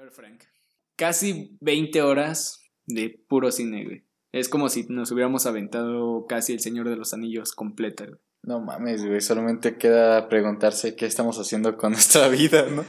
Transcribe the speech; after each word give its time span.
ver, 0.00 0.10
Frank. 0.10 0.42
Casi 0.96 1.56
20 1.60 2.02
horas 2.02 2.62
de 2.86 3.22
puro 3.28 3.50
cine, 3.50 3.84
güey. 3.84 4.04
Es 4.32 4.48
como 4.48 4.68
si 4.68 4.86
nos 4.88 5.10
hubiéramos 5.10 5.46
aventado 5.46 6.26
casi 6.28 6.52
El 6.52 6.60
Señor 6.60 6.88
de 6.88 6.96
los 6.96 7.12
Anillos 7.12 7.52
completa, 7.52 8.04
güey. 8.06 8.20
No 8.42 8.60
mames, 8.60 9.04
güey. 9.04 9.20
Solamente 9.20 9.76
queda 9.76 10.28
preguntarse 10.28 10.96
qué 10.96 11.06
estamos 11.06 11.38
haciendo 11.38 11.76
con 11.76 11.92
nuestra 11.92 12.28
vida, 12.28 12.66
¿no? 12.70 12.84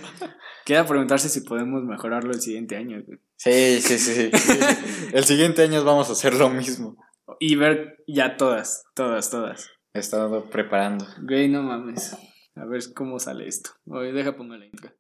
Queda 0.65 0.85
preguntarse 0.85 1.29
si 1.29 1.41
podemos 1.41 1.83
mejorarlo 1.83 2.31
el 2.31 2.42
siguiente 2.42 2.76
año, 2.76 3.01
güey. 3.05 3.19
Sí, 3.35 3.81
sí, 3.81 3.97
sí. 3.97 4.29
sí. 4.31 4.59
El 5.13 5.23
siguiente 5.23 5.63
año 5.63 5.83
vamos 5.83 6.09
a 6.09 6.12
hacer 6.12 6.35
lo 6.35 6.49
mismo. 6.49 6.96
Y 7.39 7.55
ver 7.55 8.03
ya 8.07 8.37
todas, 8.37 8.83
todas, 8.93 9.31
todas. 9.31 9.71
He 9.93 9.99
estado 9.99 10.49
preparando. 10.49 11.05
Güey, 11.23 11.49
no 11.49 11.63
mames. 11.63 12.15
A 12.55 12.65
ver 12.65 12.81
cómo 12.93 13.17
sale 13.19 13.47
esto. 13.47 13.71
Oye, 13.85 14.13
deja 14.13 14.37
poner 14.37 14.59
la 14.59 14.65
intro. 14.67 14.91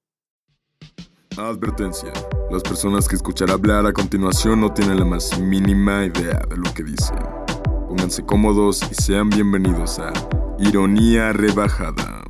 Advertencia. 1.37 2.11
Las 2.51 2.61
personas 2.61 3.07
que 3.07 3.15
escuchar 3.15 3.51
hablar 3.51 3.85
a 3.85 3.93
continuación 3.93 4.59
no 4.59 4.73
tienen 4.73 4.99
la 4.99 5.05
más 5.05 5.39
mínima 5.39 6.05
idea 6.05 6.41
de 6.49 6.57
lo 6.57 6.73
que 6.75 6.83
dicen. 6.83 7.15
Pónganse 7.87 8.25
cómodos 8.25 8.81
y 8.91 8.95
sean 8.95 9.29
bienvenidos 9.29 9.97
a 9.99 10.11
Ironía 10.59 11.31
Rebajada. 11.31 12.25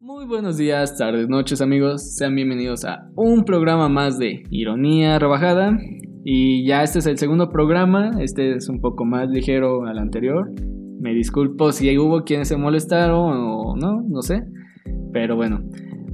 Muy 0.00 0.24
buenos 0.24 0.56
días, 0.56 0.96
tardes, 0.96 1.28
noches 1.28 1.60
amigos. 1.60 2.16
Sean 2.16 2.34
bienvenidos 2.34 2.86
a 2.86 3.06
un 3.14 3.44
programa 3.44 3.90
más 3.90 4.18
de 4.18 4.44
Ironía 4.48 5.18
Rebajada. 5.18 5.78
Y 6.24 6.66
ya 6.66 6.82
este 6.82 7.00
es 7.00 7.06
el 7.06 7.18
segundo 7.18 7.50
programa. 7.50 8.12
Este 8.20 8.56
es 8.56 8.70
un 8.70 8.80
poco 8.80 9.04
más 9.04 9.28
ligero 9.28 9.84
al 9.84 9.98
anterior. 9.98 10.50
Me 10.98 11.12
disculpo 11.12 11.72
si 11.72 11.98
hubo 11.98 12.24
quienes 12.24 12.48
se 12.48 12.56
molestaron 12.56 13.36
o 13.36 13.76
no, 13.76 14.02
no 14.08 14.22
sé. 14.22 14.44
Pero 15.14 15.36
bueno, 15.36 15.62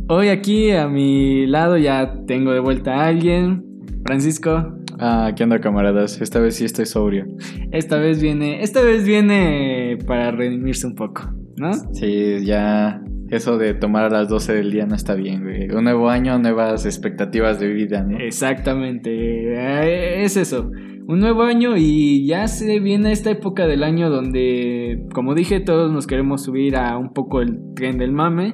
hoy 0.08 0.28
aquí 0.28 0.72
a 0.72 0.86
mi 0.86 1.46
lado 1.46 1.78
ya 1.78 2.12
tengo 2.26 2.52
de 2.52 2.60
vuelta 2.60 2.96
a 2.96 3.06
alguien. 3.06 3.64
Francisco. 4.04 4.76
Ah, 4.98 5.32
¿qué 5.34 5.42
onda, 5.42 5.58
camaradas? 5.58 6.20
Esta 6.20 6.38
vez 6.38 6.56
sí 6.56 6.66
estoy 6.66 6.84
sobrio. 6.84 7.24
Esta 7.72 7.96
vez 7.96 8.20
viene, 8.20 8.62
esta 8.62 8.82
vez 8.82 9.06
viene 9.06 9.96
para 10.06 10.32
redimirse 10.32 10.86
un 10.86 10.94
poco, 10.94 11.32
¿no? 11.56 11.72
Sí, 11.94 12.44
ya 12.44 13.02
eso 13.30 13.56
de 13.56 13.72
tomar 13.72 14.04
a 14.04 14.10
las 14.10 14.28
12 14.28 14.52
del 14.52 14.70
día 14.70 14.84
no 14.84 14.96
está 14.96 15.14
bien, 15.14 15.44
güey. 15.44 15.70
Un 15.70 15.84
nuevo 15.84 16.10
año, 16.10 16.38
nuevas 16.38 16.84
expectativas 16.84 17.58
de 17.58 17.68
vida, 17.68 18.02
¿no? 18.02 18.18
Exactamente, 18.18 19.10
eh, 19.10 20.24
es 20.24 20.36
eso. 20.36 20.70
Un 21.06 21.20
nuevo 21.20 21.42
año 21.42 21.76
y 21.78 22.26
ya 22.26 22.46
se 22.48 22.80
viene 22.80 23.12
esta 23.12 23.30
época 23.30 23.66
del 23.66 23.82
año 23.82 24.10
donde, 24.10 25.06
como 25.14 25.34
dije, 25.34 25.60
todos 25.60 25.90
nos 25.90 26.06
queremos 26.06 26.44
subir 26.44 26.76
a 26.76 26.98
un 26.98 27.14
poco 27.14 27.40
el 27.40 27.58
tren 27.74 27.96
del 27.96 28.12
mame. 28.12 28.52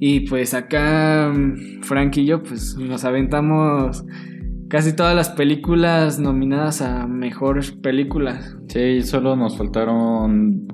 Y 0.00 0.20
pues 0.28 0.54
acá 0.54 1.32
mm, 1.34 1.82
Frank 1.82 2.16
y 2.18 2.24
yo 2.26 2.42
pues 2.42 2.76
nos 2.78 3.04
aventamos 3.04 4.04
casi 4.68 4.94
todas 4.94 5.14
las 5.16 5.30
películas 5.30 6.18
nominadas 6.20 6.82
a 6.82 7.06
mejor 7.06 7.60
películas. 7.80 8.56
Sí, 8.68 9.02
solo 9.02 9.34
nos 9.36 9.56
faltaron. 9.58 10.66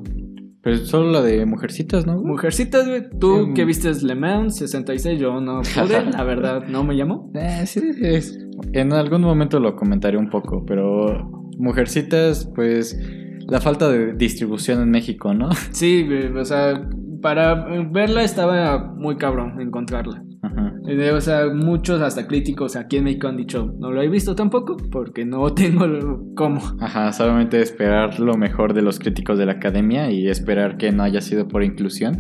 Pero 0.63 0.79
solo 0.79 1.13
la 1.13 1.21
de 1.21 1.45
Mujercitas, 1.45 2.07
¿no? 2.07 2.23
Mujercitas, 2.23 2.89
güey. 2.89 3.03
Tú 3.21 3.49
Sí, 3.49 3.53
que 3.55 3.65
viste 3.67 3.93
Le 4.03 4.15
Mans 4.15 4.57
66, 4.57 5.21
yo 5.21 5.39
no 5.41 5.61
pude, 5.61 6.05
la 6.11 6.25
verdad, 6.25 6.67
no 6.69 6.83
me 6.85 6.97
llamó. 6.97 7.31
Eh, 7.35 7.65
sí, 7.67 7.81
es- 8.01 8.39
En 8.73 8.93
algún 8.95 9.21
momento 9.23 9.61
lo 9.61 9.77
comentaré 9.77 10.17
un 10.17 10.31
poco, 10.31 10.65
pero 10.65 11.31
Mujercitas, 11.59 12.51
pues 12.55 12.99
la 13.47 13.61
falta 13.61 13.91
de 13.91 14.15
distribución 14.15 14.81
en 14.81 14.91
México, 14.91 15.35
¿no? 15.35 15.51
Sí, 15.71 16.05
güey, 16.07 16.29
o 16.35 16.45
sea, 16.47 16.81
para 17.25 17.55
verla 17.91 18.23
estaba 18.23 18.85
muy 18.85 19.17
cabrón 19.17 19.59
encontrarla. 19.59 20.23
Ajá. 20.43 20.75
Eh, 20.87 21.11
O 21.11 21.23
sea, 21.23 21.47
muchos 21.49 22.03
hasta 22.03 22.27
críticos 22.27 22.77
aquí 22.77 22.99
en 22.99 23.05
México 23.05 23.29
han 23.29 23.39
dicho, 23.39 23.75
no 23.79 23.91
lo 23.91 24.03
he 24.03 24.11
visto 24.11 24.35
tampoco 24.35 24.77
porque 24.93 25.25
no 25.25 25.51
tengo 25.55 25.87
cómo. 26.37 26.61
Ajá, 26.81 27.11
solamente 27.15 27.63
esperar 27.63 28.21
lo 28.21 28.37
mejor 28.37 28.75
de 28.75 28.83
los 28.83 28.99
críticos 28.99 29.39
de 29.39 29.47
la 29.47 29.53
academia 29.53 30.11
y 30.11 30.29
esperar 30.29 30.77
que 30.77 30.93
no 30.93 31.03
haya 31.03 31.23
sido 31.23 31.49
por 31.49 31.65
inclusión. 31.65 32.19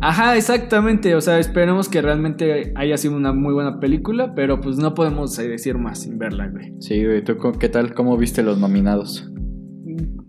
Ajá, 0.00 0.36
exactamente. 0.36 1.14
O 1.14 1.20
sea, 1.20 1.38
esperemos 1.38 1.88
que 1.88 2.02
realmente 2.02 2.72
haya 2.74 2.96
sido 2.96 3.14
una 3.14 3.32
muy 3.32 3.54
buena 3.54 3.78
película, 3.78 4.34
pero 4.34 4.60
pues 4.60 4.76
no 4.76 4.92
podemos 4.94 5.38
eh, 5.38 5.46
decir 5.46 5.78
más 5.78 6.00
sin 6.00 6.18
verla, 6.18 6.48
güey. 6.48 6.72
Sí, 6.80 7.04
güey, 7.04 7.22
¿tú 7.22 7.36
qué 7.60 7.68
tal? 7.68 7.94
¿Cómo 7.94 8.16
viste 8.16 8.42
los 8.42 8.58
nominados? 8.58 9.30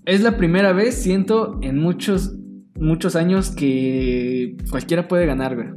Es 0.06 0.22
la 0.22 0.38
primera 0.38 0.72
vez, 0.72 1.01
siento, 1.01 1.57
en 1.63 1.80
muchos, 1.80 2.38
muchos 2.83 3.16
años 3.16 3.49
que 3.49 4.55
cualquiera 4.69 5.07
puede 5.07 5.25
ganar, 5.25 5.55
güey. 5.55 5.69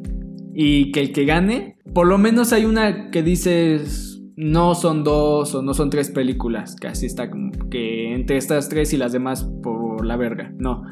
Y 0.55 0.93
que 0.93 1.01
el 1.01 1.13
que 1.13 1.25
gane, 1.25 1.79
por 1.95 2.07
lo 2.07 2.19
menos 2.19 2.53
hay 2.53 2.65
una 2.65 3.11
que 3.11 3.23
dices, 3.23 4.23
no 4.37 4.75
son 4.75 5.05
dos 5.05 5.55
o 5.55 5.63
no 5.63 5.75
son 5.75 5.91
tres 5.91 6.11
películas, 6.11 6.77
que 6.77 6.89
así 6.89 7.07
está 7.07 7.31
como 7.31 7.51
que 7.71 8.15
entre 8.15 8.37
estas 8.37 8.69
tres 8.69 8.93
y 8.93 8.97
las 8.97 9.13
demás 9.13 9.49
por 9.63 10.05
la 10.05 10.17
verga. 10.17 10.53
No, 10.59 10.83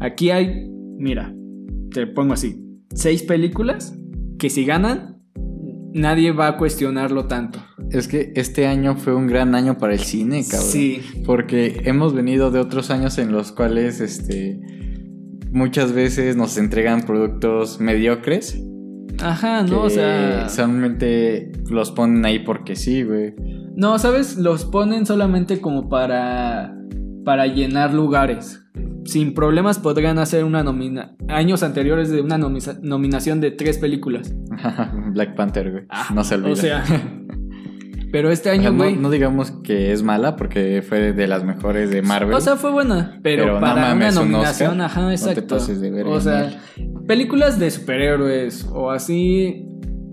aquí 0.00 0.30
hay, 0.30 0.68
mira, 0.98 1.34
te 1.90 2.06
pongo 2.06 2.34
así, 2.34 2.62
seis 2.94 3.22
películas 3.22 3.96
que 4.38 4.50
si 4.50 4.64
ganan, 4.64 5.22
nadie 5.92 6.32
va 6.32 6.48
a 6.48 6.56
cuestionarlo 6.56 7.26
tanto. 7.26 7.58
Es 7.90 8.08
que 8.08 8.32
este 8.36 8.66
año 8.66 8.96
fue 8.96 9.14
un 9.14 9.26
gran 9.26 9.54
año 9.54 9.76
para 9.78 9.92
el 9.92 10.00
cine, 10.00 10.44
cabrón. 10.48 10.68
Sí, 10.68 11.00
Porque 11.26 11.82
hemos 11.84 12.14
venido 12.14 12.50
de 12.50 12.60
otros 12.60 12.90
años 12.90 13.18
en 13.18 13.32
los 13.32 13.52
cuales, 13.52 14.00
este, 14.00 14.60
muchas 15.50 15.92
veces 15.92 16.36
nos 16.36 16.56
entregan 16.56 17.02
productos 17.02 17.80
mediocres. 17.80 18.62
ajá, 19.22 19.62
no, 19.62 19.82
o 19.82 19.90
sea... 19.90 20.48
solamente 20.48 21.52
los 21.68 21.90
ponen 21.90 22.24
ahí 22.24 22.40
porque 22.40 22.76
sí, 22.76 23.02
güey. 23.02 23.34
No, 23.76 23.98
¿sabes? 23.98 24.36
Los 24.36 24.64
ponen 24.64 25.06
solamente 25.06 25.60
como 25.60 25.88
para, 25.88 26.76
para 27.24 27.46
llenar 27.46 27.94
lugares. 27.94 28.62
Sin 29.04 29.34
problemas 29.34 29.78
podrían 29.78 30.18
hacer 30.18 30.44
una 30.44 30.62
nomina... 30.62 31.16
Años 31.28 31.62
anteriores 31.62 32.10
de 32.10 32.20
una 32.20 32.38
nominación 32.38 33.40
de 33.40 33.50
tres 33.50 33.78
películas. 33.78 34.34
Black 35.12 35.34
Panther, 35.36 35.70
güey. 35.70 35.84
Ah, 35.88 36.08
no 36.14 36.24
se 36.24 36.34
olvida. 36.34 36.52
O 36.52 36.56
sea... 36.56 36.84
pero 38.12 38.30
este 38.30 38.50
año, 38.50 38.70
no, 38.70 38.78
güey... 38.78 38.96
no 38.96 39.10
digamos 39.10 39.50
que 39.50 39.92
es 39.92 40.02
mala 40.02 40.36
porque 40.36 40.82
fue 40.86 41.12
de 41.12 41.26
las 41.26 41.44
mejores 41.44 41.90
de 41.90 42.02
Marvel. 42.02 42.34
O 42.34 42.40
sea, 42.40 42.56
fue 42.56 42.70
buena, 42.70 43.18
pero, 43.22 43.44
Pero 43.44 43.54
no 43.54 43.60
para 43.60 43.80
mames, 43.80 44.14
una 44.14 44.22
un 44.22 44.32
nominación, 44.32 44.80
Oscar, 44.80 44.86
ajá, 44.86 45.00
no 45.02 45.08
te 45.08 45.14
exacto. 45.14 45.56
pases 45.56 45.80
de 45.80 45.90
verga, 45.90 46.10
o 46.10 46.20
sea, 46.20 46.60
películas 47.06 47.58
de 47.58 47.70
superhéroes 47.70 48.66
o 48.72 48.90
así 48.90 49.66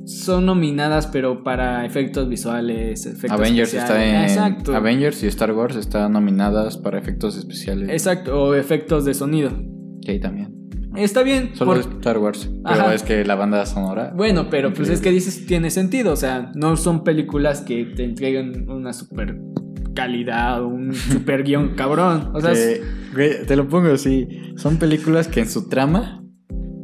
son 0.06 0.46
nominadas, 0.46 1.08
pero 1.08 1.44
para 1.44 1.86
efectos 1.86 2.30
visuales, 2.30 3.06
efectos 3.06 3.40
Avengers 3.40 3.74
está 3.74 4.04
en 4.04 4.24
Exacto. 4.24 4.76
Avengers 4.76 5.22
y 5.24 5.28
Star 5.28 5.52
Wars 5.52 5.76
están 5.76 6.14
nominadas 6.14 6.78
para 6.78 6.98
efectos 6.98 7.38
especiales. 7.38 7.90
Exacto, 7.90 8.42
o 8.42 8.56
efectos 8.56 9.04
de 9.04 9.14
sonido. 9.14 9.52
Sí, 10.06 10.20
también. 10.20 10.57
Está 10.98 11.24
bien. 11.24 11.52
Solo 11.56 11.74
por- 11.74 11.94
Star 11.94 12.18
Wars. 12.18 12.50
Pero 12.64 12.82
Ajá. 12.82 12.94
es 12.94 13.04
que 13.04 13.24
la 13.26 13.36
banda 13.36 13.66
sonora. 13.66 14.12
Bueno, 14.16 14.50
pero 14.50 14.74
pues 14.74 14.90
es 14.90 15.00
que 15.02 15.12
dices 15.12 15.46
tiene 15.46 15.70
sentido, 15.70 16.14
o 16.14 16.18
sea, 16.18 16.52
no 16.56 16.76
son 16.78 17.04
películas 17.04 17.62
que 17.62 17.86
te 17.86 18.04
entreguen 18.04 18.70
una 18.70 18.94
super 18.94 19.38
calidad 19.96 20.62
o 20.62 20.68
un 20.68 20.94
super 21.12 21.44
guion 21.44 21.76
cabrón. 21.76 22.32
O 22.34 22.42
sea, 22.42 22.54
Eh, 22.54 22.82
güey, 23.14 23.46
te 23.46 23.56
lo 23.56 23.68
pongo 23.68 23.92
así. 23.94 24.28
Son 24.56 24.78
películas 24.78 25.28
que 25.28 25.40
en 25.42 25.50
su 25.50 25.70
trama 25.70 26.24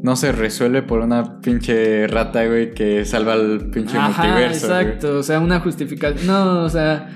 no 0.01 0.15
se 0.17 0.31
resuelve 0.33 0.81
por 0.81 0.99
una 0.99 1.39
pinche 1.39 2.07
rata, 2.07 2.45
güey, 2.45 2.73
que 2.73 3.05
salva 3.05 3.33
al 3.33 3.69
pinche 3.71 3.97
Ajá, 3.97 4.23
multiverso. 4.23 4.67
güey. 4.67 4.79
exacto, 4.81 5.17
o 5.19 5.23
sea, 5.23 5.39
una 5.39 5.59
justificación. 5.61 6.27
No, 6.27 6.63
o 6.63 6.69
sea, 6.69 7.07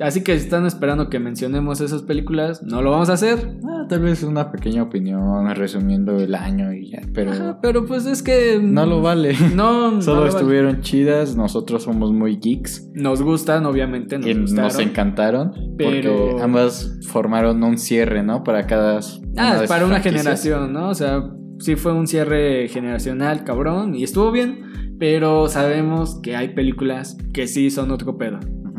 así 0.00 0.22
que 0.22 0.38
si 0.38 0.44
están 0.44 0.66
esperando 0.66 1.08
que 1.08 1.18
mencionemos 1.18 1.80
esas 1.80 2.02
películas, 2.02 2.62
no 2.62 2.82
lo 2.82 2.90
vamos 2.90 3.10
a 3.10 3.14
hacer. 3.14 3.58
Ah, 3.68 3.86
tal 3.88 4.00
vez 4.00 4.22
una 4.22 4.50
pequeña 4.52 4.82
opinión 4.82 5.54
resumiendo 5.54 6.16
el 6.18 6.34
año 6.34 6.72
y 6.72 6.90
ya. 6.90 7.00
Pero 7.12 7.32
Ajá, 7.32 7.58
pero 7.62 7.86
pues 7.86 8.06
es 8.06 8.22
que 8.22 8.58
no 8.62 8.86
lo 8.86 9.02
vale. 9.02 9.34
No, 9.54 9.90
no 9.92 10.02
Solo 10.02 10.20
vale. 10.22 10.30
estuvieron 10.32 10.80
chidas. 10.80 11.36
Nosotros 11.36 11.82
somos 11.84 12.12
muy 12.12 12.36
geeks. 12.38 12.90
Nos 12.94 13.22
gustan, 13.22 13.66
obviamente, 13.66 14.18
nos 14.18 14.26
y 14.26 14.34
gustaron. 14.34 14.64
nos 14.72 14.78
encantaron. 14.80 15.52
Pero- 15.78 16.16
Porque 16.30 16.42
ambas 16.42 16.98
formaron 17.08 17.62
un 17.62 17.78
cierre, 17.78 18.22
¿no? 18.22 18.42
Para 18.44 18.66
cada. 18.66 19.00
Ah, 19.36 19.60
es 19.62 19.68
para 19.68 19.86
una 19.86 20.00
generación, 20.00 20.72
¿no? 20.72 20.88
O 20.88 20.94
sea, 20.94 21.22
sí 21.58 21.76
fue 21.76 21.92
un 21.92 22.06
cierre 22.06 22.68
generacional, 22.68 23.44
cabrón, 23.44 23.94
y 23.94 24.02
estuvo 24.04 24.30
bien, 24.32 24.96
pero 24.98 25.48
sabemos 25.48 26.20
que 26.22 26.36
hay 26.36 26.48
películas 26.54 27.16
que 27.32 27.46
sí 27.46 27.70
son 27.70 27.90
otro 27.90 28.16
pedo. 28.18 28.38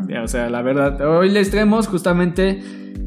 Ujú. 0.10 0.24
O 0.24 0.28
sea, 0.28 0.50
la 0.50 0.62
verdad, 0.62 1.00
hoy 1.02 1.30
les 1.30 1.50
traemos 1.52 1.88
justamente, 1.88 2.60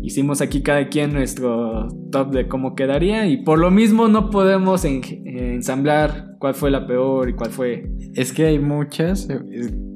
hicimos 0.02 0.40
aquí 0.40 0.62
cada 0.62 0.88
quien 0.88 1.12
nuestro 1.12 1.88
top 2.10 2.30
de 2.32 2.48
cómo 2.48 2.74
quedaría, 2.74 3.26
y 3.26 3.38
por 3.44 3.58
lo 3.58 3.70
mismo 3.70 4.08
no 4.08 4.30
podemos 4.30 4.84
en- 4.84 5.02
ensamblar 5.26 6.36
cuál 6.38 6.54
fue 6.54 6.70
la 6.70 6.86
peor 6.86 7.28
y 7.28 7.34
cuál 7.34 7.50
fue... 7.50 7.90
Es 8.14 8.32
que 8.32 8.46
hay 8.46 8.58
muchas. 8.58 9.28
eh, 9.30 9.38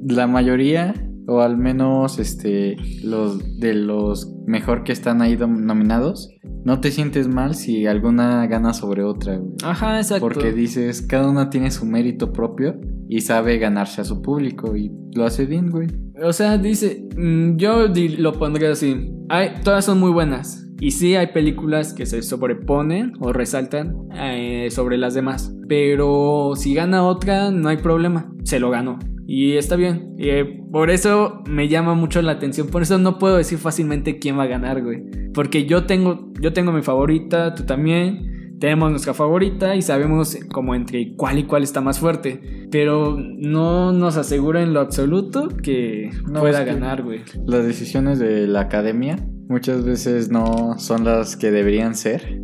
La 0.07 0.27
mayoría, 0.27 0.93
o 1.27 1.39
al 1.41 1.57
menos 1.57 2.19
este, 2.19 2.75
los 3.03 3.59
de 3.59 3.73
los 3.73 4.33
mejor 4.45 4.83
que 4.83 4.91
están 4.91 5.21
ahí 5.21 5.37
nominados, 5.37 6.29
no 6.65 6.79
te 6.81 6.91
sientes 6.91 7.27
mal 7.27 7.55
si 7.55 7.85
alguna 7.87 8.45
gana 8.47 8.73
sobre 8.73 9.03
otra, 9.03 9.37
güey. 9.37 9.53
Ajá, 9.63 9.97
exacto. 9.97 10.25
Porque 10.27 10.51
dices, 10.51 11.01
cada 11.01 11.29
una 11.29 11.49
tiene 11.49 11.71
su 11.71 11.85
mérito 11.85 12.31
propio 12.33 12.75
y 13.13 13.21
sabe 13.21 13.59
ganarse 13.59 14.01
a 14.01 14.05
su 14.05 14.23
público 14.23 14.75
y 14.75 14.91
lo 15.13 15.23
hace 15.23 15.45
bien, 15.45 15.69
güey. 15.69 15.87
O 16.23 16.33
sea, 16.33 16.57
dice, 16.57 17.05
mm, 17.15 17.57
yo 17.57 17.85
lo 18.17 18.33
pondría 18.33 18.71
así. 18.71 19.11
Hay, 19.29 19.51
todas 19.63 19.85
son 19.85 19.99
muy 19.99 20.09
buenas. 20.09 20.67
Y 20.79 20.89
sí 20.89 21.15
hay 21.15 21.27
películas 21.27 21.93
que 21.93 22.07
se 22.07 22.23
sobreponen 22.23 23.13
o 23.19 23.31
resaltan 23.31 23.95
eh, 24.15 24.69
sobre 24.71 24.97
las 24.97 25.13
demás. 25.13 25.55
Pero 25.69 26.53
si 26.55 26.73
gana 26.73 27.03
otra, 27.03 27.51
no 27.51 27.69
hay 27.69 27.77
problema. 27.77 28.33
Se 28.45 28.59
lo 28.59 28.71
ganó. 28.71 28.97
Y 29.27 29.57
está 29.57 29.75
bien. 29.75 30.15
Y, 30.17 30.29
eh, 30.29 30.63
por 30.71 30.89
eso 30.89 31.43
me 31.47 31.67
llama 31.67 31.93
mucho 31.93 32.19
la 32.23 32.31
atención. 32.31 32.67
Por 32.69 32.81
eso 32.81 32.97
no 32.97 33.19
puedo 33.19 33.37
decir 33.37 33.59
fácilmente 33.59 34.17
quién 34.17 34.39
va 34.39 34.43
a 34.43 34.47
ganar, 34.47 34.81
güey. 34.81 35.03
Porque 35.35 35.67
yo 35.67 35.85
tengo, 35.85 36.31
yo 36.41 36.51
tengo 36.51 36.71
mi 36.71 36.81
favorita, 36.81 37.53
tú 37.53 37.63
también. 37.63 38.32
Tenemos 38.63 38.91
nuestra 38.91 39.13
favorita 39.13 39.75
y 39.75 39.81
sabemos 39.81 40.37
como 40.49 40.73
entre 40.73 41.17
cuál 41.17 41.37
y 41.37 41.43
cuál 41.43 41.63
está 41.63 41.81
más 41.81 41.99
fuerte. 41.99 42.39
Pero 42.71 43.17
no 43.19 43.91
nos 43.91 44.15
asegura 44.15 44.61
en 44.61 44.71
lo 44.73 44.79
absoluto 44.79 45.49
que 45.49 46.11
No, 46.31 46.39
pueda 46.39 46.59
es 46.61 46.65
que- 46.65 46.73
ganar, 46.73 47.03
güey. 47.03 47.19
Las 47.45 47.65
decisiones 47.65 48.19
de 48.19 48.47
la 48.47 48.61
academia 48.61 49.17
muchas 49.49 49.83
veces 49.83 50.29
no 50.31 50.79
son 50.79 51.03
las 51.03 51.35
que 51.35 51.51
deberían 51.51 51.93
ser 51.93 52.39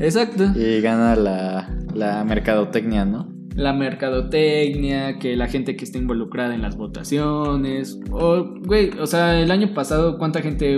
exacto. 0.00 0.46
y 0.56 0.80
gana 0.80 1.14
la, 1.14 1.70
la 1.94 2.24
mercadotecnia, 2.24 3.04
¿no? 3.04 3.31
La 3.54 3.72
mercadotecnia, 3.72 5.18
que 5.18 5.36
la 5.36 5.48
gente 5.48 5.76
que 5.76 5.84
está 5.84 5.98
involucrada 5.98 6.54
en 6.54 6.62
las 6.62 6.76
votaciones. 6.76 7.98
O, 8.10 8.44
güey, 8.64 8.90
o 8.98 9.06
sea, 9.06 9.40
el 9.40 9.50
año 9.50 9.74
pasado, 9.74 10.18
¿cuánta 10.18 10.40
gente 10.40 10.76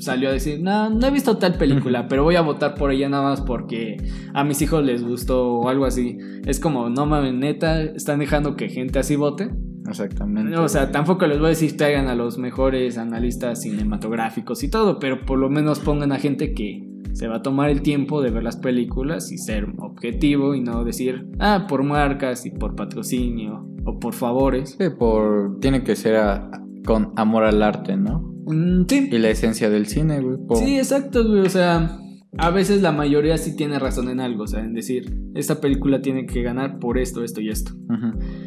salió 0.00 0.28
a 0.28 0.32
decir, 0.32 0.60
no, 0.60 0.90
no 0.90 1.06
he 1.06 1.10
visto 1.10 1.36
tal 1.36 1.54
película, 1.54 2.08
pero 2.08 2.24
voy 2.24 2.36
a 2.36 2.40
votar 2.40 2.74
por 2.74 2.90
ella 2.90 3.08
nada 3.08 3.22
más 3.22 3.40
porque 3.40 3.96
a 4.34 4.44
mis 4.44 4.60
hijos 4.62 4.84
les 4.84 5.04
gustó 5.04 5.58
o 5.58 5.68
algo 5.68 5.84
así? 5.84 6.18
Es 6.46 6.58
como, 6.58 6.88
no 6.88 7.06
mames, 7.06 7.34
neta, 7.34 7.82
están 7.82 8.18
dejando 8.18 8.56
que 8.56 8.68
gente 8.68 8.98
así 8.98 9.16
vote. 9.16 9.50
Exactamente. 9.88 10.56
O 10.56 10.68
sea, 10.68 10.90
tampoco 10.92 11.26
les 11.26 11.38
voy 11.38 11.46
a 11.46 11.48
decir 11.50 11.76
traigan 11.76 12.08
a 12.08 12.14
los 12.14 12.38
mejores 12.38 12.98
analistas 12.98 13.62
cinematográficos 13.62 14.62
y 14.62 14.68
todo, 14.70 14.98
pero 14.98 15.24
por 15.24 15.38
lo 15.38 15.48
menos 15.50 15.80
pongan 15.80 16.12
a 16.12 16.18
gente 16.18 16.54
que 16.54 16.86
se 17.12 17.26
va 17.26 17.36
a 17.36 17.42
tomar 17.42 17.70
el 17.70 17.82
tiempo 17.82 18.22
de 18.22 18.30
ver 18.30 18.42
las 18.44 18.56
películas 18.56 19.32
y 19.32 19.38
ser 19.38 19.66
objetivo 19.78 20.54
y 20.54 20.60
no 20.60 20.84
decir, 20.84 21.26
ah, 21.40 21.66
por 21.68 21.82
marcas 21.82 22.46
y 22.46 22.50
por 22.50 22.76
patrocinio 22.76 23.66
o 23.84 23.98
por 23.98 24.14
favores. 24.14 24.76
Sí, 24.78 24.86
por, 24.96 25.58
tiene 25.60 25.82
que 25.82 25.96
ser 25.96 26.16
a- 26.16 26.50
con 26.84 27.12
amor 27.16 27.44
al 27.44 27.62
arte, 27.62 27.96
¿no? 27.96 28.20
Mm, 28.46 28.84
sí, 28.88 29.08
Y 29.10 29.18
la 29.18 29.30
esencia 29.30 29.68
del 29.70 29.86
cine, 29.86 30.20
güey. 30.20 30.36
por- 30.46 30.56
sí, 30.58 30.78
exacto, 30.78 31.26
güey. 31.26 31.40
O 31.40 31.48
sea, 31.50 31.98
a 32.38 32.50
veces 32.50 32.80
la 32.82 32.92
mayoría 32.92 33.36
sí 33.38 33.56
tiene 33.56 33.78
razón 33.78 34.08
en 34.08 34.20
algo, 34.20 34.44
o 34.44 34.46
sea, 34.46 34.60
en 34.60 34.72
decir, 34.74 35.12
esta 35.34 35.60
película 35.60 36.00
tiene 36.00 36.26
que 36.26 36.42
ganar 36.42 36.78
por 36.78 36.98
esto, 36.98 37.24
esto 37.24 37.40
y 37.40 37.48
esto. 37.50 37.72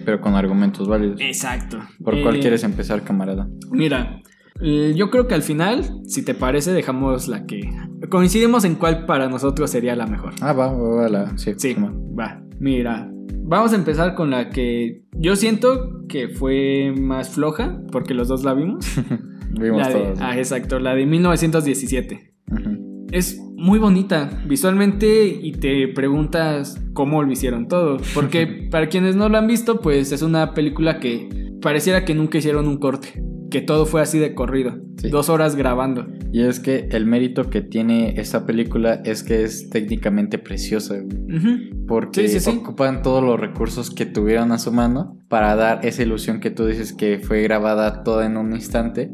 Pero 0.06 0.22
con 0.22 0.36
argumentos 0.36 0.88
válidos. 0.88 1.20
Exacto. 1.22 1.80
¿Por 2.04 2.22
cuál 2.22 2.38
Eh, 2.38 2.40
quieres 2.40 2.64
empezar, 2.64 3.04
camarada? 3.04 3.50
Mira, 3.72 4.22
eh, 4.62 4.94
yo 4.96 5.10
creo 5.10 5.28
que 5.28 5.34
al 5.36 5.42
final, 5.44 5.84
si 6.08 6.24
te 6.24 6.34
parece, 6.34 6.72
dejamos 6.72 7.28
la 7.28 7.46
que... 7.46 7.62
Coincidimos 8.10 8.64
en 8.66 8.76
cuál 8.76 9.06
para 9.06 9.28
nosotros 9.30 9.70
sería 9.70 9.96
la 9.96 10.08
mejor. 10.08 10.34
Ah, 10.42 10.54
va, 10.54 10.72
va, 10.72 10.96
va, 11.02 11.10
la... 11.10 11.38
Sí, 11.38 11.54
Sí, 11.58 11.76
va. 11.78 12.42
Mira, 12.60 13.12
vamos 13.44 13.74
a 13.74 13.76
empezar 13.76 14.16
con 14.16 14.30
la 14.30 14.50
que 14.50 15.04
yo 15.18 15.36
siento 15.36 16.06
que 16.08 16.30
fue 16.30 16.94
más 16.98 17.30
floja, 17.30 17.82
porque 17.92 18.14
los 18.14 18.28
dos 18.28 18.44
la 18.44 18.54
vimos. 18.54 18.86
Vimos 19.60 19.82
La 19.82 19.88
de- 19.90 19.94
todos. 19.94 20.20
ah, 20.22 20.36
exacto, 20.38 20.80
la 20.80 20.96
de 20.96 21.06
1917. 21.06 22.34
Ujú. 22.52 23.06
Es 23.12 23.40
muy 23.64 23.80
bonita 23.80 24.30
visualmente 24.46 25.26
y 25.26 25.54
te 25.54 25.88
preguntas 25.88 26.82
cómo 26.92 27.24
lo 27.24 27.32
hicieron 27.32 27.70
todo. 27.70 27.98
Porque 28.14 28.46
para 28.72 28.90
quienes 28.90 29.16
no 29.16 29.30
lo 29.30 29.38
han 29.38 29.48
visto, 29.48 29.80
pues 29.80 30.12
es 30.12 30.22
una 30.22 30.54
película 30.54 31.00
que 31.00 31.56
pareciera 31.62 32.04
que 32.04 32.14
nunca 32.14 32.38
hicieron 32.38 32.68
un 32.68 32.78
corte. 32.78 33.24
Que 33.50 33.62
todo 33.62 33.86
fue 33.86 34.02
así 34.02 34.20
de 34.20 34.36
corrido. 34.36 34.82
Sí. 34.98 35.10
Dos 35.10 35.30
horas 35.30 35.56
grabando. 35.56 36.08
Y 36.34 36.42
es 36.42 36.60
que 36.60 36.90
el 36.92 37.06
mérito 37.06 37.50
que 37.50 37.62
tiene 37.62 38.20
esta 38.20 38.46
película 38.46 39.02
es 39.06 39.24
que 39.24 39.44
es 39.44 39.70
técnicamente 39.70 40.40
preciosa, 40.40 40.96
güey. 41.00 41.70
Porque 41.88 42.28
sí, 42.28 42.40
sí. 42.42 42.50
ocupan 42.50 43.02
todos 43.02 43.24
los 43.24 43.40
recursos 43.40 43.92
que 43.92 44.06
tuvieron 44.06 44.52
a 44.52 44.60
su 44.60 44.74
mano 44.74 45.20
para 45.30 45.56
dar 45.56 45.86
esa 45.86 46.04
ilusión 46.04 46.42
que 46.42 46.52
tú 46.52 46.66
dices 46.66 46.92
que 46.92 47.20
fue 47.20 47.44
grabada 47.44 48.04
toda 48.04 48.26
en 48.26 48.36
un 48.36 48.54
instante 48.54 49.10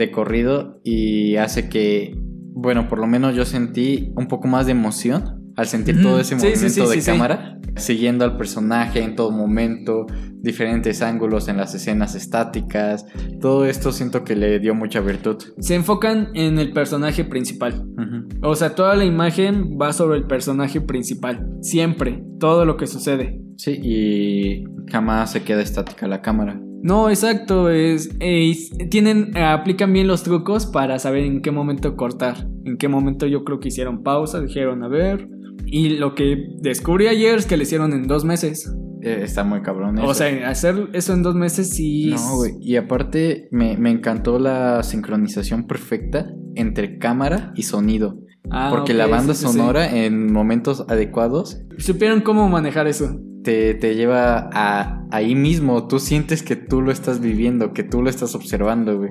de 0.00 0.10
corrido 0.10 0.80
y 0.84 1.36
hace 1.36 1.68
que, 1.68 2.16
bueno, 2.52 2.88
por 2.88 2.98
lo 2.98 3.06
menos 3.06 3.34
yo 3.34 3.44
sentí 3.44 4.12
un 4.16 4.28
poco 4.28 4.48
más 4.48 4.66
de 4.66 4.72
emoción 4.72 5.52
al 5.56 5.66
sentir 5.66 6.00
todo 6.00 6.20
ese 6.20 6.38
Sí, 6.38 6.46
movimiento 6.46 6.86
sí, 6.86 6.96
de 6.96 7.02
sí, 7.02 7.10
cámara, 7.10 7.58
siguiendo 7.76 8.24
al 8.24 8.36
personaje 8.36 9.02
en 9.02 9.14
todo 9.14 9.30
momento, 9.30 10.06
diferentes 10.40 11.02
ángulos 11.02 11.48
en 11.48 11.58
las 11.58 11.74
escenas 11.74 12.14
estáticas, 12.14 13.04
todo 13.40 13.66
esto 13.66 13.92
siento 13.92 14.24
que 14.24 14.36
le 14.36 14.58
dio 14.58 14.74
mucha 14.74 15.00
virtud. 15.00 15.36
Se 15.58 15.74
enfocan 15.74 16.28
en 16.34 16.58
el 16.58 16.72
personaje 16.72 17.24
principal. 17.24 17.86
O 18.42 18.54
sea, 18.54 18.74
toda 18.74 18.94
la 18.96 19.04
imagen 19.04 19.76
va 19.80 19.92
sobre 19.92 20.18
el 20.18 20.26
personaje 20.26 20.80
principal. 20.80 21.46
Siempre. 21.60 22.22
Todo 22.38 22.64
lo 22.64 22.76
que 22.76 22.86
sucede. 22.86 23.40
Sí, 23.56 23.78
y 23.82 24.64
jamás 24.90 25.32
se 25.32 25.42
queda 25.42 25.60
estática 25.60 26.08
la 26.08 26.22
cámara. 26.22 26.58
No, 26.82 27.08
exacto. 27.10 27.70
Es, 27.70 28.10
es- 28.20 28.70
tienen, 28.90 29.36
eh, 29.36 29.42
aplican 29.44 29.92
bien 29.92 30.06
los 30.06 30.22
trucos 30.22 30.66
para 30.66 30.98
saber 30.98 31.24
en 31.24 31.42
qué 31.42 31.50
momento 31.50 31.96
cortar. 31.96 32.46
En 32.64 32.76
qué 32.78 32.88
momento 32.88 33.26
yo 33.26 33.44
creo 33.44 33.60
que 33.60 33.68
hicieron 33.68 34.02
pausa, 34.02 34.40
dijeron 34.40 34.82
a 34.82 34.88
ver. 34.88 35.28
Y 35.66 35.90
lo 35.98 36.14
que 36.14 36.48
descubrí 36.60 37.06
ayer 37.06 37.38
es 37.38 37.46
que 37.46 37.56
le 37.56 37.62
hicieron 37.64 37.92
en 37.92 38.06
dos 38.06 38.24
meses. 38.24 38.72
Eh, 39.02 39.20
está 39.22 39.44
muy 39.44 39.62
cabrón. 39.62 39.98
O 39.98 40.04
eso. 40.04 40.14
sea, 40.14 40.48
hacer 40.48 40.88
eso 40.92 41.12
en 41.12 41.22
dos 41.22 41.34
meses 41.34 41.70
sí. 41.70 42.10
No, 42.10 42.36
güey. 42.36 42.52
Y 42.60 42.76
aparte 42.76 43.48
me, 43.50 43.76
me 43.76 43.90
encantó 43.90 44.38
la 44.38 44.82
sincronización 44.82 45.66
perfecta 45.66 46.30
entre 46.54 46.98
cámara 46.98 47.52
y 47.56 47.62
sonido. 47.62 48.18
Ah, 48.50 48.68
porque 48.70 48.94
la 48.94 49.06
banda 49.06 49.34
sí, 49.34 49.42
sí, 49.42 49.46
sí. 49.52 49.58
sonora 49.58 49.96
en 50.04 50.32
momentos 50.32 50.84
adecuados 50.88 51.60
Supieron 51.78 52.20
cómo 52.20 52.48
manejar 52.48 52.86
eso. 52.86 53.20
te, 53.44 53.74
te 53.74 53.94
lleva 53.94 54.50
a 54.52 55.04
ahí 55.10 55.34
mismo. 55.34 55.86
Tú 55.86 55.98
sientes 55.98 56.42
que 56.42 56.56
tú 56.56 56.82
lo 56.82 56.90
estás 56.92 57.20
viviendo, 57.20 57.72
que 57.72 57.82
tú 57.82 58.02
lo 58.02 58.10
estás 58.10 58.34
observando, 58.34 58.98
güey. 58.98 59.10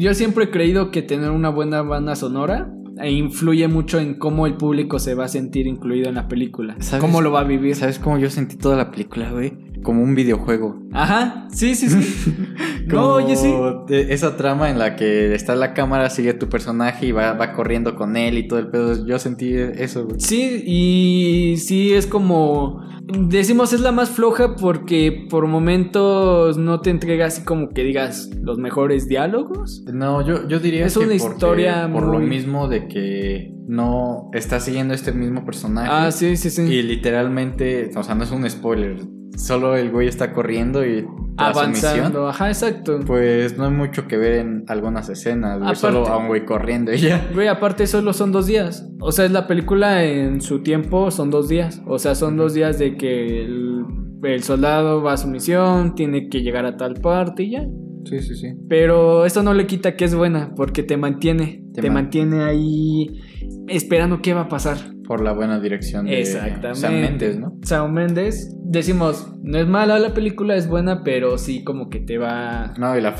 Yo 0.00 0.14
siempre 0.14 0.44
he 0.44 0.50
creído 0.50 0.90
que 0.90 1.02
tener 1.02 1.30
una 1.30 1.50
buena 1.50 1.82
banda 1.82 2.14
sonora 2.16 2.72
influye 3.02 3.66
mucho 3.68 3.98
en 3.98 4.18
cómo 4.18 4.46
el 4.46 4.56
público 4.56 4.98
se 4.98 5.14
va 5.14 5.24
a 5.24 5.28
sentir 5.28 5.66
incluido 5.66 6.08
en 6.08 6.16
la 6.16 6.28
película. 6.28 6.76
¿Sabes? 6.80 7.00
Cómo 7.02 7.22
lo 7.22 7.32
va 7.32 7.40
a 7.40 7.44
vivir. 7.44 7.74
¿Sabes 7.74 7.98
cómo 7.98 8.18
yo 8.18 8.28
sentí 8.30 8.56
toda 8.56 8.76
la 8.76 8.90
película, 8.90 9.30
güey? 9.30 9.69
Como 9.82 10.02
un 10.02 10.14
videojuego. 10.14 10.78
Ajá, 10.92 11.48
sí, 11.52 11.74
sí, 11.74 11.88
sí. 11.88 12.34
no, 12.86 12.94
Como 12.94 13.06
oye, 13.14 13.36
sí. 13.36 13.52
de- 13.88 14.12
Esa 14.12 14.36
trama 14.36 14.70
en 14.70 14.78
la 14.78 14.96
que 14.96 15.34
está 15.34 15.54
la 15.54 15.72
cámara, 15.74 16.10
sigue 16.10 16.34
tu 16.34 16.48
personaje 16.48 17.06
y 17.06 17.12
va, 17.12 17.32
va 17.32 17.52
corriendo 17.52 17.94
con 17.96 18.16
él 18.16 18.36
y 18.38 18.46
todo 18.48 18.58
el 18.58 18.68
pedo. 18.68 19.06
Yo 19.06 19.18
sentí 19.18 19.54
eso, 19.54 20.04
güey. 20.06 20.20
Sí, 20.20 20.62
y 20.66 21.56
sí 21.58 21.92
es 21.92 22.06
como... 22.06 22.88
Decimos 23.12 23.72
es 23.72 23.80
la 23.80 23.90
más 23.90 24.10
floja 24.10 24.54
porque 24.54 25.26
por 25.28 25.46
momentos 25.48 26.56
no 26.58 26.80
te 26.80 26.90
entrega 26.90 27.26
así 27.26 27.42
como 27.42 27.70
que 27.70 27.82
digas 27.82 28.30
los 28.40 28.58
mejores 28.58 29.08
diálogos. 29.08 29.82
No, 29.92 30.24
yo, 30.24 30.46
yo 30.46 30.60
diría 30.60 30.86
Es 30.86 30.96
que 30.96 31.04
una 31.04 31.14
historia 31.14 31.90
por 31.92 32.06
lo 32.06 32.20
mismo 32.20 32.68
de 32.68 32.86
que 32.86 33.52
no 33.66 34.30
está 34.32 34.60
siguiendo 34.60 34.94
este 34.94 35.10
mismo 35.12 35.44
personaje. 35.44 35.88
Ah, 35.90 36.12
sí, 36.12 36.36
sí, 36.36 36.50
sí. 36.50 36.62
Y 36.62 36.82
literalmente, 36.82 37.90
o 37.96 38.02
sea, 38.04 38.14
no 38.14 38.22
es 38.24 38.30
un 38.30 38.48
spoiler. 38.48 38.98
Solo 39.36 39.76
el 39.76 39.90
güey 39.90 40.08
está 40.08 40.32
corriendo 40.32 40.84
y 40.84 41.00
su 41.02 41.08
misión, 41.08 41.30
Avanzando, 41.38 42.28
ajá, 42.28 42.48
exacto. 42.48 43.00
Pues 43.06 43.56
no 43.56 43.64
hay 43.64 43.70
mucho 43.70 44.06
que 44.06 44.16
ver 44.18 44.34
en 44.40 44.64
algunas 44.68 45.08
escenas, 45.08 45.58
güey. 45.58 45.70
Aparte- 45.70 45.80
Solo 45.80 46.06
a 46.06 46.16
un 46.18 46.26
güey 46.28 46.44
corriendo 46.44 46.92
y 46.92 46.98
ya. 46.98 47.30
Güey, 47.32 47.48
aparte 47.48 47.86
solo 47.86 48.12
son 48.12 48.32
dos 48.32 48.46
días. 48.46 48.86
O 49.00 49.12
sea, 49.12 49.24
es 49.24 49.30
la 49.30 49.46
película 49.46 50.04
en 50.04 50.40
su 50.42 50.62
tiempo 50.62 51.10
son 51.10 51.30
dos 51.30 51.48
días. 51.48 51.80
O 51.86 51.98
sea, 51.98 52.14
son 52.14 52.36
dos 52.36 52.52
días 52.54 52.78
de 52.78 52.96
que 52.96 53.44
el, 53.44 53.84
el 54.22 54.42
soldado 54.42 55.02
va 55.02 55.14
a 55.14 55.16
su 55.16 55.28
misión, 55.28 55.94
tiene 55.94 56.28
que 56.28 56.42
llegar 56.42 56.66
a 56.66 56.76
tal 56.76 56.94
parte 56.94 57.44
y 57.44 57.52
ya. 57.52 57.66
Sí, 58.04 58.20
sí, 58.20 58.34
sí. 58.34 58.54
Pero 58.68 59.24
eso 59.26 59.42
no 59.42 59.54
le 59.54 59.66
quita 59.66 59.96
que 59.96 60.04
es 60.04 60.14
buena, 60.14 60.52
porque 60.56 60.82
te 60.82 60.96
mantiene. 60.96 61.64
Te 61.74 61.82
Te, 61.82 61.88
man- 61.88 62.04
mantiene 62.04 62.42
ahí 62.42 63.20
esperando 63.68 64.20
qué 64.22 64.34
va 64.34 64.42
a 64.42 64.48
pasar. 64.48 64.76
Por 65.06 65.22
la 65.22 65.32
buena 65.32 65.58
dirección 65.58 66.06
de 66.06 66.20
Exactamente. 66.20 66.74
Sam 66.76 67.00
Mendes, 67.00 67.38
¿no? 67.38 67.58
Sam 67.62 67.92
Mendes. 67.92 68.56
Decimos, 68.62 69.32
no 69.42 69.58
es 69.58 69.66
mala 69.66 69.98
la 69.98 70.14
película, 70.14 70.54
es 70.54 70.68
buena, 70.68 71.02
pero 71.02 71.36
sí 71.36 71.64
como 71.64 71.90
que 71.90 71.98
te 71.98 72.16
va... 72.16 72.74
No, 72.78 72.96
y 72.96 73.00
la, 73.00 73.12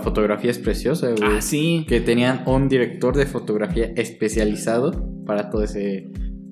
fotografía 0.00 0.50
es 0.50 0.58
preciosa, 0.58 1.10
güey. 1.10 1.36
Ah, 1.36 1.40
sí. 1.40 1.86
Que 1.88 2.00
tenían 2.00 2.42
un 2.46 2.68
director 2.68 3.16
de 3.16 3.26
fotografía 3.26 3.92
especializado 3.94 4.90
para 5.24 5.50
todo 5.50 5.62
ese... 5.62 6.10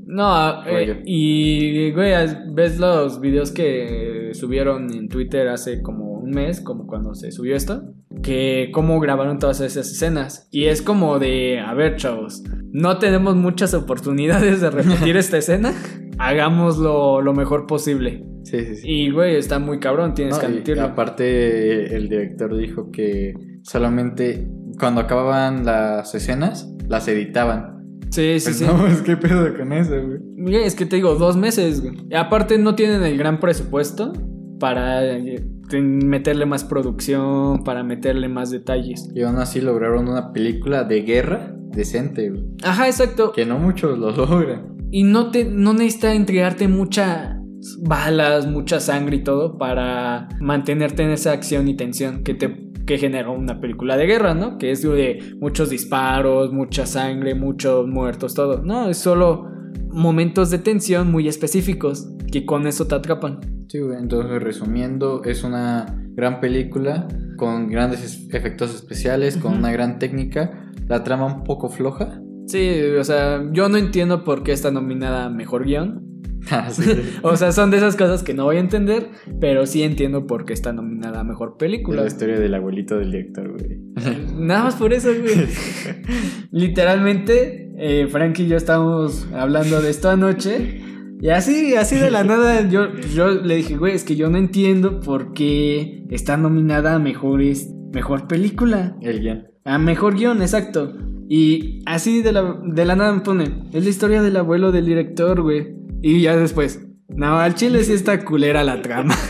No, 0.09 0.65
eh, 0.67 1.03
y 1.05 1.91
güey, 1.91 2.13
ves 2.55 2.79
los 2.79 3.21
videos 3.21 3.51
que 3.51 4.31
subieron 4.35 4.93
en 4.93 5.09
Twitter 5.09 5.49
hace 5.49 5.83
como 5.83 6.16
un 6.27 6.33
mes, 6.33 6.61
como 6.61 6.87
cuando 6.87 7.15
se 7.15 7.33
subió 7.33 7.57
esto, 7.57 7.95
que 8.23 8.71
cómo 8.73 9.01
grabaron 9.01 9.39
todas 9.39 9.61
esas 9.61 9.91
escenas. 9.91 10.49
Y 10.51 10.65
es 10.67 10.83
como 10.83 11.19
de, 11.19 11.61
a 11.61 11.73
ver, 11.75 11.97
chavos, 11.97 12.43
no 12.73 12.99
tenemos 12.99 13.37
muchas 13.37 13.73
oportunidades 13.75 14.61
de 14.61 14.71
repetir 14.71 15.17
esta 15.17 15.39
escena, 15.39 15.73
hagámoslo 16.19 17.21
lo 17.23 17.33
mejor 17.35 17.67
posible. 17.67 18.25
Sí, 18.45 18.65
sí, 18.65 18.77
sí. 18.77 18.83
Y, 18.89 19.11
güey, 19.11 19.37
está 19.37 19.59
muy 19.59 19.81
cabrón, 19.81 20.15
tienes 20.15 20.35
No, 20.35 20.41
que 20.41 20.47
y 20.47 20.51
admitirlo. 20.51 20.83
aparte, 20.85 21.97
el 21.97 22.09
director 22.09 22.57
dijo 22.57 22.91
que 22.93 23.35
solamente 23.63 24.47
cuando 24.79 25.01
acababan 25.01 25.65
las 25.65 26.15
escenas, 26.15 26.71
las 26.89 27.09
editaban. 27.09 27.75
Sí, 28.11 28.39
sí, 28.39 28.45
Pues 28.45 28.59
sí. 28.59 28.65
No, 28.65 28.87
es 28.87 29.03
que 29.03 29.17
pedo 29.17 29.53
con 29.57 29.73
eso, 29.73 29.95
güey. 30.01 30.65
Es 30.65 30.77
que 30.77 30.87
te 30.87 30.97
digo, 30.97 31.17
dos 31.17 31.37
meses, 31.37 31.83
güey. 31.83 31.97
Y 32.09 32.15
aparte 32.15 32.57
no 32.59 32.77
tienen 32.77 33.03
el 33.03 33.19
gran 33.19 33.41
presupuesto 33.41 34.13
para 34.61 35.05
eh, 35.05 35.45
meterle 35.73 36.47
más 36.47 36.65
producción, 36.65 37.65
para 37.65 37.83
meterle 37.83 38.29
más 38.29 38.51
detalles. 38.51 39.11
Y 39.15 39.23
aún 39.23 39.37
así 39.37 39.61
lograron 39.61 40.09
una 40.09 40.33
película 40.33 40.85
de 40.85 41.03
guerra 41.03 41.55
decente, 41.73 42.31
güey. 42.31 42.45
Ajá, 42.63 42.87
exacto. 42.87 43.33
Que 43.33 43.45
no 43.45 43.59
muchos 43.59 43.99
lo 43.99 44.11
logran. 44.11 44.77
Y 44.91 45.03
no 45.03 45.31
te 45.31 45.45
no 45.45 45.73
necesita 45.73 46.15
entregarte 46.15 46.69
muchas 46.69 47.37
balas, 47.81 48.47
mucha 48.47 48.81
sangre 48.81 49.17
y 49.17 49.25
todo 49.25 49.59
para 49.59 50.29
mantenerte 50.41 51.03
en 51.03 51.11
esa 51.11 51.33
acción 51.33 51.69
y 51.69 51.77
tensión 51.77 52.23
que 52.23 52.35
te 52.35 52.67
que 52.87 52.99
genera 52.99 53.31
una 53.31 53.61
película 53.61 53.97
de 53.97 54.07
guerra, 54.07 54.35
¿no? 54.35 54.59
Que 54.59 54.71
es 54.71 54.83
de 54.83 55.35
muchos 55.41 55.71
disparos, 55.71 56.53
mucha 56.53 56.87
sangre, 56.87 57.35
muchos 57.35 57.89
muertos, 57.89 58.35
todo. 58.35 58.63
No, 58.63 58.89
es 58.89 58.99
solo 58.99 59.56
momentos 59.97 60.51
de 60.51 60.59
tensión 60.59 61.11
muy 61.11 61.27
específicos 61.29 62.09
que 62.31 62.45
con 62.47 62.67
eso 62.67 62.87
te 62.87 62.95
atrapan. 62.95 63.41
Sí. 63.69 63.79
Entonces, 63.99 64.43
resumiendo, 64.43 65.23
es 65.25 65.43
una 65.43 65.87
gran 66.15 66.41
película 66.41 67.09
con 67.37 67.69
grandes 67.69 68.05
es- 68.05 68.29
efectos 68.35 68.75
especiales, 68.75 69.37
con 69.37 69.55
una 69.55 69.73
gran 69.73 69.99
técnica. 69.99 70.71
La 70.89 71.03
trama 71.03 71.27
un 71.27 71.43
poco 71.45 71.69
floja. 71.69 72.21
Sí, 72.47 72.81
o 72.99 73.03
sea, 73.03 73.43
yo 73.53 73.69
no 73.69 73.77
entiendo 73.77 74.23
por 74.23 74.43
qué 74.45 74.53
está 74.53 74.71
nominada 74.71 75.25
a 75.27 75.31
mejor 75.31 75.65
guion. 75.65 76.05
Ah, 76.51 76.71
sí, 76.71 76.83
sí. 76.83 77.19
O 77.23 77.37
sea, 77.37 77.51
son 77.53 77.71
de 77.71 77.79
esas 77.79 77.97
cosas 77.97 78.23
que 78.23 78.33
no 78.33 78.45
voy 78.45 78.57
a 78.57 78.61
entender, 78.61 79.09
pero 79.41 79.67
sí 79.67 79.83
entiendo 79.83 80.27
por 80.27 80.45
qué 80.45 80.53
está 80.53 80.73
nominada 80.73 81.21
a 81.21 81.25
mejor 81.25 81.57
película. 81.57 82.03
la 82.03 82.07
historia 82.07 82.39
del 82.39 82.55
abuelito 82.55 82.99
del 82.99 83.11
director, 83.11 83.51
güey. 83.51 83.79
Nada 84.39 84.65
más 84.65 84.77
por 84.77 84.93
eso, 84.93 85.09
güey. 85.09 85.49
Literalmente, 86.53 87.73
eh, 87.79 88.07
Frank 88.09 88.39
y 88.39 88.47
yo 88.47 88.57
estábamos 88.57 89.27
hablando 89.35 89.81
de 89.81 89.91
esto 89.91 90.09
anoche. 90.09 90.83
Y 91.21 91.31
así, 91.31 91.75
así 91.75 91.97
de 91.97 92.11
la 92.11 92.25
nada, 92.25 92.69
yo, 92.69 92.95
yo 93.15 93.31
le 93.31 93.57
dije, 93.57 93.77
güey, 93.77 93.95
es 93.95 94.05
que 94.05 94.17
yo 94.17 94.29
no 94.29 94.37
entiendo 94.37 95.01
por 95.01 95.33
qué 95.33 96.05
está 96.11 96.37
nominada 96.37 96.95
a 96.95 96.99
mejores, 96.99 97.73
mejor 97.93 98.29
película. 98.29 98.97
El 99.01 99.21
guion. 99.21 99.47
A 99.65 99.79
mejor 99.79 100.15
guion, 100.15 100.43
exacto. 100.43 100.93
Y 101.29 101.83
así 101.87 102.23
de 102.23 102.33
la, 102.33 102.61
de 102.65 102.85
la 102.85 102.97
nada 102.97 103.13
me 103.13 103.21
pone, 103.21 103.65
es 103.73 103.83
la 103.83 103.91
historia 103.91 104.23
del 104.23 104.37
abuelo 104.37 104.73
del 104.73 104.87
director, 104.87 105.41
güey. 105.43 105.75
Y 106.03 106.23
ya 106.23 106.37
después, 106.37 106.81
no, 107.09 107.39
al 107.39 107.55
chile 107.55 107.83
sí 107.85 107.93
está 107.93 108.25
culera 108.25 108.65
la 108.65 108.83
trama. 108.83 109.15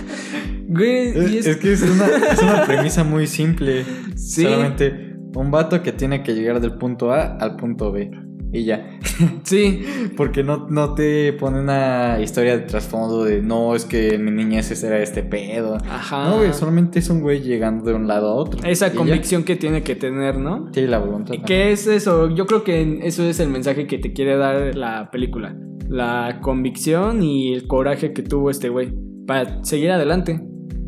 Güey, 0.69 1.35
y 1.35 1.39
Es, 1.39 1.57
que 1.59 1.73
es 1.73 1.83
una, 1.83 2.07
es 2.33 2.43
una 2.43 2.65
premisa 2.65 3.05
muy 3.05 3.29
simple. 3.29 3.85
Sí. 4.17 4.43
Solamente 4.43 5.15
un 5.35 5.51
vato 5.51 5.81
que 5.83 5.93
tiene 5.93 6.23
que 6.23 6.35
llegar 6.35 6.61
del 6.61 6.73
punto 6.73 7.13
A 7.13 7.37
al 7.37 7.57
punto 7.57 7.93
B. 7.93 8.11
Y 8.53 8.65
ya. 8.65 8.99
sí, 9.45 9.83
Porque 10.17 10.43
no, 10.43 10.67
no 10.69 10.95
te 10.95 11.33
pone 11.35 11.61
una 11.61 12.19
historia 12.21 12.57
de 12.57 12.65
trasfondo 12.65 13.25
de 13.25 13.43
no, 13.43 13.75
es 13.75 13.85
que 13.85 14.15
en 14.15 14.25
mi 14.25 14.31
niñez 14.31 14.83
era 14.83 14.99
este 15.01 15.23
pedo. 15.23 15.77
ajá. 15.89 16.31
No, 16.31 16.39
güey, 16.39 16.53
solamente 16.53 16.99
es 16.99 17.11
un 17.11 17.21
güey 17.21 17.43
llegando 17.43 17.85
de 17.85 17.95
un 17.95 18.07
lado 18.07 18.29
a 18.29 18.35
otro. 18.35 18.67
Esa 18.67 18.89
ya. 18.89 18.95
convicción 18.95 19.45
que 19.45 19.57
tiene 19.57 19.83
que 19.83 19.95
tener, 19.95 20.39
¿no? 20.39 20.71
Sí, 20.73 20.87
la 20.87 20.99
voluntad. 20.99 21.35
¿Y 21.35 21.43
¿Qué 21.43 21.73
es 21.73 21.87
eso? 21.87 22.35
Yo 22.35 22.47
creo 22.47 22.65
que 22.65 23.01
eso 23.03 23.23
es 23.25 23.41
el 23.41 23.51
mensaje 23.51 23.87
que 23.87 23.99
te 23.99 24.13
quiere 24.13 24.37
dar 24.37 24.75
la 24.75 25.11
película. 25.11 25.55
La 25.89 26.41
convicción 26.43 27.23
y 27.23 27.55
el 27.55 27.67
coraje 27.67 28.13
que 28.13 28.23
tuvo 28.23 28.51
este 28.51 28.69
güey 28.69 28.93
para 29.27 29.63
seguir 29.65 29.91
adelante, 29.91 30.41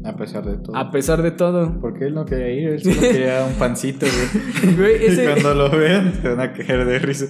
A 0.04 0.16
pesar 0.16 0.44
de 0.44 0.58
todo. 0.58 0.76
a 0.76 0.90
pesar 0.90 1.22
de 1.22 1.30
todo. 1.30 1.78
Porque 1.80 2.06
él 2.06 2.14
no 2.14 2.24
quería 2.24 2.50
ir, 2.50 2.68
él 2.70 2.80
solo 2.82 3.00
quería 3.00 3.44
un 3.46 3.54
pancito, 3.58 4.06
güey. 4.06 4.74
Güey, 4.76 5.04
ese- 5.06 5.22
Y 5.24 5.26
cuando 5.26 5.54
lo 5.54 5.70
vean, 5.70 6.12
se 6.14 6.28
van 6.28 6.40
a 6.40 6.52
quejar 6.52 6.84
de 6.86 6.98
risa. 6.98 7.26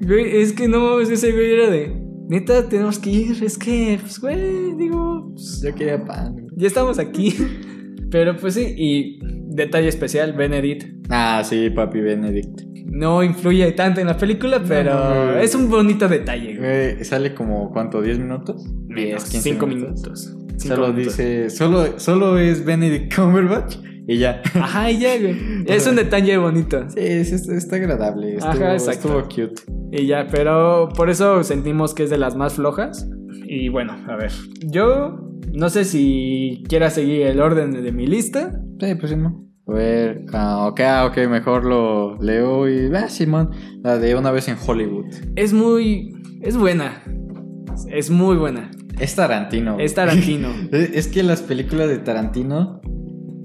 Güey, 0.00 0.36
es 0.38 0.52
que 0.52 0.68
no 0.68 0.80
mames, 0.80 1.10
ese 1.10 1.32
güey 1.32 1.52
era 1.52 1.70
de. 1.70 2.02
Neta, 2.28 2.68
tenemos 2.68 2.98
que 2.98 3.10
ir. 3.10 3.44
Es 3.44 3.56
que, 3.56 3.98
pues, 4.00 4.18
güey, 4.20 4.74
digo, 4.76 5.30
pues, 5.32 5.62
Yo 5.64 5.74
quería 5.74 6.04
pan, 6.04 6.32
güey. 6.32 6.46
ya 6.56 6.66
estamos 6.66 6.98
aquí. 6.98 7.34
Pero 8.10 8.36
pues 8.36 8.54
sí, 8.54 8.74
y 8.76 9.18
detalle 9.48 9.88
especial, 9.88 10.32
Benedict. 10.32 10.86
Ah, 11.10 11.42
sí, 11.44 11.70
papi 11.70 12.00
Benedict. 12.00 12.62
No 12.88 13.22
influye 13.22 13.72
tanto 13.72 14.00
en 14.00 14.06
la 14.06 14.16
película, 14.16 14.62
pero 14.66 14.94
no, 14.94 15.38
es 15.38 15.54
un 15.54 15.68
bonito 15.68 16.08
detalle, 16.08 16.56
güey. 16.56 17.04
Sale 17.04 17.34
como, 17.34 17.70
¿cuánto? 17.72 18.02
¿10 18.02 18.18
minutos? 18.18 18.64
Menos, 18.88 19.24
15 19.24 19.40
cinco 19.50 19.66
minutos. 19.66 20.34
Cinco 20.56 20.74
Solo 20.76 20.92
minutos. 20.92 21.16
dice, 21.16 21.50
solo, 21.50 21.98
solo 21.98 22.38
es 22.38 22.64
Benedict 22.64 23.14
Cumberbatch 23.14 23.76
y 24.06 24.18
ya. 24.18 24.40
Ajá, 24.54 24.90
y 24.90 24.98
ya, 25.00 25.18
güey. 25.18 25.36
Es 25.66 25.86
un 25.86 25.96
detalle 25.96 26.38
bonito. 26.38 26.88
Sí, 26.88 27.00
es- 27.00 27.32
es- 27.32 27.48
está 27.48 27.76
agradable. 27.76 28.34
Estuvo, 28.36 28.50
Ajá, 28.52 28.72
exacto. 28.74 29.20
estuvo 29.20 29.22
cute. 29.24 29.62
Y 29.92 30.06
ya, 30.06 30.26
pero 30.30 30.88
por 30.96 31.10
eso 31.10 31.42
sentimos 31.44 31.92
que 31.92 32.04
es 32.04 32.10
de 32.10 32.18
las 32.18 32.36
más 32.36 32.54
flojas. 32.54 33.08
Y 33.48 33.68
bueno, 33.68 33.94
a 34.08 34.16
ver. 34.16 34.30
Yo 34.64 35.20
no 35.52 35.68
sé 35.70 35.84
si 35.84 36.64
quiera 36.68 36.88
seguir 36.90 37.22
el 37.26 37.40
orden 37.40 37.70
de 37.82 37.92
mi 37.92 38.06
lista. 38.06 38.58
Sí, 38.80 38.94
pues 38.94 39.10
Simón. 39.10 39.46
A 39.68 39.72
ver, 39.72 40.24
ah, 40.32 40.68
ok, 40.68 40.80
ah, 40.80 41.06
ok, 41.06 41.28
mejor 41.28 41.64
lo 41.64 42.16
leo 42.22 42.68
y. 42.68 42.94
Ah, 42.94 43.08
Simón. 43.08 43.50
La 43.82 43.98
de 43.98 44.14
una 44.14 44.30
vez 44.30 44.48
en 44.48 44.56
Hollywood. 44.64 45.06
Es 45.34 45.52
muy. 45.52 46.12
Es 46.40 46.56
buena. 46.56 47.02
Es 47.90 48.10
muy 48.10 48.36
buena. 48.36 48.70
Es 48.98 49.16
Tarantino. 49.16 49.78
Es 49.78 49.94
Tarantino. 49.94 50.48
Es 50.72 51.08
que 51.08 51.22
las 51.22 51.42
películas 51.42 51.88
de 51.88 51.98
Tarantino 51.98 52.80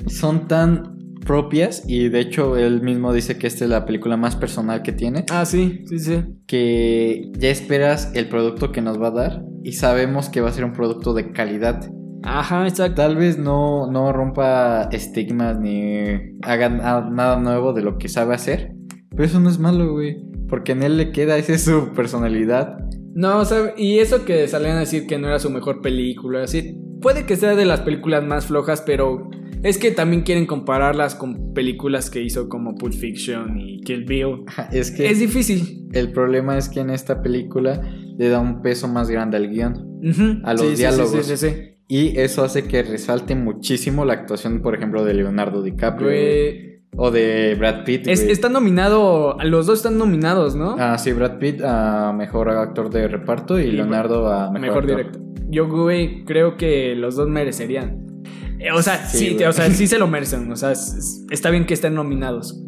son 0.07 0.47
tan 0.47 0.97
propias 1.25 1.83
y 1.87 2.09
de 2.09 2.19
hecho 2.19 2.57
él 2.57 2.81
mismo 2.81 3.13
dice 3.13 3.37
que 3.37 3.47
esta 3.47 3.65
es 3.65 3.69
la 3.69 3.85
película 3.85 4.17
más 4.17 4.35
personal 4.35 4.81
que 4.81 4.91
tiene. 4.91 5.25
Ah, 5.31 5.45
sí, 5.45 5.83
sí, 5.87 5.99
sí. 5.99 6.23
Que 6.47 7.31
ya 7.37 7.49
esperas 7.49 8.11
el 8.13 8.27
producto 8.29 8.71
que 8.71 8.81
nos 8.81 9.01
va 9.01 9.07
a 9.07 9.11
dar 9.11 9.43
y 9.63 9.73
sabemos 9.73 10.29
que 10.29 10.41
va 10.41 10.49
a 10.49 10.53
ser 10.53 10.65
un 10.65 10.73
producto 10.73 11.13
de 11.13 11.31
calidad. 11.31 11.89
Ajá, 12.23 12.67
exacto. 12.67 12.95
Tal 13.01 13.15
vez 13.15 13.37
no, 13.37 13.89
no 13.91 14.11
rompa 14.13 14.89
estigmas 14.91 15.59
ni 15.59 16.03
haga 16.43 16.69
na- 16.69 17.09
nada 17.09 17.39
nuevo 17.39 17.73
de 17.73 17.81
lo 17.81 17.97
que 17.97 18.07
sabe 18.09 18.35
hacer. 18.35 18.73
Pero 19.09 19.23
eso 19.23 19.39
no 19.39 19.49
es 19.49 19.59
malo, 19.59 19.91
güey. 19.93 20.17
Porque 20.47 20.73
en 20.73 20.83
él 20.83 20.97
le 20.97 21.11
queda 21.11 21.37
esa 21.37 21.53
es 21.53 21.63
su 21.63 21.91
personalidad. 21.95 22.77
No, 23.13 23.39
o 23.39 23.45
sea, 23.45 23.73
y 23.77 23.99
eso 23.99 24.23
que 24.25 24.47
salían 24.47 24.77
a 24.77 24.81
decir 24.81 25.05
que 25.07 25.17
no 25.17 25.27
era 25.27 25.39
su 25.39 25.49
mejor 25.49 25.81
película, 25.81 26.43
así. 26.43 26.77
Puede 27.01 27.25
que 27.25 27.35
sea 27.35 27.55
de 27.55 27.65
las 27.65 27.81
películas 27.81 28.23
más 28.23 28.45
flojas, 28.45 28.81
pero 28.85 29.29
es 29.63 29.77
que 29.77 29.91
también 29.91 30.21
quieren 30.21 30.45
compararlas 30.45 31.15
con 31.15 31.53
películas 31.53 32.09
que 32.09 32.21
hizo 32.21 32.47
como 32.47 32.75
Pulp 32.75 32.93
Fiction 32.93 33.57
y 33.59 33.81
Kill 33.81 34.05
Bill. 34.05 34.43
Es 34.71 34.91
que 34.91 35.09
Es 35.09 35.19
difícil. 35.19 35.87
el 35.93 36.11
problema 36.11 36.57
es 36.57 36.69
que 36.69 36.79
en 36.79 36.89
esta 36.89 37.21
película 37.21 37.81
le 38.17 38.29
da 38.29 38.39
un 38.39 38.61
peso 38.61 38.87
más 38.87 39.09
grande 39.09 39.37
al 39.37 39.49
guion. 39.49 39.73
A 40.43 40.53
los 40.53 40.61
Sí, 40.61 40.67
sí, 40.69 40.75
sí, 40.75 40.81
diálogos. 40.81 41.25
Sí, 41.25 41.37
sí, 41.37 41.49
sí. 41.49 41.55
Y 41.93 42.17
eso 42.17 42.43
hace 42.45 42.63
que 42.69 42.83
resalte 42.83 43.35
muchísimo 43.35 44.05
la 44.05 44.13
actuación, 44.13 44.61
por 44.61 44.75
ejemplo, 44.75 45.03
de 45.03 45.13
Leonardo 45.13 45.61
DiCaprio. 45.61 46.07
güey. 46.07 46.71
O 46.95 47.09
de 47.11 47.55
Brad 47.59 47.83
Pitt. 47.85 48.07
es- 48.07 48.21
está 48.21 48.47
nominado, 48.49 49.37
los 49.43 49.65
dos 49.65 49.79
están 49.79 49.97
nominados, 49.97 50.55
¿no? 50.55 50.75
Ah, 50.79 50.97
sí, 50.97 51.11
Brad 51.13 51.37
Pitt 51.39 51.61
a 51.63 52.13
mejor 52.13 52.49
actor 52.49 52.89
de 52.89 53.07
reparto 53.09 53.59
y, 53.59 53.63
Y 53.63 53.71
Leonardo 53.71 54.27
a 54.31 54.49
mejor, 54.51 54.61
Mejor 54.67 54.87
directo. 54.87 55.19
Yo, 55.49 55.67
güey, 55.69 56.23
creo 56.25 56.55
que 56.57 56.95
los 56.95 57.15
dos 57.17 57.27
merecerían. 57.29 58.07
Eh, 58.59 58.71
O 58.73 58.81
sea, 58.81 59.05
Sí, 59.05 59.35
sí, 59.37 59.43
o 59.43 59.51
sea, 59.51 59.69
sí 59.69 59.85
se 59.87 59.99
lo 59.99 60.07
merecen. 60.07 60.49
O 60.51 60.55
sea, 60.55 60.71
es- 60.71 60.93
es- 60.93 61.25
está 61.29 61.49
bien 61.49 61.65
que 61.65 61.73
estén 61.73 61.93
nominados. 61.93 62.61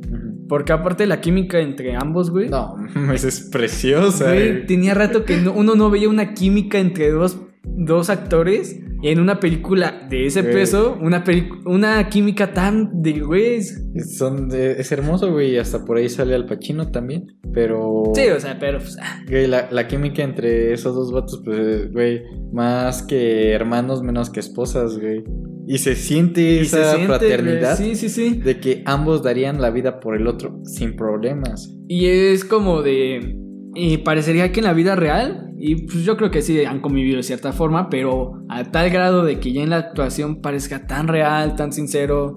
Porque 0.50 0.74
aparte 0.74 1.06
la 1.06 1.22
química 1.22 1.60
entre 1.60 1.96
ambos, 1.96 2.30
güey. 2.30 2.50
No, 2.50 2.76
esa 3.14 3.28
es 3.30 3.42
preciosa. 3.52 4.26
Güey, 4.34 4.52
güey. 4.52 4.66
tenía 4.68 4.94
rato 4.94 5.24
que 5.26 5.38
no- 5.38 5.54
uno 5.54 5.76
no 5.76 5.90
veía 5.90 6.10
una 6.10 6.34
química 6.34 6.78
entre 6.80 7.10
dos, 7.12 7.40
dos 7.64 8.10
actores 8.10 8.80
en 9.04 9.20
una 9.20 9.40
película 9.40 10.08
de 10.10 10.26
ese 10.26 10.42
Güey. 10.42 10.54
peso, 10.54 10.98
una, 11.02 11.24
una 11.66 12.10
química 12.10 12.54
tan 12.54 13.02
de 13.02 13.20
güey. 13.20 13.62
Son 13.64 14.50
de- 14.50 14.74
es 14.80 14.92
hermoso, 14.92 15.32
güey. 15.32 15.58
Hasta 15.58 15.84
por 15.86 15.98
ahí 15.98 16.10
sale 16.10 16.34
Al 16.36 16.46
Pacino 16.46 16.90
también. 16.92 17.26
Pero. 17.54 18.04
Sí, 18.16 18.28
o 18.30 18.40
sea, 18.40 18.58
pero 18.60 18.80
pues, 18.80 18.98
ah, 19.02 19.22
Güey, 19.30 19.48
la, 19.48 19.70
la 19.72 19.88
química 19.88 20.24
entre 20.24 20.74
esos 20.74 20.96
dos 20.96 21.12
vatos, 21.12 21.42
pues, 21.46 21.58
eh, 21.60 21.90
güey, 21.92 22.22
más 22.52 23.04
que 23.04 23.52
hermanos, 23.52 24.02
menos 24.04 24.30
que 24.30 24.40
esposas, 24.40 24.98
güey. 25.00 25.24
Y 25.68 25.78
se 25.78 25.96
siente 25.96 26.42
y 26.42 26.60
esa 26.60 26.84
se 26.84 26.90
siente, 26.98 27.08
fraternidad 27.08 27.78
güey, 27.78 27.96
Sí, 27.96 28.10
sí, 28.10 28.32
sí. 28.32 28.40
de 28.40 28.60
que 28.60 28.84
ambos 28.86 29.24
darían 29.24 29.62
la 29.62 29.70
vida 29.70 30.00
por 30.02 30.16
el 30.16 30.28
otro 30.28 30.60
sin 30.66 30.96
problemas. 30.96 31.74
Y 31.88 32.08
es 32.08 32.44
como 32.44 32.82
de. 32.82 33.38
Y 33.76 33.98
parecería 34.00 34.52
que 34.52 34.60
en 34.60 34.66
la 34.66 34.74
vida 34.74 34.96
real, 34.96 35.53
y 35.66 35.76
pues 35.86 36.04
yo 36.04 36.18
creo 36.18 36.30
que 36.30 36.42
sí 36.42 36.66
han 36.66 36.82
convivido 36.82 37.18
de 37.18 37.24
cierta 37.24 37.54
forma, 37.54 37.90
pero 37.90 38.44
a 38.50 38.66
tal 38.66 38.90
grado 38.90 39.24
de 39.24 39.40
que 39.40 39.54
ya 39.54 39.64
en 39.64 39.70
la 39.70 39.78
actuación 39.78 40.42
parezca 40.42 40.88
tan 40.88 41.08
real, 41.08 41.56
tan 41.56 41.72
sincero, 41.72 42.36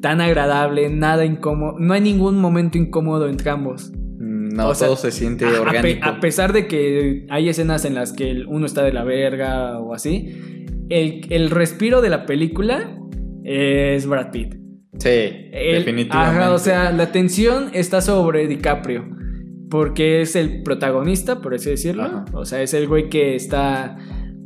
tan 0.00 0.20
agradable, 0.20 0.88
nada 0.88 1.24
incómodo. 1.24 1.74
No 1.78 1.92
hay 1.94 2.00
ningún 2.00 2.40
momento 2.40 2.78
incómodo 2.78 3.28
entre 3.28 3.50
ambos. 3.50 3.90
Mm, 4.18 4.50
No, 4.54 4.68
O 4.68 4.74
sea, 4.76 4.86
todo 4.86 4.96
se 4.96 5.10
siente 5.10 5.44
A- 5.46 5.60
orgánico. 5.60 6.06
a 6.08 6.20
pesar 6.20 6.52
de 6.52 6.66
que 6.68 7.26
hay 7.30 7.48
escenas 7.48 7.84
en 7.84 7.94
las 7.94 8.12
que 8.12 8.44
uno 8.46 8.66
está 8.66 8.84
de 8.84 8.92
la 8.92 9.02
verga 9.02 9.80
o 9.80 9.92
así, 9.94 10.66
el, 10.88 11.26
el 11.30 11.50
respiro 11.50 12.00
de 12.00 12.10
la 12.10 12.26
película 12.26 12.96
es 13.44 14.06
Brad 14.06 14.30
Pitt. 14.30 14.54
Sí, 14.98 15.08
El- 15.08 15.78
definitivamente. 15.78 16.42
Ajá, 16.42 16.52
o 16.52 16.58
sea, 16.58 16.92
la 16.92 17.04
atención 17.04 17.70
está 17.72 18.00
sobre 18.02 18.46
DiCaprio. 18.46 19.04
Porque 19.72 20.20
es 20.20 20.36
el 20.36 20.62
protagonista, 20.62 21.40
por 21.40 21.54
así 21.54 21.70
decirlo. 21.70 22.02
Ajá. 22.04 22.24
O 22.34 22.44
sea, 22.44 22.60
es 22.62 22.74
el 22.74 22.86
güey 22.86 23.08
que 23.08 23.34
está 23.34 23.96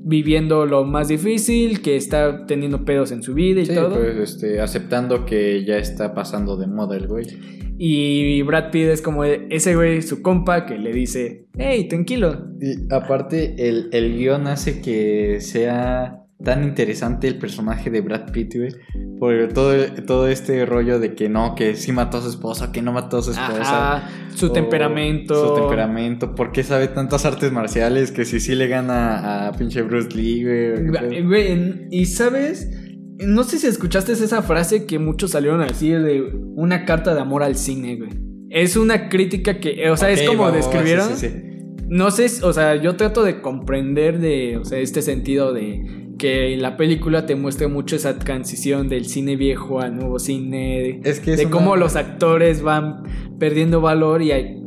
viviendo 0.08 0.66
lo 0.66 0.84
más 0.84 1.08
difícil, 1.08 1.82
que 1.82 1.96
está 1.96 2.46
teniendo 2.46 2.84
pedos 2.84 3.10
en 3.10 3.24
su 3.24 3.34
vida 3.34 3.60
y 3.60 3.66
Sí, 3.66 3.74
todo. 3.74 3.96
pues 3.96 4.16
este, 4.34 4.60
aceptando 4.60 5.24
que 5.26 5.64
ya 5.64 5.78
está 5.78 6.14
pasando 6.14 6.56
de 6.56 6.68
moda 6.68 6.96
el 6.96 7.08
güey. 7.08 7.26
Y 7.76 8.40
Brad 8.42 8.70
Pitt 8.70 8.84
es 8.86 9.02
como 9.02 9.24
ese 9.24 9.74
güey, 9.74 10.00
su 10.02 10.22
compa, 10.22 10.64
que 10.64 10.78
le 10.78 10.92
dice, 10.92 11.46
hey, 11.58 11.88
tranquilo. 11.88 12.46
Y 12.60 12.86
aparte, 12.94 13.56
el, 13.68 13.88
el 13.92 14.16
guion 14.16 14.46
hace 14.46 14.80
que 14.80 15.40
sea 15.40 16.22
tan 16.46 16.62
interesante 16.62 17.26
el 17.26 17.38
personaje 17.38 17.90
de 17.90 18.00
Brad 18.02 18.30
Pitt, 18.30 18.54
güey. 18.54 18.70
Por 19.18 19.52
todo, 19.52 19.74
todo 20.06 20.28
este 20.28 20.64
rollo 20.64 21.00
de 21.00 21.16
que 21.16 21.28
no, 21.28 21.56
que 21.56 21.74
sí 21.74 21.90
mató 21.90 22.18
a 22.18 22.22
su 22.22 22.28
esposa, 22.28 22.70
que 22.70 22.82
no 22.82 22.92
mató 22.92 23.18
a 23.18 23.22
su 23.22 23.32
esposa. 23.32 23.96
Ajá, 23.96 24.10
su 24.32 24.50
temperamento. 24.50 25.48
Su 25.48 25.54
temperamento. 25.56 26.36
¿Por 26.36 26.52
qué 26.52 26.62
sabe 26.62 26.86
tantas 26.86 27.26
artes 27.26 27.50
marciales 27.50 28.12
que 28.12 28.24
si 28.24 28.38
sí 28.38 28.54
le 28.54 28.68
gana 28.68 29.48
a 29.48 29.52
pinche 29.54 29.82
Bruce 29.82 30.16
Lee, 30.16 30.44
güey? 30.44 31.24
Güey, 31.24 31.88
y 31.90 32.06
sabes, 32.06 32.70
no 33.18 33.42
sé 33.42 33.58
si 33.58 33.66
escuchaste 33.66 34.12
esa 34.12 34.40
frase 34.42 34.86
que 34.86 35.00
muchos 35.00 35.32
salieron 35.32 35.60
a 35.62 35.66
decir 35.66 36.00
de 36.00 36.32
una 36.54 36.84
carta 36.84 37.12
de 37.12 37.22
amor 37.22 37.42
al 37.42 37.56
cine, 37.56 37.96
güey. 37.96 38.10
Es 38.50 38.76
una 38.76 39.08
crítica 39.08 39.58
que, 39.58 39.90
o 39.90 39.96
sea, 39.96 40.12
es 40.12 40.22
como 40.22 40.52
describieron. 40.52 41.08
sí, 41.08 41.14
sí, 41.16 41.28
sí. 41.28 41.42
No 41.88 42.12
sé, 42.12 42.26
o 42.44 42.52
sea, 42.52 42.76
yo 42.76 42.94
trato 42.94 43.24
de 43.24 43.40
comprender 43.40 44.20
de, 44.20 44.58
o 44.58 44.64
sea, 44.64 44.78
este 44.78 45.02
sentido 45.02 45.52
de 45.52 46.05
que 46.18 46.56
la 46.56 46.76
película 46.76 47.26
te 47.26 47.36
muestre 47.36 47.66
mucho 47.68 47.96
esa 47.96 48.18
transición 48.18 48.88
del 48.88 49.04
cine 49.06 49.36
viejo 49.36 49.80
al 49.80 49.96
nuevo 49.96 50.18
cine, 50.18 51.00
Es 51.04 51.20
que 51.20 51.32
es 51.32 51.38
de 51.38 51.46
una- 51.46 51.52
cómo 51.54 51.76
los 51.76 51.94
actores 51.96 52.62
van 52.62 53.02
perdiendo 53.38 53.80
valor 53.80 54.22
y 54.22 54.32
hay 54.32 54.62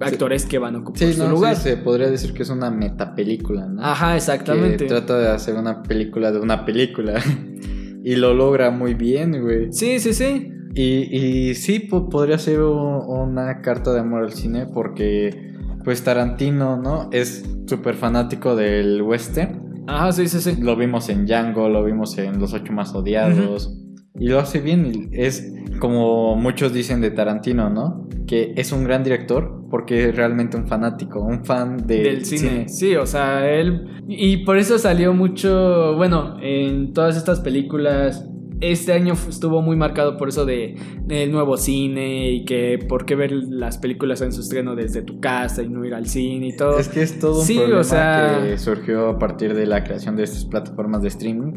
actores 0.00 0.44
que 0.46 0.58
van 0.58 0.76
a 0.76 0.78
ocupar 0.78 0.98
Sí, 0.98 1.12
su 1.12 1.24
no, 1.24 1.30
lugar. 1.30 1.56
sí, 1.56 1.62
se 1.70 1.76
podría 1.76 2.08
decir 2.10 2.32
que 2.32 2.42
es 2.42 2.50
una 2.50 2.70
metapelícula, 2.70 3.66
¿no? 3.66 3.82
Ajá, 3.84 4.16
exactamente. 4.16 4.78
Que 4.84 4.84
trata 4.86 5.18
de 5.18 5.28
hacer 5.28 5.54
una 5.56 5.82
película 5.82 6.30
de 6.32 6.40
una 6.40 6.64
película. 6.64 7.14
y 8.04 8.16
lo 8.16 8.32
logra 8.34 8.70
muy 8.70 8.94
bien, 8.94 9.40
güey. 9.42 9.72
Sí, 9.72 9.98
sí, 10.00 10.12
sí. 10.14 10.52
Y, 10.74 11.16
y 11.50 11.54
sí, 11.54 11.80
po- 11.80 12.08
podría 12.08 12.38
ser 12.38 12.60
una 12.60 13.60
carta 13.62 13.92
de 13.92 14.00
amor 14.00 14.22
al 14.24 14.32
cine 14.32 14.66
porque, 14.72 15.52
pues 15.84 16.02
Tarantino, 16.04 16.76
¿no? 16.76 17.08
Es 17.12 17.44
súper 17.66 17.94
fanático 17.94 18.54
del 18.54 19.02
western. 19.02 19.67
Ajá, 19.88 20.12
sí, 20.12 20.28
sí, 20.28 20.40
sí. 20.40 20.60
Lo 20.60 20.76
vimos 20.76 21.08
en 21.08 21.24
Django, 21.26 21.68
lo 21.68 21.82
vimos 21.84 22.16
en 22.18 22.38
Los 22.38 22.52
Ocho 22.54 22.72
Más 22.72 22.94
Odiados. 22.94 23.74
Y 24.20 24.28
lo 24.28 24.38
hace 24.40 24.60
bien. 24.60 25.10
Es 25.12 25.52
como 25.80 26.34
muchos 26.36 26.72
dicen 26.72 27.00
de 27.00 27.10
Tarantino, 27.10 27.70
¿no? 27.70 28.08
Que 28.26 28.52
es 28.56 28.72
un 28.72 28.84
gran 28.84 29.02
director 29.04 29.64
porque 29.70 30.08
es 30.08 30.16
realmente 30.16 30.56
un 30.56 30.66
fanático, 30.66 31.20
un 31.20 31.44
fan 31.44 31.86
de- 31.86 32.02
del 32.02 32.24
cine. 32.24 32.68
Sí, 32.68 32.96
o 32.96 33.06
sea, 33.06 33.48
él. 33.48 33.86
Y 34.08 34.38
por 34.44 34.56
eso 34.58 34.78
salió 34.78 35.12
mucho. 35.14 35.94
Bueno, 35.96 36.36
en 36.42 36.92
todas 36.92 37.16
estas 37.16 37.40
películas. 37.40 38.28
Este 38.60 38.92
año 38.92 39.14
estuvo 39.28 39.62
muy 39.62 39.76
marcado 39.76 40.16
por 40.16 40.28
eso 40.28 40.44
de 40.44 40.74
del 41.04 41.30
nuevo 41.30 41.56
cine 41.56 42.30
y 42.32 42.44
que 42.44 42.78
por 42.88 43.06
qué 43.06 43.14
ver 43.14 43.30
las 43.32 43.78
películas 43.78 44.20
en 44.20 44.32
su 44.32 44.40
estreno 44.40 44.74
desde 44.74 45.02
tu 45.02 45.20
casa 45.20 45.62
y 45.62 45.68
no 45.68 45.84
ir 45.84 45.94
al 45.94 46.06
cine 46.06 46.48
y 46.48 46.56
todo. 46.56 46.78
Es 46.78 46.88
que 46.88 47.02
es 47.02 47.18
todo 47.18 47.40
un 47.40 47.46
Sí, 47.46 47.56
problema 47.56 47.80
o 47.80 47.84
sea- 47.84 48.40
que 48.42 48.58
surgió 48.58 49.08
a 49.10 49.18
partir 49.18 49.54
de 49.54 49.66
la 49.66 49.84
creación 49.84 50.16
de 50.16 50.24
estas 50.24 50.44
plataformas 50.44 51.02
de 51.02 51.08
streaming, 51.08 51.52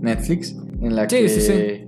Netflix, 0.00 0.56
en 0.80 0.94
la 0.94 1.08
Sí, 1.08 1.16
que 1.16 1.28
sí. 1.28 1.84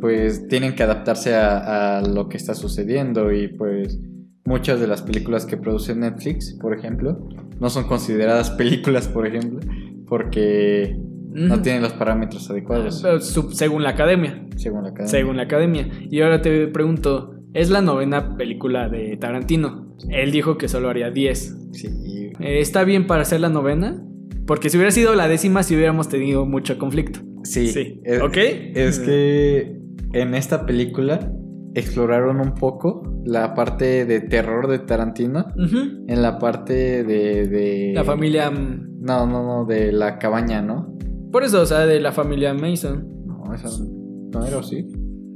pues 0.00 0.46
tienen 0.48 0.74
que 0.74 0.82
adaptarse 0.82 1.34
a, 1.34 1.98
a 1.98 2.02
lo 2.02 2.28
que 2.28 2.36
está 2.36 2.54
sucediendo 2.54 3.32
y 3.32 3.48
pues 3.48 3.98
muchas 4.44 4.78
de 4.78 4.86
las 4.86 5.02
películas 5.02 5.46
que 5.46 5.56
produce 5.56 5.94
Netflix, 5.96 6.56
por 6.60 6.76
ejemplo, 6.76 7.26
no 7.58 7.70
son 7.70 7.84
consideradas 7.88 8.50
películas, 8.58 9.08
por 9.08 9.26
ejemplo, 9.26 9.60
porque 10.06 10.96
no 11.34 11.60
tienen 11.62 11.82
los 11.82 11.92
parámetros 11.92 12.48
adecuados, 12.50 13.04
según 13.52 13.82
la 13.82 13.90
academia. 13.90 14.46
según 14.56 14.84
la 14.84 14.92
cadena. 14.94 15.08
Según 15.10 15.36
la 15.36 15.42
academia. 15.42 15.88
Y 16.10 16.20
ahora 16.22 16.40
te 16.40 16.66
pregunto: 16.68 17.34
¿es 17.52 17.70
la 17.70 17.80
novena 17.82 18.36
película 18.36 18.88
de 18.88 19.16
Tarantino? 19.16 19.94
Él 20.08 20.30
dijo 20.32 20.56
que 20.58 20.68
solo 20.68 20.88
haría 20.88 21.10
10. 21.10 21.56
Sí, 21.72 21.88
Eh, 22.40 22.60
¿Está 22.60 22.84
bien 22.84 23.06
para 23.06 23.24
ser 23.24 23.40
la 23.40 23.48
novena? 23.48 24.02
Porque 24.46 24.68
si 24.70 24.76
hubiera 24.76 24.90
sido 24.90 25.14
la 25.14 25.28
décima, 25.28 25.62
sí 25.62 25.74
hubiéramos 25.76 26.08
tenido 26.08 26.46
mucho 26.46 26.78
conflicto. 26.78 27.20
sí, 27.44 27.68
Sí. 27.68 28.00
es- 28.04 28.20
¿Ok? 28.22 28.36
Es 28.74 28.98
que 29.00 29.76
en 30.12 30.34
esta 30.34 30.64
película 30.66 31.30
exploraron 31.74 32.40
un 32.40 32.54
poco 32.54 33.02
la 33.24 33.54
parte 33.54 34.04
de 34.06 34.20
terror 34.20 34.68
de 34.68 34.78
Tarantino 34.78 35.46
en 35.56 36.22
la 36.22 36.38
parte 36.38 37.02
de, 37.04 37.46
de- 37.48 37.92
La 37.94 38.04
familia. 38.04 38.50
mm, 38.50 39.00
no 39.00 39.26
no 39.26 39.42
no 39.44 39.64
de 39.66 39.92
la 39.92 40.18
cabaña 40.18 40.62
no 40.62 40.96
Por 41.34 41.42
eso, 41.42 41.62
o 41.62 41.66
sea, 41.66 41.84
de 41.84 41.98
la 41.98 42.12
familia 42.12 42.54
Mason. 42.54 43.08
no 43.26 43.52
esa 43.52 43.68
no 44.30 44.46
era 44.46 44.60
así 44.60 44.86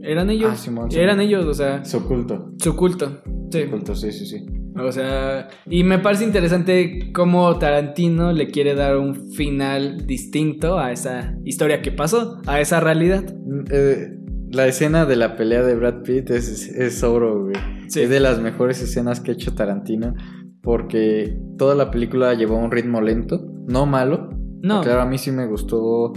Eran 0.00 0.30
ellos. 0.30 0.50
Ah, 0.52 0.56
Simón, 0.56 0.88
Simón. 0.92 1.04
Eran 1.04 1.20
ellos, 1.20 1.44
o 1.44 1.52
sea, 1.52 1.84
su 1.84 2.06
culto 2.06 2.52
su 2.58 2.76
culto. 2.76 3.20
Sí. 3.50 3.64
su 3.64 3.70
culto 3.72 3.96
sí 3.96 4.12
sí 4.12 4.24
sí 4.24 4.46
O 4.76 4.92
sea, 4.92 5.48
y 5.66 5.82
me 5.82 5.98
parece 5.98 6.22
interesante 6.22 7.10
cómo 7.12 7.58
Tarantino 7.58 8.32
le 8.32 8.46
quiere 8.46 8.76
dar 8.76 8.96
un 8.96 9.32
final 9.32 10.06
distinto 10.06 10.78
a 10.78 10.92
esa 10.92 11.36
historia 11.44 11.82
que 11.82 11.90
pasó, 11.90 12.40
a 12.46 12.60
esa 12.60 12.78
realidad. 12.78 13.24
Mm, 13.44 13.64
eh, 13.68 14.18
la 14.52 14.68
escena 14.68 15.04
de 15.04 15.16
la 15.16 15.34
pelea 15.34 15.64
de 15.64 15.74
Brad 15.74 16.02
Pitt 16.02 16.30
es, 16.30 16.68
es 16.68 17.02
oro, 17.02 17.42
güey. 17.42 17.56
Sí. 17.88 18.02
Es 18.02 18.08
de 18.08 18.20
las 18.20 18.40
mejores 18.40 18.80
escenas 18.80 19.18
que 19.18 19.32
ha 19.32 19.34
hecho 19.34 19.56
Tarantino. 19.56 20.14
Porque 20.62 21.36
toda 21.56 21.74
la 21.74 21.90
película 21.90 22.34
llevó 22.34 22.56
un 22.56 22.70
ritmo 22.70 23.00
lento, 23.00 23.44
no 23.66 23.84
malo. 23.84 24.37
No, 24.62 24.82
Claro, 24.82 25.02
a 25.02 25.06
mí 25.06 25.18
sí 25.18 25.30
me 25.30 25.46
gustó 25.46 26.12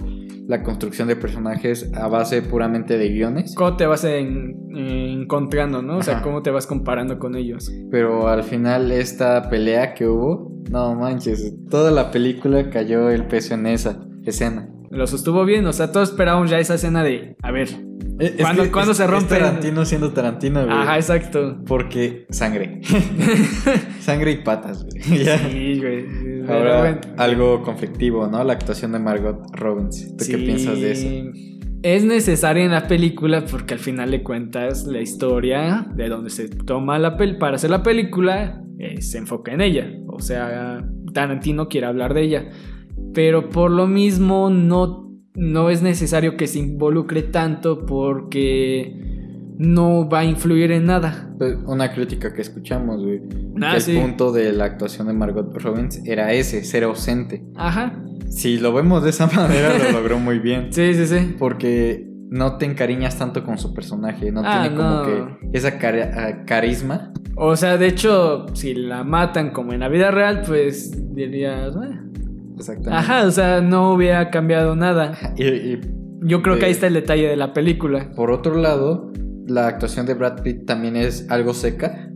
la 0.48 0.62
construcción 0.64 1.06
de 1.08 1.14
personajes 1.16 1.90
a 1.94 2.08
base 2.08 2.42
puramente 2.42 2.98
de 2.98 3.08
guiones. 3.10 3.54
cómo 3.56 3.76
te 3.76 3.86
vas 3.86 4.04
en- 4.04 4.56
encontrando, 4.74 5.82
¿no? 5.82 5.98
O 5.98 6.02
sea, 6.02 6.14
Ajá. 6.16 6.22
cómo 6.22 6.42
te 6.42 6.50
vas 6.50 6.66
comparando 6.66 7.18
con 7.18 7.36
ellos. 7.36 7.70
Pero 7.90 8.28
al 8.28 8.42
final 8.42 8.90
esta 8.90 9.48
pelea 9.48 9.94
que 9.94 10.06
hubo, 10.08 10.50
no 10.70 10.94
manches, 10.96 11.54
toda 11.70 11.90
la 11.90 12.10
película 12.10 12.70
cayó 12.70 13.08
el 13.10 13.26
peso 13.26 13.54
en 13.54 13.66
esa 13.66 14.00
escena. 14.24 14.68
Lo 14.90 15.06
sostuvo 15.06 15.44
bien, 15.44 15.64
o 15.66 15.72
sea, 15.72 15.90
todos 15.92 16.10
esperábamos 16.10 16.50
ya 16.50 16.58
esa 16.58 16.74
escena 16.74 17.02
de, 17.04 17.36
a 17.42 17.50
ver, 17.52 17.68
Es 18.18 18.32
¿Cuándo- 18.40 18.62
que 18.64 18.70
cuándo 18.70 18.92
es- 18.92 18.98
se 18.98 19.06
rompe? 19.06 19.34
es 19.34 19.40
Tarantino 19.40 19.84
siendo 19.84 20.12
Tarantino, 20.12 20.64
güey. 20.64 20.76
ajá, 20.76 20.96
exacto. 20.96 21.56
Porque 21.66 22.26
sangre. 22.30 22.80
sangre 24.00 24.32
y 24.32 24.36
patas, 24.38 24.84
güey. 24.84 25.02
Sí, 25.02 25.80
güey. 25.80 26.04
Ahora, 26.52 27.00
algo 27.16 27.62
conflictivo, 27.62 28.26
¿no? 28.26 28.42
La 28.44 28.52
actuación 28.52 28.92
de 28.92 28.98
Margot 28.98 29.44
Robbins. 29.52 30.16
¿Tú 30.16 30.24
qué 30.28 30.38
piensas 30.38 30.80
de 30.80 30.92
eso? 30.92 31.08
Es 31.82 32.04
necesaria 32.04 32.64
en 32.64 32.70
la 32.70 32.86
película 32.86 33.44
porque 33.44 33.74
al 33.74 33.80
final 33.80 34.12
le 34.12 34.22
cuentas 34.22 34.86
la 34.86 35.00
historia 35.00 35.86
de 35.94 36.08
donde 36.08 36.30
se 36.30 36.48
toma 36.48 36.98
la 36.98 37.16
pel 37.16 37.38
para 37.38 37.56
hacer 37.56 37.70
la 37.70 37.82
película, 37.82 38.62
eh, 38.78 39.02
se 39.02 39.18
enfoca 39.18 39.52
en 39.52 39.60
ella. 39.60 39.90
O 40.06 40.20
sea, 40.20 40.86
Tarantino 41.12 41.68
quiere 41.68 41.88
hablar 41.88 42.14
de 42.14 42.22
ella. 42.22 42.50
Pero 43.14 43.48
por 43.48 43.70
lo 43.70 43.88
mismo 43.88 44.48
no, 44.48 45.12
no 45.34 45.70
es 45.70 45.82
necesario 45.82 46.36
que 46.36 46.46
se 46.46 46.60
involucre 46.60 47.22
tanto 47.22 47.84
porque 47.84 49.11
no 49.62 50.08
va 50.08 50.20
a 50.20 50.24
influir 50.24 50.72
en 50.72 50.86
nada. 50.86 51.30
Pues, 51.38 51.56
Una 51.66 51.92
crítica 51.92 52.32
que 52.34 52.42
escuchamos, 52.42 53.02
güey. 53.02 53.20
Ah, 53.62 53.76
que 53.84 53.92
el 53.92 54.00
punto 54.00 54.32
de 54.32 54.52
la 54.52 54.64
actuación 54.64 55.06
de 55.06 55.12
Margot 55.12 55.56
Robbins 55.62 56.00
era 56.04 56.32
ese, 56.32 56.64
ser 56.64 56.84
ausente. 56.84 57.44
Ajá. 57.56 58.02
Si 58.28 58.58
lo 58.58 58.72
vemos 58.72 59.04
de 59.04 59.10
esa 59.10 59.26
manera, 59.34 59.70
lo 59.78 59.92
logró 59.92 60.18
muy 60.18 60.38
bien. 60.38 60.72
Sí, 60.72 60.94
sí, 60.94 61.06
sí. 61.06 61.36
Porque 61.38 62.08
no 62.30 62.56
te 62.56 62.64
encariñas 62.66 63.18
tanto 63.18 63.44
con 63.44 63.58
su 63.58 63.72
personaje, 63.74 64.32
no 64.32 64.42
Ah, 64.44 64.62
tiene 64.62 64.76
como 64.76 64.90
no. 64.90 65.02
que 65.04 65.48
esa 65.58 65.68
ah, 65.68 66.44
carisma. 66.46 67.12
O 67.36 67.56
sea, 67.56 67.76
de 67.78 67.86
hecho, 67.86 68.46
si 68.54 68.74
la 68.74 69.04
matan 69.04 69.50
como 69.50 69.72
en 69.74 69.80
la 69.80 69.88
vida 69.88 70.10
real, 70.10 70.42
pues 70.46 71.14
dirías... 71.14 71.74
"Eh". 71.76 71.98
Exactamente. 72.56 72.96
Ajá, 72.96 73.26
o 73.26 73.30
sea, 73.30 73.60
no 73.60 73.92
hubiera 73.92 74.30
cambiado 74.30 74.76
nada. 74.76 75.12
Y, 75.36 75.44
y 75.44 75.80
Yo 76.22 76.42
creo 76.42 76.58
que 76.58 76.66
ahí 76.66 76.72
está 76.72 76.86
el 76.86 76.94
detalle 76.94 77.28
de 77.28 77.36
la 77.36 77.52
película. 77.52 78.10
por 78.14 78.30
otro 78.30 78.54
lado, 78.56 79.10
la 79.46 79.66
actuación 79.66 80.06
de 80.06 80.14
Brad 80.14 80.42
Pitt 80.42 80.66
también 80.66 80.96
es 80.96 81.30
algo 81.30 81.54
seca, 81.54 82.10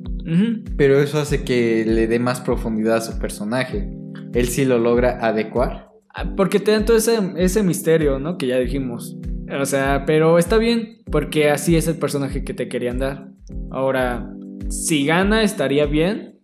pero 0.77 1.01
eso 1.01 1.19
hace 1.19 1.45
que 1.45 1.85
le 1.87 2.09
dé 2.09 2.19
más 2.19 2.41
profundidad 2.41 2.97
a 2.97 3.01
su 3.01 3.19
personaje. 3.19 3.89
Él 4.33 4.47
sí 4.49 4.65
lo 4.65 4.79
logra 4.79 5.25
adecuar. 5.25 5.91
Ah, 6.15 6.33
Porque 6.37 6.59
te 6.59 6.73
dan 6.73 6.85
todo 6.85 6.97
ese, 6.97 7.19
ese 7.37 7.63
misterio, 7.63 8.19
¿no? 8.19 8.37
Que 8.37 8.49
ya 8.49 8.59
dijimos. 8.59 9.17
O 9.61 9.65
sea, 9.65 10.05
pero 10.07 10.39
está 10.39 10.59
bien, 10.59 10.99
porque 11.11 11.51
así 11.51 11.77
es 11.77 11.87
el 11.87 11.97
personaje 11.97 12.43
que 12.43 12.55
te 12.55 12.69
querían 12.69 12.99
dar. 12.99 13.29
Ahora, 13.71 14.33
si 14.69 15.07
gana, 15.07 15.43
estaría 15.43 15.87
bien. 15.87 16.39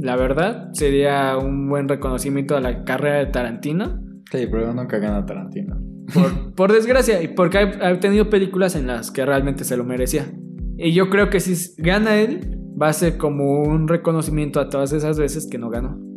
La 0.00 0.16
verdad, 0.16 0.70
sería 0.72 1.36
un 1.36 1.68
buen 1.68 1.88
reconocimiento 1.88 2.56
a 2.56 2.60
la 2.60 2.84
carrera 2.84 3.18
de 3.18 3.26
Tarantino. 3.26 4.00
Sí, 4.30 4.46
pero 4.50 4.72
nunca 4.72 4.98
gana 4.98 5.24
Tarantino. 5.24 5.87
Por, 6.12 6.54
por 6.54 6.72
desgracia, 6.72 7.22
y 7.22 7.28
porque 7.28 7.58
ha, 7.58 7.88
ha 7.88 8.00
tenido 8.00 8.30
películas 8.30 8.76
en 8.76 8.86
las 8.86 9.10
que 9.10 9.24
realmente 9.24 9.64
se 9.64 9.76
lo 9.76 9.84
merecía. 9.84 10.32
Y 10.76 10.92
yo 10.92 11.10
creo 11.10 11.28
que 11.30 11.40
si 11.40 11.74
gana 11.82 12.16
él, 12.16 12.58
va 12.80 12.88
a 12.88 12.92
ser 12.92 13.16
como 13.16 13.62
un 13.62 13.88
reconocimiento 13.88 14.60
a 14.60 14.68
todas 14.68 14.92
esas 14.92 15.18
veces 15.18 15.48
que 15.50 15.58
no 15.58 15.70
ganó. 15.70 16.07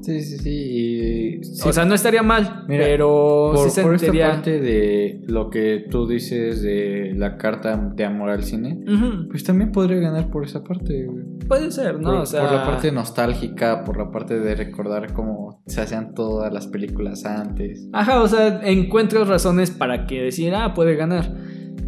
Sí, 0.00 0.20
sí, 0.22 0.38
sí. 0.38 0.50
y- 0.50 1.44
sí, 1.44 1.68
O 1.68 1.72
sea, 1.72 1.84
no 1.84 1.94
estaría 1.94 2.22
mal, 2.22 2.64
Mira, 2.68 2.84
pero 2.84 3.52
por, 3.54 3.70
sí 3.70 3.80
por 3.80 3.94
esta 3.94 4.12
parte 4.12 4.60
de 4.60 5.22
lo 5.26 5.50
que 5.50 5.86
tú 5.90 6.06
dices 6.06 6.62
de 6.62 7.12
la 7.16 7.36
carta 7.36 7.76
de 7.94 8.04
amor 8.04 8.30
al 8.30 8.42
cine, 8.44 8.78
pues 9.30 9.44
también 9.44 9.72
podría 9.72 9.98
ganar 9.98 10.30
por 10.30 10.44
esa 10.44 10.62
parte. 10.64 11.06
Puede 11.48 11.70
ser, 11.70 12.00
¿no? 12.00 12.10
por, 12.10 12.14
o 12.20 12.26
sea, 12.26 12.42
por 12.42 12.52
la 12.52 12.64
parte 12.64 12.92
nostálgica, 12.92 13.84
por 13.84 13.96
la 13.98 14.10
parte 14.10 14.38
de 14.38 14.54
recordar 14.54 15.12
cómo 15.12 15.62
se 15.66 15.80
hacían 15.80 16.14
todas 16.14 16.52
las 16.52 16.66
películas 16.66 17.24
antes. 17.24 17.88
Ajá, 17.92 18.22
o 18.22 18.28
sea, 18.28 18.60
encuentro 18.64 19.24
razones 19.24 19.70
para 19.70 20.06
que 20.06 20.22
decir, 20.22 20.54
ah, 20.54 20.74
puede 20.74 20.96
ganar. 20.96 21.34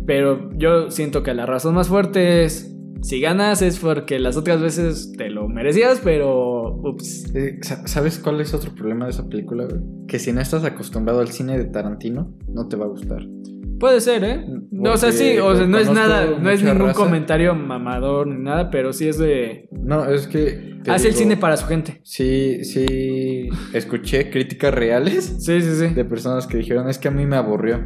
Pero 0.07 0.51
yo 0.57 0.91
siento 0.91 1.23
que 1.23 1.33
la 1.33 1.47
razón 1.47 1.75
más 1.75 1.89
fuerte 1.89 2.45
es, 2.45 2.77
si 3.03 3.21
ganas 3.21 3.61
es 3.63 3.79
porque 3.79 4.19
las 4.19 4.37
otras 4.37 4.61
veces 4.63 5.13
te 5.19 5.29
lo 5.31 5.49
merecías, 5.49 6.01
pero, 6.03 6.77
ups. 6.77 7.33
Sa- 7.63 7.87
¿Sabes 7.87 8.19
cuál 8.19 8.41
es 8.41 8.55
otro 8.55 8.75
problema 8.75 9.05
de 9.07 9.11
esa 9.11 9.29
película, 9.29 9.65
güey? 9.65 9.81
Que 10.09 10.19
si 10.19 10.33
no 10.33 10.41
estás 10.41 10.65
acostumbrado 10.65 11.21
al 11.21 11.29
cine 11.29 11.59
de 11.59 11.65
Tarantino, 11.67 12.35
no 12.49 12.69
te 12.69 12.77
va 12.77 12.87
a 12.87 12.89
gustar. 12.89 13.23
Puede 13.79 14.01
ser, 14.01 14.23
¿eh? 14.23 14.45
No, 14.71 14.93
o 14.93 14.97
sea, 14.97 15.11
sí, 15.11 15.39
o 15.39 15.57
sea, 15.57 15.67
no 15.67 15.77
es 15.77 15.91
nada, 15.91 16.39
no 16.41 16.51
es 16.51 16.63
ningún 16.63 16.87
raza. 16.87 16.95
comentario 17.01 17.53
mamador 17.57 18.29
ni 18.29 18.41
nada, 18.41 18.71
pero 18.71 18.93
sí 18.93 19.09
es 19.09 19.19
de... 19.19 19.69
No, 19.73 20.09
es 20.09 20.29
que... 20.29 20.71
Hace 20.87 21.09
el 21.09 21.15
cine 21.15 21.37
para 21.37 21.57
su 21.57 21.67
gente. 21.67 22.01
Sí, 22.05 22.65
sí, 22.65 23.49
escuché 23.73 24.31
críticas 24.31 24.73
reales 24.75 25.25
Sí, 25.41 25.61
sí, 25.61 25.71
sí. 25.75 25.95
de 25.95 26.05
personas 26.05 26.47
que 26.47 26.59
dijeron, 26.59 26.89
es 26.89 26.99
que 26.99 27.09
a 27.09 27.11
mí 27.11 27.27
me 27.27 27.35
aburrió. 27.37 27.81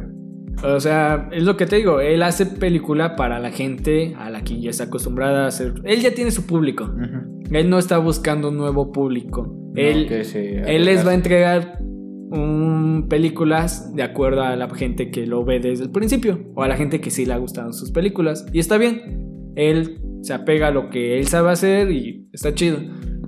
O 0.63 0.79
sea, 0.79 1.29
es 1.31 1.43
lo 1.43 1.55
que 1.55 1.65
te 1.65 1.75
digo, 1.75 1.99
él 1.99 2.23
hace 2.23 2.45
película 2.45 3.15
para 3.15 3.39
la 3.39 3.51
gente 3.51 4.15
a 4.17 4.29
la 4.29 4.43
que 4.43 4.59
ya 4.59 4.71
está 4.71 4.85
acostumbrada 4.85 5.45
a 5.45 5.47
hacer... 5.47 5.75
Él 5.83 6.01
ya 6.01 6.13
tiene 6.13 6.31
su 6.31 6.47
público. 6.47 6.85
Ujú. 6.85 7.43
Él 7.51 7.69
no 7.69 7.77
está 7.77 7.99
buscando 7.99 8.49
un 8.49 8.57
nuevo 8.57 8.91
público. 8.91 9.45
No, 9.45 9.81
él, 9.81 10.07
se 10.25 10.61
él 10.75 10.85
les 10.85 11.05
va 11.05 11.11
a 11.11 11.13
entregar 11.13 11.79
un, 11.81 13.05
películas 13.07 13.93
de 13.95 14.03
acuerdo 14.03 14.41
a 14.41 14.55
la 14.55 14.69
gente 14.69 15.11
que 15.11 15.27
lo 15.27 15.45
ve 15.45 15.59
desde 15.59 15.85
el 15.85 15.91
principio 15.91 16.39
o 16.55 16.63
a 16.63 16.67
la 16.67 16.75
gente 16.75 16.99
que 16.99 17.11
sí 17.11 17.25
le 17.25 17.33
ha 17.33 17.37
gustado 17.37 17.71
sus 17.73 17.91
películas. 17.91 18.45
Y 18.51 18.59
está 18.59 18.77
bien. 18.77 19.53
Él 19.55 19.99
se 20.21 20.33
apega 20.33 20.67
a 20.67 20.71
lo 20.71 20.89
que 20.89 21.17
él 21.17 21.27
sabe 21.27 21.51
hacer 21.51 21.91
y 21.91 22.27
está 22.33 22.53
chido. 22.53 22.79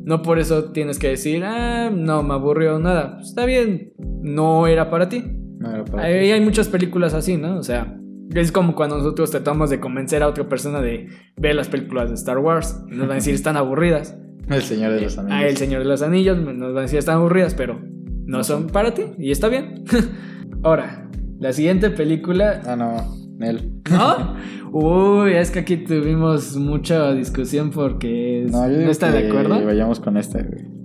No 0.03 0.21
por 0.21 0.39
eso 0.39 0.71
tienes 0.71 0.97
que 0.97 1.09
decir, 1.09 1.43
ah, 1.43 1.91
no, 1.93 2.23
me 2.23 2.33
aburrió 2.33 2.79
nada. 2.79 3.19
Está 3.21 3.45
bien, 3.45 3.93
no 4.21 4.65
era 4.67 4.89
para 4.89 5.09
ti. 5.09 5.23
No 5.59 5.99
Hay, 5.99 6.39
muchas 6.41 6.69
películas 6.69 7.13
así, 7.13 7.35
¿no? 7.35 7.57
O 7.57 7.63
sea, 7.63 7.97
es 8.33 8.51
como 8.51 8.75
cuando 8.75 8.97
nosotros 8.97 9.29
tratamos 9.29 9.69
de 9.69 9.79
convencer 9.79 10.23
a 10.23 10.27
otra 10.27 10.47
persona 10.47 10.81
de 10.81 11.09
ver 11.35 11.55
las 11.55 11.67
películas 11.67 12.09
de 12.09 12.15
Star 12.15 12.37
Wars. 12.37 12.81
Nos 12.87 13.01
van 13.01 13.11
a 13.11 13.15
decir, 13.15 13.35
están 13.35 13.57
aburridas. 13.57 14.17
El 14.49 14.61
Señor 14.61 14.93
de 14.93 15.01
los 15.01 15.17
Anillos. 15.17 15.37
A 15.37 15.47
El 15.47 15.57
Señor 15.57 15.79
de 15.79 15.89
los 15.89 16.01
Anillos 16.01 16.37
nos 16.37 16.73
van 16.73 16.77
a 16.77 16.81
decir, 16.81 16.97
están 16.97 17.17
aburridas, 17.17 17.53
pero 17.55 17.79
no 18.25 18.43
son 18.43 18.67
para 18.67 18.93
ti. 18.93 19.03
Y 19.17 19.31
está 19.31 19.49
bien. 19.49 19.83
Ahora, 20.63 21.09
la 21.39 21.51
siguiente 21.51 21.89
película... 21.89 22.61
Ah, 22.65 22.77
no, 22.77 23.15
Nel. 23.37 23.81
¿No? 23.91 24.35
Uy, 24.71 25.33
es 25.33 25.51
que 25.51 25.59
aquí 25.59 25.77
tuvimos 25.77 26.55
mucha 26.55 27.11
discusión 27.13 27.71
porque 27.71 28.45
No, 28.49 28.65
yo 28.65 28.71
no, 28.71 28.77
digo 28.79 28.91
están 28.91 29.11
de 29.11 29.27
acuerdo. 29.27 29.65
Vayamos 29.65 29.99
con 29.99 30.15
esta, 30.15 30.41
güey. 30.41 30.78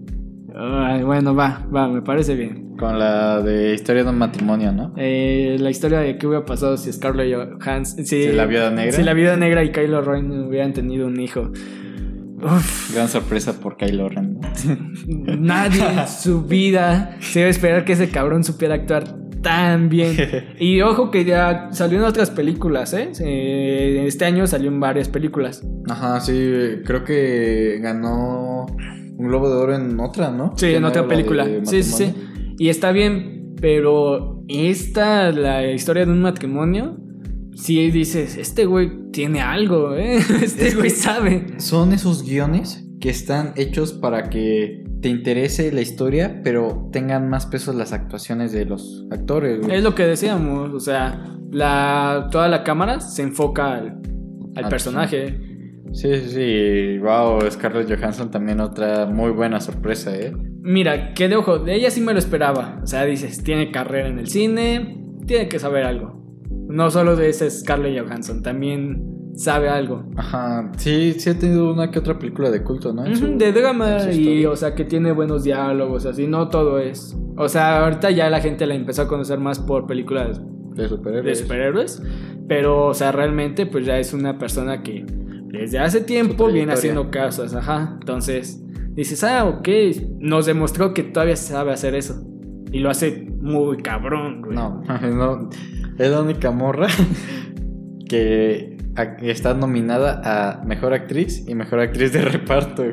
Ay, 0.57 1.03
bueno, 1.03 1.35
va, 1.35 1.67
va, 1.75 1.89
me 1.89 2.01
parece 2.03 2.35
bien. 2.35 2.77
Con 2.77 2.99
la 2.99 3.41
de 3.41 3.75
historia 3.75 4.05
de 4.05 4.11
un 4.11 4.19
matrimonio, 4.19 4.73
¿no? 4.73 4.93
Eh, 4.97 5.57
la 5.59 5.71
historia 5.71 6.01
de 6.01 6.17
qué 6.17 6.27
hubiera 6.27 6.45
pasado 6.45 6.77
si 6.77 6.93
Scarlett 6.93 7.35
Johansson... 7.35 8.05
Si, 8.05 8.25
Si 8.25 8.33
la 8.33 8.47
Viuda 8.47 8.71
Negra. 8.71 8.93
Si 8.93 9.03
la 9.03 9.15
Viuda 9.15 9.37
Negra 9.37 9.65
y 9.65 9.73
Kylo 9.73 10.03
Ren 10.03 10.31
hubieran 10.47 10.73
tenido 10.73 11.07
un 11.09 11.19
hijo. 11.21 11.51
Uf, 12.43 12.95
Gran 12.95 13.09
sorpresa 13.09 13.59
por 13.59 13.77
Kylo 13.77 14.09
Ren. 14.09 14.39
¿no? 15.07 15.37
nadie 15.37 15.85
en 15.85 16.07
su 16.07 16.45
vida 16.45 17.17
se 17.21 17.41
iba 17.41 17.49
a 17.49 17.51
esperar 17.51 17.85
que 17.85 17.95
ese 17.95 18.11
cabrón 18.11 18.45
supiera 18.45 18.75
actuar 18.75 19.05
tan 19.43 19.89
bien. 19.89 20.17
Y 20.59 20.81
ojo 20.81 21.11
que 21.11 21.25
ya 21.25 21.69
salió 21.73 21.99
en 21.99 22.05
otras 22.05 22.31
películas, 22.31 22.95
¿eh? 22.95 23.11
Este 24.07 24.25
año 24.25 24.47
salió 24.47 24.69
en 24.69 24.81
varias 24.81 25.09
películas. 25.09 25.63
Ajá, 25.89 26.21
sí, 26.21 26.33
creo 26.85 27.05
que 27.05 27.79
ganó 27.81 28.67
un 29.17 29.29
Globo 29.29 29.49
de 29.49 29.55
Oro 29.57 29.75
en 29.75 29.99
otra, 30.01 30.31
¿no? 30.31 30.53
Sí, 30.57 30.67
en 30.75 30.83
no 30.83 30.89
otra 30.89 31.07
película. 31.07 31.47
Sí, 31.65 31.83
sí, 31.83 31.93
sí. 31.93 32.15
Y 32.59 32.69
está 32.69 32.93
bien, 32.93 33.55
pero 33.61 34.43
esta, 34.49 35.31
la 35.33 35.71
historia 35.71 36.05
de 36.05 36.13
un 36.13 36.23
matrimonio, 36.23 36.97
sí 37.55 37.91
dices, 37.91 38.37
este 38.37 38.67
güey 38.67 39.11
tiene 39.13 39.41
algo, 39.41 39.95
¿eh? 39.95 40.19
Este 40.43 40.75
güey 40.75 40.91
sabe. 40.91 41.47
Son 41.59 41.93
esos 41.93 42.25
guiones 42.25 42.85
que 43.01 43.11
están 43.11 43.53
hechos 43.57 43.93
para 43.93 44.31
que 44.31 44.85
te 45.01 45.09
interese 45.09 45.71
la 45.73 45.83
historia, 45.83 46.41
pero 46.43 46.89
tengan 46.93 47.29
más 47.29 47.47
peso 47.47 47.73
las 47.73 47.93
actuaciones 47.93 48.53
de 48.53 48.65
los 48.65 49.07
actores. 49.11 49.61
güey. 49.61 49.77
Es 49.77 49.83
lo 49.83 49.95
que 49.95 50.05
decíamos, 50.05 50.73
o 50.73 50.81
sea, 50.81 51.37
la, 51.51 52.29
toda 52.31 52.49
la 52.49 52.65
cámara 52.65 53.01
se 53.01 53.23
enfoca 53.23 53.75
al, 53.75 54.01
al 54.57 54.65
Al 54.65 54.71
personaje. 54.71 55.54
Sí, 55.95 56.13
sí, 56.17 56.29
sí. 56.31 56.99
Wow, 56.99 57.41
Scarlett 57.51 57.89
Johansson 57.89 58.31
también 58.31 58.61
otra 58.61 59.07
muy 59.07 59.31
buena 59.31 59.61
sorpresa, 59.61 60.15
¿eh? 60.17 60.33
Mira, 60.61 61.15
que 61.15 61.29
de 61.29 61.37
ojo, 61.37 61.59
de 61.61 61.75
ella 61.77 61.91
sí 61.91 62.01
me 62.01 62.13
lo 62.13 62.19
esperaba. 62.19 62.81
O 62.83 62.87
sea, 62.87 63.05
dices, 63.05 63.43
tiene 63.45 63.71
carrera 63.71 64.09
en 64.09 64.19
el 64.19 64.27
cine, 64.29 65.01
tiene 65.27 65.49
que 65.49 65.59
saber 65.59 65.85
algo. 65.85 66.21
No 66.69 66.91
solo 66.91 67.15
de 67.17 67.29
ese 67.29 67.49
Scarlett 67.51 67.99
Johansson, 68.05 68.43
también 68.43 69.05
sabe 69.37 69.69
algo. 69.69 70.05
Ajá, 70.17 70.71
sí, 70.77 71.15
sí 71.19 71.31
ha 71.31 71.39
tenido 71.39 71.73
una 71.73 71.91
que 71.91 71.99
otra 72.01 72.19
película 72.19 72.51
de 72.51 72.63
culto, 72.63 72.93
¿no? 72.93 73.05
En 73.07 73.17
su- 73.17 73.27
Ujú, 73.27 73.39
de 73.39 73.53
drama 73.53 73.99
y, 74.13 74.47
o 74.47 74.57
sea, 74.57 74.75
que 74.75 74.85
tiene 74.85 75.13
buenos 75.13 75.45
diálogos, 75.45 76.07
así, 76.07 76.27
no 76.27 76.49
todo 76.49 76.79
es. 76.79 77.17
O 77.37 77.49
sea, 77.49 77.85
ahorita 77.85 78.11
ya 78.11 78.31
la 78.31 78.41
gente 78.41 78.67
la 78.67 78.75
empezó 78.75 79.03
a 79.03 79.09
conocer 79.09 79.39
más 79.39 79.59
por 79.61 79.87
películas 79.87 80.41
de 80.75 80.89
de 81.23 81.35
superhéroes, 81.37 82.03
pero, 82.49 82.87
o 82.87 82.95
sea, 82.95 83.13
realmente, 83.13 83.67
pues 83.67 83.87
ya 83.87 83.99
es 83.99 84.13
una 84.13 84.39
persona 84.39 84.83
que 84.83 85.05
desde 85.61 85.79
hace 85.79 86.01
tiempo 86.01 86.49
viene 86.49 86.73
haciendo 86.73 87.11
cosas, 87.11 87.55
ajá. 87.55 87.97
Entonces, 88.01 88.63
dices, 88.95 89.25
ah, 89.25 89.45
ok, 89.47 89.69
nos 90.19 90.47
demostró 90.47 90.95
que 90.95 91.03
todavía 91.03 91.37
sabe 91.37 91.73
hacer 91.73 91.95
eso. 91.95 92.23
Y 92.73 92.81
lo 92.81 92.91
hace 92.91 93.29
muy 93.41 93.79
cabrón, 93.79 94.43
güey. 94.43 94.55
No, 94.57 94.83
no, 94.87 95.49
es 95.99 96.11
la 96.11 96.23
única 96.23 96.51
morra 96.51 96.89
que 98.09 98.77
está 99.23 99.55
nominada 99.55 100.21
a 100.25 100.65
Mejor 100.65 100.93
Actriz 100.93 101.45
y 101.49 101.55
Mejor 101.55 101.81
Actriz 101.81 102.13
de 102.13 102.23
Reparto. 102.23 102.85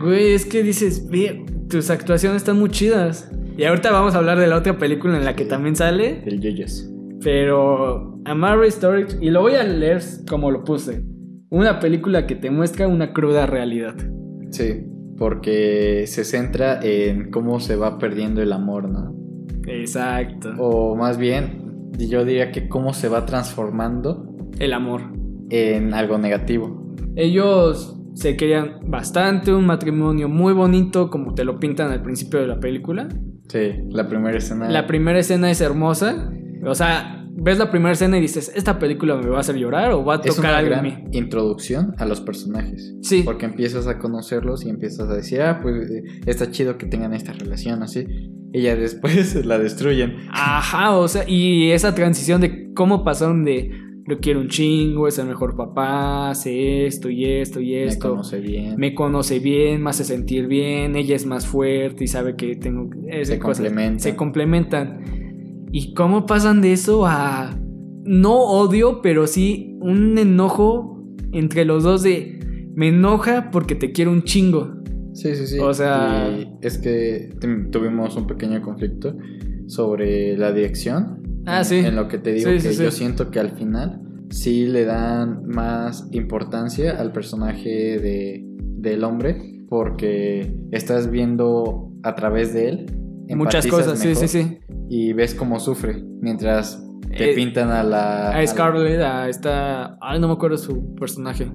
Güey, 0.00 0.32
es 0.32 0.46
que 0.46 0.62
dices, 0.62 1.08
ve, 1.08 1.44
tus 1.68 1.90
actuaciones 1.90 2.38
están 2.42 2.58
muy 2.58 2.70
chidas. 2.70 3.30
Y 3.56 3.64
ahorita 3.64 3.90
vamos 3.90 4.14
a 4.14 4.18
hablar 4.18 4.38
de 4.38 4.46
la 4.46 4.56
otra 4.56 4.78
película 4.78 5.16
en 5.18 5.24
la 5.24 5.34
que 5.34 5.44
Sí. 5.44 5.48
también 5.48 5.76
sale. 5.76 6.22
El 6.24 6.40
Yeyes. 6.40 6.90
Pero 7.22 8.18
A 8.24 8.64
Story, 8.68 9.06
y 9.20 9.30
lo 9.30 9.42
voy 9.42 9.54
a 9.54 9.62
leer 9.64 10.00
como 10.28 10.50
lo 10.50 10.64
puse. 10.64 11.02
Una 11.50 11.80
película 11.80 12.26
que 12.26 12.36
te 12.36 12.50
muestra 12.50 12.86
una 12.86 13.12
cruda 13.12 13.44
realidad. 13.46 13.94
Sí, 14.50 14.84
porque 15.18 16.04
se 16.06 16.24
centra 16.24 16.80
en 16.82 17.30
cómo 17.30 17.58
se 17.60 17.76
va 17.76 17.98
perdiendo 17.98 18.40
el 18.40 18.52
amor, 18.52 18.88
¿no? 18.88 19.14
Exacto. 19.66 20.50
O 20.58 20.94
más 20.96 21.18
bien, 21.18 21.90
yo 21.98 22.24
diría 22.24 22.52
que 22.52 22.68
cómo 22.68 22.92
se 22.94 23.08
va 23.08 23.26
transformando 23.26 24.32
El 24.58 24.72
amor. 24.72 25.02
en 25.50 25.92
algo 25.92 26.18
negativo. 26.18 26.94
Ellos 27.16 27.96
se 28.14 28.36
querían 28.36 28.78
bastante, 28.86 29.52
un 29.52 29.66
matrimonio 29.66 30.28
muy 30.28 30.52
bonito, 30.52 31.10
como 31.10 31.34
te 31.34 31.44
lo 31.44 31.58
pintan 31.58 31.90
al 31.90 32.02
principio 32.02 32.40
de 32.40 32.46
la 32.46 32.60
película. 32.60 33.08
Sí, 33.48 33.72
la 33.88 34.08
primera 34.08 34.38
escena. 34.38 34.68
La 34.70 34.86
primera 34.86 35.18
escena 35.18 35.50
es 35.50 35.60
hermosa. 35.60 36.30
O 36.64 36.74
sea, 36.74 37.19
ves 37.36 37.58
la 37.58 37.70
primera 37.70 37.92
escena 37.92 38.18
y 38.18 38.20
dices, 38.20 38.52
¿esta 38.54 38.78
película 38.78 39.16
me 39.16 39.28
va 39.28 39.38
a 39.38 39.40
hacer 39.40 39.56
llorar 39.56 39.92
o 39.92 40.04
va 40.04 40.16
a 40.16 40.20
es 40.24 40.34
tocar 40.36 40.50
una 40.50 40.58
algo 40.58 40.74
en 40.74 40.82
mí? 40.82 41.04
introducción 41.12 41.94
a 41.98 42.04
los 42.04 42.20
personajes. 42.20 42.94
Sí. 43.02 43.22
Porque 43.24 43.46
empiezas 43.46 43.86
a 43.86 43.98
conocerlos 43.98 44.64
y 44.64 44.68
empiezas 44.70 45.08
a 45.08 45.14
decir, 45.14 45.40
ah, 45.42 45.60
pues 45.62 45.90
eh, 45.90 46.02
está 46.26 46.50
chido 46.50 46.78
que 46.78 46.86
tengan 46.86 47.14
esta 47.14 47.32
relación 47.32 47.82
así. 47.82 48.06
Y 48.52 48.62
ya 48.62 48.76
después 48.76 49.34
la 49.46 49.58
destruyen. 49.58 50.16
Ajá, 50.30 50.96
o 50.96 51.08
sea, 51.08 51.28
y 51.28 51.70
esa 51.70 51.94
transición 51.94 52.40
de 52.40 52.72
cómo 52.74 53.04
pasaron 53.04 53.44
de 53.44 53.70
lo 54.06 54.18
quiero 54.18 54.40
un 54.40 54.48
chingo, 54.48 55.06
es 55.06 55.18
el 55.18 55.26
mejor 55.28 55.56
papá, 55.56 56.30
hace 56.30 56.86
esto 56.86 57.10
y 57.10 57.26
esto 57.26 57.60
y 57.60 57.72
Me 57.72 57.84
esto. 57.84 58.10
conoce 58.10 58.40
bien. 58.40 58.74
Me 58.76 58.92
conoce 58.92 59.38
bien, 59.38 59.82
me 59.82 59.90
hace 59.90 60.04
sentir 60.04 60.48
bien, 60.48 60.96
ella 60.96 61.14
es 61.14 61.26
más 61.26 61.46
fuerte 61.46 62.04
y 62.04 62.08
sabe 62.08 62.34
que 62.34 62.56
tengo 62.56 62.90
Se 63.22 63.38
complementan. 63.38 64.00
Se 64.00 64.16
complementan. 64.16 65.19
¿Y 65.72 65.94
cómo 65.94 66.26
pasan 66.26 66.60
de 66.60 66.72
eso 66.72 67.06
a 67.06 67.56
no 68.04 68.34
odio, 68.40 69.02
pero 69.02 69.26
sí 69.26 69.76
un 69.80 70.18
enojo 70.18 71.04
entre 71.32 71.64
los 71.64 71.82
dos 71.84 72.02
de 72.02 72.38
me 72.74 72.88
enoja 72.88 73.50
porque 73.50 73.74
te 73.74 73.92
quiero 73.92 74.10
un 74.10 74.22
chingo? 74.22 74.74
Sí, 75.12 75.34
sí, 75.34 75.46
sí. 75.46 75.58
O 75.58 75.72
sea- 75.74 76.28
Y 76.38 76.48
es 76.62 76.78
que 76.78 77.30
tu- 77.40 77.70
tuvimos 77.70 78.16
un 78.16 78.26
pequeño 78.26 78.60
conflicto 78.62 79.16
sobre 79.66 80.36
la 80.36 80.52
dirección 80.52 81.18
Ah, 81.46 81.64
sí. 81.64 81.76
En 81.76 81.96
lo 81.96 82.06
que 82.06 82.18
te 82.18 82.32
digo 82.34 82.50
Sí, 82.50 82.56
que 82.56 82.60
sí, 82.60 82.74
sí. 82.74 82.82
yo 82.82 82.90
siento 82.90 83.30
que 83.30 83.40
al 83.40 83.50
final 83.52 84.00
sí 84.28 84.66
le 84.66 84.84
dan 84.84 85.46
más 85.46 86.06
importancia 86.12 87.00
al 87.00 87.12
personaje 87.12 87.98
de, 87.98 88.44
del 88.60 89.04
hombre 89.04 89.62
porque 89.68 90.54
estás 90.70 91.10
viendo 91.10 91.92
a 92.02 92.14
través 92.14 92.52
de 92.52 92.68
él. 92.68 92.86
Muchas 93.36 93.66
cosas, 93.66 93.98
sí, 93.98 94.14
sí, 94.14 94.28
sí. 94.28 94.58
Y 94.88 95.12
ves 95.12 95.34
cómo 95.34 95.60
sufre 95.60 96.02
mientras 96.20 96.82
te 97.16 97.32
Eh, 97.32 97.34
pintan 97.34 97.70
a 97.70 97.82
la... 97.82 98.30
A 98.30 98.46
Scarlett, 98.46 99.00
a 99.00 99.28
esta. 99.28 99.96
Ay, 100.00 100.20
no 100.20 100.28
me 100.28 100.34
acuerdo 100.34 100.56
su 100.58 100.94
personaje, 100.94 101.50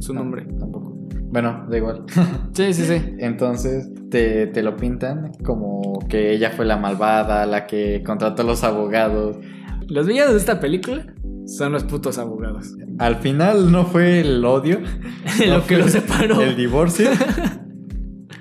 su 0.00 0.12
No, 0.14 0.20
nombre. 0.20 0.44
Tampoco. 0.58 0.94
Bueno, 1.30 1.66
da 1.68 1.76
igual. 1.76 2.04
Sí, 2.52 2.72
sí, 2.72 2.84
sí. 2.84 3.02
Entonces 3.18 3.90
te, 4.10 4.46
te 4.48 4.62
lo 4.62 4.76
pintan 4.76 5.32
como 5.44 5.98
que 6.08 6.32
ella 6.32 6.50
fue 6.50 6.64
la 6.64 6.76
malvada, 6.76 7.44
la 7.46 7.66
que 7.66 8.02
contrató 8.04 8.42
a 8.42 8.44
los 8.46 8.62
abogados. 8.64 9.36
Los 9.88 10.06
villanos 10.06 10.32
de 10.32 10.38
esta 10.38 10.58
película 10.60 11.06
son 11.46 11.72
los 11.72 11.84
putos 11.84 12.18
abogados. 12.18 12.74
Al 12.98 13.16
final 13.16 13.70
no 13.70 13.84
fue 13.86 14.20
el 14.20 14.44
odio, 14.44 14.80
Lo 15.46 15.58
No 15.58 15.66
que 15.66 15.76
los 15.78 15.90
separó. 15.92 16.40
el 16.40 16.56
divorcio. 16.56 17.10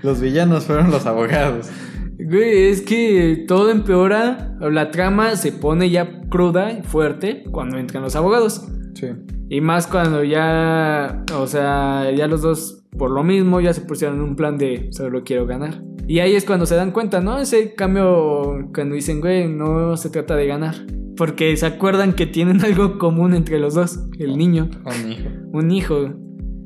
los 0.02 0.22
villanos 0.22 0.66
fueron 0.66 0.92
los 0.92 1.06
abogados. 1.06 1.70
Güey, 2.18 2.70
es 2.70 2.82
que 2.82 3.46
todo 3.48 3.72
empeora. 3.72 4.56
La 4.60 4.92
trama 4.92 5.36
se 5.36 5.52
pone 5.52 5.90
ya 5.90 6.22
cruda 6.30 6.72
y 6.72 6.84
fuerte 6.84 7.44
cuando 7.52 7.78
entran 7.78 8.04
los 8.04 8.16
abogados. 8.16 8.68
Sí. 8.94 9.08
Y 9.50 9.62
más 9.62 9.88
cuando 9.88 10.24
ya, 10.24 11.24
o 11.38 11.46
sea, 11.48 12.10
ya 12.16 12.28
los 12.28 12.42
dos 12.42 12.84
por 12.98 13.12
lo 13.12 13.24
mismo 13.24 13.60
ya 13.60 13.74
se 13.74 13.82
pusieron 13.82 14.22
un 14.22 14.36
plan 14.36 14.58
de 14.58 14.88
solo 14.92 15.24
quiero 15.24 15.46
ganar. 15.46 15.84
Y 16.08 16.20
ahí 16.20 16.36
es 16.36 16.46
cuando 16.46 16.66
se 16.66 16.76
dan 16.76 16.92
cuenta, 16.92 17.20
¿no? 17.20 17.38
Ese 17.40 17.74
cambio 17.74 18.70
cuando 18.74 18.96
dicen, 18.96 19.22
güey, 19.22 19.48
no 19.48 19.98
se 19.98 20.10
trata 20.10 20.36
de 20.36 20.48
ganar. 20.48 20.76
Porque 21.18 21.56
se 21.58 21.66
acuerdan 21.66 22.14
que 22.14 22.26
tienen 22.26 22.64
algo 22.64 22.98
común 22.98 23.34
entre 23.34 23.60
los 23.60 23.74
dos, 23.74 24.00
el 24.20 24.38
niño, 24.38 24.70
Un 24.86 25.12
hijo. 25.12 25.30
un 25.54 25.72
hijo. 25.72 26.14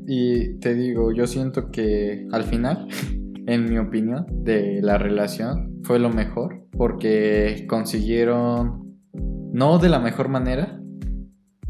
Y 0.08 0.56
te 0.60 0.74
digo, 0.74 1.12
yo 1.14 1.28
siento 1.28 1.70
que 1.72 2.28
al 2.32 2.44
final, 2.44 2.88
en 3.54 3.70
mi 3.70 3.78
opinión, 3.78 4.26
de 4.32 4.80
la 4.82 4.98
relación 4.98 5.80
fue 5.84 6.00
lo 6.00 6.10
mejor. 6.10 6.64
Porque 6.78 7.66
consiguieron, 7.68 8.96
no 9.52 9.80
de 9.80 9.90
la 9.90 10.00
mejor 10.00 10.30
manera, 10.30 10.80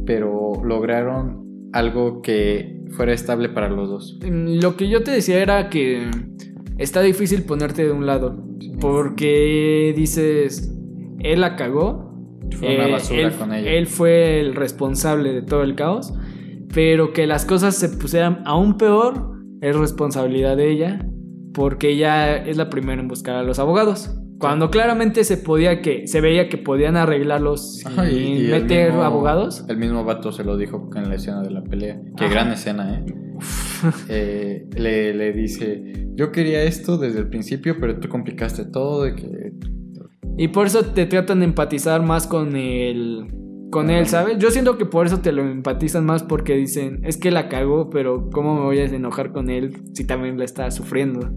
pero 0.05 0.53
lograron 0.63 1.69
algo 1.73 2.21
que 2.21 2.81
fuera 2.91 3.13
estable 3.13 3.49
para 3.49 3.69
los 3.69 3.89
dos. 3.89 4.19
Mm, 4.23 4.59
Lo 4.61 4.75
que 4.75 4.89
yo 4.89 5.03
te 5.03 5.11
decía 5.11 5.41
era 5.41 5.69
que 5.69 6.09
está 6.77 7.01
difícil 7.01 7.43
ponerte 7.43 7.83
de 7.85 7.91
un 7.91 8.05
lado. 8.05 8.43
Porque 8.79 9.93
dices, 9.95 10.75
él 11.19 11.41
la 11.41 11.55
cagó, 11.55 12.07
Fue 12.51 12.75
una 12.75 12.87
Eh, 12.87 12.91
basura 12.91 13.21
él, 13.21 13.31
con 13.33 13.53
ella. 13.53 13.71
él 13.71 13.85
fue 13.85 14.39
el 14.39 14.55
responsable 14.55 15.33
de 15.33 15.41
todo 15.43 15.61
el 15.61 15.75
caos, 15.75 16.11
pero 16.73 17.13
que 17.13 17.27
las 17.27 17.45
cosas 17.45 17.75
se 17.75 17.89
pusieran 17.89 18.41
aún 18.45 18.75
peor 18.77 19.35
es 19.61 19.75
responsabilidad 19.75 20.57
de 20.57 20.71
ella, 20.71 21.05
porque 21.59 21.89
ella 21.89 22.37
es 22.37 22.55
la 22.55 22.69
primera 22.69 23.01
en 23.01 23.09
buscar 23.09 23.35
a 23.35 23.43
los 23.43 23.59
abogados. 23.59 24.15
Cuando 24.39 24.71
claramente 24.71 25.25
se 25.25 25.35
podía 25.35 25.81
que 25.81 26.07
se 26.07 26.21
veía 26.21 26.47
que 26.47 26.57
podían 26.57 26.95
arreglarlos 26.95 27.85
Ajá, 27.85 28.09
y- 28.09 28.15
y 28.15 28.45
el 28.51 28.61
meter 28.61 28.87
mismo- 28.91 29.03
abogados. 29.03 29.65
El 29.67 29.75
mismo 29.75 30.05
vato 30.05 30.31
se 30.31 30.45
lo 30.45 30.55
dijo 30.55 30.89
en 30.95 31.09
la 31.09 31.15
escena 31.15 31.41
de 31.41 31.51
la 31.51 31.61
pelea. 31.61 31.99
Qué 32.15 32.23
Ajá. 32.25 32.33
gran 32.33 32.51
escena, 32.53 32.95
¿eh? 33.05 33.13
Eh, 34.09 34.67
le, 34.77 35.13
le 35.13 35.33
dice, 35.33 36.07
yo 36.15 36.31
quería 36.31 36.63
esto 36.63 36.97
desde 36.97 37.19
el 37.19 37.27
principio, 37.29 37.75
pero 37.79 37.99
tú 37.99 38.07
complicaste 38.09 38.63
todo 38.65 39.07
y 39.07 39.15
que... 39.15 39.51
Y 40.37 40.47
por 40.49 40.67
eso 40.67 40.83
te 40.85 41.05
tratan 41.05 41.39
de 41.39 41.45
empatizar 41.45 42.01
más 42.01 42.25
con 42.27 42.55
el 42.55 43.27
con 43.71 43.91
él, 43.91 44.07
¿sabes? 44.07 44.39
Yo 44.39 44.49
siento 44.49 44.79
que 44.79 44.85
por 44.87 45.05
eso 45.05 45.19
te 45.19 45.31
lo 45.31 45.43
empatizan 45.43 46.03
más 46.03 46.23
porque 46.23 46.55
dicen, 46.55 47.01
es 47.03 47.17
que 47.17 47.29
la 47.29 47.49
cagó, 47.49 47.91
pero 47.91 48.29
¿cómo 48.31 48.55
me 48.55 48.61
voy 48.61 48.79
a 48.79 48.85
enojar 48.85 49.31
con 49.31 49.51
él 49.51 49.83
si 49.93 50.05
también 50.07 50.39
la 50.39 50.45
está 50.45 50.71
sufriendo? 50.71 51.29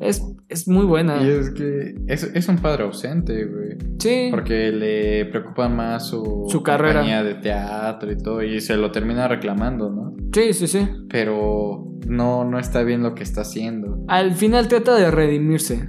Es, 0.00 0.22
es 0.48 0.68
muy 0.68 0.84
buena. 0.84 1.22
Y 1.22 1.28
es 1.28 1.50
que 1.50 1.94
es, 2.06 2.22
es 2.22 2.48
un 2.48 2.58
padre 2.58 2.84
ausente, 2.84 3.44
güey. 3.46 3.76
Sí. 3.98 4.28
Porque 4.30 4.70
le 4.70 5.26
preocupa 5.26 5.68
más 5.68 6.08
su, 6.08 6.44
Su 6.48 6.62
carrera. 6.62 6.94
compañía 7.00 7.22
de 7.24 7.34
teatro 7.34 8.10
y 8.12 8.16
todo, 8.18 8.42
y 8.42 8.60
se 8.60 8.76
lo 8.76 8.90
termina 8.92 9.26
reclamando, 9.28 9.90
¿no? 9.90 10.14
Sí, 10.32 10.52
sí, 10.52 10.66
sí. 10.68 10.86
Pero 11.08 11.84
no, 12.06 12.44
no 12.44 12.58
está 12.58 12.82
bien 12.84 13.02
lo 13.02 13.14
que 13.14 13.22
está 13.24 13.40
haciendo. 13.40 14.04
Al 14.08 14.34
final 14.34 14.68
trata 14.68 14.94
de 14.96 15.10
redimirse. 15.10 15.88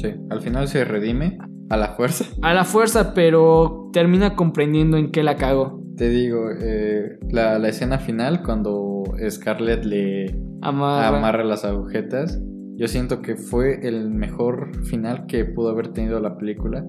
Sí, 0.00 0.08
al 0.30 0.40
final 0.42 0.66
se 0.68 0.84
redime 0.84 1.38
a 1.70 1.76
la 1.76 1.88
fuerza. 1.94 2.24
A 2.42 2.54
la 2.54 2.64
fuerza, 2.64 3.14
pero 3.14 3.90
termina 3.92 4.34
comprendiendo 4.34 4.96
en 4.96 5.12
qué 5.12 5.22
la 5.22 5.36
cago. 5.36 5.80
Te 5.96 6.08
digo, 6.08 6.48
eh, 6.60 7.18
la, 7.30 7.58
la 7.60 7.68
escena 7.68 7.98
final, 7.98 8.42
cuando 8.42 9.04
Scarlett 9.30 9.84
le 9.84 10.36
Amarra. 10.60 11.18
amarra 11.18 11.44
las 11.44 11.64
agujetas, 11.64 12.40
yo 12.76 12.88
siento 12.88 13.22
que 13.22 13.36
fue 13.36 13.86
el 13.86 14.10
mejor 14.10 14.84
final 14.84 15.26
que 15.26 15.44
pudo 15.44 15.68
haber 15.70 15.88
tenido 15.88 16.20
la 16.20 16.36
película. 16.36 16.84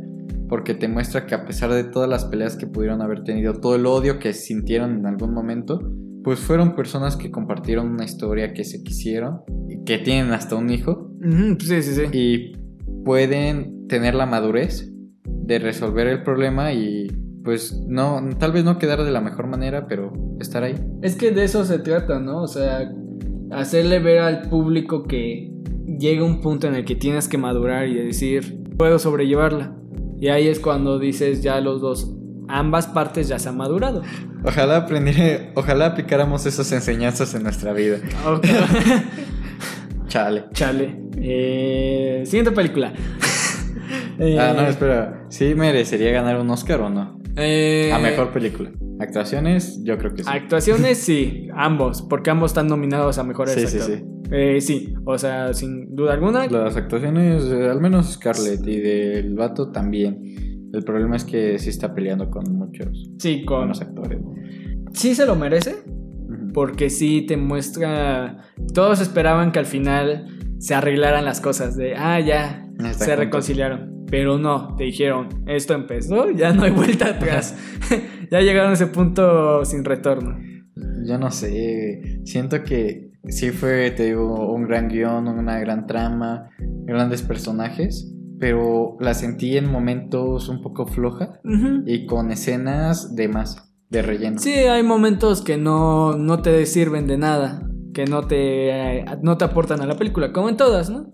Porque 0.48 0.76
te 0.76 0.88
muestra 0.88 1.26
que 1.26 1.34
a 1.36 1.46
pesar 1.46 1.72
de 1.72 1.84
todas 1.84 2.10
las 2.10 2.26
peleas 2.26 2.56
que 2.56 2.68
pudieron 2.68 3.02
haber 3.02 3.24
tenido, 3.24 3.54
todo 3.54 3.76
el 3.76 3.86
odio 3.86 4.20
que 4.20 4.34
sintieron 4.34 5.00
en 5.00 5.06
algún 5.08 5.34
momento, 5.34 5.80
pues 6.24 6.40
fueron 6.40 6.76
personas 6.76 7.16
que 7.16 7.32
compartieron 7.32 7.90
una 7.90 8.06
historia, 8.06 8.54
que 8.54 8.64
se 8.64 8.84
quisieron, 8.84 9.42
y 9.70 9.84
que 9.84 9.98
tienen 9.98 10.32
hasta 10.34 10.56
un 10.56 10.70
hijo, 10.70 11.12
sí, 11.60 11.82
sí, 11.82 11.94
sí. 11.94 12.04
y 12.12 12.54
pueden 13.04 13.88
tener 13.88 14.16
la 14.16 14.26
madurez 14.26 14.92
de 15.24 15.60
resolver 15.60 16.08
el 16.08 16.24
problema 16.24 16.74
y 16.74 17.08
pues 17.44 17.80
no, 17.88 18.22
tal 18.40 18.52
vez 18.52 18.64
no 18.64 18.80
quedar 18.80 19.04
de 19.04 19.12
la 19.12 19.22
mejor 19.22 19.48
manera, 19.48 19.86
pero 19.88 20.12
estar 20.40 20.64
ahí. 20.64 20.74
Es 21.04 21.16
que 21.16 21.30
de 21.30 21.44
eso 21.44 21.64
se 21.64 21.78
trata, 21.78 22.20
¿no? 22.20 22.42
O 22.42 22.48
sea, 22.48 22.92
hacerle 23.52 24.00
ver 24.00 24.20
al 24.20 24.50
público 24.50 25.04
que 25.04 25.55
llega 25.86 26.24
un 26.24 26.42
punto 26.42 26.68
en 26.68 26.76
el 26.76 26.86
que 26.86 26.96
tienes 26.96 27.28
que 27.28 27.38
madurar 27.38 27.88
y 27.88 27.94
decir, 27.96 28.60
puedo 28.78 29.00
sobrellevarla. 29.00 29.76
Y 30.20 30.30
ahí 30.30 30.48
es 30.48 30.60
cuando 30.60 30.98
dices 31.00 31.44
ya 31.44 31.60
los 31.62 31.82
dos, 31.82 32.14
ambas 32.48 32.88
partes 32.88 33.28
ya 33.28 33.38
se 33.40 33.50
han 33.50 33.58
madurado. 33.58 34.02
Ojalá 34.44 34.78
aprendiera, 34.78 35.52
ojalá 35.56 35.88
aplicáramos 35.88 36.46
esas 36.46 36.72
enseñanzas 36.72 37.34
en 37.36 37.44
nuestra 37.44 37.74
vida. 37.74 37.98
Chale. 40.08 40.46
Chale. 40.54 40.96
Eh, 41.18 42.24
siguiente 42.26 42.52
película. 42.52 42.94
Eh, 44.20 44.38
Ah, 44.40 44.54
no, 44.56 44.62
espera. 44.68 45.26
¿Sí 45.30 45.54
merecería 45.56 46.12
ganar 46.12 46.40
un 46.40 46.50
Oscar 46.50 46.82
o 46.82 46.90
no? 46.90 47.20
eh, 47.36 47.92
A 47.94 48.00
mejor 48.00 48.32
película. 48.32 48.72
Actuaciones, 49.00 49.82
yo 49.84 49.98
creo 49.98 50.14
que 50.14 50.24
sí. 50.24 50.30
Actuaciones, 50.32 51.00
sí, 51.00 51.50
ambos, 51.56 52.02
porque 52.04 52.30
ambos 52.30 52.52
están 52.52 52.68
nominados 52.68 53.18
a 53.18 53.24
mejores 53.24 53.56
Sí, 53.56 53.68
sí, 53.68 53.80
sí. 53.82 54.06
Eh, 54.32 54.60
sí, 54.62 54.94
o 55.06 55.18
sea, 55.18 55.54
sin 55.54 55.96
duda 55.96 56.14
alguna. 56.14 56.48
Las 56.48 56.76
actuaciones, 56.76 57.46
eh, 57.46 57.70
al 57.70 57.82
menos 57.82 58.14
Scarlett 58.14 58.66
y 58.68 58.80
del 58.80 59.36
vato 59.36 59.72
también. 59.72 60.70
El 60.74 60.84
problema 60.84 61.16
es 61.16 61.24
que 61.24 61.58
sí 61.60 61.70
está 61.70 61.94
peleando 61.94 62.30
con 62.30 62.44
muchos 62.54 63.10
Sí, 63.18 63.46
con. 63.46 63.60
buenos 63.60 63.82
actores. 63.82 64.20
Sí 64.94 65.16
se 65.16 65.26
lo 65.26 65.36
merece, 65.36 65.76
porque 66.54 66.90
sí 66.90 67.26
te 67.28 67.38
muestra. 67.38 68.40
Todos 68.74 69.00
esperaban 69.00 69.52
que 69.52 69.60
al 69.60 69.66
final 69.66 70.28
se 70.58 70.74
arreglaran 70.74 71.26
las 71.26 71.42
cosas, 71.42 71.76
de 71.76 71.96
ah, 71.96 72.20
ya, 72.20 72.68
se 72.92 73.16
reconciliaron. 73.16 74.06
Pero 74.10 74.38
no, 74.38 74.76
te 74.76 74.84
dijeron, 74.86 75.30
esto 75.48 75.74
empezó, 75.74 76.30
ya 76.32 76.54
no 76.54 76.64
hay 76.64 76.72
vuelta 76.72 77.10
atrás. 77.10 77.58
ya 78.32 78.42
llegaron 78.42 78.72
a 78.72 78.74
ese 78.74 78.88
punto 78.88 79.66
sin 79.66 79.84
retorno. 79.84 80.38
Yo 81.06 81.18
no 81.18 81.32
sé, 81.32 82.20
siento 82.24 82.64
que 82.64 83.05
sí 83.28 83.52
fue, 83.52 83.92
te 83.92 84.06
digo, 84.06 84.54
un 84.54 84.68
gran 84.68 84.88
guion, 84.88 85.28
una 85.28 85.60
gran 85.60 85.88
trama, 85.88 86.50
grandes 86.60 87.22
personajes, 87.22 88.12
pero 88.40 88.98
la 89.00 89.14
sentí 89.14 89.58
en 89.58 89.72
momentos 89.72 90.50
un 90.50 90.62
poco 90.62 90.86
floja 90.86 91.40
y 91.86 92.06
con 92.06 92.32
escenas 92.32 93.16
de 93.16 93.28
más, 93.28 93.74
de 93.90 94.02
relleno. 94.02 94.40
Sí, 94.40 94.52
hay 94.52 94.84
momentos 94.84 95.42
que 95.42 95.58
no, 95.58 96.18
no 96.18 96.42
te 96.42 96.66
sirven 96.66 97.08
de 97.08 97.18
nada, 97.18 97.68
que 97.94 98.06
no 98.06 98.28
te, 98.28 99.00
eh, 99.00 99.06
no 99.22 99.38
te 99.38 99.46
aportan 99.46 99.82
a 99.82 99.86
la 99.86 99.98
película, 99.98 100.32
como 100.32 100.50
en 100.50 100.58
todas, 100.58 100.90
¿no? 100.90 101.14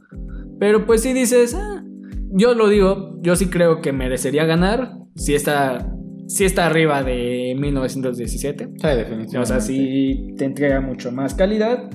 Pero 0.59 0.85
pues 0.85 1.01
sí 1.01 1.13
dices, 1.13 1.55
ah, 1.55 1.83
yo 2.31 2.53
lo 2.53 2.69
digo, 2.69 3.19
yo 3.21 3.35
sí 3.35 3.47
creo 3.47 3.81
que 3.81 3.93
merecería 3.93 4.45
ganar, 4.45 4.97
si 5.15 5.35
está, 5.35 5.90
si 6.31 6.45
está 6.45 6.65
arriba 6.67 7.03
de 7.03 7.55
1917. 7.59 8.65
Sí, 8.65 8.87
definitivamente. 8.87 9.37
O 9.37 9.45
sea, 9.45 9.59
sí 9.59 10.33
te 10.37 10.45
entrega 10.45 10.79
mucho 10.79 11.11
más 11.11 11.35
calidad. 11.35 11.89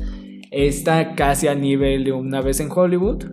Está 0.51 1.15
casi 1.15 1.49
a 1.49 1.55
nivel 1.55 2.05
de 2.05 2.13
una 2.13 2.43
vez 2.43 2.61
en 2.61 2.69
Hollywood. 2.71 3.25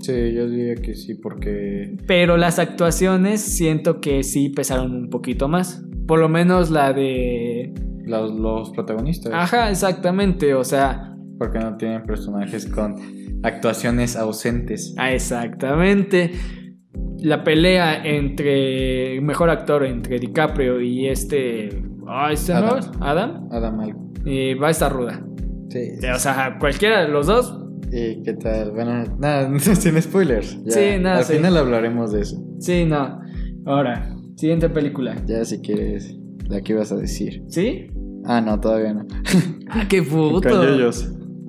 Sí, 0.00 0.12
yo 0.34 0.48
diría 0.48 0.74
que 0.74 0.94
sí, 0.94 1.14
porque 1.14 1.96
Pero 2.06 2.36
las 2.36 2.58
actuaciones 2.58 3.40
siento 3.40 4.00
que 4.00 4.24
sí 4.24 4.48
pesaron 4.48 4.94
un 4.94 5.10
poquito 5.10 5.48
más. 5.48 5.84
Por 6.06 6.18
lo 6.18 6.28
menos 6.28 6.70
la 6.70 6.92
de... 6.92 7.72
los, 8.04 8.32
los 8.34 8.70
protagonistas, 8.70 9.32
Ajá, 9.32 9.70
exactamente. 9.70 10.54
O 10.54 10.64
sea, 10.64 11.16
porque 11.38 11.60
no 11.60 11.76
tienen 11.76 12.02
personajes 12.02 12.66
con 12.66 12.96
actuaciones 13.44 14.16
ausentes. 14.16 14.92
ah, 14.98 15.12
exactamente. 15.12 16.32
La 17.20 17.42
pelea 17.44 18.04
entre 18.04 19.20
mejor 19.20 19.50
actor 19.50 19.84
entre 19.84 20.18
DiCaprio 20.18 20.80
y 20.80 21.08
este, 21.08 21.82
no, 21.82 22.12
Adam. 22.14 22.80
Adam, 23.00 23.48
Adam 23.50 23.80
algo. 23.80 24.10
eh, 24.24 24.54
va 24.54 24.68
a 24.68 24.70
estar 24.70 24.92
ruda. 24.92 25.22
Sí. 25.70 25.80
O 26.14 26.18
sea, 26.18 26.56
cualquiera 26.58 27.02
de 27.02 27.08
los 27.08 27.26
dos, 27.26 27.62
¿Y 27.92 28.22
qué 28.24 28.32
tal? 28.34 28.72
Bueno, 28.72 29.04
nada, 29.18 29.56
sin 29.60 30.02
spoilers. 30.02 30.58
Ya, 30.64 30.72
Sí, 30.72 30.80
nada, 31.00 31.18
Al 31.18 31.24
sí. 31.24 31.34
final 31.34 31.56
hablaremos 31.56 32.12
de 32.12 32.22
eso. 32.22 32.36
sí, 32.58 32.84
no. 32.84 33.20
Ahora, 33.64 34.12
siguiente 34.36 34.68
película. 34.68 35.14
Ya 35.26 35.44
si 35.44 35.60
quieres, 35.60 36.16
la 36.48 36.60
que 36.60 36.72
ibas 36.72 36.90
a 36.92 36.96
decir. 36.96 37.42
¿Sí? 37.48 37.86
Ah, 38.24 38.40
no, 38.40 38.58
todavía 38.60 38.92
no. 38.92 39.06
Ah, 39.68 39.86
qué 39.88 40.02
puto. 40.02 40.40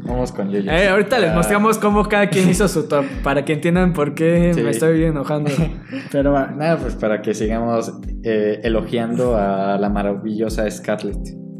Vamos 0.07 0.31
con 0.31 0.49
yoyos. 0.49 0.73
Eh, 0.73 0.87
ahorita 0.87 1.19
les 1.19 1.31
Ah, 1.31 1.35
mostramos 1.35 1.77
cómo 1.77 2.03
cada 2.05 2.29
quien 2.29 2.49
hizo 2.49 2.67
su 2.67 2.87
top 2.87 3.05
para 3.23 3.43
que 3.45 3.53
entiendan 3.53 3.93
por 3.93 4.13
qué 4.15 4.51
Sí. 4.53 4.61
me 4.61 4.69
estoy 4.71 5.03
enojando. 5.03 5.51
Pero 6.11 6.31
va. 6.31 6.47
Nada, 6.51 6.77
pues 6.77 6.95
para 6.95 7.21
que 7.21 7.33
sigamos 7.33 7.91
eh, 8.23 8.59
elogiando 8.63 9.35
a 9.37 9.77
la 9.77 9.89
maravillosa 9.89 10.69
Scarlett. 10.71 11.17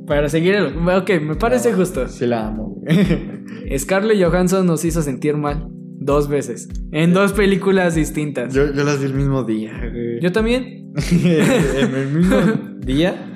Para 0.07 0.29
seguir 0.29 0.55
el... 0.55 0.77
Ok, 0.88 1.12
me 1.21 1.36
parece 1.36 1.71
No, 1.71 1.77
justo. 1.77 2.07
Sí 2.07 2.25
la 2.25 2.47
amo. 2.47 2.81
Scarlett 3.77 4.23
Johansson 4.23 4.65
nos 4.65 4.86
hizo 4.86 5.01
sentir 5.01 5.36
mal 5.36 5.67
dos 5.99 6.29
veces. 6.29 6.69
En 6.93 7.13
dos 7.13 7.33
películas 7.33 7.95
distintas. 7.95 8.53
Yo, 8.53 8.67
yo, 8.67 8.73
yo 8.73 8.83
las 8.86 8.99
vi 8.99 9.05
el 9.07 9.13
mismo 9.13 9.43
día. 9.43 9.73
güey. 9.77 10.31
también. 10.31 10.93
en 11.12 11.95
el 11.95 12.07
mismo 12.13 12.38
día. 12.79 13.33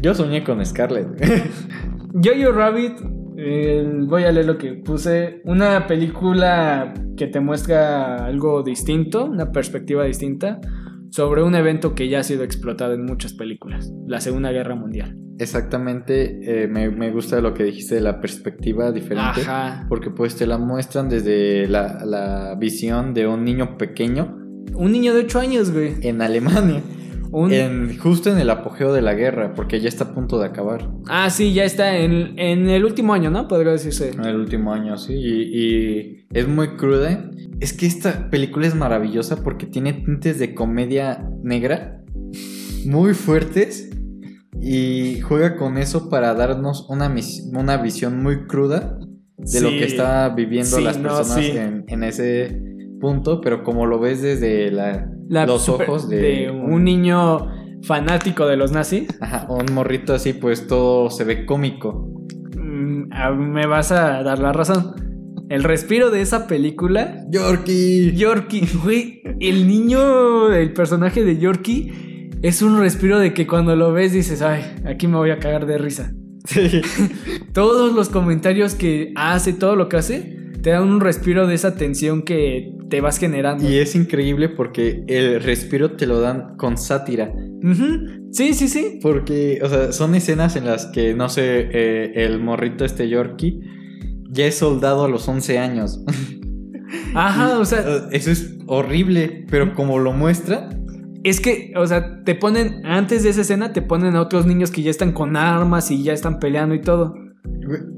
Yo 0.00 0.14
soñé 0.14 0.44
con 0.44 0.64
Scarlett. 0.64 1.08
Jojo 2.14 2.52
Rabbit, 2.52 2.92
el- 3.48 4.06
voy 4.06 4.24
a 4.24 4.32
leer 4.32 4.46
lo 4.46 4.58
que 4.58 4.74
puse. 4.74 5.40
Una 5.44 5.86
película 5.86 6.94
que 7.16 7.26
te 7.26 7.40
muestra 7.40 8.26
algo 8.26 8.62
distinto, 8.62 9.24
una 9.26 9.50
perspectiva 9.52 10.04
distinta, 10.04 10.60
sobre 11.10 11.42
un 11.42 11.54
evento 11.54 11.94
que 11.94 12.08
ya 12.08 12.20
ha 12.20 12.22
sido 12.22 12.44
explotado 12.44 12.92
en 12.94 13.04
muchas 13.04 13.32
películas, 13.32 13.92
la 14.06 14.20
Segunda 14.20 14.52
Guerra 14.52 14.74
Mundial. 14.74 15.16
Exactamente, 15.38 16.64
eh, 16.64 16.68
me, 16.68 16.90
me 16.90 17.10
gusta 17.10 17.40
lo 17.40 17.54
que 17.54 17.64
dijiste 17.64 17.94
de 17.94 18.00
la 18.00 18.20
perspectiva 18.20 18.92
diferente. 18.92 19.40
Ajá. 19.42 19.86
Porque 19.88 20.10
pues 20.10 20.36
te 20.36 20.46
la 20.46 20.58
muestran 20.58 21.08
desde 21.08 21.66
la, 21.68 22.04
la 22.04 22.54
visión 22.58 23.14
de 23.14 23.26
un 23.26 23.44
niño 23.44 23.78
pequeño 23.78 24.36
Un 24.74 24.92
niño 24.92 25.14
de 25.14 25.20
8 25.20 25.38
años, 25.40 25.70
güey. 25.72 25.94
en 26.02 26.20
Alemania. 26.22 26.82
Un... 27.30 27.52
En, 27.52 27.98
justo 27.98 28.30
en 28.32 28.38
el 28.38 28.48
apogeo 28.50 28.92
de 28.92 29.02
la 29.02 29.14
guerra, 29.14 29.54
porque 29.54 29.80
ya 29.80 29.88
está 29.88 30.04
a 30.04 30.14
punto 30.14 30.38
de 30.38 30.46
acabar. 30.46 30.88
Ah, 31.08 31.28
sí, 31.30 31.52
ya 31.52 31.64
está 31.64 31.96
en, 31.98 32.38
en 32.38 32.68
el 32.68 32.84
último 32.84 33.12
año, 33.12 33.30
¿no? 33.30 33.48
Podría 33.48 33.72
decirse. 33.72 34.10
En 34.10 34.24
el 34.24 34.36
último 34.36 34.72
año, 34.72 34.96
sí. 34.96 35.12
Y, 35.14 35.58
y 35.58 36.26
es 36.32 36.48
muy 36.48 36.68
cruda. 36.76 37.30
Es 37.60 37.72
que 37.72 37.86
esta 37.86 38.30
película 38.30 38.66
es 38.66 38.74
maravillosa 38.74 39.42
porque 39.42 39.66
tiene 39.66 39.92
tintes 39.92 40.38
de 40.38 40.54
comedia 40.54 41.28
negra 41.42 42.02
muy 42.86 43.14
fuertes. 43.14 43.90
Y 44.60 45.20
juega 45.20 45.56
con 45.56 45.76
eso 45.78 46.08
para 46.08 46.34
darnos 46.34 46.86
una, 46.88 47.08
mis- 47.08 47.48
una 47.52 47.76
visión 47.76 48.22
muy 48.22 48.46
cruda 48.46 48.98
de 49.36 49.60
lo 49.60 49.68
que 49.68 49.84
está 49.84 50.30
viviendo 50.30 50.78
Sí, 50.78 50.82
las 50.82 50.98
no, 50.98 51.10
personas 51.16 51.44
sí. 51.44 51.52
en, 51.56 51.84
en 51.86 52.02
ese 52.02 52.60
punto. 53.00 53.40
Pero 53.40 53.62
como 53.62 53.86
lo 53.86 54.00
ves 54.00 54.20
desde 54.22 54.72
la, 54.72 55.08
La 55.28 55.46
los 55.46 55.62
super- 55.64 55.88
ojos 55.88 56.08
de, 56.08 56.16
de 56.20 56.50
un 56.50 56.84
niño 56.84 57.46
fanático 57.82 58.46
de 58.46 58.56
los 58.56 58.72
nazis. 58.72 59.08
Ajá, 59.20 59.46
un 59.48 59.72
morrito 59.74 60.14
así, 60.14 60.32
pues 60.32 60.66
todo 60.66 61.10
se 61.10 61.24
ve 61.24 61.44
cómico. 61.46 62.08
Mm, 62.56 63.12
a- 63.12 63.30
me 63.30 63.66
vas 63.66 63.92
a 63.92 64.22
dar 64.22 64.38
la 64.38 64.52
razón. 64.52 64.94
El 65.48 65.64
respiro 65.64 66.10
de 66.10 66.20
esa 66.20 66.46
película. 66.46 67.22
Yorkie. 67.30 68.12
Yorkie, 68.14 68.66
güey. 68.84 69.22
El 69.40 69.66
niño, 69.68 70.52
el 70.52 70.72
personaje 70.72 71.24
de 71.24 71.38
Yorkie, 71.38 72.30
es 72.42 72.60
un 72.62 72.78
respiro 72.78 73.18
de 73.18 73.32
que 73.34 73.46
cuando 73.46 73.74
lo 73.76 73.92
ves 73.92 74.12
dices, 74.12 74.42
ay, 74.42 74.62
aquí 74.86 75.06
me 75.06 75.16
voy 75.16 75.30
a 75.30 75.38
cagar 75.38 75.66
de 75.66 75.78
risa. 75.78 76.12
Sí. 76.44 76.80
Todos 77.52 77.94
los 77.94 78.08
comentarios 78.08 78.74
que 78.74 79.12
hace, 79.16 79.52
todo 79.52 79.76
lo 79.76 79.88
que 79.88 79.96
hace, 79.98 80.36
te 80.62 80.70
dan 80.70 80.84
un 80.88 81.00
respiro 81.00 81.46
de 81.46 81.54
esa 81.54 81.74
tensión 81.76 82.22
que 82.22 82.72
te 82.88 83.00
vas 83.00 83.18
generando. 83.18 83.68
Y 83.68 83.76
es 83.76 83.94
increíble 83.94 84.48
porque 84.48 85.04
el 85.08 85.42
respiro 85.42 85.92
te 85.92 86.06
lo 86.06 86.20
dan 86.20 86.56
con 86.56 86.78
sátira. 86.78 87.32
Sí, 88.32 88.54
sí, 88.54 88.68
sí. 88.68 88.98
Porque, 89.02 89.60
o 89.62 89.68
sea, 89.68 89.92
son 89.92 90.14
escenas 90.14 90.56
en 90.56 90.64
las 90.64 90.86
que, 90.86 91.14
no 91.14 91.28
sé, 91.28 91.68
eh, 91.72 92.12
el 92.24 92.40
morrito 92.40 92.84
este 92.84 93.08
Yorkie 93.08 93.60
ya 94.30 94.46
es 94.46 94.56
soldado 94.56 95.04
a 95.04 95.08
los 95.08 95.26
11 95.28 95.58
años. 95.58 96.04
Ajá, 97.14 97.58
o 97.58 97.64
sea, 97.64 98.08
Eso 98.12 98.30
es 98.30 98.56
horrible, 98.66 99.46
pero 99.50 99.74
como 99.74 99.98
lo 99.98 100.12
muestra, 100.12 100.68
es 101.24 101.40
que, 101.40 101.72
o 101.76 101.86
sea, 101.86 102.22
te 102.24 102.34
ponen, 102.34 102.84
antes 102.86 103.22
de 103.22 103.30
esa 103.30 103.42
escena, 103.42 103.72
te 103.72 103.82
ponen 103.82 104.16
a 104.16 104.20
otros 104.20 104.46
niños 104.46 104.70
que 104.70 104.82
ya 104.82 104.90
están 104.90 105.12
con 105.12 105.36
armas 105.36 105.90
y 105.90 106.02
ya 106.02 106.12
están 106.12 106.38
peleando 106.38 106.74
y 106.74 106.80
todo. 106.80 107.14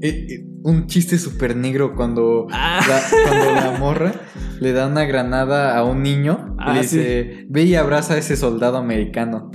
Eh, 0.01 0.25
eh, 0.29 0.45
un 0.63 0.87
chiste 0.87 1.17
súper 1.17 1.55
negro 1.55 1.95
cuando, 1.95 2.47
Ah. 2.51 2.79
la, 2.87 3.01
cuando 3.27 3.55
la 3.71 3.77
morra 3.79 4.13
le 4.59 4.73
da 4.73 4.87
una 4.87 5.05
granada 5.05 5.77
a 5.77 5.83
un 5.85 6.03
niño 6.03 6.47
y 6.51 6.55
Ah, 6.59 6.73
le 6.73 6.81
dice, 6.81 7.45
ve 7.49 7.63
y 7.63 7.75
abraza 7.75 8.13
a 8.15 8.17
ese 8.17 8.35
soldado 8.35 8.77
americano. 8.77 9.49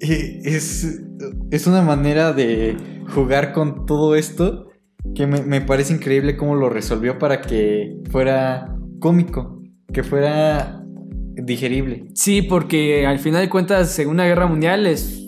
Eh, 0.00 0.40
Es, 0.44 1.00
es 1.50 1.66
una 1.66 1.82
manera 1.82 2.32
de 2.32 2.76
jugar 3.14 3.52
con 3.52 3.86
todo 3.86 4.14
esto 4.14 4.68
que 5.14 5.26
me, 5.26 5.42
me 5.42 5.60
parece 5.60 5.94
increíble 5.94 6.36
cómo 6.36 6.54
lo 6.54 6.68
resolvió 6.68 7.18
para 7.18 7.40
que 7.40 7.96
fuera 8.10 8.76
cómico, 8.98 9.62
que 9.92 10.02
fuera 10.02 10.82
digerible. 11.34 12.08
Sí, 12.14 12.42
porque 12.42 13.06
al 13.06 13.18
final 13.18 13.42
de 13.42 13.48
cuentas, 13.50 13.90
Segunda 13.90 14.24
Guerra 14.24 14.46
Mundial 14.46 14.86
es, 14.86 15.22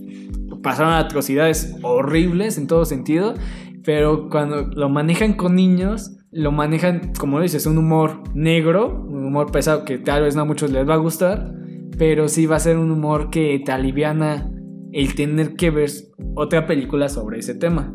pasaron 0.62 0.92
atrocidades 0.94 1.74
horribles 1.82 2.58
en 2.58 2.66
todo 2.66 2.84
sentido, 2.84 3.34
pero 3.84 4.28
cuando 4.28 4.62
lo 4.62 4.88
manejan 4.88 5.34
con 5.34 5.54
niños, 5.54 6.16
lo 6.30 6.52
manejan, 6.52 7.12
como 7.18 7.40
dices, 7.40 7.66
un 7.66 7.78
humor 7.78 8.22
negro, 8.34 9.04
un 9.08 9.26
humor 9.26 9.50
pesado 9.50 9.84
que 9.84 9.98
tal 9.98 10.22
vez 10.22 10.36
no 10.36 10.42
a 10.42 10.44
muchos 10.44 10.70
les 10.70 10.88
va 10.88 10.94
a 10.94 10.98
gustar, 10.98 11.52
pero 11.96 12.28
sí 12.28 12.46
va 12.46 12.56
a 12.56 12.60
ser 12.60 12.76
un 12.76 12.90
humor 12.90 13.30
que 13.30 13.60
te 13.64 13.72
aliviana 13.72 14.50
el 14.92 15.14
tener 15.14 15.54
que 15.54 15.70
ver 15.70 15.90
otra 16.34 16.66
película 16.66 17.08
sobre 17.08 17.38
ese 17.38 17.54
tema. 17.54 17.94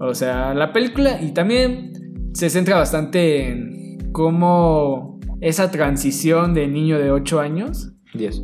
O 0.00 0.14
sea, 0.14 0.54
la 0.54 0.72
película 0.72 1.20
y 1.20 1.32
también 1.32 1.92
se 2.32 2.50
centra 2.50 2.76
bastante 2.76 3.48
en 3.48 4.12
cómo 4.12 5.18
esa 5.40 5.70
transición 5.70 6.54
de 6.54 6.68
niño 6.68 6.98
de 6.98 7.10
8 7.10 7.40
años 7.40 7.92
10. 8.14 8.42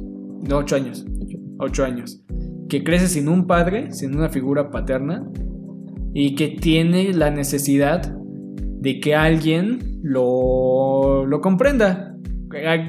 no, 0.49 0.59
ocho 0.59 0.77
años. 0.77 1.05
Ocho 1.59 1.85
años. 1.85 2.23
Que 2.69 2.83
crece 2.83 3.09
sin 3.09 3.29
un 3.29 3.47
padre, 3.47 3.93
sin 3.93 4.15
una 4.17 4.29
figura 4.29 4.71
paterna. 4.71 5.27
Y 6.15 6.37
que 6.37 6.49
tiene 6.49 7.13
la 7.13 7.31
necesidad 7.31 8.15
de 8.81 9.01
que 9.01 9.15
alguien 9.15 10.01
lo, 10.03 11.27
lo 11.27 11.41
comprenda. 11.41 12.15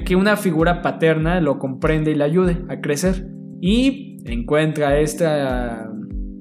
Que 0.04 0.14
una 0.14 0.36
figura 0.36 0.80
paterna 0.80 1.40
lo 1.40 1.58
comprenda 1.58 2.10
y 2.10 2.14
le 2.14 2.22
ayude 2.24 2.58
a 2.68 2.80
crecer. 2.80 3.26
Y 3.60 4.18
encuentra 4.26 5.00
esta, 5.00 5.90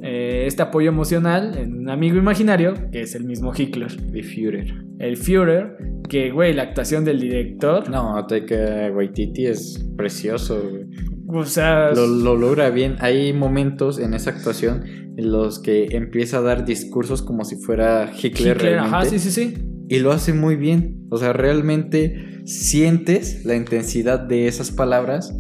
eh, 0.04 0.44
este 0.46 0.62
apoyo 0.62 0.90
emocional 0.90 1.58
en 1.58 1.80
un 1.80 1.90
amigo 1.90 2.18
imaginario, 2.18 2.76
que 2.92 3.02
es 3.02 3.16
el 3.16 3.24
mismo 3.24 3.52
Hitler. 3.58 3.92
The 4.12 4.22
Führer. 4.22 4.74
El 5.00 5.18
Führer, 5.18 5.76
que, 6.08 6.30
güey, 6.32 6.54
la 6.54 6.64
actuación 6.64 7.04
del 7.04 7.20
director. 7.20 7.90
No, 7.90 8.24
Taika 8.28 8.92
Waititi 8.94 9.48
es 9.48 9.84
precioso. 9.98 10.62
güey. 10.70 10.86
O 11.28 11.46
sea, 11.46 11.92
Lo, 11.94 12.06
lo 12.06 12.36
logra 12.36 12.70
bien. 12.70 12.96
Hay 13.00 13.34
momentos 13.34 13.98
en 14.00 14.14
esa 14.14 14.30
actuación 14.30 14.84
en 15.18 15.32
los 15.32 15.60
que 15.60 15.88
empieza 15.92 16.40
a 16.40 16.42
dar 16.42 16.66
discursos 16.66 17.22
como 17.22 17.46
si 17.46 17.56
fuera 17.56 18.12
Hitler, 18.12 18.32
Hitler, 18.32 18.58
realmente. 18.58 18.96
ajá, 18.96 19.06
sí, 19.06 19.20
sí, 19.20 19.32
sí. 19.32 19.54
Y 19.88 20.00
lo 20.00 20.12
hace 20.12 20.34
muy 20.34 20.56
bien. 20.56 21.06
O 21.10 21.18
sea, 21.18 21.32
realmente 21.32 22.42
sientes 22.46 23.46
la 23.46 23.56
intensidad 23.56 24.20
de 24.20 24.48
esas 24.48 24.72
palabras 24.72 25.34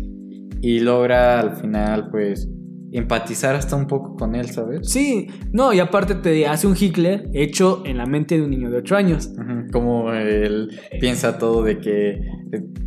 y 0.61 0.79
logra 0.79 1.39
al 1.39 1.57
final, 1.57 2.09
pues, 2.11 2.49
empatizar 2.97 3.55
hasta 3.55 3.75
un 3.75 3.87
poco 3.87 4.15
con 4.15 4.35
él, 4.35 4.49
¿sabes? 4.49 4.89
Sí, 4.91 5.27
no, 5.51 5.73
y 5.73 5.79
aparte 5.79 6.15
te 6.15 6.47
hace 6.47 6.67
un 6.67 6.75
Hitler 6.79 7.29
hecho 7.33 7.83
en 7.85 7.97
la 7.97 8.05
mente 8.05 8.37
de 8.37 8.43
un 8.43 8.49
niño 8.51 8.69
de 8.69 8.77
8 8.77 8.95
años. 8.95 9.29
Como 9.71 10.11
él 10.13 10.69
piensa 10.99 11.37
todo 11.37 11.63
de 11.63 11.79
que 11.79 12.19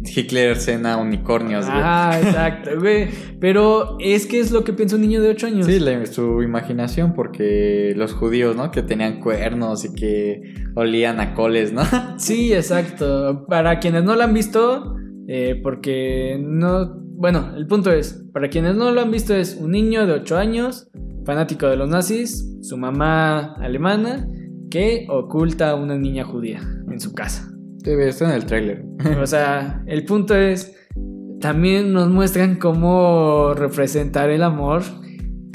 Hitler 0.04 0.56
cena 0.56 0.96
unicornios, 0.96 1.66
güey. 1.66 1.78
Ah, 1.82 2.18
exacto, 2.22 2.70
güey. 2.78 3.08
Pero 3.40 3.96
es 4.00 4.26
que 4.26 4.40
es 4.40 4.50
lo 4.50 4.64
que 4.64 4.72
piensa 4.72 4.96
un 4.96 5.02
niño 5.02 5.20
de 5.20 5.28
8 5.30 5.46
años. 5.48 5.66
Sí, 5.66 5.78
la- 5.78 6.04
su 6.06 6.42
imaginación, 6.42 7.14
porque 7.14 7.92
los 7.96 8.12
judíos, 8.14 8.56
¿no? 8.56 8.70
Que 8.70 8.82
tenían 8.82 9.20
cuernos 9.20 9.84
y 9.84 9.92
que 9.94 10.40
olían 10.74 11.20
a 11.20 11.34
coles, 11.34 11.72
¿no? 11.72 11.82
Sí, 12.18 12.52
exacto. 12.54 13.44
Para 13.48 13.78
quienes 13.80 14.04
no 14.04 14.14
lo 14.16 14.22
han 14.22 14.32
visto, 14.34 14.94
eh, 15.28 15.60
porque 15.62 16.38
no... 16.40 17.06
Bueno, 17.20 17.52
el 17.56 17.66
punto 17.66 17.90
es, 17.90 18.24
para 18.32 18.48
quienes 18.48 18.76
no 18.76 18.92
lo 18.92 19.00
han 19.00 19.10
visto 19.10 19.34
es 19.34 19.56
un 19.60 19.72
niño 19.72 20.06
de 20.06 20.12
8 20.12 20.36
años, 20.36 20.88
fanático 21.24 21.66
de 21.66 21.76
los 21.76 21.90
nazis, 21.90 22.56
su 22.62 22.76
mamá 22.76 23.54
alemana, 23.56 24.28
que 24.70 25.04
oculta 25.10 25.70
a 25.70 25.74
una 25.74 25.98
niña 25.98 26.24
judía 26.24 26.60
en 26.88 27.00
su 27.00 27.12
casa. 27.14 27.52
Sí, 27.82 27.90
está 27.90 28.26
en 28.26 28.36
el 28.36 28.46
tráiler. 28.46 28.84
O 29.20 29.26
sea, 29.26 29.82
el 29.86 30.04
punto 30.04 30.36
es, 30.36 30.76
también 31.40 31.92
nos 31.92 32.08
muestran 32.08 32.54
cómo 32.56 33.52
representar 33.54 34.30
el 34.30 34.44
amor 34.44 34.82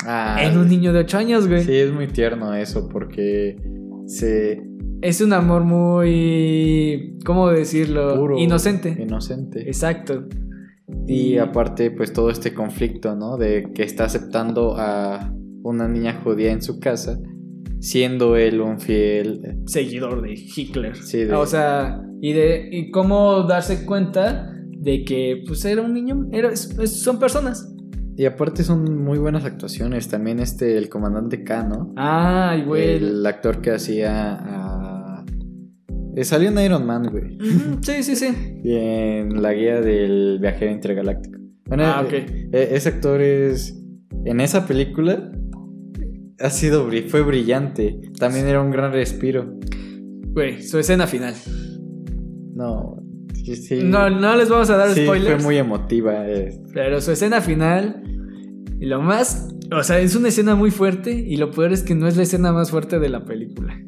Ah, 0.06 0.38
en 0.42 0.58
un 0.58 0.68
niño 0.68 0.92
de 0.92 1.00
8 1.00 1.18
años, 1.18 1.48
güey. 1.48 1.64
Sí, 1.64 1.76
es 1.76 1.92
muy 1.94 2.08
tierno 2.08 2.54
eso 2.54 2.90
porque 2.90 3.58
se... 4.06 4.62
Es 5.02 5.20
un 5.20 5.34
amor 5.34 5.64
muy. 5.66 7.18
¿Cómo 7.26 7.50
decirlo? 7.50 8.16
Puro, 8.16 8.38
Inocente. 8.38 8.96
Inocente. 8.98 9.62
Exacto. 9.68 10.28
Y 11.08 11.38
aparte, 11.38 11.92
pues 11.92 12.12
todo 12.14 12.30
este 12.30 12.54
conflicto, 12.54 13.16
¿no? 13.16 13.38
De 13.38 13.72
que 13.74 13.84
está 13.84 14.06
aceptando 14.06 14.76
a 14.78 15.34
una 15.64 15.88
niña 15.88 16.20
judía 16.24 16.52
en 16.52 16.62
su 16.62 16.80
casa, 16.80 17.18
siendo 17.80 18.36
él 18.36 18.60
un 18.62 18.80
fiel... 18.80 19.60
Seguidor 19.66 20.22
de 20.22 20.34
Hitler. 20.34 20.96
Sí, 20.98 21.24
de- 21.24 21.34
O 21.34 21.46
sea, 21.46 22.02
y 22.22 22.34
de. 22.34 22.70
Y 22.72 22.92
cómo 22.92 23.44
darse 23.44 23.86
cuenta 23.86 24.54
de 24.70 25.04
que, 25.06 25.44
pues, 25.48 25.64
era 25.66 25.82
un 25.82 25.94
niño. 25.94 26.28
Era, 26.32 26.50
es- 26.52 26.76
son 27.02 27.18
personas. 27.20 27.70
Y 28.16 28.26
aparte 28.26 28.64
son 28.64 29.04
muy 29.04 29.18
buenas 29.18 29.44
actuaciones. 29.46 30.08
También 30.10 30.40
este, 30.40 30.78
el 30.78 30.88
comandante 30.90 31.44
K, 31.44 31.64
¿no? 31.64 31.94
Ay, 31.96 32.64
güey. 32.64 32.98
El 32.98 33.26
actor 33.26 33.60
que 33.62 33.72
hacía 33.72 34.34
a... 34.36 34.83
eh, 36.16 36.24
Salió 36.24 36.50
en 36.50 36.58
Iron 36.60 36.86
Man, 36.86 37.10
güey. 37.12 37.38
Sí, 37.82 38.04
sí, 38.04 38.16
sí. 38.16 38.28
Y 38.64 38.74
en 38.76 39.42
la 39.42 39.54
guía 39.54 39.82
del 39.82 40.40
viajero 40.42 40.72
intergaláctico. 40.72 41.40
Bueno, 41.66 41.84
Ah, 41.86 42.04
eh, 42.04 42.06
ok. 42.06 42.14
eh, 42.54 42.70
ese 42.74 42.90
actor 42.90 43.22
es... 43.22 43.80
En 44.26 44.40
esa 44.40 44.66
película 44.68 45.32
ha 46.40 46.50
sido 46.50 46.90
bri- 46.90 47.08
fue 47.08 47.22
brillante. 47.24 48.00
También 48.20 48.48
era 48.48 48.62
un 48.62 48.72
gran 48.72 48.92
respiro. 48.94 49.58
Güey, 50.34 50.62
su 50.62 50.78
escena 50.80 51.08
final. 51.08 51.34
No, 52.56 52.98
sí, 53.34 53.56
sí. 53.56 53.80
No, 53.84 54.10
no 54.10 54.36
les 54.36 54.50
vamos 54.50 54.70
a 54.70 54.78
dar 54.78 54.90
Sí, 54.94 55.04
spoilers. 55.04 55.36
fue 55.36 55.44
muy 55.44 55.58
emotiva. 55.58 56.28
eh. 56.30 56.50
Pero 56.74 57.02
su 57.02 57.12
escena 57.12 57.42
final. 57.42 58.04
Y 58.80 58.86
lo 58.86 59.02
más. 59.02 59.50
O 59.76 59.84
sea, 59.84 60.00
es 60.00 60.16
una 60.16 60.28
escena 60.30 60.56
muy 60.56 60.70
fuerte. 60.72 61.12
Y 61.12 61.38
lo 61.38 61.52
peor 61.52 61.72
es 61.74 61.82
que 61.84 61.96
no 61.96 62.08
es 62.08 62.16
la 62.18 62.24
escena 62.24 62.52
más 62.52 62.72
fuerte 62.72 63.00
de 63.00 63.10
la 63.10 63.26
película. 63.26 63.80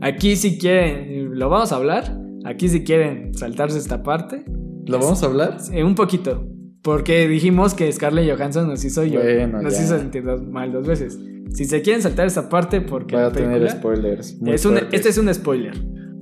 Aquí, 0.00 0.36
si 0.36 0.58
quieren. 0.58 1.11
Lo 1.42 1.48
vamos 1.50 1.72
a 1.72 1.76
hablar. 1.76 2.16
Aquí, 2.44 2.68
si 2.68 2.84
quieren 2.84 3.34
saltarse 3.34 3.78
esta 3.78 4.02
parte. 4.02 4.44
¿Lo 4.86 4.98
vamos 4.98 5.22
a 5.22 5.26
hablar? 5.26 5.58
eh, 5.72 5.82
un 5.84 5.94
poquito. 5.94 6.46
Porque 6.82 7.26
dijimos 7.28 7.74
que 7.74 7.90
Scarlett 7.92 8.28
Johansson 8.32 8.68
nos 8.68 8.84
hizo 8.84 9.04
yo. 9.04 9.20
Bueno, 9.20 9.60
nos 9.62 9.76
ya. 9.76 9.82
hizo 9.84 9.98
sentir 9.98 10.24
dos- 10.24 10.42
mal 10.42 10.72
dos 10.72 10.86
veces. 10.86 11.18
Si 11.50 11.64
se 11.64 11.82
quieren 11.82 12.00
saltar 12.02 12.26
esta 12.26 12.48
parte, 12.48 12.80
porque. 12.80 13.14
Va 13.16 13.22
la 13.22 13.28
a 13.28 13.32
tener 13.32 13.68
spoilers. 13.70 14.38
es 14.46 14.64
un- 14.66 14.78
este 14.92 15.08
es 15.08 15.18
un 15.18 15.32
spoiler. 15.34 15.74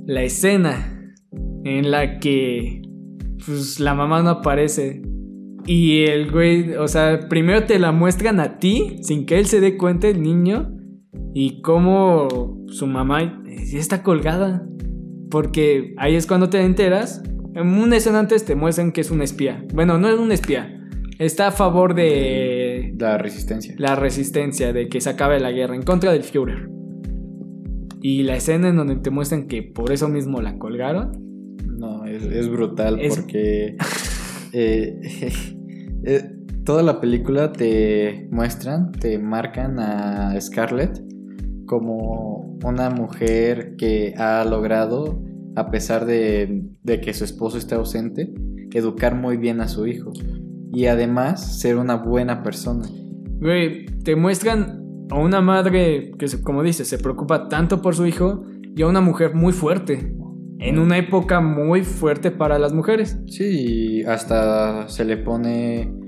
La 0.06 0.22
escena 0.22 1.12
en 1.64 1.90
la 1.90 2.18
que 2.18 2.82
pues, 3.46 3.78
la 3.80 3.94
mamá 3.94 4.22
no 4.22 4.30
aparece 4.30 5.02
y 5.66 6.04
el 6.04 6.30
güey, 6.30 6.74
o 6.74 6.88
sea, 6.88 7.20
primero 7.28 7.64
te 7.64 7.78
la 7.78 7.92
muestran 7.92 8.40
a 8.40 8.58
ti 8.58 8.98
sin 9.02 9.24
que 9.26 9.38
él 9.38 9.46
se 9.46 9.60
dé 9.60 9.76
cuenta, 9.76 10.08
el 10.08 10.20
niño, 10.22 10.74
y 11.34 11.60
cómo 11.62 12.64
su 12.68 12.86
mamá 12.86 13.42
ya 13.46 13.78
está 13.78 14.02
colgada. 14.02 14.66
Porque 15.30 15.94
ahí 15.98 16.14
es 16.16 16.26
cuando 16.26 16.50
te 16.50 16.60
enteras. 16.62 17.22
En 17.54 17.66
una 17.68 17.96
escena 17.96 18.18
antes 18.20 18.44
te 18.44 18.54
muestran 18.54 18.92
que 18.92 19.00
es 19.00 19.10
un 19.10 19.22
espía. 19.22 19.64
Bueno, 19.74 19.98
no 19.98 20.08
es 20.08 20.18
un 20.18 20.30
espía. 20.32 20.76
Está 21.18 21.48
a 21.48 21.50
favor 21.52 21.94
de 21.94 22.94
La 22.98 23.18
resistencia. 23.18 23.74
la 23.76 23.94
resistencia 23.96 24.72
de 24.72 24.88
que 24.88 25.00
se 25.00 25.10
acabe 25.10 25.38
la 25.40 25.50
guerra 25.52 25.74
en 25.74 25.82
contra 25.82 26.12
del 26.12 26.22
Führer. 26.22 26.68
Y 28.02 28.22
la 28.22 28.36
escena 28.36 28.68
en 28.68 28.76
donde 28.76 28.96
te 28.96 29.10
muestran 29.10 29.46
que 29.46 29.62
por 29.62 29.92
eso 29.92 30.08
mismo 30.08 30.40
la 30.40 30.56
colgaron. 30.58 31.12
No, 31.76 32.04
es, 32.06 32.22
es 32.24 32.48
brutal 32.48 32.98
Es- 33.00 33.16
porque 33.18 33.76
eh, 34.52 35.00
eh, 36.04 36.22
toda 36.64 36.82
la 36.82 37.00
película 37.00 37.52
te 37.52 38.26
muestran, 38.30 38.92
te 38.92 39.18
marcan 39.18 39.78
a 39.78 40.40
Scarlett 40.40 41.02
como 41.70 42.58
una 42.64 42.90
mujer 42.90 43.76
que 43.76 44.12
ha 44.18 44.44
logrado, 44.44 45.22
a 45.54 45.70
pesar 45.70 46.04
de, 46.04 46.64
de 46.82 47.00
que 47.00 47.14
su 47.14 47.22
esposo 47.22 47.58
esté 47.58 47.76
ausente, 47.76 48.34
educar 48.72 49.14
muy 49.14 49.36
bien 49.36 49.60
a 49.60 49.68
su 49.68 49.86
hijo. 49.86 50.12
Y 50.72 50.86
además 50.86 51.60
ser 51.60 51.76
una 51.76 51.94
buena 51.94 52.42
persona. 52.42 52.88
Güey, 53.40 53.86
te 54.02 54.16
muestran 54.16 54.82
a 55.10 55.18
una 55.20 55.40
madre 55.40 56.10
que, 56.18 56.26
como 56.42 56.64
dices, 56.64 56.88
se 56.88 56.98
preocupa 56.98 57.48
tanto 57.48 57.80
por 57.80 57.94
su 57.94 58.04
hijo 58.04 58.42
y 58.74 58.82
a 58.82 58.88
una 58.88 59.00
mujer 59.00 59.36
muy 59.36 59.52
fuerte. 59.52 60.12
En 60.58 60.80
una 60.80 60.98
época 60.98 61.40
muy 61.40 61.82
fuerte 61.82 62.32
para 62.32 62.58
las 62.58 62.72
mujeres. 62.72 63.16
Sí, 63.28 64.02
hasta 64.02 64.88
se 64.88 65.04
le 65.04 65.18
pone 65.18 65.99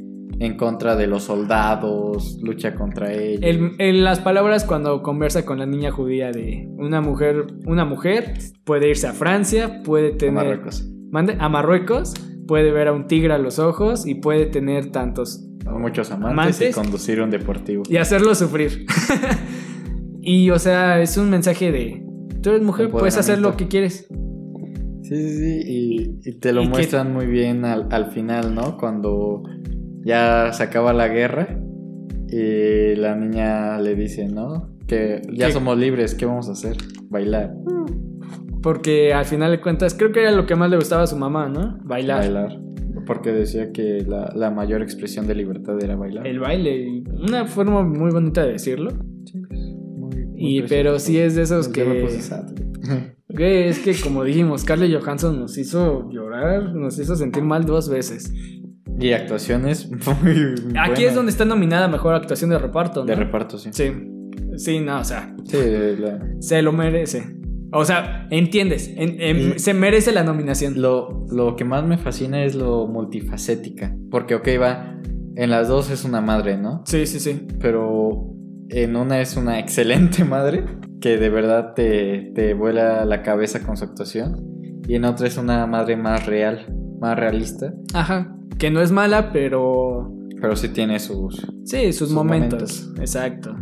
en 0.44 0.56
contra 0.56 0.96
de 0.96 1.06
los 1.06 1.24
soldados, 1.24 2.38
lucha 2.42 2.74
contra 2.74 3.12
ellos. 3.12 3.40
El- 3.42 3.76
en 3.78 4.02
las 4.04 4.20
palabras 4.20 4.64
cuando 4.64 5.02
conversa 5.02 5.44
con 5.44 5.58
la 5.58 5.66
niña 5.66 5.90
judía 5.92 6.32
de 6.32 6.68
una 6.76 7.00
mujer, 7.00 7.46
una 7.66 7.84
mujer 7.84 8.34
puede 8.64 8.88
irse 8.90 9.06
a 9.06 9.12
Francia, 9.12 9.82
puede 9.84 10.14
a 10.14 10.16
tener 10.18 10.34
Marruecos. 10.34 10.88
mande 11.10 11.36
a 11.38 11.48
Marruecos, 11.48 12.14
puede 12.46 12.72
ver 12.72 12.88
a 12.88 12.92
un 12.92 13.06
tigre 13.06 13.32
a 13.34 13.38
los 13.38 13.58
ojos 13.58 14.06
y 14.06 14.16
puede 14.16 14.46
tener 14.46 14.90
tantos 14.90 15.46
Muchos 15.64 16.10
amantes, 16.10 16.32
Amantes. 16.32 16.70
y 16.70 16.72
conducir 16.74 17.20
un 17.22 17.30
deportivo. 17.30 17.84
y 17.88 17.96
hacerlo 17.98 18.34
sufrir. 18.34 18.84
y 20.20 20.50
o 20.50 20.58
sea, 20.58 21.00
es 21.00 21.16
un 21.16 21.30
mensaje 21.30 21.70
de 21.72 22.04
tú 22.42 22.50
eres 22.50 22.62
mujer, 22.62 22.90
puedes 22.90 23.16
hacer 23.16 23.38
lo 23.38 23.56
que 23.56 23.68
quieres. 23.68 24.06
Sí, 25.02 25.28
sí, 25.28 25.38
sí. 25.38 25.60
Y, 25.66 26.28
y 26.28 26.32
te 26.40 26.52
lo 26.52 26.62
Y 26.62 26.64
que- 26.64 26.70
muestran 26.70 27.12
muy 27.12 27.26
bien 27.26 27.64
al, 27.64 27.86
al 27.90 28.10
final, 28.10 28.54
¿no? 28.54 28.76
Cuando 28.76 29.42
ya 30.04 30.52
se 30.52 30.62
acaba 30.62 30.92
la 30.92 31.08
guerra 31.08 31.58
y 32.28 32.94
la 32.96 33.16
niña 33.16 33.78
le 33.80 33.94
dice, 33.94 34.28
¿no? 34.28 34.70
Que 34.86 35.22
ya 35.32 35.46
¿Qué? 35.46 35.52
somos 35.52 35.78
libres, 35.78 36.14
¿qué 36.14 36.26
vamos 36.26 36.48
a 36.48 36.52
hacer? 36.52 36.76
Bailar. 37.08 37.54
Porque 38.62 39.12
al 39.12 39.24
final 39.24 39.50
de 39.50 39.60
cuentas, 39.60 39.94
creo 39.94 40.12
que 40.12 40.20
era 40.20 40.30
lo 40.32 40.46
que 40.46 40.54
más 40.54 40.70
le 40.70 40.76
gustaba 40.76 41.02
a 41.02 41.06
su 41.06 41.16
mamá, 41.16 41.48
¿no? 41.48 41.78
Bailar. 41.84 42.20
Bailar. 42.20 42.58
Porque 43.06 43.32
decía 43.32 43.72
que 43.72 44.04
la, 44.06 44.32
la 44.36 44.50
mayor 44.50 44.82
expresión 44.82 45.26
de 45.26 45.34
libertad 45.34 45.82
era 45.82 45.96
bailar. 45.96 46.26
El 46.26 46.38
baile. 46.38 47.02
Una 47.26 47.46
forma 47.46 47.82
muy 47.82 48.12
bonita 48.12 48.44
de 48.44 48.52
decirlo. 48.52 48.92
Muy- 49.34 50.26
muy 50.26 50.58
Y, 50.58 50.62
pero 50.62 50.98
sí 51.00 51.18
es 51.18 51.34
de 51.34 51.42
esos 51.42 51.68
me 51.68 51.74
que. 51.74 52.08
Güey, 53.28 53.68
es 53.68 53.78
que 53.78 53.94
como 53.94 54.24
dijimos, 54.24 54.60
Scarlett 54.60 54.92
Johansson 55.00 55.40
nos 55.40 55.56
hizo 55.56 56.10
llorar, 56.10 56.74
nos 56.74 56.98
hizo 56.98 57.16
sentir 57.16 57.42
mal 57.42 57.64
dos 57.64 57.88
veces. 57.88 58.30
Y 59.02 59.12
actuaciones 59.12 59.90
muy 60.22 60.54
Aquí 60.78 61.04
es 61.04 61.14
donde 61.14 61.30
está 61.32 61.44
nominada 61.44 61.88
mejor 61.88 62.14
actuación 62.14 62.50
de 62.50 62.58
reparto, 62.58 63.00
¿no? 63.00 63.06
De 63.06 63.14
reparto, 63.14 63.58
sí. 63.58 63.70
Sí. 63.72 63.92
Sí, 64.56 64.80
no, 64.80 65.00
o 65.00 65.04
sea, 65.04 65.34
Sí, 65.44 65.56
la- 65.98 66.20
se 66.40 66.60
lo 66.62 66.72
merece. 66.72 67.36
O 67.72 67.84
sea, 67.86 68.26
entiendes, 68.30 68.88
en- 68.96 69.18
en- 69.20 69.52
Y- 69.54 69.58
se 69.58 69.72
merece 69.72 70.12
la 70.12 70.22
nominación. 70.24 70.80
Lo, 70.82 71.24
lo 71.30 71.56
que 71.56 71.64
más 71.64 71.84
me 71.84 71.96
fascina 71.96 72.44
es 72.44 72.54
lo 72.54 72.86
multifacética. 72.86 73.96
Porque, 74.10 74.34
ok, 74.34 74.48
va. 74.60 74.98
En 75.36 75.48
las 75.50 75.68
dos 75.68 75.90
es 75.90 76.04
una 76.04 76.20
madre, 76.20 76.58
¿no? 76.58 76.82
Sí, 76.84 77.06
sí, 77.06 77.18
sí. 77.18 77.46
Pero 77.60 78.34
en 78.68 78.94
una 78.96 79.20
es 79.22 79.36
una 79.38 79.58
excelente 79.58 80.22
madre. 80.24 80.64
Que 81.00 81.16
de 81.16 81.30
verdad 81.30 81.72
te, 81.74 82.30
te 82.34 82.52
vuela 82.52 83.04
la 83.06 83.22
cabeza 83.22 83.60
con 83.62 83.78
su 83.78 83.84
actuación. 83.84 84.36
Y 84.86 84.94
en 84.96 85.04
otra 85.06 85.26
es 85.26 85.38
una 85.38 85.66
madre 85.66 85.96
más 85.96 86.26
real, 86.26 86.66
más 87.02 87.18
realista. 87.18 87.74
Ajá. 87.92 88.34
Que 88.58 88.70
no 88.70 88.80
es 88.80 88.92
mala, 88.92 89.32
pero. 89.32 90.14
Pero 90.40 90.56
sí 90.56 90.68
tiene 90.68 90.98
sus. 91.00 91.36
Sí, 91.64 91.92
sus, 91.92 92.08
Sus 92.08 92.12
momentos. 92.12 92.90
Exacto. 92.98 93.54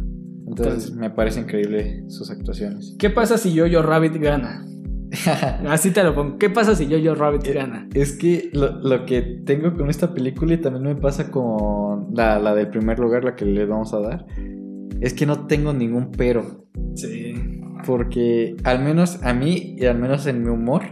Entonces 0.47 0.95
me 0.95 1.11
parece 1.11 1.41
increíble 1.41 2.05
sus 2.09 2.30
actuaciones. 2.30 2.97
¿Qué 2.99 3.09
pasa 3.09 3.38
si 3.38 3.53
Yo-Yo 3.53 3.82
Rabbit 3.82 4.16
gana? 4.16 4.66
Así 5.68 5.91
te 5.91 6.03
lo 6.05 6.14
pongo. 6.14 6.38
¿Qué 6.38 6.51
pasa 6.51 6.74
si 6.74 6.86
Yo-Yo 6.86 7.14
Rabbit 7.14 7.47
Eh, 7.47 7.53
gana? 7.55 7.88
Es 7.95 8.12
que 8.12 8.51
lo, 8.53 8.80
lo 8.80 9.07
que 9.07 9.22
tengo 9.22 9.74
con 9.74 9.88
esta 9.88 10.12
película 10.12 10.55
y 10.55 10.59
también 10.59 10.84
me 10.84 10.97
pasa 10.97 11.30
con 11.30 12.09
la, 12.14 12.38
la 12.38 12.55
del 12.55 12.68
primer 12.68 12.99
lugar, 12.99 13.24
la 13.24 13.36
que 13.36 13.45
le 13.45 13.64
vamos 13.64 13.95
a 13.95 14.01
dar, 14.01 14.26
es 15.01 15.14
que 15.14 15.24
no 15.24 15.47
tengo 15.47 15.72
ningún 15.72 16.11
pero. 16.11 16.66
Sí. 16.95 17.34
Porque 17.86 18.57
al 18.64 18.84
menos 18.84 19.22
a 19.22 19.32
mí 19.32 19.76
y 19.78 19.86
al 19.86 19.99
menos 19.99 20.26
en 20.26 20.43
mi 20.43 20.49
humor 20.49 20.82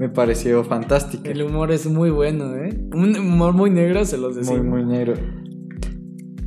me 0.00 0.08
pareció 0.08 0.64
fantástica. 0.64 1.30
El 1.30 1.42
humor 1.42 1.70
es 1.70 1.84
muy 1.84 2.08
bueno, 2.08 2.56
¿eh? 2.56 2.74
Un 2.94 3.14
humor 3.18 3.52
muy 3.52 3.68
negro, 3.68 4.06
se 4.06 4.16
los 4.16 4.34
decimos. 4.34 4.64
Muy, 4.64 4.82
muy 4.82 4.84
negro. 4.86 5.12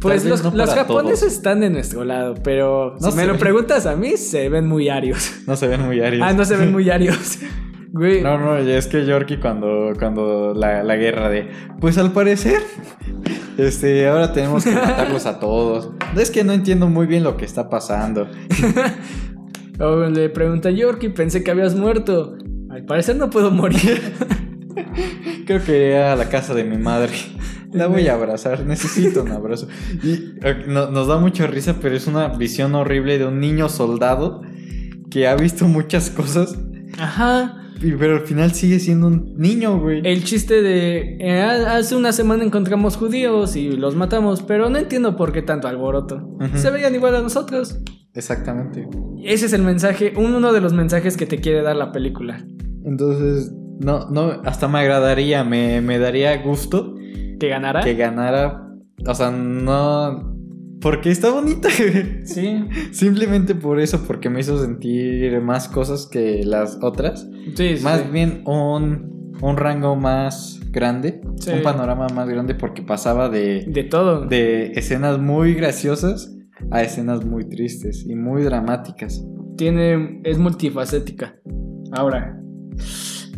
Pues 0.02 0.26
los, 0.26 0.44
no 0.44 0.50
los 0.56 0.74
japoneses 0.74 1.20
todos. 1.20 1.34
están 1.34 1.60
de 1.60 1.70
nuestro 1.70 2.04
lado, 2.04 2.34
pero 2.44 2.96
No 3.00 3.12
si 3.12 3.16
me 3.16 3.28
lo 3.28 3.38
preguntas 3.38 3.86
a 3.86 3.96
mí, 3.96 4.18
se 4.18 4.50
ven 4.50 4.66
muy 4.66 4.90
arios. 4.90 5.44
No 5.46 5.56
se 5.56 5.68
ven 5.68 5.86
muy 5.86 6.02
arios. 6.02 6.28
ah, 6.28 6.34
no 6.34 6.44
se 6.46 6.58
ven 6.58 6.72
muy 6.72 6.90
arios. 6.90 7.38
Güey. 7.96 8.24
No, 8.24 8.40
no, 8.40 8.58
es 8.58 8.88
que 8.88 9.06
Yorkie 9.06 9.38
cuando, 9.40 9.94
cuando 10.00 10.56
la, 10.56 10.82
la 10.82 10.96
guerra 10.96 11.30
de... 11.30 11.52
Pues 11.80 12.00
al 12.00 12.12
parecer, 12.12 12.60
este, 13.60 14.08
ahora 14.08 14.34
tenemos 14.34 14.64
que 14.64 14.72
matarlos 14.72 15.28
a 15.28 15.40
todos. 15.40 15.92
Es 16.18 16.32
que 16.32 16.44
no 16.44 16.54
entiendo 16.54 16.90
muy 16.90 17.06
bien 17.06 17.24
lo 17.24 17.38
que 17.38 17.46
está 17.46 17.70
pasando. 17.70 18.28
O 19.80 20.06
le 20.06 20.30
pregunta 20.30 20.70
a 20.70 20.72
Yorkie, 20.72 21.10
pensé 21.10 21.44
que 21.44 21.50
habías 21.50 21.74
muerto. 21.74 22.38
Al 22.74 22.86
parecer 22.86 23.16
no 23.18 23.30
puedo 23.30 23.52
morir. 23.52 24.02
Creo 25.46 25.64
que 25.64 25.72
iré 25.76 26.04
a 26.04 26.16
la 26.16 26.30
casa 26.30 26.54
de 26.54 26.64
mi 26.64 26.78
madre. 26.78 27.12
La 27.72 27.88
voy 27.88 28.08
a 28.08 28.14
abrazar, 28.16 28.66
necesito 28.66 29.24
un 29.24 29.32
abrazo. 29.32 29.68
Y 30.04 30.34
no- 30.68 30.90
nos 30.92 31.08
da 31.08 31.18
mucha 31.18 31.46
risa, 31.48 31.76
pero 31.82 31.96
es 31.96 32.08
una 32.08 32.28
visión 32.30 32.74
horrible 32.76 33.18
de 33.18 33.26
un 33.28 33.40
niño 33.40 33.70
soldado 33.70 34.42
que 35.10 35.28
ha 35.28 35.36
visto 35.36 35.68
muchas 35.68 36.10
cosas, 36.10 36.58
Ajá. 36.98 37.62
pero 38.00 38.16
al 38.16 38.22
final 38.22 38.52
sigue 38.54 38.80
siendo 38.80 39.08
un 39.08 39.36
niño, 39.38 39.80
güey. 39.80 40.02
El 40.04 40.24
chiste 40.24 40.62
de 40.64 41.18
eh, 41.20 41.42
hace 41.42 41.96
una 41.96 42.12
semana 42.12 42.44
encontramos 42.44 42.98
judíos 42.98 43.56
y 43.56 43.72
los 43.72 43.96
matamos, 43.96 44.42
pero 44.42 44.70
no 44.70 44.78
entiendo 44.80 45.16
por 45.16 45.32
qué 45.32 45.42
tanto 45.44 45.68
alboroto. 45.68 46.28
Se 46.56 46.72
veían 46.72 46.96
igual 46.96 47.16
a 47.16 47.22
nosotros. 47.22 47.80
Exactamente. 48.16 48.88
Ese 49.24 49.48
es 49.48 49.54
el 49.54 49.64
mensaje, 49.64 50.14
uno 50.16 50.54
de 50.54 50.62
los 50.62 50.74
mensajes 50.74 51.18
que 51.18 51.26
te 51.26 51.40
quiere 51.40 51.62
dar 51.64 51.76
la 51.76 51.92
película. 51.92 52.44
Entonces, 52.86 53.52
no, 53.80 54.10
no, 54.10 54.42
hasta 54.46 54.68
me 54.68 54.80
agradaría, 54.80 55.44
me, 55.44 55.82
me 55.82 56.00
daría 56.00 56.38
gusto 56.42 56.96
¿Que 57.40 57.48
ganará? 57.50 57.82
que 57.82 57.96
ganara. 57.96 58.70
O 59.08 59.14
sea, 59.16 59.32
no. 59.32 60.32
Porque 60.82 61.12
está 61.12 61.32
bonita. 61.32 61.70
Sí. 62.26 62.66
Simplemente 62.92 63.56
por 63.56 63.80
eso, 63.80 64.04
porque 64.06 64.30
me 64.30 64.40
hizo 64.42 64.58
sentir 64.62 65.40
más 65.42 65.68
cosas 65.68 66.08
que 66.08 66.44
las 66.46 66.78
otras. 66.82 67.28
Sí, 67.56 67.78
sí. 67.78 67.84
Más 67.84 68.02
sí. 68.02 68.08
bien 68.12 68.44
un, 68.46 69.34
un 69.42 69.58
rango 69.58 69.96
más 69.96 70.60
grande, 70.72 71.22
Sí. 71.38 71.52
un 71.52 71.62
panorama 71.64 72.08
más 72.14 72.28
grande, 72.30 72.56
porque 72.56 72.82
pasaba 72.82 73.30
de, 73.30 73.66
De 73.68 73.84
todo. 73.84 74.26
de 74.26 74.72
escenas 74.74 75.20
muy 75.20 75.54
graciosas 75.54 76.36
a 76.72 76.82
escenas 76.84 77.26
muy 77.26 77.46
tristes 77.50 78.06
y 78.08 78.16
muy 78.16 78.44
dramáticas. 78.44 79.26
Tiene. 79.58 80.22
es 80.24 80.38
multifacética. 80.38 81.36
Ahora. 81.92 82.40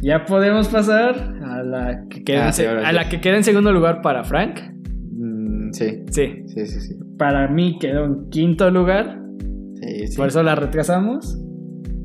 Ya 0.01 0.25
podemos 0.25 0.67
pasar 0.67 1.36
a 1.43 1.63
la 1.63 2.03
que 2.09 2.23
queda, 2.23 2.45
Ah, 2.45 2.47
en, 2.47 2.53
sí, 2.53 2.63
a 2.63 2.91
la 2.91 3.09
que 3.09 3.21
queda 3.21 3.38
en 3.38 3.43
segundo 3.43 3.71
lugar 3.71 4.01
para 4.01 4.23
Frank. 4.23 4.59
Mm, 5.11 5.71
sí, 5.71 6.03
Sí. 6.11 6.43
sí, 6.47 6.65
sí, 6.67 6.79
sí. 6.81 6.95
Para 7.17 7.47
mí 7.47 7.77
quedó 7.79 8.05
en 8.05 8.29
quinto 8.29 8.69
lugar. 8.69 9.19
Sí, 9.81 10.07
sí. 10.07 10.17
Por 10.17 10.27
eso 10.27 10.43
la 10.43 10.55
retrasamos. 10.55 11.38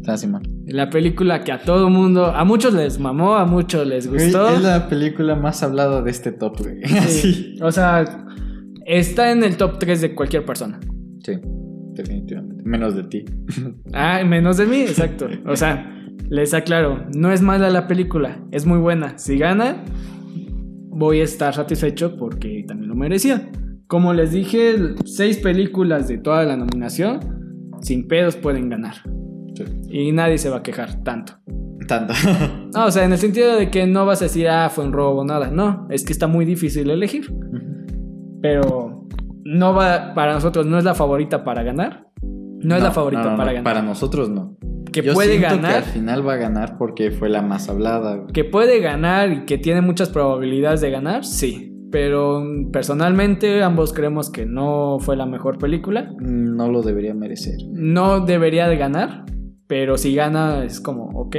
Está 0.01 0.17
Simón. 0.17 0.43
La 0.67 0.89
película 0.89 1.43
que 1.43 1.53
a 1.53 1.59
todo 1.61 1.91
mundo, 1.91 2.27
a 2.27 2.45
muchos 2.45 2.73
les 2.75 2.99
mamó, 2.99 3.35
a 3.35 3.45
muchos 3.45 3.87
les 3.87 4.07
Güey, 4.09 4.25
gustó. 4.25 4.49
Es 4.55 4.63
la 4.63 4.89
película 4.89 5.35
más 5.35 5.63
hablada 5.63 6.01
de 6.01 6.11
este 6.11 6.33
top, 6.33 6.59
güey. 6.61 6.81
Sí. 7.07 7.57
O 7.63 7.71
sea, 7.73 8.05
está 8.87 9.31
en 9.33 9.43
el 9.45 9.57
top 9.57 9.79
3 9.79 10.01
de 10.01 10.15
cualquier 10.15 10.45
persona. 10.47 10.81
Sí, 11.23 11.33
definitivamente. 11.93 12.63
Menos 12.65 12.95
de 12.95 13.03
ti. 13.05 13.25
Ah, 13.93 14.23
menos 14.25 14.57
de 14.57 14.67
mí, 14.67 14.81
exacto. 14.83 15.29
O 15.47 15.55
sea, 15.57 16.00
les 16.29 16.55
aclaro, 16.55 17.07
no 17.15 17.33
es 17.33 17.43
mala 17.43 17.71
la 17.71 17.87
película, 17.87 18.39
es 18.51 18.67
muy 18.67 18.79
buena. 18.79 19.19
Si 19.19 19.39
gana, 19.39 19.85
voy 20.89 21.21
a 21.21 21.25
estar 21.25 21.55
satisfecho 21.55 22.17
porque 22.17 22.65
también 22.67 22.89
lo 22.89 22.95
merecía. 22.95 23.51
Como 23.87 24.13
les 24.15 24.33
dije, 24.33 24.77
seis 25.05 25.39
películas 25.39 26.07
de 26.07 26.19
toda 26.19 26.45
la 26.45 26.57
nominación, 26.57 27.21
sin 27.81 28.07
pedos 28.07 28.37
pueden 28.37 28.69
ganar. 28.69 28.95
Sí. 29.55 29.65
Y 29.89 30.13
nadie 30.13 30.39
se 30.39 30.51
va 30.51 30.59
a 30.59 30.63
quejar 30.63 31.03
tanto. 31.03 31.35
Tanto. 31.89 32.15
No, 32.73 32.87
o 32.87 32.91
sea, 32.93 33.05
en 33.05 33.11
el 33.11 33.19
sentido 33.19 33.57
de 33.57 33.69
que 33.69 33.85
no 33.89 34.07
vas 34.07 34.23
a 34.23 34.27
decir, 34.27 34.49
ah, 34.49 34.71
fue 34.71 34.85
un 34.85 34.93
robo, 34.93 35.25
nada. 35.25 35.51
No, 35.51 35.89
es 35.91 36.05
que 36.05 36.13
está 36.13 36.29
muy 36.29 36.45
difícil 36.45 36.89
elegir. 36.89 37.35
Pero 38.41 39.09
no 39.45 39.75
va, 39.75 40.15
para 40.15 40.35
nosotros 40.35 40.67
no 40.67 40.79
es 40.79 40.85
la 40.85 40.95
favorita 40.95 41.43
para 41.43 41.65
ganar. 41.65 42.07
No, 42.23 42.77
es 42.77 42.83
la 42.83 42.93
favorita 42.93 43.25
no, 43.25 43.31
no, 43.33 43.37
para 43.37 43.53
ganar. 43.53 43.65
Para 43.65 43.83
nosotros 43.83 44.31
no. 44.31 44.57
Que 44.93 45.03
Yo 45.03 45.15
puede 45.15 45.39
siento 45.39 45.49
que 45.49 45.57
ganar. 45.63 45.75
al 45.77 45.83
final 45.85 46.27
va 46.27 46.35
a 46.35 46.37
ganar 46.37 46.79
porque 46.79 47.11
fue 47.11 47.29
la 47.29 47.43
más 47.43 47.69
hablada. 47.69 48.17
güey. 48.17 48.33
Que 48.33 48.45
puede 48.45 48.81
ganar 48.81 49.33
y 49.33 49.45
que 49.45 49.59
tiene 49.59 49.81
muchas 49.81 50.09
probabilidades 50.11 50.81
de 50.81 50.91
ganar, 50.91 51.25
sí. 51.25 51.67
Pero 51.93 52.45
personalmente 52.73 53.63
ambos 53.65 53.93
creemos 53.93 54.31
que 54.31 54.47
no 54.47 54.99
fue 55.01 55.17
la 55.17 55.27
mejor 55.27 55.59
película. 55.59 56.13
No 56.21 56.71
lo 56.71 56.83
debería 56.83 57.15
merecer. 57.15 57.57
No 57.73 58.25
debería 58.25 58.69
de 58.69 58.77
ganar, 58.77 59.25
pero 59.67 59.99
si 59.99 60.15
gana 60.15 60.65
es 60.65 60.81
como, 60.81 61.07
ok, 61.19 61.37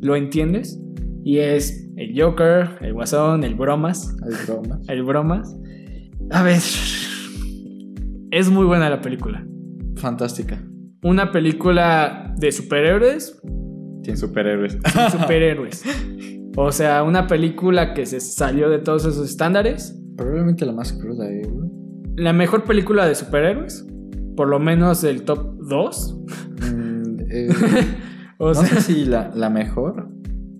lo 0.00 0.16
entiendes. 0.16 0.80
Y 1.24 1.38
es 1.38 1.88
el 1.96 2.20
Joker, 2.20 2.70
el 2.80 2.94
Guasón, 2.94 3.44
el 3.44 3.54
Bromas. 3.54 4.16
Es 4.28 4.46
broma. 4.46 4.80
El 4.88 5.02
Bromas. 5.04 5.54
A 6.30 6.42
ver, 6.42 6.60
es 8.30 8.50
muy 8.50 8.64
buena 8.64 8.88
la 8.88 9.00
película. 9.02 9.46
Fantástica. 9.96 10.62
Una 11.02 11.32
película 11.32 12.32
de 12.38 12.52
superhéroes 12.52 13.40
Sin 14.04 14.16
superhéroes. 14.16 14.78
sin 14.92 15.10
superhéroes. 15.20 15.82
O 16.56 16.70
sea, 16.72 17.02
una 17.02 17.26
película 17.26 17.94
que 17.94 18.06
se 18.06 18.20
salió 18.20 18.68
de 18.70 18.78
todos 18.78 19.04
esos 19.06 19.28
estándares. 19.28 19.98
Probablemente 20.16 20.66
la 20.66 20.72
más 20.72 20.92
cruda, 20.92 21.28
eh. 21.30 21.42
La 22.16 22.32
mejor 22.32 22.64
película 22.64 23.06
de 23.06 23.14
superhéroes. 23.14 23.86
Por 24.36 24.48
lo 24.48 24.58
menos 24.60 25.02
el 25.04 25.22
top 25.24 25.56
2. 25.60 26.18
Mm, 26.72 27.16
eh, 27.30 27.48
O 28.38 28.48
no 28.48 28.54
sea, 28.54 28.80
sé 28.80 28.80
si 28.80 29.04
la, 29.04 29.30
la 29.36 29.50
mejor, 29.50 30.08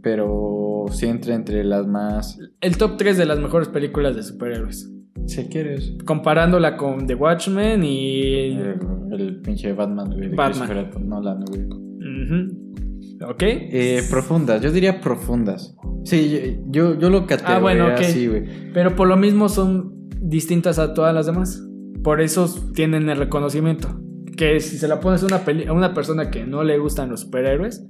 pero 0.03 0.84
sí 0.93 1.07
entra 1.07 1.34
entre 1.34 1.64
las 1.64 1.84
más. 1.86 2.38
el 2.61 2.76
top 2.76 2.97
3 2.97 3.16
de 3.18 3.26
las 3.26 3.40
mejores 3.40 3.68
películas 3.68 4.14
de 4.14 4.22
superhéroes. 4.22 4.91
Si 5.26 5.44
quieres. 5.48 5.94
Comparándola 6.04 6.76
con 6.76 7.06
The 7.06 7.14
Watchmen 7.14 7.84
y... 7.84 8.52
El, 8.52 8.78
el 9.12 9.40
pinche 9.40 9.72
Batman, 9.72 10.10
güey. 10.10 10.28
de 10.30 10.36
Batman. 10.36 10.90
Nolan, 11.06 11.44
güey. 11.44 11.62
Ujú. 11.64 13.28
¿Ok? 13.30 13.42
Eh, 13.42 14.02
profundas, 14.10 14.60
yo 14.62 14.72
diría 14.72 15.00
profundas. 15.00 15.76
Sí, 16.04 16.58
yo, 16.70 16.98
yo, 16.98 17.08
lo 17.10 17.26
categoría 17.26 17.56
Ah, 17.56 17.60
bueno, 17.60 17.86
ok. 17.86 18.00
así, 18.00 18.26
güey. 18.26 18.44
Pero 18.74 18.96
por 18.96 19.06
lo 19.06 19.16
mismo 19.16 19.48
son 19.48 20.08
distintas 20.20 20.78
a 20.80 20.92
todas 20.94 21.14
las 21.14 21.26
demás. 21.26 21.64
Por 22.02 22.20
eso 22.20 22.52
tienen 22.74 23.08
el 23.08 23.18
reconocimiento. 23.18 24.00
Que 24.36 24.58
si 24.58 24.76
se 24.78 24.88
la 24.88 24.98
pones 24.98 25.22
a 25.22 25.26
una, 25.26 25.38
peli- 25.44 25.66
a 25.66 25.72
una 25.72 25.94
persona 25.94 26.30
que 26.30 26.44
no 26.44 26.64
le 26.64 26.78
gustan 26.78 27.10
los 27.10 27.20
superhéroes, 27.20 27.86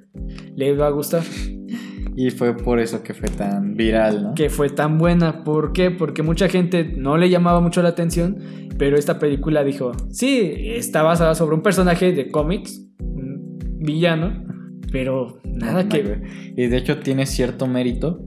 le 0.55 0.77
va 0.77 0.89
a 0.89 0.91
gustar. 0.91 1.23
Y 2.15 2.31
fue 2.31 2.57
por 2.57 2.79
eso 2.79 3.03
que 3.03 3.15
fue 3.15 3.29
tan 3.29 3.75
viral, 3.75 4.23
¿no? 4.23 4.35
Que 4.35 4.51
fue 4.51 4.69
tan 4.69 4.99
buena. 4.99 5.45
¿Por 5.45 5.73
qué? 5.73 5.91
Porque 5.91 6.23
mucha 6.23 6.49
gente 6.49 6.85
no 6.97 7.17
le 7.17 7.31
llamaba 7.31 7.61
mucho 7.61 7.83
la 7.83 7.89
atención. 7.91 8.37
Pero 8.79 8.97
esta 8.99 9.19
película 9.19 9.65
dijo: 9.65 9.93
Sí, 10.11 10.53
está 10.57 11.03
basada 11.03 11.35
sobre 11.35 11.55
un 11.57 11.63
personaje 11.63 12.13
de 12.13 12.29
cómics, 12.31 12.83
un 13.01 13.59
villano. 13.81 14.45
Pero 14.91 15.41
nada 15.45 15.85
No, 15.85 15.89
que. 15.89 16.03
güey. 16.03 16.19
Y 16.57 16.67
de 16.67 16.77
hecho 16.77 16.99
tiene 16.99 17.25
cierto 17.25 17.67
mérito 17.67 18.21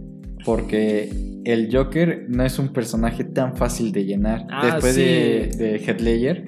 porque 0.45 1.09
el 1.45 1.69
Joker 1.71 2.25
no 2.29 2.43
es 2.43 2.57
un 2.57 2.69
personaje 2.69 3.23
tan 3.23 3.55
fácil 3.55 3.91
de 3.91 4.05
llenar. 4.05 4.47
Ah, 4.49 4.65
Después 4.73 4.95
sí. 4.95 5.01
de, 5.01 5.51
de 5.57 5.75
Heath 5.77 6.01
Ledger, 6.01 6.45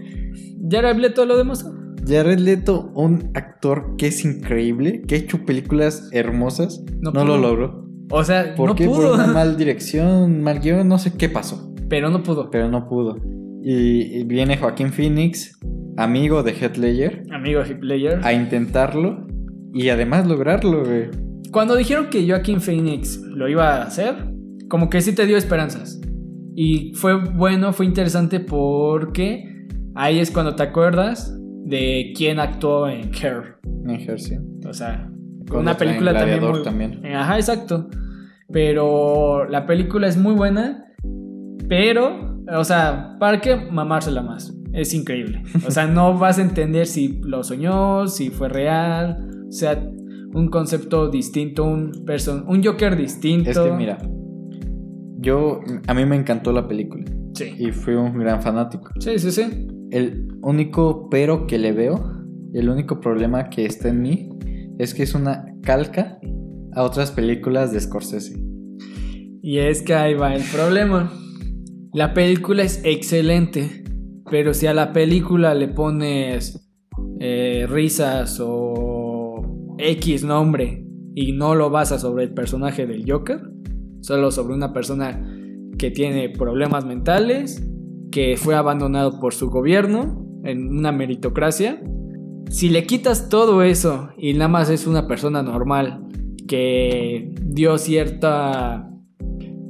Ya 0.60 0.80
hablé 0.90 1.12
todo 1.12 1.28
lo 1.28 1.38
demás. 1.38 1.70
Jared 2.08 2.40
Leto, 2.40 2.92
un 2.96 3.32
actor 3.34 3.96
que 3.98 4.08
es 4.08 4.24
increíble, 4.26 5.02
que 5.08 5.16
ha 5.16 5.18
hecho 5.18 5.46
películas 5.46 6.10
hermosas, 6.12 6.84
No 7.02 7.12
no, 7.12 7.26
lo 7.26 7.38
logró. 7.38 7.86
O 8.10 8.24
sea, 8.24 8.56
¿Por 8.56 8.70
no 8.70 8.76
qué? 8.76 8.86
pudo. 8.86 9.12
Por 9.12 9.14
una 9.16 9.28
mal 9.34 9.58
dirección, 9.58 10.42
mal 10.42 10.60
guion, 10.60 10.88
no 10.88 10.98
sé 10.98 11.14
qué 11.18 11.30
pasó, 11.30 11.74
Pero 11.90 12.10
no 12.10 12.24
pudo. 12.24 12.50
pero 12.50 12.70
no 12.70 12.88
pudo. 12.88 13.18
Y, 13.64 14.20
y 14.20 14.24
viene 14.24 14.58
Joaquín 14.58 14.92
Phoenix, 14.94 15.60
amigo 15.98 16.44
de 16.44 16.52
Heath 16.54 16.78
Ledger, 16.78 17.24
Amigo 17.32 17.62
Heath 17.62 17.82
Ledger. 17.84 18.20
a 18.24 18.32
intentarlo 18.34 19.28
y 19.74 19.90
además 19.90 20.26
lograrlo, 20.28 20.86
güey. 20.86 21.10
Cuando 21.52 21.76
dijeron 21.76 22.08
que 22.10 22.28
Joaquin 22.28 22.62
Phoenix 22.62 23.18
lo 23.22 23.48
iba 23.50 23.78
a 23.78 23.84
hacer, 23.84 24.16
como 24.70 24.90
que 24.90 25.02
sí 25.02 25.14
te 25.14 25.26
dio 25.26 25.38
esperanzas. 25.38 26.00
Y 26.56 26.94
fue 26.96 27.16
bueno, 27.34 27.72
fue 27.74 27.86
interesante 27.86 28.40
porque 28.40 29.66
ahí 29.96 30.20
es 30.20 30.32
cuando 30.32 30.56
te 30.56 30.64
acuerdas 30.64 31.34
de 31.68 32.14
quién 32.16 32.40
actuó 32.40 32.88
en 32.88 33.12
Hair. 33.14 33.58
En 33.84 33.90
Ejercicio. 33.92 34.42
O 34.68 34.74
sea, 34.74 35.10
Con 35.50 35.62
una 35.62 35.76
película 35.78 36.14
también, 36.14 36.40
Gladiador 36.40 36.56
muy- 36.56 36.64
también. 36.64 37.06
Ajá, 37.16 37.36
exacto. 37.38 37.90
Pero 38.52 39.46
la 39.50 39.66
película 39.66 40.08
es 40.08 40.18
muy 40.18 40.34
buena, 40.34 40.86
pero, 41.68 42.40
o 42.58 42.64
sea, 42.64 43.18
¿para 43.20 43.42
qué 43.42 43.56
mamársela 43.56 44.22
más? 44.22 44.54
Es 44.72 44.94
increíble. 44.94 45.44
O 45.66 45.72
sea, 45.72 45.88
no 45.88 46.18
vas 46.18 46.40
a 46.40 46.42
entender 46.42 46.86
si 46.86 47.20
lo 47.24 47.44
soñó, 47.44 48.08
si 48.08 48.30
fue 48.30 48.48
real. 48.48 49.28
O 49.50 49.52
sea, 49.52 49.82
un 50.34 50.50
concepto 50.50 51.10
distinto, 51.10 51.66
un, 51.66 51.92
person 52.06 52.46
un 52.48 52.64
Joker 52.64 52.96
distinto. 52.96 53.50
Es 53.50 53.60
que 53.60 53.72
mira, 53.72 53.98
yo 55.20 55.60
a 55.88 55.94
mí 55.94 56.06
me 56.06 56.16
encantó 56.16 56.52
la 56.54 56.68
película 56.68 57.06
Sí. 57.34 57.54
y 57.58 57.72
fui 57.72 57.94
un 57.96 58.18
gran 58.18 58.42
fanático. 58.42 58.90
Sí, 59.00 59.20
sí, 59.20 59.32
sí. 59.32 59.68
El 59.92 60.38
único 60.42 61.10
pero 61.10 61.48
que 61.48 61.58
le 61.58 61.72
veo, 61.72 62.26
el 62.54 62.70
único 62.70 63.00
problema 63.00 63.50
que 63.50 63.66
está 63.66 63.90
en 63.90 64.02
mí 64.02 64.30
es 64.78 64.94
que 64.94 65.04
es 65.04 65.16
una 65.16 65.46
calca 65.64 66.20
a 66.74 66.84
otras 66.84 67.12
películas 67.12 67.72
de 67.72 67.80
Scorsese. 67.80 68.40
Y 69.42 69.60
es 69.60 69.82
que 69.82 69.94
ahí 69.94 70.14
va 70.14 70.36
el 70.36 70.44
problema. 70.54 71.12
La 71.94 72.14
película 72.14 72.64
es 72.64 72.82
excelente, 72.84 73.84
pero 74.30 74.54
si 74.54 74.68
a 74.68 74.74
la 74.74 74.94
película 74.94 75.56
le 75.56 75.70
pones 75.70 76.70
eh, 77.20 77.66
risas 77.70 78.40
o 78.42 79.76
X 79.78 80.24
nombre 80.24 80.86
y 81.16 81.32
no 81.32 81.56
lo 81.56 81.70
basas 81.70 82.02
sobre 82.02 82.26
el 82.26 82.34
personaje 82.34 82.86
del 82.86 83.10
Joker, 83.10 83.42
Solo 84.02 84.32
sobre 84.32 84.54
una 84.54 84.74
persona 84.74 85.22
que 85.78 85.92
tiene 85.92 86.30
problemas 86.30 86.86
mentales, 86.86 87.67
que 88.18 88.36
fue 88.36 88.56
abandonado 88.56 89.20
por 89.20 89.36
su 89.36 89.52
gobierno 89.52 90.26
en 90.44 90.76
una 90.76 90.92
meritocracia. 90.92 91.80
Si 92.50 92.68
le 92.68 92.88
quitas 92.88 93.30
todo 93.30 93.62
eso 93.62 94.10
y 94.18 94.34
nada 94.34 94.48
más 94.48 94.72
es 94.72 94.88
una 94.88 95.08
persona 95.08 95.44
normal 95.44 96.04
que 96.48 97.32
dio 97.44 97.78
cierta 97.78 98.90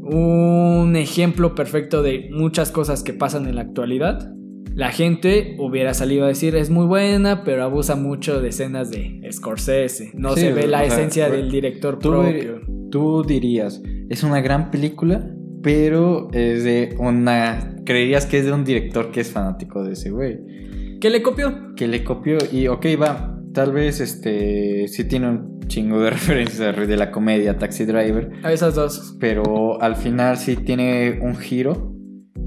un 0.01 0.95
ejemplo 0.95 1.55
perfecto 1.55 2.01
de 2.01 2.29
muchas 2.31 2.71
cosas 2.71 3.03
que 3.03 3.11
pasan 3.11 3.47
en 3.47 3.55
la 3.55 3.63
actualidad. 3.63 4.31
La 4.73 4.91
gente 4.91 5.57
hubiera 5.59 5.93
salido 5.93 6.23
a 6.23 6.29
decir 6.29 6.55
es 6.55 6.69
muy 6.69 6.85
buena, 6.85 7.43
pero 7.43 7.65
abusa 7.65 7.97
mucho 7.97 8.39
de 8.41 8.47
escenas 8.47 8.89
de 8.91 9.27
Scorsese. 9.29 10.11
No 10.13 10.35
Sí, 10.35 10.39
se 10.39 10.53
ve 10.53 10.67
la 10.67 10.85
sea, 10.85 10.87
esencia 10.87 11.29
del 11.29 11.51
director 11.51 11.99
Tú, 11.99 12.11
propio. 12.11 12.61
tú 12.91 13.23
dirías, 13.27 13.83
es 14.07 14.23
una 14.23 14.39
gran 14.39 14.71
película, 14.71 15.35
pero 15.67 16.29
es 16.31 16.63
de 16.63 16.95
una... 16.97 17.75
Creerías 17.83 18.25
que 18.25 18.39
es 18.39 18.45
de 18.45 18.53
un 18.53 18.63
director 18.63 19.11
que 19.11 19.19
es 19.19 19.29
fanático 19.31 19.83
de 19.83 19.93
ese 19.93 20.11
güey. 20.11 20.97
¿Qué 21.01 21.09
le 21.09 21.21
copió? 21.21 21.75
Que 21.75 21.89
le 21.89 22.05
copió 22.05 22.37
y, 22.53 22.67
ok, 22.69 22.85
va, 23.01 23.37
tal 23.53 23.73
vez 23.73 23.99
este 23.99 24.87
sí 24.87 25.03
tiene 25.03 25.27
un 25.29 25.59
chingo 25.67 25.99
de 26.01 26.09
referencias 26.17 26.87
de 26.87 26.95
la 26.95 27.11
comedia 27.11 27.57
Taxi 27.57 27.83
Driver, 27.83 28.31
A 28.43 28.53
esas 28.53 28.75
dos. 28.75 29.17
pero 29.19 29.81
al 29.81 29.97
final 29.97 30.37
sí 30.37 30.55
tiene 30.55 31.19
un 31.21 31.35
giro, 31.35 31.93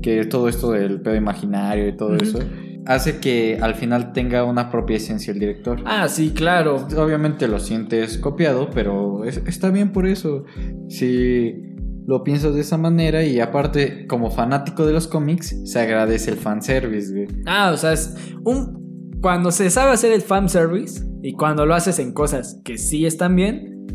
que 0.01 0.25
todo 0.25 0.49
esto 0.49 0.73
del 0.73 1.03
pedo 1.03 1.15
imaginario 1.15 1.89
y 1.89 1.97
todo 1.99 2.17
eso, 2.17 2.39
hace 2.87 3.19
que 3.19 3.59
al 3.61 3.75
final 3.75 4.15
tenga 4.15 4.45
una 4.45 4.71
propia 4.71 4.97
esencia 4.97 5.35
el 5.35 5.39
director. 5.39 5.83
Ah, 5.85 6.09
sí, 6.09 6.31
claro. 6.35 6.87
Obviamente 6.97 7.47
lo 7.49 7.61
sientes 7.61 8.17
copiado, 8.17 8.71
pero 8.73 9.25
es- 9.27 9.43
está 9.47 9.71
bien 9.71 9.93
por 9.93 10.07
eso. 10.07 10.45
Si 10.89 11.70
lo 12.11 12.25
piensas 12.25 12.57
de 12.57 12.63
esa 12.63 12.77
manera 12.77 13.25
y 13.25 13.39
aparte, 13.39 14.09
como 14.09 14.33
fanático 14.33 14.85
de 14.85 14.93
los 14.93 15.07
cómics, 15.07 15.57
se 15.65 15.79
agradece 15.79 16.33
el 16.33 16.39
fanservice, 16.39 17.13
güey. 17.13 17.29
Ah, 17.47 17.71
o 17.73 17.77
sea, 17.77 17.93
es 17.93 18.17
un... 18.45 19.21
Cuando 19.23 19.53
se 19.53 19.71
sabe 19.71 19.93
hacer 19.93 20.11
el 20.11 20.21
fan 20.21 20.49
service 20.49 21.05
y 21.23 21.35
cuando 21.35 21.67
lo 21.67 21.75
haces 21.75 22.01
en 22.01 22.13
cosas 22.13 22.61
que 22.65 22.79
sí 22.79 23.07
están 23.07 23.37
bien, 23.37 23.87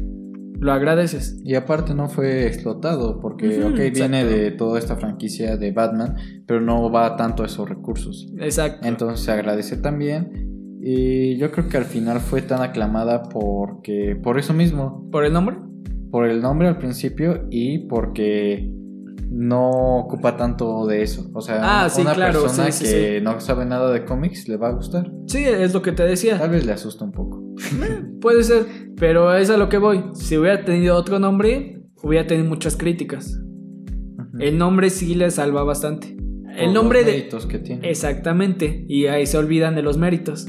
lo 0.61 0.71
agradeces. 0.71 1.41
Y 1.43 1.55
aparte 1.55 1.93
no 1.93 2.07
fue 2.07 2.47
explotado, 2.47 3.19
porque, 3.19 3.61
ok, 3.65 3.93
viene 3.93 4.23
de 4.23 4.51
toda 4.51 4.79
esta 4.79 4.95
franquicia 4.95 5.57
de 5.57 5.73
Batman, 5.73 6.15
pero 6.47 6.61
no 6.61 6.89
va 6.89 7.17
tanto 7.17 7.43
a 7.43 7.47
esos 7.47 7.67
recursos. 7.67 8.31
Exacto. 8.39 8.87
Entonces 8.87 9.25
se 9.25 9.31
agradece 9.33 9.75
también. 9.75 10.79
Y 10.81 11.35
yo 11.35 11.51
creo 11.51 11.67
que 11.67 11.75
al 11.75 11.85
final 11.85 12.21
fue 12.21 12.41
tan 12.41 12.61
aclamada 12.61 13.23
porque, 13.23 14.15
por 14.15 14.39
eso 14.39 14.53
mismo, 14.53 15.05
¿Por 15.11 15.25
el 15.25 15.33
nombre? 15.33 15.57
Por 16.15 16.29
el 16.29 16.41
nombre 16.41 16.69
al 16.69 16.77
principio 16.77 17.45
y 17.51 17.89
porque 17.89 18.71
no 19.29 19.97
ocupa 19.97 20.37
tanto 20.37 20.87
de 20.87 21.01
eso. 21.01 21.29
O 21.33 21.41
sea, 21.41 21.59
Ah, 21.83 21.89
sí, 21.89 22.03
una 22.03 22.13
claro, 22.13 22.43
persona 22.43 22.71
sí, 22.71 22.85
que 22.85 23.19
no 23.21 23.41
sabe 23.41 23.65
nada 23.65 23.91
de 23.91 24.05
cómics 24.05 24.47
le 24.47 24.55
va 24.55 24.69
a 24.69 24.71
gustar. 24.71 25.11
Sí, 25.27 25.39
es 25.43 25.73
lo 25.73 25.81
que 25.81 25.91
te 25.91 26.03
decía. 26.03 26.39
Tal 26.39 26.51
vez 26.51 26.65
le 26.65 26.71
asusta 26.71 27.03
un 27.03 27.11
poco. 27.11 27.43
Puede 28.21 28.43
ser, 28.45 28.65
pero 28.95 29.33
es 29.35 29.49
a 29.49 29.57
lo 29.57 29.67
que 29.67 29.77
voy. 29.77 30.05
Si 30.13 30.37
hubiera 30.37 30.63
tenido 30.63 30.95
otro 30.95 31.19
nombre, 31.19 31.81
hubiera 32.01 32.25
tenido 32.25 32.47
muchas 32.47 32.77
críticas. 32.77 33.37
El 34.39 34.57
nombre 34.57 34.91
sí 34.91 35.15
le 35.15 35.29
salva 35.31 35.65
bastante. 35.65 36.15
Por 36.15 36.53
El 36.57 36.73
nombre 36.73 36.99
los 36.99 37.07
de... 37.07 37.11
méritos 37.17 37.45
que 37.45 37.59
tiene. 37.59 37.89
Exactamente, 37.89 38.85
y 38.87 39.07
ahí 39.07 39.25
se 39.25 39.37
olvidan 39.37 39.75
de 39.75 39.81
los 39.81 39.97
méritos. 39.97 40.47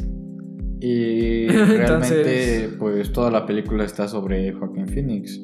Y 0.80 1.46
Entonces- 1.48 1.78
realmente, 2.26 2.76
pues 2.78 3.12
toda 3.12 3.30
la 3.30 3.46
película 3.46 3.84
está 3.84 4.08
sobre 4.08 4.52
Joaquín 4.52 4.88
Phoenix. 4.88 5.40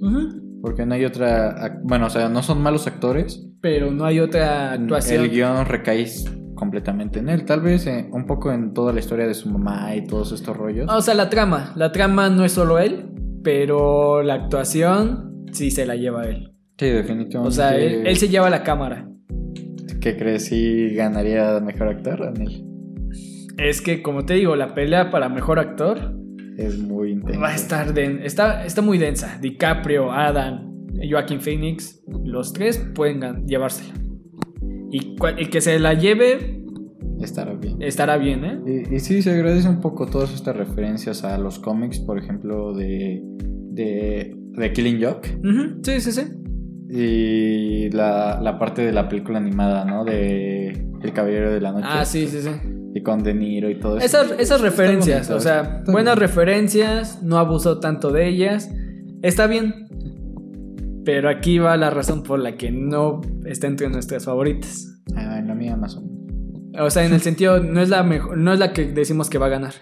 Porque 0.61 0.87
no 0.87 0.95
hay 0.95 1.05
otra. 1.05 1.81
Bueno, 1.83 2.07
o 2.07 2.11
sea, 2.11 2.29
no 2.29 2.43
son 2.43 2.63
malos 2.63 2.87
actores. 2.87 3.49
Pero 3.61 3.91
no 3.91 4.05
hay 4.05 4.21
otra 4.21 4.73
actuación. 4.73 5.25
El 5.25 5.31
guion 5.31 5.67
recae 5.67 6.07
completamente 6.55 7.19
en 7.19 7.29
él. 7.29 7.45
Tal 7.45 7.61
vez 7.61 7.87
eh, 7.87 8.09
un 8.13 8.27
poco 8.27 8.53
en 8.53 8.73
toda 8.73 8.93
la 8.93 9.01
historia 9.01 9.27
de 9.27 9.35
su 9.35 9.49
mamá 9.51 9.95
y 9.97 10.05
todos 10.05 10.33
estos 10.33 10.57
rollos. 10.57 10.89
O 10.91 11.01
sea, 11.01 11.15
la 11.15 11.29
trama. 11.29 11.73
La 11.77 11.91
trama 11.91 12.29
no 12.29 12.45
es 12.45 12.53
solo 12.53 12.79
él, 12.79 13.07
pero 13.43 14.23
la 14.23 14.35
actuación 14.35 15.47
sí 15.53 15.71
se 15.71 15.87
la 15.87 15.97
lleva 15.97 16.25
él. 16.25 16.53
Sí, 16.79 16.87
definitivamente. 16.87 17.49
O 17.49 17.51
sea, 17.51 17.77
él, 17.77 18.07
él 18.07 18.17
se 18.17 18.29
lleva 18.29 18.49
la 18.51 18.63
cámara. 18.63 19.09
¿Qué 20.01 20.17
crees 20.17 20.47
si 20.47 20.95
ganaría 20.95 21.61
mejor 21.61 21.89
actor, 21.89 22.21
Daniel? 22.21 22.65
Es 23.59 23.81
que, 23.83 24.03
como 24.03 24.25
te 24.25 24.35
digo, 24.35 24.57
la 24.57 24.75
pelea 24.75 25.11
para 25.11 25.29
mejor 25.29 25.59
actor 25.59 26.15
Es 26.59 26.79
muy 26.79 27.13
intenso. 27.13 27.41
va 27.41 27.51
a 27.51 27.55
estar 27.55 27.93
den- 27.95 28.21
está, 28.23 28.65
está 28.65 28.83
muy 28.83 28.99
densa. 28.99 29.39
DiCaprio, 29.41 30.11
Adam, 30.13 30.71
Joaquin 31.11 31.41
Phoenix, 31.41 32.03
los 32.25 32.53
tres 32.53 32.79
pueden 32.95 33.47
llevársela. 33.47 33.95
Y 34.91 35.17
el 35.39 35.49
que 35.51 35.61
se 35.61 35.79
la 35.79 35.95
lleve 35.95 36.59
Estará 37.21 37.55
bien. 37.55 37.81
estará 37.81 38.17
bien, 38.19 38.45
¿eh? 38.45 38.61
Y, 38.91 38.97
y 38.97 39.01
sí, 39.01 39.23
se 39.23 39.31
agradece 39.33 39.69
un 39.69 39.81
poco 39.81 40.07
todas 40.07 40.35
estas 40.35 40.57
referencias 40.57 41.25
a 41.25 41.39
los 41.39 41.59
cómics, 41.59 41.99
por 42.01 42.19
ejemplo, 42.19 42.75
de, 42.75 43.23
de, 43.71 44.35
de 44.37 44.73
Killing 44.73 45.03
Joke. 45.03 45.29
Sí, 45.83 46.01
sí, 46.01 46.13
sí. 46.13 46.23
Y 46.95 47.91
la, 47.91 48.39
la 48.43 48.59
parte 48.59 48.83
de 48.83 48.93
la 48.93 49.09
película 49.09 49.39
animada, 49.39 49.85
¿no? 49.85 50.05
De 50.05 50.69
El 51.03 51.13
Caballero 51.15 51.51
de 51.53 51.61
la 51.61 51.73
Noche. 51.73 51.87
Ah, 51.89 52.05
sí, 52.05 52.27
sí, 52.27 52.41
sí. 52.43 52.51
Y 52.95 53.03
con 53.03 53.23
De 53.23 53.33
Niro 53.35 53.71
y 53.71 53.79
todo 53.79 53.97
eso. 53.99 54.05
Esas, 54.07 54.39
esas 54.39 54.61
referencias, 54.61 55.29
bonito, 55.29 55.37
o 55.37 55.41
sea, 55.41 55.79
está 55.81 55.93
buenas 55.93 56.17
bien. 56.17 56.29
referencias, 56.29 57.23
no 57.23 57.39
abusó 57.39 57.81
tanto 57.81 58.11
de 58.13 58.29
ellas. 58.29 58.71
Está 59.23 59.47
bien. 59.47 59.87
Pero 61.05 61.29
aquí 61.31 61.59
va 61.59 61.77
la 61.77 61.91
razón 61.91 62.23
por 62.23 62.39
la 62.39 62.57
que 62.57 62.71
no 62.71 63.21
está 63.45 63.67
entre 63.67 63.89
nuestras 63.89 64.25
favoritas. 64.27 65.01
Ah, 65.17 65.39
en 65.39 65.49
la 65.49 65.55
mía 65.55 65.77
más 65.77 65.97
o 65.97 66.03
menos. 66.03 66.13
O 66.81 66.91
sea, 66.91 67.05
en 67.05 67.13
el 67.13 67.21
sentido, 67.21 67.61
no 67.63 67.81
es 67.81 67.89
la 67.89 68.03
mejor, 68.03 68.39
no 68.39 68.53
es 68.53 68.59
la 68.59 68.73
que 68.73 68.87
decimos 68.87 69.29
que 69.29 69.39
va 69.39 69.47
a 69.47 69.51
ganar. 69.51 69.75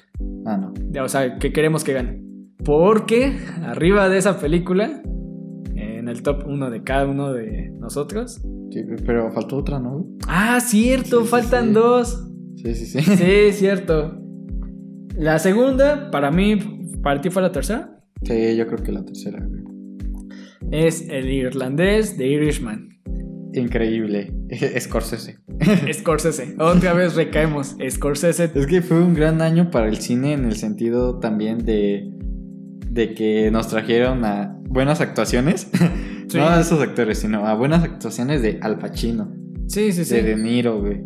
Ah, 0.46 0.56
no. 0.56 0.72
O 1.04 1.08
sea, 1.08 1.38
que 1.38 1.52
queremos 1.52 1.84
que 1.84 1.92
gane. 1.92 2.22
Porque 2.64 3.38
arriba 3.64 4.08
de 4.08 4.18
esa 4.18 4.38
película, 4.38 5.02
en 5.74 6.08
el 6.08 6.22
top 6.22 6.44
1 6.46 6.70
de 6.70 6.82
cada 6.82 7.06
uno 7.06 7.32
de 7.32 7.70
nosotros. 7.78 8.40
Sí, 8.70 8.82
pero 9.06 9.30
faltó 9.32 9.56
otra, 9.56 9.78
¿no? 9.78 10.06
Ah, 10.26 10.58
cierto, 10.60 11.20
Sí, 11.20 11.24
sí, 11.24 11.30
faltan 11.30 11.66
sí. 11.68 11.72
dos. 11.74 12.29
Sí, 12.56 12.74
sí, 12.74 12.86
sí. 12.86 13.00
Sí, 13.02 13.52
cierto. 13.52 14.16
La 15.16 15.38
segunda, 15.38 16.10
para 16.10 16.30
mí, 16.30 16.56
para 17.02 17.20
ti 17.20 17.30
fue 17.30 17.42
la 17.42 17.52
tercera, 17.52 17.96
Sí, 18.22 18.54
yo 18.56 18.66
creo 18.66 18.82
que 18.82 18.92
la 18.92 19.04
tercera. 19.04 19.38
güey. 19.44 19.62
es 20.72 21.08
el 21.08 21.28
irlandés 21.30 22.18
de 22.18 22.26
Irishman. 22.28 22.88
Increíble. 23.54 24.32
Scorsese. 24.78 25.38
Scorsese. 25.92 26.54
Otra 26.58 26.92
vez 26.92 27.14
recaemos. 27.16 27.76
Scorsese. 27.88 28.50
Es 28.54 28.66
que 28.66 28.82
fue 28.82 29.02
un 29.02 29.14
gran 29.14 29.40
año 29.42 29.70
para 29.70 29.88
el 29.88 29.96
cine 29.96 30.34
en 30.34 30.44
el 30.44 30.54
sentido 30.56 31.18
también 31.18 31.64
de, 31.64 32.10
de 32.90 33.14
que 33.14 33.50
nos 33.50 33.68
trajeron 33.68 34.24
a 34.24 34.56
buenas 34.68 35.00
actuaciones. 35.00 35.68
Sí. 36.28 36.36
No 36.38 36.48
a 36.48 36.60
esos 36.60 36.80
actores, 36.80 37.18
sino 37.18 37.46
a 37.46 37.54
buenas 37.54 37.82
actuaciones 37.82 38.40
de 38.42 38.58
Al 38.62 38.78
Pacino, 38.78 39.32
Sí, 39.66 39.90
sí, 39.92 40.04
sí. 40.04 40.14
de 40.14 40.22
De 40.22 40.36
Niro, 40.36 40.80
güey. 40.80 41.00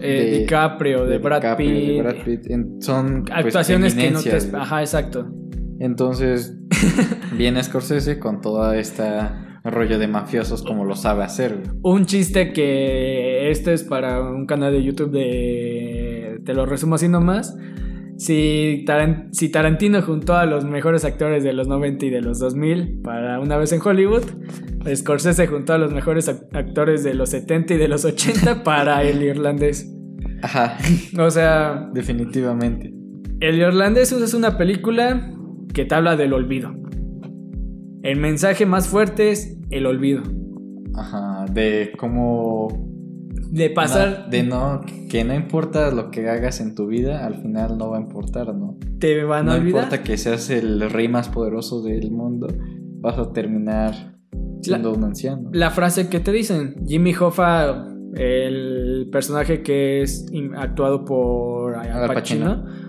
Eh, 0.00 0.30
de- 0.30 0.38
DiCaprio, 0.40 1.06
de, 1.06 1.18
Brad 1.18 1.40
DiCaprio, 1.40 1.70
Pitt. 1.70 1.88
de 1.88 2.02
Brad 2.02 2.24
Pitt. 2.24 2.50
En- 2.50 2.82
son 2.82 3.24
pues, 3.24 3.46
Actuaciones 3.46 3.94
que 3.94 4.10
no 4.10 4.22
te. 4.22 4.30
güey. 4.38 4.62
Ajá, 4.62 4.80
exacto. 4.80 5.26
Entonces, 5.78 6.56
viene 7.36 7.62
Scorsese 7.62 8.18
con 8.18 8.40
toda 8.40 8.76
esta 8.78 9.60
rollo 9.64 9.98
de 9.98 10.06
mafiosos 10.06 10.62
como 10.62 10.84
lo 10.84 10.94
sabe 10.94 11.24
hacer, 11.24 11.56
güey. 11.56 11.76
Un 11.82 12.06
chiste 12.06 12.52
que 12.52 13.50
este 13.50 13.72
es 13.72 13.82
para 13.82 14.22
un 14.22 14.46
canal 14.46 14.72
de 14.72 14.82
YouTube 14.82 15.10
de... 15.10 16.40
Te 16.44 16.54
lo 16.54 16.66
resumo 16.66 16.94
así 16.94 17.08
nomás. 17.08 17.56
Si, 18.18 18.84
Taran- 18.86 19.28
si 19.32 19.50
Tarantino 19.50 20.00
juntó 20.02 20.34
a 20.34 20.46
los 20.46 20.64
mejores 20.64 21.04
actores 21.04 21.44
de 21.44 21.52
los 21.52 21.68
90 21.68 22.06
y 22.06 22.10
de 22.10 22.22
los 22.22 22.38
2000 22.38 23.00
para 23.02 23.40
una 23.40 23.56
vez 23.58 23.72
en 23.72 23.80
Hollywood, 23.84 24.22
Scorsese 24.94 25.46
juntó 25.46 25.74
a 25.74 25.78
los 25.78 25.92
mejores 25.92 26.28
ac- 26.28 26.46
actores 26.56 27.04
de 27.04 27.12
los 27.14 27.28
70 27.30 27.74
y 27.74 27.76
de 27.78 27.88
los 27.88 28.04
80 28.04 28.62
para 28.64 29.02
el 29.02 29.22
irlandés. 29.22 29.92
Ajá, 30.42 30.78
O 31.18 31.30
sea, 31.30 31.90
definitivamente. 31.92 32.92
el 33.40 33.58
irlandés 33.58 34.12
es 34.12 34.32
una 34.34 34.56
película 34.56 35.30
que 35.74 35.84
te 35.84 35.94
habla 35.94 36.16
del 36.16 36.32
olvido. 36.32 36.72
El 38.02 38.18
mensaje 38.20 38.64
más 38.66 38.88
fuerte 38.88 39.30
es 39.32 39.58
el 39.70 39.84
olvido. 39.84 40.22
Ajá, 40.94 41.44
de 41.52 41.92
cómo 41.98 42.85
De 43.50 43.70
pasar... 43.70 44.24
No, 44.24 44.30
de 44.30 44.42
no, 44.42 44.80
que 45.08 45.24
no 45.24 45.34
importa 45.34 45.90
lo 45.90 46.10
que 46.10 46.28
hagas 46.28 46.60
en 46.60 46.74
tu 46.74 46.86
vida, 46.86 47.24
al 47.26 47.36
final 47.42 47.78
no 47.78 47.90
va 47.90 47.98
a 47.98 48.00
importar, 48.00 48.54
¿no? 48.54 48.76
te 48.98 49.22
van 49.24 49.48
a 49.48 49.52
No 49.52 49.58
olvidar. 49.60 49.84
importa 49.84 50.02
que 50.02 50.16
seas 50.16 50.50
el 50.50 50.90
rey 50.90 51.08
más 51.08 51.28
poderoso 51.28 51.82
del 51.82 52.10
mundo, 52.10 52.48
vas 53.00 53.18
a 53.18 53.32
terminar 53.32 54.16
siendo 54.62 54.92
un 54.92 55.04
anciano. 55.04 55.50
La 55.52 55.70
frase 55.70 56.08
que 56.08 56.18
te 56.20 56.32
dicen, 56.32 56.74
Jimmy 56.86 57.14
Hoffa, 57.14 57.86
el 58.14 59.08
personaje 59.12 59.62
que 59.62 60.02
es 60.02 60.26
actuado 60.56 61.04
por 61.04 61.74
Al 61.76 62.08
Pacino, 62.08 62.64
Pacino. 62.64 62.86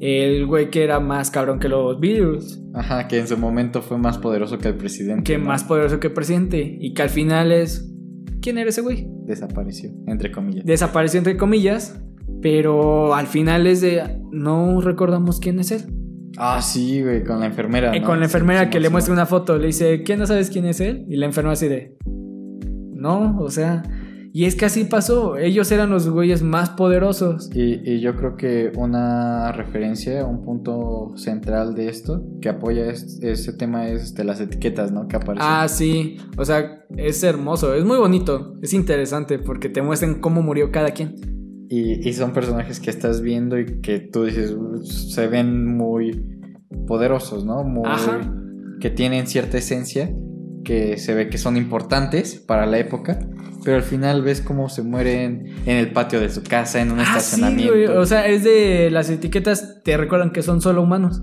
El 0.00 0.46
güey 0.46 0.70
que 0.70 0.82
era 0.82 0.98
más 0.98 1.30
cabrón 1.30 1.58
que 1.58 1.68
los 1.68 2.00
Beatles. 2.00 2.62
Ajá, 2.72 3.06
que 3.06 3.18
en 3.18 3.28
su 3.28 3.36
momento 3.36 3.82
fue 3.82 3.98
más 3.98 4.16
poderoso 4.16 4.56
que 4.56 4.68
el 4.68 4.76
presidente. 4.76 5.24
Que 5.30 5.36
¿no? 5.38 5.44
más 5.44 5.62
poderoso 5.64 6.00
que 6.00 6.06
el 6.06 6.14
presidente. 6.14 6.78
Y 6.80 6.94
que 6.94 7.02
al 7.02 7.10
final 7.10 7.52
es. 7.52 7.89
¿Quién 8.40 8.58
era 8.58 8.70
ese 8.70 8.80
güey? 8.80 9.06
Desapareció, 9.24 9.90
entre 10.06 10.32
comillas. 10.32 10.64
Desapareció 10.64 11.18
entre 11.18 11.36
comillas. 11.36 12.00
Pero 12.42 13.14
al 13.14 13.26
final 13.26 13.66
es 13.66 13.80
de. 13.80 14.18
No 14.30 14.80
recordamos 14.80 15.40
quién 15.40 15.58
es 15.60 15.70
él. 15.72 15.82
Ah, 16.38 16.62
sí, 16.62 17.02
güey, 17.02 17.22
con 17.24 17.40
la 17.40 17.46
enfermera. 17.46 17.92
¿no? 17.94 18.06
con 18.06 18.18
la 18.18 18.26
enfermera 18.26 18.64
Sí, 18.64 18.70
que 18.70 18.78
sí, 18.78 18.82
le 18.82 18.88
sí, 18.88 18.92
muestra 18.92 19.12
una 19.12 19.26
foto, 19.26 19.58
le 19.58 19.66
dice, 19.66 20.04
¿qué 20.04 20.16
no 20.16 20.26
sabes 20.26 20.48
quién 20.48 20.64
es 20.64 20.80
él? 20.80 21.04
Y 21.08 21.16
la 21.16 21.26
enfermera 21.26 21.52
así 21.52 21.68
de, 21.68 21.96
no, 22.06 23.36
o 23.40 23.50
sea, 23.50 23.82
y 24.32 24.44
es 24.44 24.54
que 24.56 24.64
así 24.66 24.84
pasó, 24.84 25.36
ellos 25.36 25.70
eran 25.72 25.90
los 25.90 26.08
güeyes 26.08 26.42
más 26.42 26.70
poderosos. 26.70 27.50
Y, 27.54 27.80
y 27.90 28.00
yo 28.00 28.14
creo 28.16 28.36
que 28.36 28.70
una 28.76 29.50
referencia, 29.52 30.24
un 30.24 30.42
punto 30.44 31.12
central 31.16 31.74
de 31.74 31.88
esto 31.88 32.22
que 32.40 32.48
apoya 32.48 32.86
es- 32.90 33.18
ese 33.22 33.52
tema 33.52 33.88
es 33.88 34.02
este, 34.02 34.24
las 34.24 34.40
etiquetas, 34.40 34.92
¿no? 34.92 35.08
Que 35.08 35.16
aparecen. 35.16 35.48
Ah, 35.50 35.66
sí, 35.68 36.16
o 36.38 36.44
sea, 36.44 36.84
es 36.96 37.22
hermoso, 37.24 37.74
es 37.74 37.84
muy 37.84 37.98
bonito, 37.98 38.54
es 38.62 38.72
interesante 38.72 39.38
porque 39.38 39.68
te 39.68 39.82
muestran 39.82 40.20
cómo 40.20 40.42
murió 40.42 40.70
cada 40.70 40.90
quien. 40.92 41.14
Y, 41.68 42.08
y 42.08 42.12
son 42.14 42.32
personajes 42.32 42.80
que 42.80 42.90
estás 42.90 43.20
viendo 43.22 43.58
y 43.58 43.80
que 43.80 44.00
tú 44.00 44.24
dices, 44.24 44.52
"Uh, 44.52 44.84
se 44.84 45.28
ven 45.28 45.76
muy 45.76 46.24
poderosos, 46.86 47.44
¿no? 47.44 47.62
Muy, 47.64 47.84
Ajá. 47.86 48.20
Que 48.80 48.90
tienen 48.90 49.26
cierta 49.26 49.58
esencia, 49.58 50.12
que 50.64 50.96
se 50.98 51.14
ve 51.14 51.28
que 51.28 51.38
son 51.38 51.56
importantes 51.56 52.36
para 52.40 52.66
la 52.66 52.78
época, 52.78 53.20
pero 53.64 53.76
al 53.76 53.82
final 53.82 54.22
ves 54.22 54.40
cómo 54.40 54.68
se 54.68 54.82
mueren 54.82 55.44
en 55.66 55.76
el 55.76 55.92
patio 55.92 56.20
de 56.20 56.28
su 56.30 56.42
casa, 56.42 56.80
en 56.80 56.90
un 56.92 57.00
Ah, 57.00 57.04
sí, 57.04 57.10
estacionamiento. 57.18 57.72
güey, 57.72 57.86
o 57.86 58.06
sea, 58.06 58.26
es 58.26 58.44
de 58.44 58.90
las 58.90 59.10
etiquetas, 59.10 59.82
te 59.84 59.96
recuerdan 59.96 60.30
que 60.32 60.42
son 60.42 60.60
solo 60.60 60.82
humanos. 60.82 61.22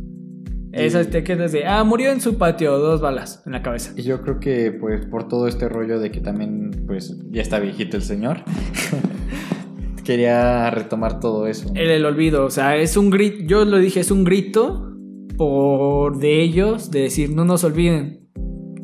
Esas 0.73 1.07
etiquetas 1.07 1.51
de, 1.53 1.65
ah, 1.65 1.83
murió 1.83 2.11
en 2.11 2.21
su 2.21 2.37
patio, 2.37 2.77
dos 2.77 3.01
balas 3.01 3.41
en 3.47 3.53
la 3.53 3.63
cabeza. 3.63 3.93
Y 3.95 4.03
yo 4.03 4.21
creo 4.21 4.39
que 4.39 4.71
pues 4.71 5.05
por 5.07 5.27
todo 5.27 5.47
este 5.47 5.67
rollo 5.67 5.99
de 5.99 6.11
que 6.11 6.19
también 6.19 6.83
pues 6.85 7.15
ya 7.31 7.41
está 7.41 7.57
viejito 7.59 7.97
el 7.97 8.03
señor, 8.03 8.43
quería 10.03 10.69
retomar 10.69 11.19
todo 11.19 11.47
eso. 11.47 11.71
El, 11.75 11.89
el 11.89 12.05
olvido, 12.05 12.45
o 12.45 12.49
sea, 12.49 12.77
es 12.77 12.95
un 12.97 13.09
grito, 13.09 13.43
yo 13.45 13.65
lo 13.65 13.77
dije, 13.79 13.99
es 13.99 14.11
un 14.11 14.23
grito 14.23 14.93
por 15.37 16.17
de 16.19 16.41
ellos 16.41 16.91
de 16.91 17.01
decir, 17.01 17.29
no 17.31 17.43
nos 17.45 17.63
olviden, 17.63 18.27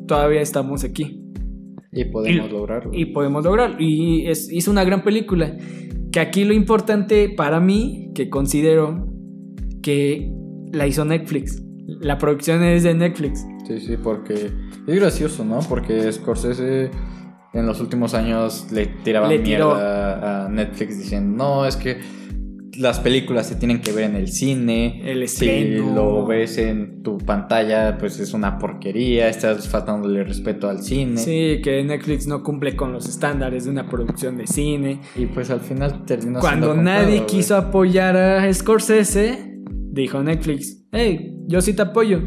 todavía 0.07 0.41
estamos 0.41 0.83
aquí 0.83 1.22
Y 1.93 2.05
podemos 2.05 2.47
y- 2.49 2.51
lograrlo. 2.51 2.91
y 2.93 3.05
podemos 3.05 3.43
lograrlo. 3.43 3.75
Y 3.79 4.27
es, 4.27 4.51
hizo 4.51 4.71
una 4.71 4.83
gran 4.83 5.03
película, 5.03 5.55
que 6.11 6.19
aquí 6.19 6.43
lo 6.43 6.53
importante 6.53 7.29
para 7.29 7.59
mí, 7.59 8.11
que 8.15 8.29
considero 8.29 9.07
que 9.81 10.31
la 10.71 10.87
hizo 10.87 11.05
Netflix, 11.05 11.63
la 11.87 12.17
producción 12.17 12.63
es 12.63 12.83
de 12.83 12.93
Netflix. 12.93 13.45
Sí, 13.67 13.79
sí, 13.79 13.97
porque 14.01 14.33
es 14.87 14.95
gracioso, 14.95 15.43
¿no? 15.45 15.59
Porque 15.67 16.11
Scorsese 16.11 16.89
en 17.53 17.65
los 17.65 17.79
últimos 17.81 18.13
años 18.13 18.67
le 18.71 18.87
tiraba 18.87 19.27
Le 19.27 19.39
mierda 19.39 20.45
a 20.45 20.49
Netflix 20.49 20.97
diciendo, 20.97 21.35
no, 21.43 21.65
es 21.65 21.75
que 21.75 21.97
las 22.77 22.99
películas 22.99 23.47
se 23.47 23.55
tienen 23.55 23.81
que 23.81 23.91
ver 23.91 24.05
en 24.05 24.15
el 24.15 24.27
cine. 24.29 25.01
El 25.05 25.27
Si 25.27 25.65
lo 25.77 26.25
ves 26.25 26.57
en 26.57 27.03
tu 27.03 27.17
pantalla, 27.17 27.97
pues 27.97 28.19
es 28.19 28.33
una 28.33 28.57
porquería, 28.57 29.29
estás 29.29 29.67
faltándole 29.67 30.23
respeto 30.23 30.69
al 30.69 30.81
cine. 30.81 31.17
Sí, 31.17 31.61
que 31.63 31.83
Netflix 31.83 32.27
no 32.27 32.43
cumple 32.43 32.75
con 32.75 32.93
los 32.93 33.07
estándares 33.07 33.65
de 33.65 33.71
una 33.71 33.87
producción 33.87 34.37
de 34.37 34.47
cine. 34.47 35.01
Y 35.15 35.25
pues 35.27 35.49
al 35.49 35.61
final 35.61 36.05
terminó 36.05 36.39
Cuando 36.39 36.73
siendo 36.73 36.83
nadie 36.83 37.25
quiso 37.25 37.55
apoyar 37.55 38.17
a 38.17 38.53
Scorsese, 38.53 39.59
dijo 39.91 40.21
Netflix, 40.23 40.83
hey, 40.91 41.35
yo 41.47 41.61
sí 41.61 41.73
te 41.73 41.83
apoyo. 41.83 42.21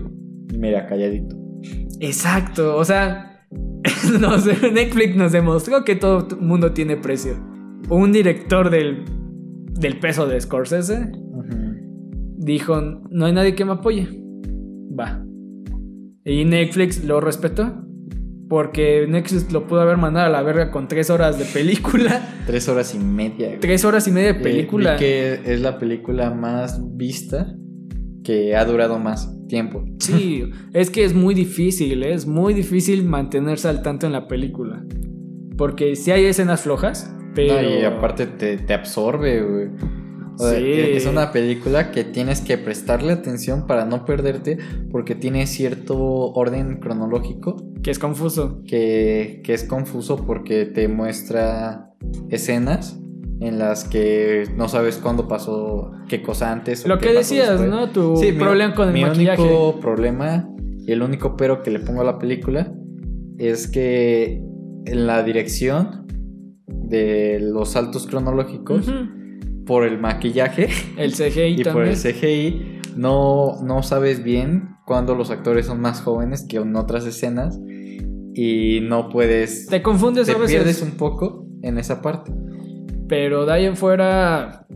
Mira, 0.56 0.86
calladito. 0.86 1.36
Exacto, 2.00 2.76
o 2.76 2.84
sea, 2.84 3.46
Netflix 4.72 5.16
nos 5.16 5.32
demostró 5.32 5.84
que 5.84 5.96
todo 5.96 6.28
mundo 6.40 6.72
tiene 6.72 6.96
precio. 6.96 7.36
Un 7.88 8.12
director 8.12 8.70
del, 8.70 9.04
del 9.78 9.98
peso 9.98 10.26
de 10.26 10.40
Scorsese 10.40 11.10
dijo, 12.38 12.80
no 13.10 13.26
hay 13.26 13.32
nadie 13.32 13.54
que 13.54 13.64
me 13.64 13.72
apoye. 13.72 14.08
Va. 14.98 15.24
Y 16.24 16.44
Netflix 16.44 17.04
lo 17.04 17.20
respetó. 17.20 17.82
Porque 18.48 19.06
Netflix 19.08 19.50
lo 19.52 19.66
pudo 19.66 19.80
haber 19.80 19.96
mandado 19.96 20.26
a 20.26 20.30
la 20.30 20.40
verga 20.40 20.70
con 20.70 20.86
tres 20.86 21.10
horas 21.10 21.36
de 21.36 21.44
película. 21.46 22.20
Tres 22.46 22.68
horas 22.68 22.94
y 22.94 22.98
media. 23.00 23.48
güey. 23.48 23.58
tres 23.58 23.84
horas 23.84 24.06
y 24.06 24.12
media 24.12 24.34
de 24.34 24.38
Eh, 24.38 24.42
película. 24.42 24.96
que 24.96 25.40
es 25.44 25.60
la 25.60 25.80
película 25.80 26.30
más 26.32 26.80
vista 26.96 27.52
que 28.22 28.54
ha 28.54 28.64
durado 28.64 29.00
más 29.00 29.36
tiempo. 29.48 29.84
Sí, 29.98 30.44
es 30.72 30.90
que 30.90 31.04
es 31.04 31.12
muy 31.12 31.34
difícil, 31.34 32.04
¿eh? 32.04 32.14
es 32.14 32.24
muy 32.28 32.54
difícil 32.54 33.04
mantenerse 33.04 33.66
al 33.66 33.82
tanto 33.82 34.06
en 34.06 34.12
la 34.12 34.28
película. 34.28 34.84
Porque 35.56 35.96
si 35.96 36.12
hay 36.12 36.26
escenas 36.26 36.60
flojas, 36.60 37.12
pero... 37.36 37.62
No, 37.62 37.68
y 37.80 37.84
aparte 37.84 38.26
te, 38.26 38.56
te 38.58 38.74
absorbe, 38.74 39.42
güey. 39.42 39.68
O 40.38 40.48
sea, 40.48 40.58
Sí. 40.58 40.64
Es 40.70 41.06
una 41.06 41.32
película 41.32 41.90
que 41.92 42.04
tienes 42.04 42.40
que 42.42 42.58
prestarle 42.58 43.12
atención 43.12 43.66
para 43.66 43.84
no 43.86 44.04
perderte 44.04 44.58
porque 44.90 45.14
tiene 45.14 45.46
cierto 45.46 45.96
orden 46.32 46.76
cronológico 46.78 47.56
Que 47.82 47.90
es 47.90 47.98
confuso. 47.98 48.60
que, 48.66 49.40
que 49.44 49.54
es 49.54 49.64
confuso 49.64 50.26
porque 50.26 50.66
te 50.66 50.88
muestra 50.88 51.90
escenas 52.28 52.98
en 53.40 53.58
las 53.58 53.84
que 53.84 54.44
no 54.56 54.68
sabes 54.68 54.96
cuándo 54.98 55.26
pasó 55.28 55.90
qué 56.08 56.22
cosa 56.22 56.52
antes. 56.52 56.86
Lo 56.86 56.98
que 56.98 57.12
decías, 57.12 57.50
después. 57.50 57.70
¿no? 57.70 57.88
Tu 57.90 58.16
Sí, 58.18 58.32
mi- 58.32 58.38
problema 58.38 58.74
con 58.74 58.88
el 58.88 58.94
mi 58.94 59.02
maquillaje. 59.04 59.40
único 59.42 59.80
problema 59.80 60.48
y 60.86 60.92
el 60.92 61.02
único 61.02 61.36
pero 61.36 61.62
que 61.62 61.70
le 61.70 61.80
pongo 61.80 62.00
a 62.02 62.04
la 62.04 62.18
película 62.18 62.72
es 63.38 63.68
que 63.68 64.42
en 64.86 65.06
la 65.06 65.22
dirección 65.22 66.05
de 66.88 67.38
los 67.40 67.70
saltos 67.70 68.06
cronológicos 68.06 68.90
por 69.66 69.84
el 69.84 69.98
maquillaje 69.98 70.68
El 70.96 71.12
CGI 71.12 71.60
y 71.60 71.64
por 71.64 71.84
el 71.84 71.96
CGI 71.96 72.80
no, 72.96 73.62
no 73.62 73.82
sabes 73.82 74.22
bien 74.22 74.76
cuando 74.86 75.14
los 75.14 75.30
actores 75.30 75.66
son 75.66 75.80
más 75.80 76.00
jóvenes 76.00 76.46
que 76.48 76.56
en 76.56 76.74
otras 76.76 77.04
escenas 77.04 77.58
y 78.34 78.80
no 78.82 79.08
puedes 79.08 79.66
Te 79.66 79.82
confundes 79.82 80.26
te 80.26 80.32
a 80.32 80.38
veces. 80.38 80.56
pierdes 80.56 80.82
un 80.82 80.92
poco 80.92 81.46
en 81.62 81.78
esa 81.78 82.02
parte. 82.02 82.32
Pero 83.08 83.46
de 83.46 83.52
ahí 83.52 83.64
en 83.64 83.76
fuera. 83.76 84.66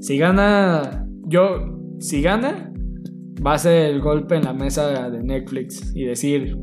Si 0.00 0.16
gana. 0.16 1.06
Yo. 1.26 1.78
Si 1.98 2.22
gana. 2.22 2.72
Va 3.44 3.54
a 3.54 3.58
ser 3.58 3.90
el 3.90 4.00
golpe 4.00 4.36
en 4.36 4.44
la 4.44 4.54
mesa 4.54 5.10
de 5.10 5.22
Netflix. 5.22 5.92
Y 5.94 6.04
decir. 6.04 6.56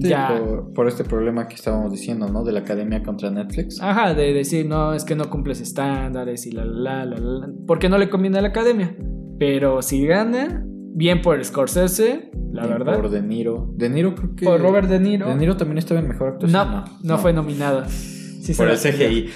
Sí, 0.00 0.08
ya. 0.08 0.28
por, 0.28 0.72
por 0.72 0.88
este 0.88 1.04
problema 1.04 1.48
que 1.48 1.54
estábamos 1.54 1.90
diciendo, 1.90 2.28
¿no? 2.28 2.44
De 2.44 2.52
la 2.52 2.60
academia 2.60 3.02
contra 3.02 3.30
Netflix. 3.30 3.80
Ajá, 3.80 4.14
de 4.14 4.32
decir, 4.32 4.66
no, 4.66 4.92
es 4.92 5.04
que 5.04 5.14
no 5.14 5.30
cumples 5.30 5.60
estándares 5.60 6.46
y 6.46 6.52
la 6.52 6.64
la 6.64 7.04
la 7.04 7.16
la. 7.16 7.46
la, 7.46 7.48
Porque 7.66 7.88
no 7.88 7.96
le 7.98 8.08
conviene 8.08 8.38
a 8.38 8.42
la 8.42 8.48
academia. 8.48 8.94
Pero 9.38 9.82
si 9.82 10.06
gana, 10.06 10.64
bien 10.94 11.22
por 11.22 11.42
Scorsese, 11.44 12.30
la 12.52 12.66
Y 12.66 12.68
verdad. 12.68 12.96
Por 12.96 13.10
De 13.10 13.22
Niro. 13.22 13.70
De 13.74 13.88
Niro 13.88 14.14
creo 14.14 14.34
que. 14.34 14.44
Por 14.44 14.60
Robert 14.60 14.88
De 14.88 14.98
Niro. 14.98 15.28
De 15.28 15.34
Niro 15.34 15.56
también 15.56 15.78
estaba 15.78 16.00
en 16.00 16.08
mejor 16.08 16.28
actuación. 16.28 16.70
no, 16.70 16.84
no, 17.02 17.18
fue 17.18 17.32
nominada. 17.32 17.88
Sí 17.88 18.54
Por 18.54 18.68
el 18.68 18.76
CGI. 18.78 19.30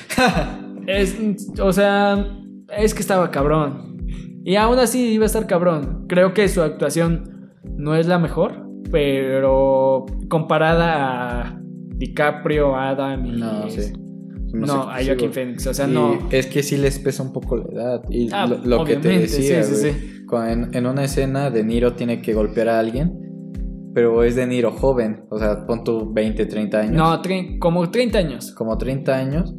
Es, 0.87 1.17
o 1.61 1.73
sea, 1.73 2.27
es 2.77 2.95
que 2.95 3.01
estaba 3.01 3.31
cabrón. 3.31 3.99
Y 4.45 4.57
aún 4.57 4.79
así 4.79 5.13
iba 5.13 5.25
a 5.25 5.27
estar 5.27 5.47
cabrón. 5.47 6.07
Creo 6.09 6.33
que 6.33 6.49
su 6.49 6.63
actuación 6.63 7.51
no 7.77 7.95
es 7.95 8.07
la 8.07 8.19
mejor, 8.19 8.67
pero 8.91 10.07
comparada 10.29 11.43
a 11.49 11.61
DiCaprio, 11.97 12.77
Adam 12.77 13.27
y. 13.27 13.33
No, 13.33 13.69
sí. 13.71 13.93
No, 14.53 14.91
a 14.91 14.99
Joaquin. 15.05 15.33
Phoenix. 15.33 15.67
O 15.67 15.75
sea, 15.75 15.87
Y 15.87 15.93
no. 15.93 16.19
Es 16.31 16.47
que 16.47 16.63
sí 16.63 16.77
les 16.77 16.99
pesa 16.99 17.23
un 17.23 17.33
poco 17.33 17.57
la 17.57 17.65
edad. 17.73 18.03
Y 18.11 18.29
Ah, 18.33 18.47
lo, 18.47 18.59
lo 18.59 18.85
que 18.85 18.97
te 18.97 19.09
decía, 19.21 19.63
sí, 19.63 19.75
sí, 19.75 19.91
sí. 19.93 20.25
En, 20.49 20.75
en 20.75 20.87
una 20.87 21.05
escena, 21.05 21.51
De 21.51 21.63
Niro 21.65 21.95
tiene 21.95 22.21
que 22.21 22.35
golpear 22.35 22.69
a 22.69 22.79
alguien. 22.81 23.17
Pero 23.95 24.23
es 24.25 24.37
De 24.37 24.47
Niro 24.47 24.73
joven. 24.73 25.25
O 25.31 25.39
sea, 25.39 25.67
pon 25.67 25.85
tu 25.85 26.13
20, 26.13 26.47
30 26.47 26.79
años. 26.81 26.93
No, 26.95 27.21
como 27.61 27.91
30 27.91 28.19
años. 28.19 28.53
Como 28.53 28.77
30 28.77 29.17
años. 29.17 29.55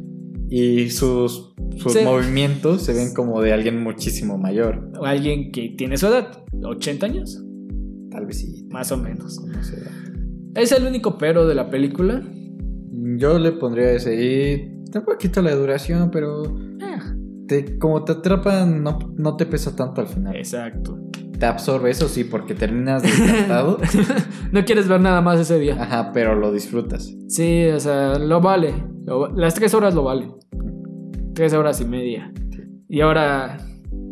Y 0.48 0.90
sus, 0.90 1.54
sus 1.78 2.02
movimientos 2.04 2.82
se 2.82 2.92
ven 2.92 3.14
como 3.14 3.40
de 3.40 3.54
alguien 3.54 3.82
muchísimo 3.82 4.36
mayor. 4.36 4.90
O 5.00 5.04
alguien 5.06 5.50
que 5.50 5.74
tiene 5.78 5.96
su 5.96 6.08
edad. 6.08 6.44
80 6.62 7.06
años, 7.06 7.42
Tal 8.12 8.26
vez 8.26 8.38
sí. 8.38 8.68
más 8.70 8.92
o 8.92 8.96
menos. 8.96 9.40
Es 10.54 10.72
el 10.72 10.86
único 10.86 11.16
pero 11.18 11.46
de 11.46 11.54
la 11.54 11.70
película. 11.70 12.22
Yo 13.16 13.38
le 13.38 13.52
pondría 13.52 13.92
ese. 13.92 14.14
Y 14.14 14.90
puedo 15.00 15.18
quitar 15.18 15.44
la 15.44 15.54
duración, 15.54 16.10
pero. 16.10 16.42
Ah, 16.82 17.14
Te, 17.48 17.78
como 17.78 18.04
te 18.04 18.12
atrapan, 18.12 18.82
no, 18.82 18.98
no 19.16 19.36
te 19.36 19.46
pesa 19.46 19.74
tanto 19.74 20.00
al 20.02 20.06
final. 20.08 20.36
exacto. 20.36 20.98
Te 21.38 21.46
absorbe, 21.46 21.90
eso 21.90 22.06
sí, 22.08 22.22
porque 22.22 22.54
terminas 22.54 23.02
desgastado. 23.02 23.78
no 24.52 24.64
quieres 24.64 24.86
ver 24.86 25.00
nada 25.00 25.20
más 25.20 25.40
ese 25.40 25.58
día. 25.58 25.82
Ajá, 25.82 26.12
pero 26.12 26.36
lo 26.36 26.52
disfrutas. 26.52 27.12
Sí, 27.28 27.66
o 27.66 27.80
sea, 27.80 28.18
lo 28.18 28.40
vale. 28.40 28.72
Lo- 29.06 29.28
las 29.34 29.54
tres 29.54 29.74
horas 29.74 29.92
lo 29.94 30.04
vale. 30.04 30.28
Tres 31.34 31.52
horas 31.54 31.80
y 31.80 31.84
media. 31.84 32.32
Y 32.88 33.00
ahora, 33.00 33.56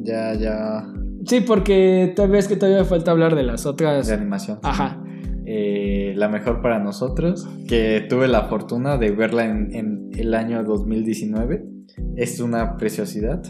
Ya, 0.03 0.35
ya 0.35 0.93
Sí, 1.27 1.41
porque 1.41 2.13
tal 2.17 2.31
vez 2.31 2.49
que 2.49 2.57
todavía 2.57 2.85
falta 2.85 3.11
hablar 3.11 3.35
de 3.35 3.43
las 3.43 3.67
otras. 3.67 4.07
De 4.07 4.15
animación. 4.15 4.59
Ajá. 4.63 5.03
Eh, 5.47 6.15
la 6.17 6.29
mejor 6.29 6.63
para 6.63 6.79
nosotros, 6.79 7.49
que 7.69 8.07
tuve 8.09 8.29
la 8.29 8.45
fortuna 8.45 8.97
de 8.97 9.11
verla 9.11 9.45
en, 9.47 9.75
en 9.75 10.11
el 10.17 10.35
año 10.35 10.63
2019. 10.65 11.65
Es 12.17 12.41
una 12.41 12.77
preciosidad. 12.77 13.43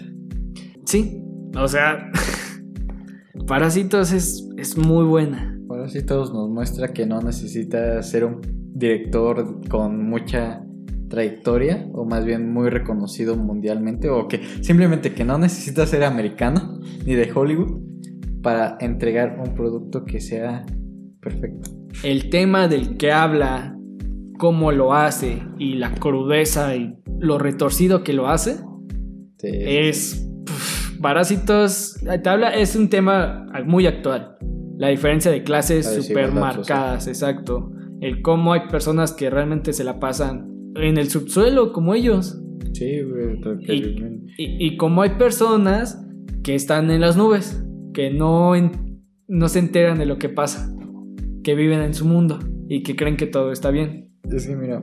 Sí, 0.85 1.23
o 1.57 1.69
sea, 1.69 2.11
Parásitos 3.47 4.13
es, 4.13 4.49
es 4.57 4.77
muy 4.77 5.05
buena. 5.05 5.59
Parásitos 5.67 6.33
nos 6.33 6.49
muestra 6.49 6.93
que 6.93 7.05
no 7.05 7.21
necesita 7.21 8.01
ser 8.03 8.25
un 8.25 8.41
director 8.73 9.67
con 9.69 10.09
mucha 10.09 10.65
trayectoria 11.11 11.87
o 11.93 12.07
más 12.07 12.25
bien 12.25 12.51
muy 12.51 12.71
reconocido 12.71 13.37
mundialmente 13.37 14.09
o 14.09 14.29
que 14.29 14.41
simplemente 14.63 15.13
que 15.13 15.25
no 15.25 15.37
necesita 15.37 15.87
ser 15.87 16.05
americano 16.05 16.81
ni 17.05 17.15
de 17.15 17.31
Hollywood 17.31 17.83
para 18.43 18.79
entregar 18.81 19.39
un 19.39 19.55
producto 19.55 20.07
que 20.07 20.21
sea 20.21 20.65
perfecto. 21.21 21.71
El 22.03 22.31
tema 22.31 22.69
del 22.69 22.97
que 22.97 23.13
habla, 23.13 23.77
cómo 24.39 24.73
lo 24.73 24.95
hace 24.95 25.43
y 25.59 25.75
la 25.75 25.95
crudeza 25.95 26.75
y 26.75 26.97
lo 27.19 27.39
retorcido 27.39 28.03
que 28.03 28.15
lo 28.15 28.29
hace 28.29 28.57
Sí. 29.37 29.49
es 29.53 30.31
Parásitos 31.01 31.97
te 32.23 32.29
habla 32.29 32.51
es 32.51 32.77
un 32.77 32.91
tema 32.91 33.47
muy 33.65 33.87
actual. 33.87 34.37
La 34.77 34.89
diferencia 34.89 35.31
de 35.31 35.43
clases 35.43 35.87
La 35.87 36.03
súper 36.03 36.33
marcadas, 36.33 37.07
exacto. 37.09 37.73
El 38.01 38.21
cómo 38.21 38.53
hay 38.53 38.69
personas 38.71 39.13
que 39.13 39.31
realmente 39.31 39.73
se 39.73 39.83
la 39.83 39.99
pasan 39.99 40.50
en 40.77 40.97
el 40.99 41.09
subsuelo 41.09 41.73
como 41.73 41.95
ellos. 41.95 42.41
Sí, 42.73 43.03
güey, 43.03 43.39
Y, 44.39 44.67
y 44.67 44.77
como 44.77 45.03
hay 45.03 45.11
personas 45.11 46.05
que 46.43 46.55
están 46.55 46.91
en 46.91 47.01
las 47.01 47.17
nubes, 47.17 47.63
que 47.93 48.11
no, 48.11 48.55
en- 48.55 49.03
no 49.29 49.49
se 49.49 49.59
enteran 49.59 49.99
de 49.99 50.07
lo 50.07 50.19
que 50.19 50.29
pasa, 50.29 50.73
que 51.43 51.55
viven 51.55 51.81
en 51.83 51.95
su 51.95 52.05
mundo 52.07 52.39
y 52.69 52.83
que 52.83 52.97
creen 52.97 53.17
que 53.17 53.27
todo 53.27 53.53
está 53.53 53.71
bien. 53.71 54.11
Es 54.31 54.47
que 54.47 54.55
mira, 54.57 54.83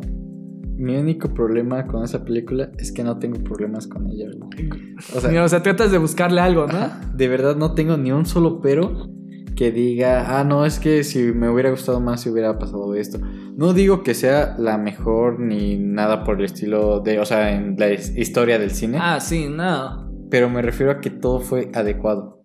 mi 0.75 0.95
único 0.97 1.33
problema 1.33 1.87
con 1.87 2.03
esa 2.03 2.23
película 2.23 2.71
es 2.77 2.91
que 2.91 3.03
no 3.03 3.17
tengo 3.17 3.39
problemas 3.43 3.87
con 3.87 4.07
ella, 4.07 4.27
güey. 4.37 4.69
O 5.15 5.19
sea, 5.21 5.43
o 5.45 5.47
sea, 5.47 5.63
tratas 5.63 5.91
de 5.91 5.97
buscarle 5.97 6.41
algo, 6.41 6.67
¿no? 6.67 6.77
Ajá, 6.77 7.11
de 7.15 7.27
verdad 7.27 7.55
no 7.55 7.73
tengo 7.73 7.97
ni 7.97 8.11
un 8.11 8.25
solo 8.25 8.59
pero 8.61 9.09
que 9.57 9.71
diga, 9.71 10.39
ah, 10.39 10.43
no, 10.45 10.65
es 10.65 10.79
que 10.79 11.03
si 11.03 11.23
me 11.33 11.49
hubiera 11.49 11.69
gustado 11.71 11.99
más 11.99 12.21
si 12.21 12.29
hubiera 12.29 12.57
pasado 12.59 12.93
esto. 12.95 13.19
No 13.57 13.73
digo 13.73 14.03
que 14.03 14.13
sea 14.13 14.55
la 14.57 14.77
mejor 14.77 15.39
ni 15.39 15.77
nada 15.77 16.23
por 16.23 16.37
el 16.39 16.45
estilo 16.45 16.99
de, 17.01 17.19
o 17.19 17.25
sea, 17.25 17.53
en 17.53 17.75
la 17.77 17.89
his- 17.91 18.15
historia 18.15 18.59
del 18.59 18.71
cine, 18.71 18.99
Ah, 19.01 19.19
sí, 19.19 19.47
no. 19.49 20.09
pero 20.29 20.49
me 20.49 20.61
refiero 20.61 20.91
a 20.91 21.01
que 21.01 21.09
todo 21.09 21.39
fue 21.41 21.69
adecuado. 21.73 22.41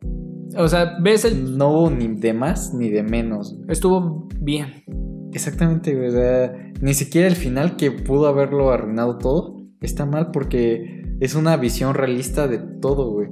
O 0.57 0.67
sea, 0.69 0.97
ves 1.01 1.25
el... 1.25 1.57
No 1.57 1.69
hubo 1.71 1.91
ni 1.91 2.09
de 2.09 2.33
más 2.35 2.75
ni 2.75 2.89
de 2.91 3.03
menos. 3.03 3.57
Estuvo 3.69 4.27
bien. 4.41 4.85
Exactamente, 5.33 6.09
o 6.09 6.11
sea, 6.11 6.53
ni 6.81 6.95
siquiera 6.95 7.27
el 7.29 7.37
final 7.37 7.77
que 7.77 7.91
pudo 7.91 8.27
haberlo 8.27 8.71
arruinado 8.71 9.17
todo 9.19 9.63
está 9.81 10.05
mal 10.07 10.31
porque 10.31 11.03
es 11.21 11.35
una 11.35 11.57
visión 11.57 11.95
realista 11.95 12.49
de 12.49 12.59
todo, 12.59 13.11
güey. 13.13 13.29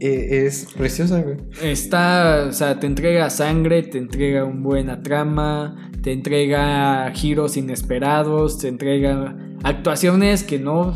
E- 0.00 0.46
Es 0.46 0.68
preciosa, 0.76 1.20
güey. 1.22 1.36
Está, 1.62 2.46
o 2.48 2.52
sea, 2.52 2.78
te 2.78 2.86
entrega 2.86 3.30
sangre, 3.30 3.82
te 3.82 3.98
entrega 3.98 4.44
una 4.44 4.60
buena 4.62 5.02
trama, 5.02 5.90
te 6.02 6.12
entrega 6.12 7.10
giros 7.14 7.56
inesperados, 7.56 8.58
te 8.58 8.68
entrega 8.68 9.36
actuaciones 9.62 10.42
que 10.44 10.58
no... 10.58 10.94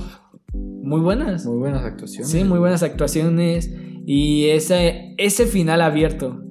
Muy 0.54 1.00
buenas. 1.00 1.46
Muy 1.46 1.58
buenas 1.58 1.84
actuaciones. 1.84 2.30
Sí, 2.30 2.44
muy 2.44 2.58
buenas 2.58 2.82
actuaciones. 2.82 3.72
Y 4.04 4.46
ese, 4.50 5.14
ese 5.16 5.46
final 5.46 5.80
abierto. 5.80 6.42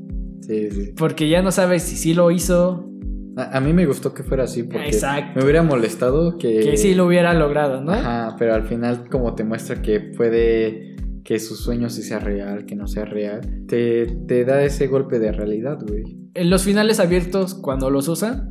Sí, 0.41 0.71
sí. 0.71 0.93
Porque 0.97 1.29
ya 1.29 1.41
no 1.41 1.51
sabes 1.51 1.83
si 1.83 1.95
sí 1.97 2.13
lo 2.13 2.31
hizo, 2.31 2.89
A, 3.37 3.57
a 3.57 3.61
mí 3.61 3.73
me 3.73 3.85
gustó 3.85 4.13
que 4.13 4.23
fuera 4.23 4.43
así 4.45 4.63
porque 4.63 4.87
Exacto. 4.87 5.33
me 5.35 5.43
hubiera 5.43 5.61
molestado 5.63 6.37
que... 6.37 6.59
que 6.61 6.77
sí 6.77 6.95
lo 6.95 7.05
hubiera 7.05 7.33
logrado, 7.33 7.81
¿no? 7.81 7.91
Ajá, 7.91 8.35
pero 8.39 8.55
al 8.55 8.63
final 8.63 9.07
como 9.09 9.35
te 9.35 9.43
muestra 9.43 9.81
que 9.81 9.99
puede 9.99 10.90
que 11.23 11.39
su 11.39 11.55
sueño 11.55 11.89
sí 11.89 12.01
sea 12.03 12.19
real, 12.19 12.65
que 12.65 12.75
no 12.75 12.87
sea 12.87 13.05
real, 13.05 13.41
te, 13.67 14.05
te 14.27 14.43
da 14.45 14.63
ese 14.63 14.87
golpe 14.87 15.19
de 15.19 15.31
realidad, 15.31 15.79
güey. 15.87 16.03
En 16.33 16.49
Los 16.49 16.63
finales 16.63 16.99
abiertos, 16.99 17.53
cuando 17.53 17.89
los 17.89 18.07
usan, 18.07 18.49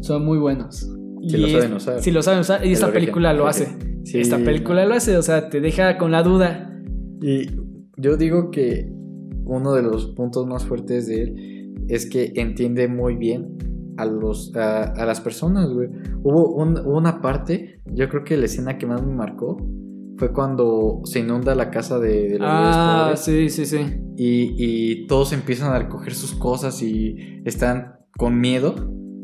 son 0.00 0.24
muy 0.24 0.38
buenos. 0.38 0.88
Si 1.26 1.36
Y 1.36 1.40
lo 1.40 1.48
saben 1.48 1.72
usar. 1.72 2.00
Si 2.02 2.10
lo 2.10 2.22
saben 2.22 2.40
usar. 2.40 2.64
Y 2.66 2.72
esta 2.72 2.86
origen. 2.86 3.00
película 3.02 3.32
lo 3.32 3.46
hace. 3.48 3.68
Sí. 4.04 4.20
Esta 4.20 4.38
película 4.38 4.84
lo 4.84 4.94
hace, 4.94 5.16
o 5.16 5.22
sea, 5.22 5.48
te 5.48 5.60
deja 5.60 5.96
con 5.96 6.10
la 6.12 6.22
duda. 6.22 6.70
Y 7.22 7.46
yo 7.96 8.16
digo 8.16 8.50
que 8.50 8.90
uno 9.46 9.72
de 9.72 9.82
los 9.82 10.08
puntos 10.14 10.46
más 10.46 10.64
fuertes 10.66 11.06
de 11.06 11.22
él 11.22 11.74
es 11.88 12.06
que 12.08 12.32
entiende 12.36 12.86
muy 12.88 13.16
bien 13.16 13.56
a, 13.96 14.04
los, 14.04 14.54
a, 14.56 14.82
a 14.84 15.06
las 15.06 15.20
personas, 15.20 15.70
güey. 15.72 15.88
Hubo, 16.22 16.54
un- 16.54 16.78
una 16.86 17.22
parte, 17.22 17.80
yo 17.86 18.08
creo 18.08 18.24
que 18.24 18.36
la 18.36 18.44
escena 18.46 18.76
que 18.76 18.86
más 18.86 19.02
me 19.04 19.14
marcó 19.14 19.56
fue 20.18 20.32
cuando 20.32 21.00
se 21.04 21.20
inunda 21.20 21.54
la 21.54 21.70
casa 21.70 21.98
de, 21.98 22.28
de 22.28 22.38
los 22.38 22.48
Ah, 22.50 23.14
sí, 23.16 23.50
sí, 23.50 23.66
sí. 23.66 23.78
y, 24.16 24.54
y 24.56 25.06
todos 25.06 25.32
empiezan 25.32 25.72
a 25.72 25.78
recoger 25.78 26.14
sus 26.14 26.34
cosas 26.34 26.82
y 26.82 27.16
están 27.44 27.96
con 28.16 28.40
miedo 28.40 28.74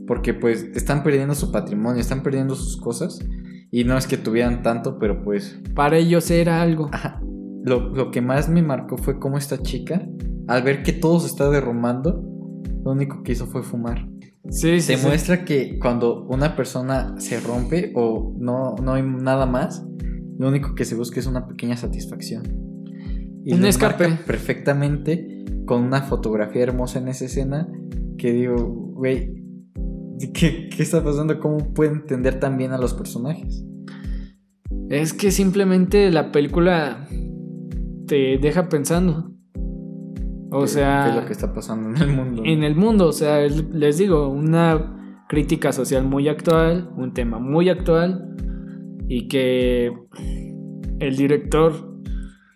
porque 0.06 0.34
pues 0.34 0.64
están 0.74 1.04
perdiendo 1.04 1.34
su 1.34 1.52
patrimonio, 1.52 2.00
están 2.00 2.22
perdiendo 2.22 2.54
sus 2.56 2.76
cosas 2.76 3.20
y 3.70 3.84
no 3.84 3.96
es 3.96 4.06
que 4.08 4.16
tuvieran 4.16 4.62
tanto, 4.62 4.98
pero 4.98 5.22
pues 5.22 5.60
Para 5.74 5.98
ellos 5.98 6.30
era 6.30 6.60
algo. 6.60 6.88
Ajá. 6.92 7.20
Lo, 7.62 7.90
lo 7.90 8.10
que 8.10 8.20
más 8.20 8.48
me 8.48 8.62
marcó 8.62 8.96
fue 8.96 9.20
cómo 9.20 9.38
esta 9.38 9.62
chica, 9.62 10.08
al 10.48 10.62
ver 10.62 10.82
que 10.82 10.92
todo 10.92 11.20
se 11.20 11.28
está 11.28 11.48
derrumbando, 11.50 12.24
lo 12.84 12.90
único 12.90 13.22
que 13.22 13.32
hizo 13.32 13.46
fue 13.46 13.62
fumar. 13.62 14.08
Sí, 14.48 14.80
sí. 14.80 14.96
Te 14.96 15.18
sí. 15.18 15.44
que 15.44 15.78
cuando 15.78 16.24
una 16.24 16.56
persona 16.56 17.14
se 17.18 17.38
rompe 17.40 17.92
o 17.94 18.34
no, 18.38 18.74
no 18.82 18.94
hay 18.94 19.02
nada 19.02 19.46
más, 19.46 19.86
lo 20.40 20.48
único 20.48 20.74
que 20.74 20.84
se 20.86 20.94
busca 20.94 21.20
es 21.20 21.26
una 21.26 21.46
pequeña 21.46 21.76
satisfacción. 21.76 22.42
Y 23.44 23.52
Un 23.54 23.64
escape. 23.66 24.08
perfectamente 24.26 25.44
con 25.66 25.82
una 25.82 26.02
fotografía 26.02 26.62
hermosa 26.62 26.98
en 26.98 27.08
esa 27.08 27.26
escena 27.26 27.68
que 28.16 28.32
digo, 28.32 28.56
güey, 28.94 29.34
¿qué, 30.34 30.68
¿qué 30.74 30.82
está 30.82 31.04
pasando? 31.04 31.38
¿Cómo 31.40 31.58
puede 31.74 31.92
entender 31.92 32.40
tan 32.40 32.56
bien 32.56 32.72
a 32.72 32.78
los 32.78 32.94
personajes? 32.94 33.64
Es 34.88 35.12
que 35.12 35.30
simplemente 35.30 36.10
la 36.10 36.32
película 36.32 37.06
te 38.06 38.38
deja 38.38 38.68
pensando. 38.68 39.32
O 40.52 40.62
¿Qué- 40.62 40.66
sea, 40.68 41.02
¿Qué 41.04 41.10
es 41.10 41.16
lo 41.16 41.26
que 41.26 41.32
está 41.32 41.52
pasando 41.52 41.90
en 41.90 41.96
el 42.10 42.16
mundo? 42.16 42.42
en 42.44 42.64
el 42.64 42.74
mundo, 42.74 43.08
o 43.08 43.12
sea, 43.12 43.42
es- 43.44 43.64
les 43.72 43.98
digo, 43.98 44.28
una 44.28 45.24
crítica 45.28 45.70
social 45.72 46.04
muy 46.04 46.28
actual, 46.28 46.90
un 46.96 47.12
tema 47.14 47.38
muy 47.38 47.68
actual 47.68 48.26
y 49.10 49.26
que 49.26 49.92
el 51.00 51.16
director 51.16 52.00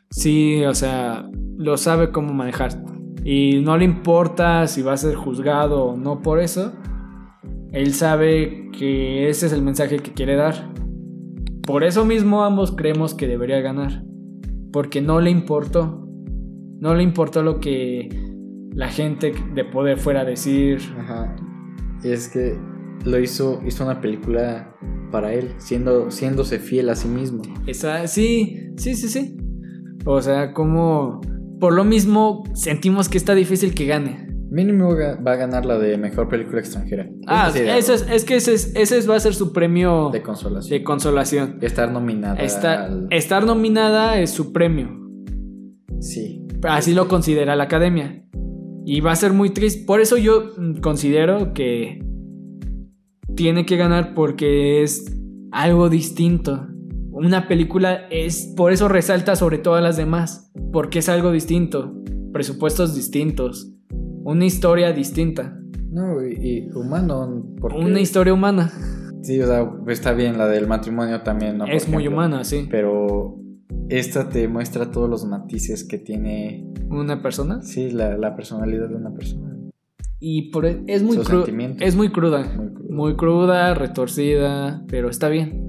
sí, 0.08 0.64
o 0.64 0.72
sea, 0.72 1.28
lo 1.58 1.76
sabe 1.76 2.12
cómo 2.12 2.32
manejar 2.32 2.70
y 3.24 3.60
no 3.60 3.76
le 3.76 3.86
importa 3.86 4.68
si 4.68 4.82
va 4.82 4.92
a 4.92 4.96
ser 4.96 5.16
juzgado 5.16 5.84
o 5.84 5.96
no 5.96 6.22
por 6.22 6.38
eso. 6.38 6.72
Él 7.72 7.92
sabe 7.92 8.70
que 8.70 9.28
ese 9.28 9.46
es 9.46 9.52
el 9.52 9.62
mensaje 9.62 9.96
que 9.96 10.12
quiere 10.12 10.36
dar. 10.36 10.70
Por 11.66 11.82
eso 11.82 12.04
mismo 12.04 12.44
ambos 12.44 12.70
creemos 12.70 13.14
que 13.14 13.26
debería 13.26 13.60
ganar. 13.60 14.04
Porque 14.72 15.00
no 15.00 15.20
le 15.20 15.30
importó. 15.30 16.06
No 16.78 16.94
le 16.94 17.02
importó 17.02 17.42
lo 17.42 17.58
que 17.58 18.08
la 18.74 18.88
gente 18.88 19.32
de 19.54 19.64
poder 19.64 19.98
fuera 19.98 20.20
a 20.20 20.24
decir. 20.24 20.78
Ajá. 20.98 21.34
Y 22.04 22.10
es 22.10 22.28
que 22.28 22.56
lo 23.04 23.18
hizo, 23.18 23.60
hizo 23.66 23.84
una 23.84 24.00
película 24.00 24.74
para 25.10 25.32
él, 25.32 25.50
siendo, 25.58 26.10
siéndose 26.10 26.58
fiel 26.58 26.88
a 26.88 26.96
sí 26.96 27.08
mismo. 27.08 27.42
Esa, 27.66 28.06
sí, 28.06 28.70
sí, 28.76 28.94
sí, 28.94 29.08
sí. 29.08 29.36
O 30.04 30.20
sea, 30.20 30.52
como 30.52 31.20
por 31.60 31.72
lo 31.72 31.84
mismo 31.84 32.42
sentimos 32.54 33.08
que 33.08 33.18
está 33.18 33.34
difícil 33.34 33.74
que 33.74 33.86
gane. 33.86 34.28
Mínimo 34.50 34.90
va 35.26 35.32
a 35.32 35.36
ganar 35.36 35.64
la 35.66 35.78
de 35.78 35.96
mejor 35.96 36.28
película 36.28 36.60
extranjera. 36.60 37.08
Ah, 37.26 37.50
sí, 37.52 37.60
eso 37.60 37.94
es, 37.94 38.06
es 38.10 38.24
que 38.24 38.36
ese, 38.36 38.54
es, 38.54 38.72
ese 38.76 39.00
va 39.08 39.16
a 39.16 39.20
ser 39.20 39.34
su 39.34 39.52
premio 39.52 40.10
de 40.12 40.22
consolación. 40.22 40.78
de 40.78 40.84
consolación. 40.84 41.58
Estar 41.60 41.90
nominada. 41.90 42.38
Al- 42.38 43.08
Estar 43.10 43.44
nominada 43.44 44.20
es 44.20 44.30
su 44.30 44.52
premio. 44.52 45.00
Sí. 46.00 46.46
Así 46.62 46.94
lo 46.94 47.08
considera 47.08 47.56
la 47.56 47.64
academia. 47.64 48.22
Y 48.84 49.00
va 49.00 49.12
a 49.12 49.16
ser 49.16 49.32
muy 49.32 49.50
triste. 49.50 49.84
Por 49.86 50.00
eso 50.00 50.18
yo 50.18 50.52
mm, 50.56 50.80
considero 50.80 51.52
que 51.54 52.04
tiene 53.36 53.66
que 53.66 53.76
ganar 53.76 54.14
porque 54.14 54.82
es 54.82 55.16
algo 55.52 55.88
distinto. 55.88 56.66
Una 57.10 57.46
película 57.48 58.06
es, 58.10 58.52
por 58.56 58.72
eso 58.72 58.88
resalta 58.88 59.36
sobre 59.36 59.58
todas 59.58 59.82
las 59.82 59.96
demás, 59.96 60.50
porque 60.72 60.98
es 60.98 61.08
algo 61.08 61.30
distinto, 61.30 61.94
presupuestos 62.32 62.94
distintos, 62.94 63.70
una 64.24 64.44
historia 64.46 64.92
distinta, 64.92 65.56
No, 65.90 66.24
y, 66.26 66.34
y 66.66 66.70
humano. 66.72 67.44
Porque, 67.60 67.78
una 67.78 68.00
historia 68.00 68.32
humana. 68.34 68.72
Sí, 69.22 69.40
o 69.40 69.46
sea, 69.46 69.70
está 69.88 70.12
bien, 70.12 70.36
la 70.38 70.48
del 70.48 70.66
matrimonio 70.66 71.22
también. 71.22 71.60
es 71.68 71.88
muy 71.88 72.08
humana, 72.08 72.42
sí. 72.44 72.66
Pero 72.68 73.36
esta 73.88 74.28
te 74.28 74.48
muestra 74.48 74.90
todos 74.90 75.08
los 75.08 75.24
matices 75.24 75.84
que 75.84 75.98
tiene, 75.98 76.66
Una 76.90 77.22
persona. 77.22 77.62
sí, 77.62 77.90
la, 77.90 78.18
la 78.18 78.34
personalidad 78.34 78.88
de 78.88 78.96
una 78.96 79.14
persona. 79.14 79.56
Y 80.20 80.50
por, 80.50 80.66
e, 80.66 80.82
es 80.88 81.02
muy 81.02 81.16
Sus 81.16 81.26
cruda. 81.28 81.44
sentimientos. 81.44 81.86
Es 81.86 81.94
muy 81.96 82.10
cruda. 82.10 82.44
Muy 82.94 83.16
cruda, 83.16 83.74
retorcida, 83.74 84.84
pero 84.86 85.10
está 85.10 85.28
bien. 85.28 85.60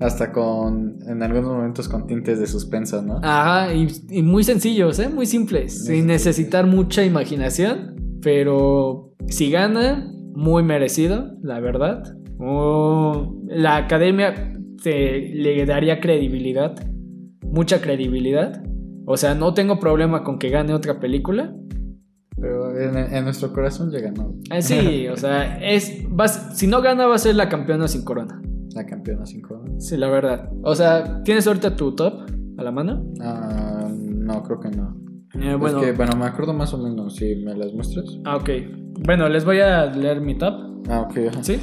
Hasta 0.00 0.32
con, 0.32 0.98
en 1.08 1.22
algunos 1.22 1.50
momentos 1.50 1.88
con 1.88 2.06
tintes 2.06 2.38
de 2.38 2.46
suspenso, 2.46 3.00
¿no? 3.00 3.20
Ajá, 3.22 3.72
y, 3.72 3.88
y 4.10 4.22
muy 4.22 4.44
sencillos, 4.44 4.98
¿eh? 4.98 5.08
Muy 5.08 5.24
simples, 5.24 5.86
sin 5.86 6.06
necesitar 6.06 6.66
mucha 6.66 7.02
imaginación, 7.02 8.18
pero 8.20 9.14
si 9.28 9.50
gana, 9.50 10.12
muy 10.34 10.62
merecido, 10.62 11.38
la 11.42 11.58
verdad. 11.58 12.02
Oh, 12.38 13.34
la 13.46 13.76
academia 13.76 14.52
te, 14.82 15.30
le 15.34 15.64
daría 15.64 16.00
credibilidad, 16.00 16.74
mucha 17.42 17.80
credibilidad. 17.80 18.62
O 19.06 19.16
sea, 19.16 19.34
no 19.34 19.54
tengo 19.54 19.78
problema 19.78 20.22
con 20.22 20.38
que 20.38 20.50
gane 20.50 20.74
otra 20.74 21.00
película. 21.00 21.54
Pero 22.40 22.76
en, 22.78 22.96
en 22.96 23.24
nuestro 23.24 23.52
corazón 23.52 23.90
ya 23.90 24.00
ganó. 24.00 24.34
Eh, 24.50 24.60
sí, 24.60 25.06
o 25.08 25.16
sea, 25.16 25.58
es, 25.64 26.02
vas, 26.10 26.50
si 26.58 26.66
no 26.66 26.82
gana 26.82 27.06
va 27.06 27.14
a 27.14 27.18
ser 27.18 27.36
la 27.36 27.48
campeona 27.48 27.86
sin 27.88 28.04
corona. 28.04 28.40
La 28.74 28.84
campeona 28.86 29.24
5. 29.24 29.64
Sí, 29.78 29.96
la 29.96 30.08
verdad. 30.08 30.50
O 30.62 30.74
sea, 30.74 31.22
¿tienes 31.22 31.46
ahorita 31.46 31.76
tu 31.76 31.94
top 31.94 32.22
a 32.58 32.62
la 32.62 32.72
mano? 32.72 33.04
Ah, 33.20 33.88
no, 33.88 34.42
creo 34.42 34.58
que 34.58 34.70
no. 34.70 34.96
Eh, 35.40 35.54
bueno, 35.54 35.78
Es 35.80 35.86
que, 35.86 35.92
bueno, 35.92 36.16
me 36.16 36.24
acuerdo 36.26 36.52
más 36.54 36.74
o 36.74 36.78
menos. 36.78 37.16
Si 37.16 37.36
me 37.36 37.54
las 37.54 37.72
muestras. 37.72 38.04
ah, 38.24 38.36
ok. 38.36 38.50
Bueno, 39.04 39.28
les 39.28 39.44
voy 39.44 39.60
a 39.60 39.86
leer 39.86 40.20
mi 40.20 40.36
top. 40.36 40.54
Ah, 40.88 41.02
ok. 41.02 41.18
ajá. 41.30 41.42
¿Sí? 41.44 41.60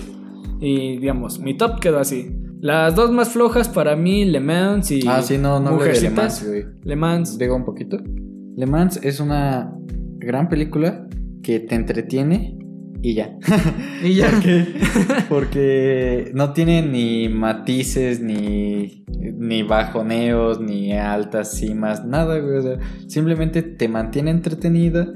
Y 0.61 0.97
digamos, 0.99 1.39
mi 1.39 1.57
top 1.57 1.79
quedó 1.79 1.99
así. 1.99 2.37
Las 2.61 2.95
dos 2.95 3.11
más 3.11 3.29
flojas 3.29 3.67
para 3.67 3.95
mí, 3.95 4.23
Le 4.25 4.39
Mans 4.39 4.91
y. 4.91 5.01
Ah, 5.07 5.21
sí, 5.21 5.37
no, 5.37 5.59
no 5.59 5.77
Le. 5.83 6.09
Mans, 6.11 6.47
güey. 6.47 6.65
Le 6.83 6.95
Mans. 6.95 7.37
Digo 7.37 7.55
un 7.55 7.65
poquito. 7.65 7.97
Le 8.55 8.65
Mans 8.67 8.99
es 9.03 9.19
una 9.19 9.73
gran 10.21 10.49
película 10.49 11.07
que 11.43 11.59
te 11.59 11.75
entretiene 11.75 12.57
y 13.01 13.15
ya. 13.15 13.37
Y 14.03 14.13
ya. 14.13 14.29
porque, 14.31 14.65
porque 15.29 16.31
no 16.33 16.53
tiene 16.53 16.81
ni 16.83 17.29
matices, 17.29 18.21
ni, 18.21 19.03
ni 19.07 19.63
bajoneos, 19.63 20.61
ni 20.61 20.93
altas 20.93 21.57
cimas, 21.57 22.05
nada, 22.05 22.39
güey. 22.39 22.57
O 22.57 22.61
sea, 22.61 22.77
simplemente 23.07 23.63
te 23.63 23.87
mantiene 23.87 24.31
entretenida 24.31 25.11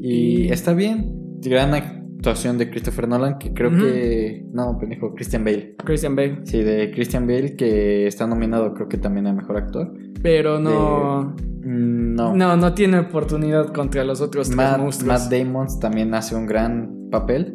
y 0.00 0.48
está 0.52 0.74
bien. 0.74 1.18
Gran 1.40 1.74
actuación 1.74 2.58
de 2.58 2.70
Christopher 2.70 3.08
Nolan, 3.08 3.38
que 3.38 3.52
creo 3.52 3.70
que. 3.70 4.44
No, 4.52 4.78
pendejo, 4.78 5.14
Christian 5.14 5.44
Bale. 5.44 5.74
Christian 5.84 6.14
Bale. 6.14 6.40
Sí, 6.44 6.62
de 6.62 6.90
Christian 6.92 7.26
Bale, 7.26 7.56
que 7.56 8.06
está 8.06 8.26
nominado, 8.26 8.74
creo 8.74 8.88
que 8.88 8.98
también 8.98 9.26
a 9.26 9.32
mejor 9.32 9.56
actor. 9.56 9.92
Pero 10.22 10.58
no. 10.60 11.34
Mm, 11.64 12.14
No. 12.14 12.34
No, 12.36 12.56
no 12.56 12.74
tiene 12.74 12.98
oportunidad 12.98 13.72
contra 13.72 14.04
los 14.04 14.20
otros 14.20 14.48
tres 14.48 14.56
Matt, 14.56 14.78
monstruos. 14.78 15.20
Matt 15.22 15.32
Damon 15.32 15.66
también 15.80 16.12
hace 16.14 16.34
un 16.36 16.46
gran 16.46 17.08
papel. 17.10 17.54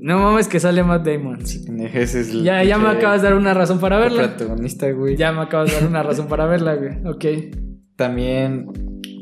no 0.00 0.18
mames 0.18 0.48
que 0.48 0.58
sale 0.60 0.82
Matt 0.82 1.06
Damon. 1.06 1.38
Ese 1.40 2.20
es 2.20 2.30
el 2.30 2.42
Ya, 2.42 2.62
ya 2.64 2.78
me 2.78 2.88
acabas 2.88 3.22
de 3.22 3.28
dar 3.28 3.36
una 3.36 3.54
razón 3.54 3.78
para 3.78 3.98
verla. 3.98 4.34
protagonista, 4.36 4.90
güey. 4.90 5.16
Ya 5.16 5.32
me 5.32 5.42
acabas 5.42 5.70
de 5.70 5.76
dar 5.80 5.88
una 5.88 6.02
razón 6.08 6.26
para 6.28 6.46
verla, 6.46 6.74
güey. 6.74 7.04
Ok. 7.06 7.54
También 7.96 8.66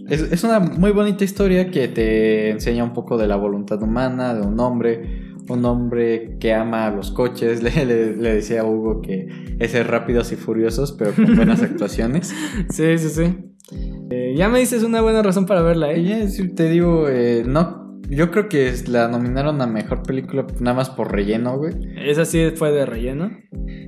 es, 0.09 0.23
es 0.33 0.45
una 0.45 0.61
muy 0.61 0.93
bonita 0.93 1.25
historia 1.25 1.71
que 1.71 1.89
te 1.89 2.51
enseña 2.51 2.85
un 2.85 2.93
poco 2.93 3.19
de 3.19 3.27
la 3.27 3.37
voluntad 3.37 3.83
humana, 3.83 4.35
de 4.35 4.41
un 4.43 4.59
hombre. 4.61 5.30
Un 5.51 5.65
hombre 5.65 6.37
que 6.41 6.53
ama 6.55 6.87
a 6.87 6.91
los 6.91 7.11
coches. 7.11 7.63
Le, 7.63 7.85
le- 7.85 8.17
le 8.17 8.35
decía 8.35 8.61
a 8.63 8.65
Hugo 8.65 9.01
que 9.03 9.27
es 9.59 9.87
rápidos 9.87 10.33
y 10.33 10.37
furiosos, 10.37 10.93
pero 10.93 11.13
con 11.13 11.35
buenas 11.37 11.63
actuaciones. 11.71 12.35
Sí, 12.71 12.99
sí, 12.99 13.09
sí. 13.09 13.37
Eh, 14.11 14.35
ya 14.37 14.49
me 14.49 14.59
dices 14.59 14.83
una 14.83 15.01
buena 15.01 15.23
razón 15.23 15.47
para 15.47 15.63
verla, 15.63 15.93
¿eh? 15.93 16.03
ya, 16.03 16.29
sí, 16.29 16.49
te 16.49 16.69
digo, 16.69 17.09
eh, 17.09 17.45
no. 17.47 17.81
Yo 18.09 18.33
creo 18.33 18.49
que 18.49 18.73
la 18.89 19.07
nominaron 19.07 19.63
a 19.63 19.69
mejor 19.69 20.03
película 20.03 20.45
nada 20.59 20.77
más 20.77 20.91
por 20.91 21.13
relleno, 21.13 21.57
güey. 21.59 21.75
Esa 21.97 22.25
sí 22.25 22.51
fue 22.57 22.73
de 22.73 22.85
relleno. 22.85 23.31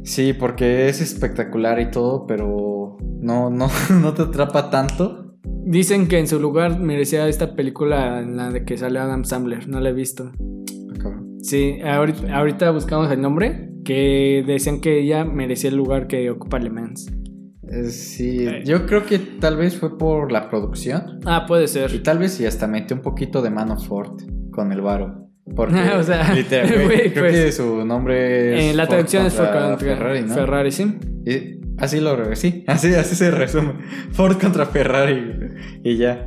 Sí, 0.04 0.32
porque 0.32 0.88
es 0.88 1.00
espectacular 1.00 1.80
y 1.80 1.90
todo, 1.90 2.24
pero 2.28 2.96
no, 3.20 3.50
no, 3.50 3.68
no 4.00 4.14
te 4.14 4.22
atrapa 4.22 4.70
tanto. 4.70 5.34
Dicen 5.64 6.06
que 6.06 6.20
en 6.20 6.28
su 6.28 6.38
lugar 6.38 6.78
merecía 6.78 7.26
esta 7.26 7.56
película 7.56 8.20
en 8.20 8.36
la 8.36 8.50
de 8.50 8.64
que 8.64 8.76
sale 8.78 9.00
Adam 9.00 9.24
Sandler. 9.24 9.68
No 9.68 9.80
la 9.80 9.88
he 9.88 9.92
visto. 9.92 10.30
Sí, 11.42 11.78
ahorita, 11.84 12.34
ahorita 12.36 12.70
buscamos 12.70 13.10
el 13.12 13.20
nombre. 13.20 13.68
Que 13.84 14.44
decían 14.46 14.80
que 14.80 15.00
ella 15.00 15.24
merecía 15.24 15.68
el 15.70 15.76
lugar 15.76 16.06
que 16.06 16.30
ocupa 16.30 16.58
Le 16.60 16.70
Mans. 16.70 17.10
Eh, 17.68 17.84
sí, 17.84 18.46
Eh. 18.46 18.62
yo 18.64 18.86
creo 18.86 19.04
que 19.04 19.18
tal 19.18 19.56
vez 19.56 19.76
fue 19.76 19.98
por 19.98 20.30
la 20.30 20.48
producción 20.48 21.18
Ah, 21.24 21.46
puede 21.48 21.64
y 21.64 21.68
ser. 21.68 22.02
tal 22.02 22.18
vez 22.18 22.34
si 22.34 22.46
hasta 22.46 22.66
metió 22.68 22.94
un 22.96 23.02
poquito 23.02 23.42
de 23.42 23.50
mano 23.50 23.76
Ford 23.78 24.20
con 24.52 24.70
el 24.72 24.80
varo. 24.82 25.26
Porque, 25.56 25.74
O 25.98 26.02
sea, 26.04 26.32
literal, 26.34 26.68
güey, 26.74 26.84
güey, 26.86 27.10
creo 27.12 27.24
pues, 27.24 27.44
que 27.46 27.52
su 27.52 27.84
nombre 27.84 28.54
es 28.58 28.70
En 28.70 28.76
la 28.76 28.84
Ford 28.84 28.90
traducción 28.90 29.26
es 29.26 29.34
Ford 29.34 29.46
contra 29.48 29.78
Ferrari, 29.78 30.20
¿no? 30.22 30.34
Ferrari, 30.34 30.70
sí. 30.70 30.96
Y 31.26 31.60
así 31.78 32.00
lo 32.00 32.36
sí, 32.36 32.62
así, 32.68 32.94
así 32.94 33.16
se 33.16 33.30
resume. 33.32 33.74
Ford 34.12 34.36
contra 34.40 34.66
Ferrari 34.66 35.20
y 35.82 35.96
ya. 35.96 36.24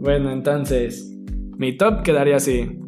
Bueno, 0.00 0.30
entonces, 0.30 1.10
mi 1.56 1.76
top 1.76 2.02
quedaría 2.02 2.36
así. 2.36 2.80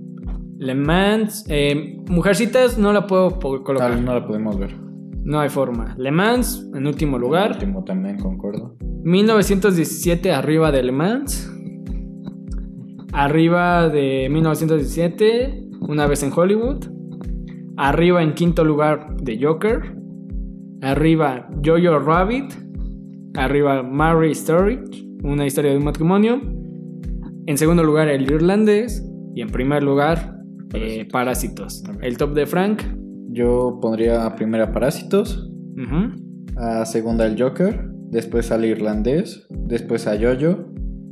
Le 0.61 0.75
Mans, 0.75 1.47
eh, 1.49 1.97
Mujercitas 2.07 2.77
no 2.77 2.93
la 2.93 3.07
puedo 3.07 3.39
colocar. 3.39 3.97
No, 3.97 4.03
no 4.03 4.13
la 4.13 4.27
podemos 4.27 4.59
ver. 4.59 4.77
No 5.25 5.41
hay 5.41 5.49
forma. 5.49 5.95
Le 5.97 6.11
Mans 6.11 6.69
en 6.75 6.87
último 6.87 7.19
lugar. 7.19 7.53
Último 7.53 7.83
también, 7.83 8.19
concuerdo. 8.19 8.77
1917 9.03 10.33
arriba 10.33 10.71
de 10.71 10.83
Le 10.83 10.93
Mans. 10.93 11.51
Arriba 13.15 13.89
de 13.89 14.29
1917, 14.31 15.67
una 15.89 16.07
vez 16.07 16.23
en 16.23 16.31
Hollywood. 16.31 16.85
Arriba 17.79 18.23
en 18.23 18.35
quinto 18.35 18.63
lugar 18.63 19.17
de 19.17 19.43
Joker. 19.43 19.97
Arriba 20.83 21.49
Jojo 21.65 22.01
Rabbit. 22.01 22.53
Arriba 23.35 23.83
Mary 23.83 24.33
Story, 24.33 24.79
una 25.23 25.47
historia 25.47 25.71
de 25.71 25.79
un 25.79 25.85
matrimonio. 25.85 26.39
En 27.47 27.57
segundo 27.57 27.83
lugar 27.83 28.09
El 28.09 28.31
Irlandés. 28.31 29.03
Y 29.35 29.41
en 29.41 29.49
primer 29.49 29.83
lugar 29.83 30.40
eh, 30.75 31.09
Parásitos. 31.11 31.83
El 32.01 32.17
top 32.17 32.35
de 32.35 32.47
Frank. 32.47 32.83
Yo 33.33 33.79
pondría 33.81 34.27
a 34.27 34.35
primera 34.35 34.73
Parásitos, 34.73 35.51
a 36.57 36.85
segunda 36.85 37.27
el 37.27 37.41
Joker, 37.41 37.89
después 38.11 38.51
al 38.51 38.65
Irlandés, 38.65 39.47
después 39.51 40.07
a 40.07 40.17
Jojo, 40.19 40.67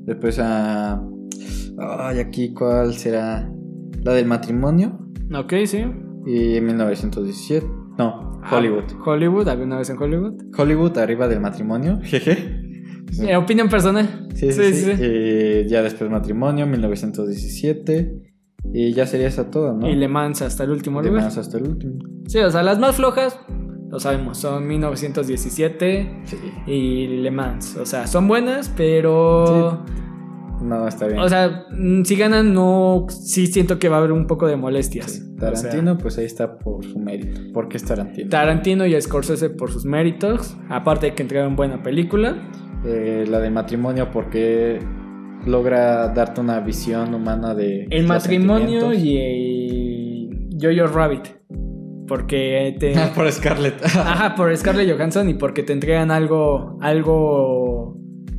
después 0.04 0.38
a... 0.40 1.00
Ay, 1.78 2.18
aquí 2.18 2.52
cuál 2.52 2.94
será... 2.94 3.50
La 4.02 4.12
del 4.12 4.26
matrimonio 4.26 4.98
Ok, 5.34 5.54
sí. 5.66 5.84
y 6.26 6.61
1917. 6.61 7.66
No, 7.98 8.40
Hollywood. 8.50 8.84
Ah, 8.92 9.02
Hollywood, 9.06 9.48
había 9.48 9.64
una 9.64 9.78
vez 9.78 9.90
en 9.90 9.98
Hollywood. 10.00 10.34
Hollywood 10.56 10.96
arriba 10.98 11.26
del 11.28 11.40
matrimonio, 11.40 12.00
jeje. 12.02 12.36
Eh, 13.20 13.36
opinión 13.36 13.68
personal. 13.68 14.28
Sí, 14.34 14.52
sí, 14.52 14.72
sí. 14.72 14.90
Y 15.00 15.68
ya 15.68 15.82
después 15.82 16.11
matrimonio, 16.11 16.66
1917. 16.66 18.27
Y 18.72 18.92
ya 18.92 19.06
sería 19.06 19.28
esa 19.28 19.50
toda, 19.50 19.72
¿no? 19.72 19.88
Y 19.88 19.94
Le 19.94 20.09
Mans 20.09 20.42
hasta 20.42 20.64
el 20.64 20.70
último 20.70 21.00
lugar. 21.00 21.22
más 21.24 21.38
hasta 21.38 21.59
el 21.59 21.68
último. 21.68 21.98
Sí, 22.26 22.38
o 22.40 22.50
sea, 22.50 22.62
las 22.62 22.78
más 22.78 22.96
flojas, 22.96 23.38
lo 23.90 23.98
sabemos, 24.00 24.38
son 24.38 24.66
1917 24.66 26.22
Sí. 26.24 26.36
y 26.66 27.06
Le 27.22 27.30
Mans. 27.30 27.76
O 27.76 27.86
sea, 27.86 28.06
son 28.06 28.28
buenas, 28.28 28.72
pero... 28.76 29.84
No, 30.61 30.88
está 30.88 31.06
bien. 31.06 31.20
O 31.20 31.28
sea, 31.28 31.66
mm, 31.70 32.02
si 32.02 32.16
ganan, 32.16 32.52
no... 32.52 33.06
Sí 33.09 33.46
siento 33.46 33.78
que 33.78 33.88
va 33.88 33.96
a 33.96 33.98
haber 34.00 34.11
un 34.12 34.26
poco 34.26 34.48
de 34.48 34.56
molestias. 34.56 35.12
Sí. 35.12 35.22
O 35.36 35.40
sea, 35.40 35.52
Tarantino, 35.52 35.96
pues 35.96 36.18
ahí 36.18 36.24
está 36.24 36.59
por 36.59 36.84
su 36.84 36.98
mérito. 36.98 37.40
Porque 37.54 37.76
es 37.76 37.84
Tarantino. 37.84 38.28
Tarantino 38.28 38.84
y 38.84 39.00
Scorsese 39.00 39.50
por 39.50 39.70
sus 39.70 39.84
méritos. 39.84 40.56
Aparte 40.68 41.06
de 41.06 41.14
que 41.14 41.22
entregaron 41.22 41.54
buena 41.54 41.80
película. 41.84 42.50
Eh, 42.84 43.24
la 43.28 43.38
de 43.38 43.50
matrimonio, 43.50 44.11
porque 44.12 44.80
logra 45.47 46.09
darte 46.09 46.41
una 46.41 46.61
visión 46.61 47.14
humana 47.14 47.55
de. 47.55 47.86
El 47.91 48.07
matrimonio 48.07 48.93
y 48.93 50.30
Jojo 50.61 50.86
Rabbit. 50.86 51.39
Porque 52.07 52.74
te... 52.80 52.97
Ah, 52.97 53.12
por 53.14 53.30
Scarlett. 53.30 53.74
Ajá, 53.84 54.34
por 54.34 54.57
Scarlett 54.57 54.91
Johansson 54.91 55.28
y 55.28 55.34
porque 55.34 55.62
te 55.62 55.72
entregan 55.72 56.11
algo, 56.11 56.78
algo 56.80 57.97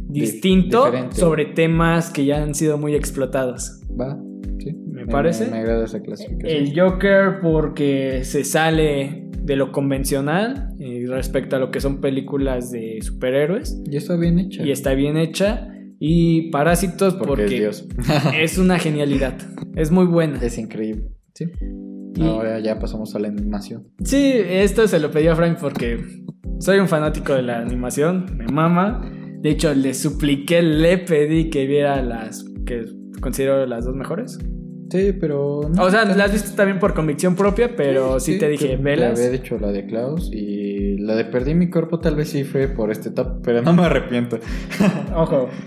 distinto 0.07 0.85
diferente. 0.85 1.15
sobre 1.15 1.45
temas 1.45 2.09
que 2.09 2.25
ya 2.25 2.41
han 2.41 2.55
sido 2.55 2.77
muy 2.77 2.95
explotados. 2.95 3.81
Va, 3.99 4.19
sí. 4.57 4.75
Me 4.87 5.05
parece. 5.05 5.49
Me, 5.49 5.59
agrada 5.59 5.85
esa 5.85 6.01
clasificación. 6.01 6.51
El 6.51 6.79
Joker 6.79 7.39
porque 7.41 8.23
se 8.23 8.43
sale 8.43 9.27
de 9.41 9.55
lo 9.55 9.71
convencional 9.71 10.73
eh, 10.79 11.05
respecto 11.07 11.55
a 11.55 11.59
lo 11.59 11.71
que 11.71 11.79
son 11.79 12.01
películas 12.01 12.71
de 12.71 12.99
superhéroes 13.01 13.81
Y 13.89 13.97
está 13.97 14.15
bien 14.15 14.39
hecha. 14.39 14.63
y 14.63 14.71
está 14.71 14.93
bien 14.93 15.17
hecha. 15.17 15.73
Y 15.99 16.49
Parásitos 16.51 17.15
porque, 17.15 17.27
porque, 17.43 17.67
es 17.67 17.85
es 18.53 18.57
una 18.57 18.79
genialidad. 18.79 19.33
Es 19.75 19.91
muy 19.91 20.05
buena. 20.05 20.39
es 20.41 20.57
increíble. 20.57 21.03
Sí. 21.33 21.45
Y- 22.15 22.21
Ahora 22.23 22.59
ya 22.59 22.79
pasamos 22.79 23.15
a 23.15 23.19
la 23.19 23.27
animación. 23.27 23.87
Sí, 24.03 24.31
esto 24.33 24.87
se 24.87 24.99
lo 24.99 25.11
pedí 25.11 25.27
a 25.27 25.35
Frank 25.35 25.57
porque 25.59 26.03
soy 26.59 26.79
un 26.79 26.87
fanático 26.87 27.33
de 27.33 27.43
la 27.43 27.59
animación, 27.59 28.25
me 28.37 28.47
mama. 28.47 29.09
De 29.41 29.51
hecho, 29.51 29.73
le 29.73 29.93
supliqué, 29.93 30.61
le 30.61 30.97
pedí 30.97 31.49
que 31.49 31.65
viera 31.65 32.01
las 32.01 32.43
que 32.65 32.85
considero 33.21 33.65
las 33.65 33.85
dos 33.85 33.95
mejores. 33.95 34.37
Sí, 34.89 35.13
pero. 35.19 35.61
no 35.73 35.83
O 35.83 35.91
sea, 35.91 36.03
las 36.03 36.31
viste 36.33 36.55
también 36.57 36.79
por 36.79 36.93
convicción 36.95 37.35
propia, 37.35 37.75
pero 37.75 38.19
sí, 38.19 38.39
te 38.39 38.49
dije, 38.49 38.69
Te 38.69 38.77
velas. 38.77 39.17
había 39.19 39.29
dicho 39.29 39.57
la 39.59 39.71
de 39.71 39.85
Klaus 39.85 40.31
y 40.33 40.97
la 40.97 41.15
de 41.15 41.25
Perdí 41.25 41.53
mi 41.53 41.69
cuerpo 41.69 41.99
tal 41.99 42.15
vez 42.15 42.29
sí 42.29 42.43
fue 42.43 42.67
por 42.67 42.89
este 42.91 43.11
top, 43.11 43.41
pero 43.43 43.61
no 43.61 43.71
me 43.73 43.83
arrepiento. 43.83 44.39
Ojo. 45.15 45.47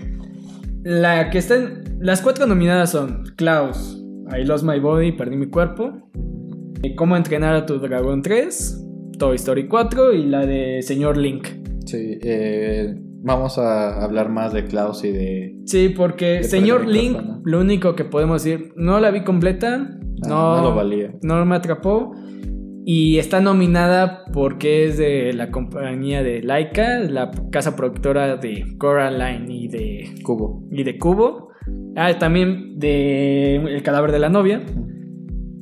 La 0.83 1.29
que 1.29 1.37
están. 1.37 1.83
Las 1.99 2.21
cuatro 2.21 2.45
nominadas 2.45 2.91
son 2.91 3.23
Klaus, 3.37 4.03
I 4.37 4.43
Lost 4.43 4.65
My 4.65 4.79
Body, 4.79 5.13
Perdí 5.13 5.35
mi 5.37 5.47
cuerpo. 5.47 6.09
eh, 6.83 6.95
Cómo 6.95 7.15
entrenar 7.15 7.55
a 7.55 7.65
tu 7.65 7.79
dragón 7.79 8.21
3, 8.21 8.85
Toy 9.17 9.35
Story 9.37 9.67
4 9.67 10.13
y 10.13 10.25
la 10.25 10.45
de 10.45 10.81
Señor 10.81 11.17
Link. 11.17 11.47
Sí, 11.85 12.19
eh, 12.21 12.95
vamos 13.21 13.57
a 13.57 14.03
hablar 14.03 14.29
más 14.29 14.51
de 14.53 14.65
Klaus 14.65 15.03
y 15.05 15.11
de. 15.11 15.55
Sí, 15.65 15.89
porque 15.95 16.25
De 16.39 16.43
Señor 16.43 16.85
Link, 16.87 17.17
lo 17.45 17.61
único 17.61 17.95
que 17.95 18.03
podemos 18.03 18.43
decir, 18.43 18.73
no 18.75 18.99
la 18.99 19.11
vi 19.11 19.23
completa, 19.23 19.77
No, 20.27 20.55
no, 20.55 20.57
no 20.57 20.63
lo 20.69 20.75
valía. 20.75 21.13
no 21.21 21.45
me 21.45 21.55
atrapó. 21.55 22.13
Y 22.85 23.17
está 23.17 23.39
nominada 23.39 24.25
porque 24.33 24.85
es 24.87 24.97
de 24.97 25.31
la 25.33 25.51
compañía 25.51 26.21
de 26.21 26.41
Laika, 26.43 26.99
la 26.99 27.31
casa 27.51 27.75
productora 27.75 28.35
de 28.37 28.75
Coraline 28.77 29.45
y 29.49 29.67
de 29.69 30.15
Cubo. 30.23 30.63
y 30.69 30.83
de 30.83 30.97
Cubo. 30.97 31.49
Ah, 31.95 32.17
también 32.19 32.77
de 32.79 33.55
El 33.55 33.83
cadáver 33.83 34.11
de 34.11 34.19
la 34.19 34.29
novia. 34.29 34.61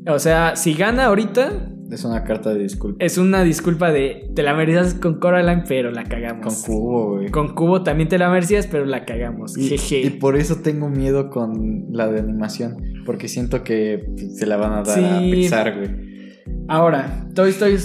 O 0.08 0.18
sea, 0.18 0.56
si 0.56 0.74
gana 0.74 1.06
ahorita, 1.06 1.68
Es 1.92 2.06
una 2.06 2.24
carta 2.24 2.54
de 2.54 2.64
disculpa. 2.64 3.04
es 3.06 3.18
una 3.20 3.44
disculpa 3.44 3.92
de 3.92 4.32
te 4.34 4.42
la 4.42 4.56
merecías 4.56 4.96
con 4.96 5.20
Coraline, 5.20 5.64
pero 5.68 5.92
la 5.92 6.06
cagamos. 6.06 6.64
Con 6.66 6.76
Cubo, 6.76 7.16
güey. 7.18 7.30
Con 7.30 7.54
Cubo 7.54 7.84
también 7.84 8.10
te 8.10 8.18
la 8.18 8.30
merecías, 8.32 8.66
pero 8.66 8.86
la 8.86 9.06
cagamos. 9.06 9.56
Y, 9.58 9.68
Jeje. 9.68 10.02
y 10.02 10.10
por 10.10 10.38
eso 10.38 10.62
tengo 10.64 10.90
miedo 10.90 11.30
con 11.30 11.86
la 11.92 12.08
de 12.12 12.20
animación. 12.20 12.78
Porque 13.06 13.28
siento 13.28 13.64
que 13.64 14.06
se 14.18 14.46
la 14.48 14.58
van 14.58 14.74
a 14.74 14.82
dar 14.84 15.00
a. 15.04 15.20
Pixar, 15.20 15.78
güey. 15.78 16.11
Ahora, 16.68 17.28
Toy 17.36 17.50
Story, 17.50 17.78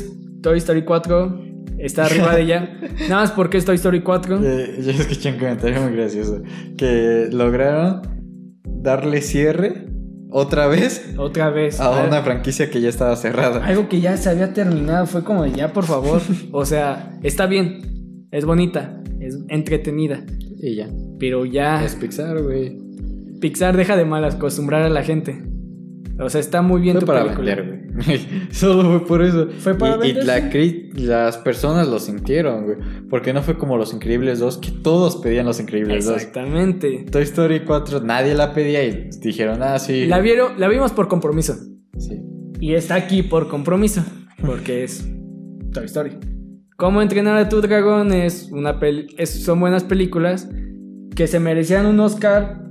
Toy 0.43 0.59
Story 0.59 0.83
4 0.85 1.41
está 1.79 2.07
arriba 2.07 2.35
de 2.35 2.43
ella. 2.43 2.79
Nada 3.09 3.23
más 3.23 3.33
porque 3.33 3.59
es 3.59 3.65
Toy 3.65 3.77
Story 3.77 4.03
4. 4.03 4.41
Eh, 4.43 4.81
yo 4.83 4.91
escuché 4.91 5.33
un 5.33 5.39
comentario 5.39 5.81
muy 5.83 5.93
gracioso. 5.97 6.43
Que 6.77 7.29
lograron 7.33 8.03
darle 8.65 9.21
cierre 9.23 9.87
otra 10.31 10.67
vez 10.67 11.15
Otra 11.17 11.51
vez. 11.51 11.81
a 11.81 12.05
una 12.05 12.23
franquicia 12.23 12.69
que 12.71 12.81
ya 12.81 12.89
estaba 12.89 13.15
cerrada. 13.17 13.65
Algo 13.65 13.89
que 13.89 14.01
ya 14.01 14.17
se 14.17 14.29
había 14.31 14.53
terminado. 14.53 15.07
Fue 15.07 15.25
como 15.25 15.43
de 15.45 15.53
ya, 15.53 15.73
por 15.73 15.85
favor. 15.85 16.21
O 16.53 16.65
sea, 16.65 17.19
está 17.23 17.47
bien. 17.47 18.27
Es 18.31 18.45
bonita. 18.45 19.01
Es 19.21 19.39
entretenida. 19.49 20.25
Y 20.61 20.77
ya. 20.77 20.89
Pero 21.19 21.45
ya. 21.47 21.85
Es 21.85 21.95
Pixar, 21.95 22.43
güey. 22.43 22.77
Pixar 23.41 23.77
deja 23.77 23.97
de 23.97 24.05
mal 24.05 24.25
acostumbrar 24.25 24.83
a 24.83 24.89
la 24.89 25.03
gente. 25.03 25.43
O 26.19 26.29
sea, 26.31 26.41
está 26.41 26.63
muy 26.63 26.81
bien 26.81 26.95
Fue 26.95 27.01
tu 27.01 27.07
para 27.07 27.23
película. 27.25 27.55
vender, 27.55 27.67
güey. 27.69 27.86
Solo 28.51 28.99
fue 28.99 29.07
por 29.07 29.23
eso. 29.23 29.49
Fue 29.59 29.75
para 29.75 30.07
y, 30.07 30.13
la 30.13 30.51
las 30.95 31.39
personas 31.39 31.89
lo 31.89 31.99
sintieron, 31.99 32.65
güey. 32.65 32.77
Porque 33.09 33.33
no 33.33 33.43
fue 33.43 33.57
como 33.59 33.77
Los 33.77 33.93
Increíbles 33.95 34.39
2, 34.39 34.59
que 34.59 34.71
todos 34.71 35.17
pedían 35.17 35.47
Los 35.47 35.61
Increíbles 35.61 36.05
2. 36.07 36.15
Exactamente. 36.17 37.07
Toy 37.11 37.23
Story 37.23 37.61
4 37.61 38.01
nadie 38.01 38.35
la 38.35 38.53
pedía 38.53 38.85
y 38.85 39.11
dijeron, 39.23 39.63
ah, 39.63 39.79
sí. 39.79 40.07
La 40.07 40.21
vieron, 40.21 40.59
la 40.59 40.69
vimos 40.69 40.93
por 40.93 41.09
compromiso. 41.09 41.55
Sí. 41.99 42.21
Y 42.61 42.75
está 42.75 42.95
aquí 42.95 43.23
por 43.23 43.49
compromiso. 43.49 44.03
Porque 44.45 44.85
es 44.85 45.07
Toy 45.73 45.85
Story. 45.87 46.13
Cómo 46.77 47.01
entrenar 47.01 47.37
a 47.39 47.49
tu 47.49 47.61
dragón 47.63 48.13
es 48.13 48.51
una 48.53 48.79
peli- 48.79 49.07
es- 49.17 49.43
son 49.45 49.61
buenas 49.61 49.85
películas 49.85 50.49
que 51.15 51.27
se 51.27 51.41
merecían 51.41 51.87
un 51.87 51.99
Oscar 52.01 52.63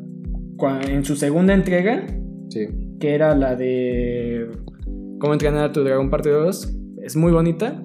en 0.87 1.03
su 1.03 1.15
segunda 1.15 1.53
entrega, 1.53 2.05
Sí. 2.49 2.67
que 2.99 3.15
era 3.15 3.35
la 3.35 3.55
de 3.55 4.47
Cómo 5.25 5.33
entrenar 5.33 5.65
a 5.65 5.71
tu 5.71 5.83
dragón 5.83 6.11
parte 6.11 6.29
2. 6.29 6.77
Es 7.01 7.15
muy 7.15 7.31
bonita. 7.31 7.81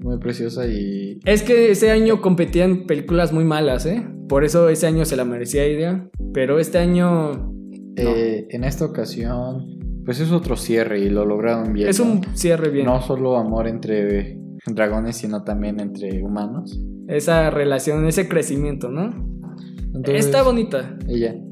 Muy 0.00 0.18
preciosa 0.18 0.66
y. 0.66 1.20
Es 1.26 1.42
que 1.42 1.70
ese 1.72 1.90
año 1.90 2.22
competían 2.22 2.86
películas 2.86 3.34
muy 3.34 3.44
malas, 3.44 3.84
¿eh? 3.84 4.02
Por 4.30 4.44
eso 4.44 4.70
ese 4.70 4.86
año 4.86 5.04
se 5.04 5.14
la 5.14 5.26
merecía 5.26 5.62
ella. 5.62 6.08
Pero 6.32 6.58
este 6.58 6.78
año 6.78 7.52
eh, 7.96 8.46
en 8.48 8.64
esta 8.64 8.86
ocasión, 8.86 9.66
pues 10.06 10.20
es 10.20 10.32
otro 10.32 10.56
cierre 10.56 11.00
y 11.00 11.10
lo 11.10 11.26
lograron 11.26 11.74
bien. 11.74 11.86
es 11.90 12.00
¿no? 12.00 12.12
un 12.12 12.24
cierre 12.34 12.70
bien. 12.70 12.86
No 12.86 13.02
solo 13.02 13.36
amor 13.36 13.68
entre 13.68 14.38
dragones, 14.64 15.18
sino 15.18 15.44
también 15.44 15.80
entre 15.80 16.22
humanos. 16.22 16.80
Esa 17.08 17.50
relación, 17.50 18.06
ese 18.06 18.26
crecimiento, 18.26 18.88
¿no? 18.88 19.10
Entonces, 19.94 20.24
Está 20.24 20.42
bonita. 20.42 20.96
Ella. 21.06 21.34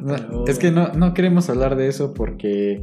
No, 0.00 0.14
Pero- 0.14 0.44
Es 0.46 0.60
que 0.60 0.70
no, 0.70 0.92
no 0.92 1.12
queremos 1.12 1.50
hablar 1.50 1.74
de 1.74 1.88
eso 1.88 2.14
porque 2.14 2.80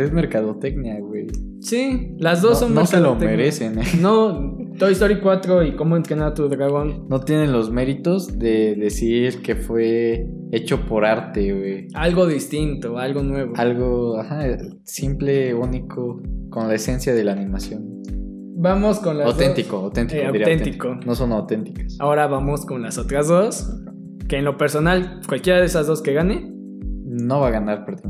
es 0.00 0.12
mercadotecnia, 0.12 0.98
güey. 1.00 1.26
Sí, 1.60 2.14
las 2.18 2.42
dos 2.42 2.52
No, 2.60 2.66
son 2.66 2.74
no 2.74 2.86
se 2.86 3.00
lo 3.00 3.14
merecen, 3.16 3.78
¿eh? 3.78 3.84
No, 4.00 4.56
Toy 4.78 4.92
Story 4.92 5.20
4 5.20 5.64
y 5.64 5.74
Cómo 5.76 5.96
entrenar 5.96 6.28
a 6.28 6.34
tu 6.34 6.48
dragón. 6.48 7.06
No 7.08 7.20
tienen 7.20 7.52
los 7.52 7.70
méritos 7.70 8.38
de 8.38 8.74
decir 8.76 9.40
que 9.42 9.56
fue 9.56 10.26
hecho 10.52 10.86
por 10.86 11.04
arte, 11.04 11.52
güey. 11.52 11.88
Algo 11.94 12.26
distinto, 12.26 12.98
algo 12.98 13.22
nuevo. 13.22 13.52
Algo, 13.56 14.18
ajá, 14.20 14.44
simple, 14.84 15.54
único, 15.54 16.20
con 16.50 16.68
la 16.68 16.74
esencia 16.74 17.14
de 17.14 17.24
la 17.24 17.32
animación. 17.32 17.96
Vamos 18.58 19.00
con 19.00 19.18
las 19.18 19.26
Auténtico, 19.28 19.76
dos. 19.76 19.84
auténtico, 19.86 20.22
Eh, 20.22 20.32
diría 20.32 20.46
auténtico. 20.46 20.88
auténtico. 20.88 21.08
No 21.10 21.14
son 21.14 21.32
auténticas. 21.32 21.96
Ahora 22.00 22.26
vamos 22.26 22.64
con 22.64 22.82
las 22.82 22.96
otras 22.98 23.28
dos. 23.28 23.70
Que 24.28 24.38
en 24.38 24.44
lo 24.44 24.56
personal, 24.56 25.20
cualquiera 25.28 25.60
de 25.60 25.66
esas 25.66 25.86
dos 25.86 26.02
que 26.02 26.12
gane. 26.12 26.52
No 27.04 27.40
va 27.40 27.48
a 27.48 27.50
ganar 27.50 27.84
cuerpo. 27.84 28.08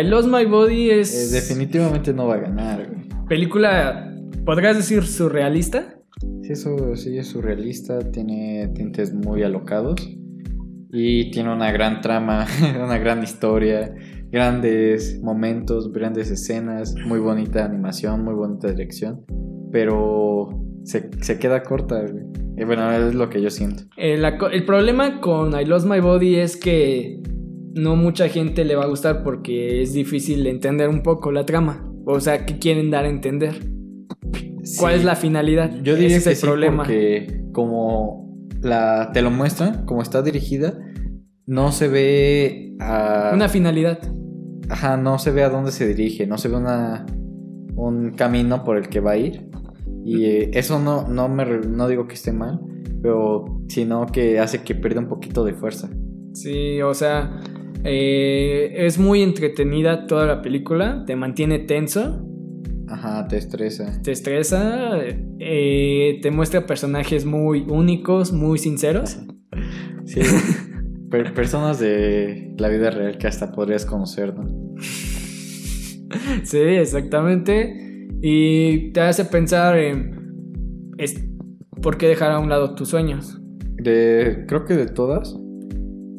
I 0.00 0.04
Lost 0.04 0.28
My 0.28 0.44
Body 0.44 0.90
Eh, 0.90 1.00
es 1.00 1.30
definitivamente 1.32 2.12
no 2.12 2.26
va 2.28 2.34
a 2.34 2.38
ganar, 2.38 2.86
güey. 2.88 3.08
película, 3.28 4.12
podrías 4.44 4.76
decir 4.76 5.04
surrealista. 5.04 5.96
Sí, 6.42 6.52
eso 6.52 6.94
sí 6.96 7.18
es 7.18 7.28
surrealista, 7.28 7.98
tiene 8.10 8.68
tintes 8.74 9.12
muy 9.12 9.42
alocados 9.42 9.96
y 10.92 11.30
tiene 11.30 11.52
una 11.52 11.72
gran 11.72 12.00
trama, 12.00 12.46
una 12.84 12.98
gran 12.98 13.22
historia, 13.22 13.94
grandes 14.30 15.20
momentos, 15.22 15.92
grandes 15.92 16.30
escenas, 16.30 16.94
muy 17.06 17.18
bonita 17.18 17.64
animación, 17.64 18.24
muy 18.24 18.34
bonita 18.34 18.68
dirección, 18.68 19.24
pero 19.72 20.48
se, 20.84 21.10
se 21.20 21.38
queda 21.38 21.62
corta. 21.62 22.00
güey. 22.02 22.24
Y 22.56 22.64
bueno, 22.64 22.90
es 22.92 23.14
lo 23.14 23.28
que 23.30 23.42
yo 23.42 23.50
siento. 23.50 23.82
Eh, 23.96 24.16
la 24.16 24.38
co- 24.38 24.48
el 24.48 24.64
problema 24.64 25.20
con 25.20 25.58
I 25.60 25.64
Lost 25.64 25.86
My 25.88 25.98
Body 26.00 26.36
es 26.36 26.56
que 26.56 27.20
no 27.74 27.96
mucha 27.96 28.28
gente 28.28 28.64
le 28.64 28.76
va 28.76 28.84
a 28.84 28.88
gustar 28.88 29.22
porque 29.22 29.82
es 29.82 29.92
difícil 29.92 30.46
entender 30.46 30.88
un 30.88 31.02
poco 31.02 31.32
la 31.32 31.44
trama. 31.44 31.90
O 32.06 32.20
sea, 32.20 32.46
¿qué 32.46 32.58
quieren 32.58 32.90
dar 32.90 33.04
a 33.04 33.08
entender? 33.08 33.54
¿Cuál 34.78 34.94
es 34.94 35.04
la 35.04 35.16
finalidad? 35.16 35.70
Yo 35.82 35.94
diría 35.94 36.16
Ese 36.16 36.30
que 36.30 36.32
es 36.32 36.36
el 36.36 36.36
sí, 36.36 36.46
problema. 36.46 36.84
porque 36.84 37.44
como 37.52 38.38
la, 38.62 39.10
te 39.12 39.22
lo 39.22 39.30
muestran, 39.30 39.84
como 39.86 40.02
está 40.02 40.22
dirigida, 40.22 40.78
no 41.46 41.72
se 41.72 41.88
ve 41.88 42.74
a... 42.80 43.32
Una 43.34 43.48
finalidad. 43.48 43.98
Ajá, 44.68 44.96
no 44.96 45.18
se 45.18 45.30
ve 45.30 45.42
a 45.42 45.50
dónde 45.50 45.72
se 45.72 45.86
dirige, 45.86 46.26
no 46.26 46.38
se 46.38 46.48
ve 46.48 46.56
una, 46.56 47.04
un 47.76 48.12
camino 48.12 48.64
por 48.64 48.78
el 48.78 48.88
que 48.88 49.00
va 49.00 49.12
a 49.12 49.16
ir. 49.16 49.48
Y 50.04 50.24
eh, 50.24 50.50
eso 50.54 50.78
no, 50.78 51.08
no, 51.08 51.28
me, 51.28 51.44
no 51.44 51.88
digo 51.88 52.06
que 52.06 52.14
esté 52.14 52.32
mal, 52.32 52.60
pero 53.02 53.62
sino 53.68 54.06
que 54.06 54.38
hace 54.38 54.62
que 54.62 54.74
pierda 54.74 55.00
un 55.00 55.08
poquito 55.08 55.44
de 55.44 55.54
fuerza. 55.54 55.90
Sí, 56.32 56.80
o 56.82 56.94
sea, 56.94 57.40
eh, 57.84 58.86
es 58.86 58.98
muy 58.98 59.22
entretenida 59.22 60.06
toda 60.06 60.26
la 60.26 60.42
película, 60.42 61.04
te 61.06 61.16
mantiene 61.16 61.58
tenso, 61.60 62.26
Ajá, 62.88 63.26
te 63.28 63.36
estresa. 63.38 64.00
te 64.02 64.12
estresa, 64.12 64.98
eh, 65.38 66.18
te 66.22 66.30
muestra 66.30 66.66
personajes 66.66 67.24
muy 67.24 67.64
únicos, 67.68 68.32
muy 68.32 68.58
sinceros. 68.58 69.18
Sí, 70.06 70.20
per- 71.10 71.32
personas 71.32 71.78
de 71.80 72.52
la 72.58 72.68
vida 72.68 72.90
real 72.90 73.16
que 73.16 73.26
hasta 73.26 73.52
podrías 73.52 73.86
conocer, 73.86 74.34
¿no? 74.34 74.74
Sí, 76.42 76.58
exactamente. 76.58 78.08
Y 78.20 78.92
te 78.92 79.00
hace 79.00 79.24
pensar 79.24 79.78
en 79.78 80.34
es- 80.98 81.24
por 81.80 81.96
qué 81.96 82.08
dejar 82.08 82.32
a 82.32 82.38
un 82.38 82.48
lado 82.50 82.74
tus 82.74 82.88
sueños. 82.90 83.40
De, 83.76 84.44
creo 84.46 84.64
que 84.66 84.74
de 84.74 84.86
todas, 84.86 85.34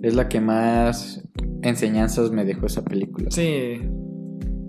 es 0.01 0.15
la 0.15 0.27
que 0.29 0.41
más 0.41 1.24
enseñanzas 1.67 2.31
me 2.31 2.45
dejó 2.45 2.67
esa 2.67 2.83
película. 2.83 3.29
Sí, 3.31 3.79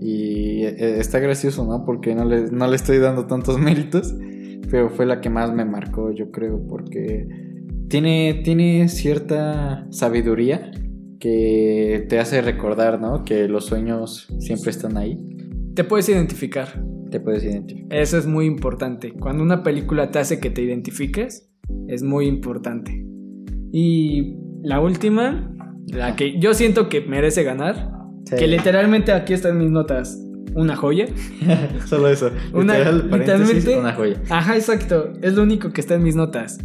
Y 0.01 0.63
eh, 0.63 0.99
está 0.99 1.19
gracioso, 1.19 1.65
¿no? 1.65 1.85
Porque 1.85 2.15
no 2.15 2.25
le, 2.25 2.51
no 2.51 2.67
le 2.67 2.75
estoy 2.75 2.97
dando 2.99 3.25
tantos 3.25 3.59
méritos, 3.59 4.15
pero 4.69 4.89
fue 4.89 5.05
la 5.05 5.21
que 5.21 5.29
más 5.29 5.53
me 5.53 5.65
marcó, 5.65 6.11
yo 6.11 6.31
creo, 6.31 6.65
porque 6.67 7.27
tiene, 7.87 8.41
tiene 8.43 8.89
cierta 8.89 9.87
sabiduría 9.91 10.71
que 11.19 12.05
te 12.09 12.19
hace 12.19 12.41
recordar, 12.41 13.01
¿no? 13.01 13.23
Que 13.23 13.47
los 13.47 13.65
sueños 13.65 14.27
siempre 14.39 14.71
están 14.71 14.97
ahí, 14.97 15.17
te 15.73 15.83
puedes 15.83 16.09
identificar. 16.09 16.83
te 17.11 17.19
puedes 17.19 17.43
identificar. 17.43 17.97
Eso 17.97 18.17
es 18.17 18.25
muy 18.25 18.45
importante. 18.45 19.13
Cuando 19.13 19.43
una 19.43 19.63
película 19.63 20.11
te 20.11 20.19
hace 20.19 20.39
que 20.39 20.49
te 20.49 20.61
identifiques, 20.61 21.49
es 21.87 22.03
muy 22.03 22.27
importante. 22.27 23.05
Y 23.71 24.37
la 24.63 24.81
última, 24.81 25.55
la 25.87 26.15
que 26.15 26.39
yo 26.39 26.53
siento 26.53 26.89
que 26.89 27.01
merece 27.01 27.43
ganar, 27.43 27.91
Sí. 28.25 28.35
que 28.37 28.47
literalmente 28.47 29.11
aquí 29.13 29.33
están 29.33 29.57
mis 29.57 29.71
notas, 29.71 30.21
una 30.53 30.75
joya. 30.75 31.05
Solo 31.85 32.09
eso. 32.09 32.29
Una- 32.53 32.73
Literal, 32.77 33.09
literalmente- 33.11 33.79
una 33.79 33.93
joya. 33.93 34.21
Ajá, 34.29 34.55
exacto, 34.55 35.13
es 35.21 35.33
lo 35.35 35.43
único 35.43 35.71
que 35.71 35.79
está 35.81 35.95
en 35.95 36.03
mis 36.03 36.15
notas. 36.15 36.57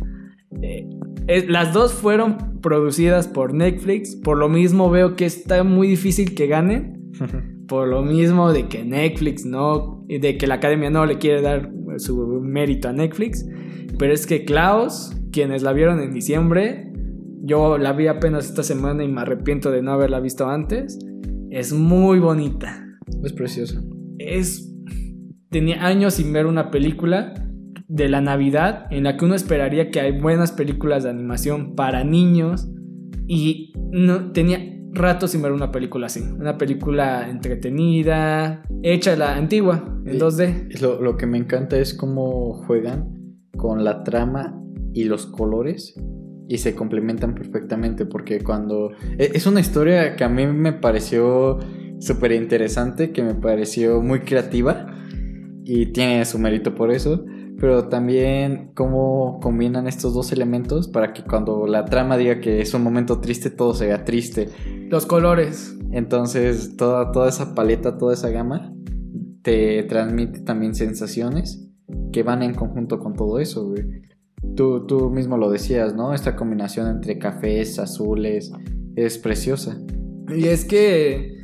Eh, 0.62 0.86
es- 1.28 1.48
las 1.48 1.72
dos 1.72 1.92
fueron 1.92 2.60
producidas 2.60 3.28
por 3.28 3.54
Netflix, 3.54 4.16
por 4.16 4.38
lo 4.38 4.48
mismo 4.48 4.90
veo 4.90 5.14
que 5.16 5.24
está 5.26 5.62
muy 5.64 5.86
difícil 5.88 6.34
que 6.34 6.46
ganen. 6.46 6.98
Por 7.68 7.88
lo 7.88 8.02
mismo 8.02 8.52
de 8.52 8.66
que 8.68 8.84
Netflix 8.84 9.46
no, 9.46 10.04
de 10.06 10.36
que 10.36 10.46
la 10.46 10.54
academia 10.56 10.90
no 10.90 11.06
le 11.06 11.16
quiere 11.16 11.40
dar 11.40 11.70
su 11.96 12.18
mérito 12.42 12.88
a 12.88 12.92
Netflix. 12.92 13.46
Pero 13.98 14.12
es 14.12 14.26
que 14.26 14.44
Klaus, 14.44 15.14
quienes 15.32 15.62
la 15.62 15.72
vieron 15.72 16.00
en 16.02 16.12
diciembre, 16.12 16.91
yo 17.44 17.77
la 17.77 17.93
vi 17.93 18.06
apenas 18.06 18.47
esta 18.47 18.62
semana 18.62 19.02
y 19.02 19.09
me 19.09 19.20
arrepiento 19.20 19.70
de 19.70 19.82
no 19.82 19.93
haberla 19.93 20.20
visto 20.20 20.48
antes. 20.48 20.98
Es 21.51 21.73
muy 21.73 22.20
bonita. 22.20 22.86
Es 23.24 23.32
precioso. 23.32 23.82
Es. 24.19 24.73
Tenía 25.51 25.85
años 25.85 26.14
sin 26.14 26.32
ver 26.32 26.47
una 26.47 26.70
película 26.70 27.35
de 27.89 28.09
la 28.09 28.20
Navidad 28.20 28.86
en 28.90 29.05
la 29.05 29.16
que 29.16 29.24
uno 29.24 29.35
esperaría 29.35 29.90
que 29.90 30.01
hay 30.01 30.19
buenas 30.19 30.52
películas 30.52 31.02
de 31.02 31.10
animación 31.10 31.74
para 31.74 32.05
niños 32.05 32.70
y 33.27 33.73
no 33.90 34.32
tenía 34.32 34.60
rato 34.93 35.27
sin 35.27 35.43
ver 35.43 35.52
una 35.52 35.73
película 35.73 36.06
así. 36.06 36.20
Una 36.20 36.56
película 36.56 37.28
entretenida, 37.28 38.62
hecha 38.82 39.16
la 39.16 39.36
antigua, 39.36 40.01
en 40.06 40.12
Sí. 40.12 40.19
2D. 40.19 40.81
Lo, 40.81 41.02
lo 41.02 41.16
que 41.16 41.27
me 41.27 41.39
encanta 41.39 41.77
es 41.77 41.93
cómo 41.93 42.55
juegan 42.66 43.36
con 43.56 43.85
la 43.85 44.05
trama 44.05 44.59
y 44.94 45.05
los 45.05 45.27
colores 45.27 45.94
y 46.48 46.59
se 46.59 46.74
complementan 46.74 47.35
perfectamente 47.35 48.06
porque 48.06 48.43
cuando... 48.43 48.90
e- 49.19 49.32
Es 49.35 49.47
una 49.47 49.60
historia 49.60 50.16
que 50.16 50.24
a 50.24 50.28
mí 50.28 50.47
me 50.47 50.73
pareció 50.73 51.59
súper 51.98 52.32
interesante, 52.32 53.12
que 53.12 53.23
me 53.23 53.35
pareció 53.35 54.02
muy 54.02 54.20
creativa 54.20 54.86
y 55.64 55.86
tiene 55.93 56.24
su 56.24 56.39
mérito 56.39 56.74
por 56.74 56.90
eso, 56.90 57.24
pero 57.59 57.89
también 57.89 58.73
cómo 58.74 59.39
combinan 59.40 59.86
estos 59.86 60.14
dos 60.14 60.32
elementos 60.32 60.89
para 60.89 61.12
que 61.12 61.23
cuando 61.23 61.66
la 61.66 61.85
trama 61.85 62.16
diga 62.16 62.40
que 62.40 62.60
es 62.60 62.74
un 62.74 62.82
momento 62.82 63.20
triste, 63.20 63.51
todo 63.51 63.73
se 63.74 63.86
vea 63.86 64.05
triste. 64.05 64.48
Los 64.89 65.06
colores. 65.06 65.78
Entonces, 65.93 66.77
toda, 66.77 67.12
toda 67.12 67.28
esa 67.28 67.55
paleta, 67.55 67.98
toda 67.98 68.14
esa 68.14 68.31
gama, 68.31 68.74
te 69.43 69.82
transmite 69.85 70.40
también 70.40 70.74
sensaciones 70.74 71.69
que 72.12 72.23
van 72.23 72.43
en 72.43 72.55
conjunto 72.55 72.98
con 72.98 73.14
todo 73.14 73.39
eso, 73.39 73.69
güey. 73.69 73.85
Tú, 74.56 74.86
tú 74.86 75.10
mismo 75.10 75.36
lo 75.36 75.51
decías, 75.51 75.94
¿no? 75.94 76.12
Esta 76.14 76.36
combinación 76.36 76.89
entre 76.89 77.19
cafés, 77.19 77.78
azules, 77.78 78.52
es 78.97 79.19
preciosa. 79.19 79.78
Y 80.28 80.47
es 80.48 80.64
que 80.64 81.43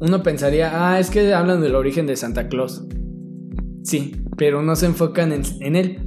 uno 0.00 0.22
pensaría, 0.22 0.70
ah, 0.72 0.98
es 0.98 1.10
que 1.10 1.34
hablan 1.34 1.60
del 1.60 1.74
origen 1.74 2.06
de 2.06 2.16
Santa 2.16 2.48
Claus. 2.48 2.86
Sí, 3.82 4.24
pero 4.36 4.62
no 4.62 4.76
se 4.76 4.86
enfocan 4.86 5.32
en, 5.32 5.42
en 5.60 5.76
él. 5.76 5.98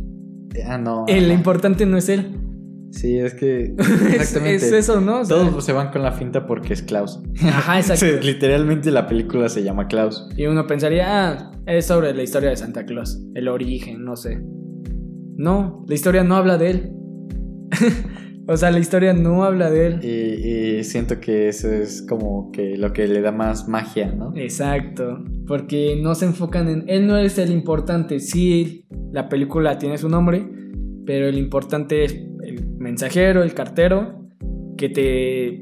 Ah, 0.68 0.78
no. 0.78 1.06
El 1.08 1.26
ajá. 1.26 1.34
importante 1.34 1.86
no 1.86 1.98
es 1.98 2.10
él. 2.10 2.40
Sí, 2.92 3.18
es 3.18 3.34
que... 3.34 3.74
Exactamente. 3.78 4.56
es 4.56 4.72
eso, 4.72 5.02
¿no? 5.02 5.22
O 5.22 5.26
sea, 5.26 5.38
Todos 5.38 5.66
se 5.66 5.74
van 5.74 5.92
con 5.92 6.04
la 6.04 6.12
finta 6.12 6.46
porque 6.46 6.74
es 6.74 6.84
Klaus. 6.84 7.22
Ajá, 7.44 7.80
exacto. 7.80 8.06
Literalmente 8.22 8.92
la 8.92 9.08
película 9.08 9.50
se 9.50 9.64
llama 9.64 9.88
Klaus. 9.88 10.28
Y 10.38 10.46
uno 10.46 10.68
pensaría, 10.68 11.32
ah, 11.32 11.52
es 11.66 11.88
sobre 11.88 12.14
la 12.14 12.22
historia 12.24 12.50
de 12.50 12.56
Santa 12.56 12.86
Claus, 12.86 13.20
el 13.34 13.48
origen, 13.48 14.04
no 14.04 14.16
sé. 14.16 14.42
No, 15.36 15.86
la 15.88 15.96
historia 15.96 16.24
no 16.24 16.36
habla 16.36 16.58
de 16.58 16.70
él. 16.70 16.94
o 18.48 18.58
sea, 18.58 18.72
la 18.72 18.80
historia 18.80 19.14
no 19.14 19.44
habla 19.44 19.70
de 19.72 19.88
él. 19.88 20.00
Y, 20.04 20.78
y 20.80 20.84
siento 20.84 21.20
que 21.20 21.50
eso 21.50 21.72
es 21.72 22.02
como 22.08 22.52
que 22.52 22.78
lo 22.78 22.94
que 22.94 23.08
le 23.08 23.22
da 23.22 23.32
más 23.32 23.68
magia, 23.68 24.12
¿no? 24.12 24.34
Exacto, 24.36 25.24
porque 25.48 26.00
no 26.02 26.16
se 26.16 26.26
enfocan 26.26 26.68
en... 26.70 26.84
Él 26.88 27.08
no 27.08 27.18
es 27.18 27.38
el 27.38 27.52
importante, 27.52 28.20
sí, 28.20 28.86
la 29.12 29.30
película 29.30 29.78
tiene 29.78 29.98
su 29.98 30.10
nombre, 30.10 30.48
pero 31.06 31.28
el 31.28 31.38
importante 31.38 32.04
es 32.04 32.14
el 32.14 32.68
mensajero, 32.78 33.44
el 33.44 33.54
cartero, 33.54 34.30
que 34.78 34.90
te 34.90 35.62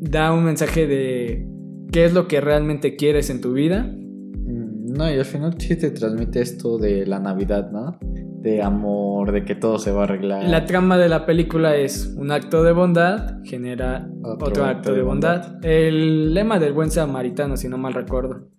da 0.00 0.32
un 0.32 0.44
mensaje 0.44 0.86
de 0.86 1.46
qué 1.92 2.04
es 2.04 2.14
lo 2.14 2.26
que 2.28 2.40
realmente 2.40 2.96
quieres 2.96 3.30
en 3.30 3.40
tu 3.40 3.52
vida. 3.52 3.84
Mm, 3.84 4.92
No, 4.96 5.10
y 5.10 5.18
al 5.18 5.24
final 5.24 5.54
sí 5.58 5.76
te 5.76 5.90
transmite 5.90 6.40
esto 6.40 6.78
de 6.78 7.06
la 7.06 7.18
Navidad, 7.18 7.70
¿no? 7.70 7.98
De 8.44 8.60
amor, 8.60 9.32
de 9.32 9.42
que 9.42 9.54
todo 9.54 9.78
se 9.78 9.90
va 9.90 10.02
a 10.02 10.04
arreglar. 10.04 10.44
La 10.44 10.66
trama 10.66 10.98
de 10.98 11.08
la 11.08 11.24
película 11.24 11.76
es 11.76 12.14
un 12.18 12.30
acto 12.30 12.62
de 12.62 12.72
bondad 12.72 13.38
genera 13.42 14.06
Otro 14.22 14.48
otro, 14.48 14.64
acto 14.66 14.92
de 14.92 15.00
bondad. 15.00 15.64
El 15.64 16.34
lema 16.34 16.58
del 16.58 16.74
buen 16.74 16.90
samaritano, 16.90 17.56
si 17.56 17.68
no 17.68 17.78
mal 17.78 17.94
recuerdo. 17.94 18.50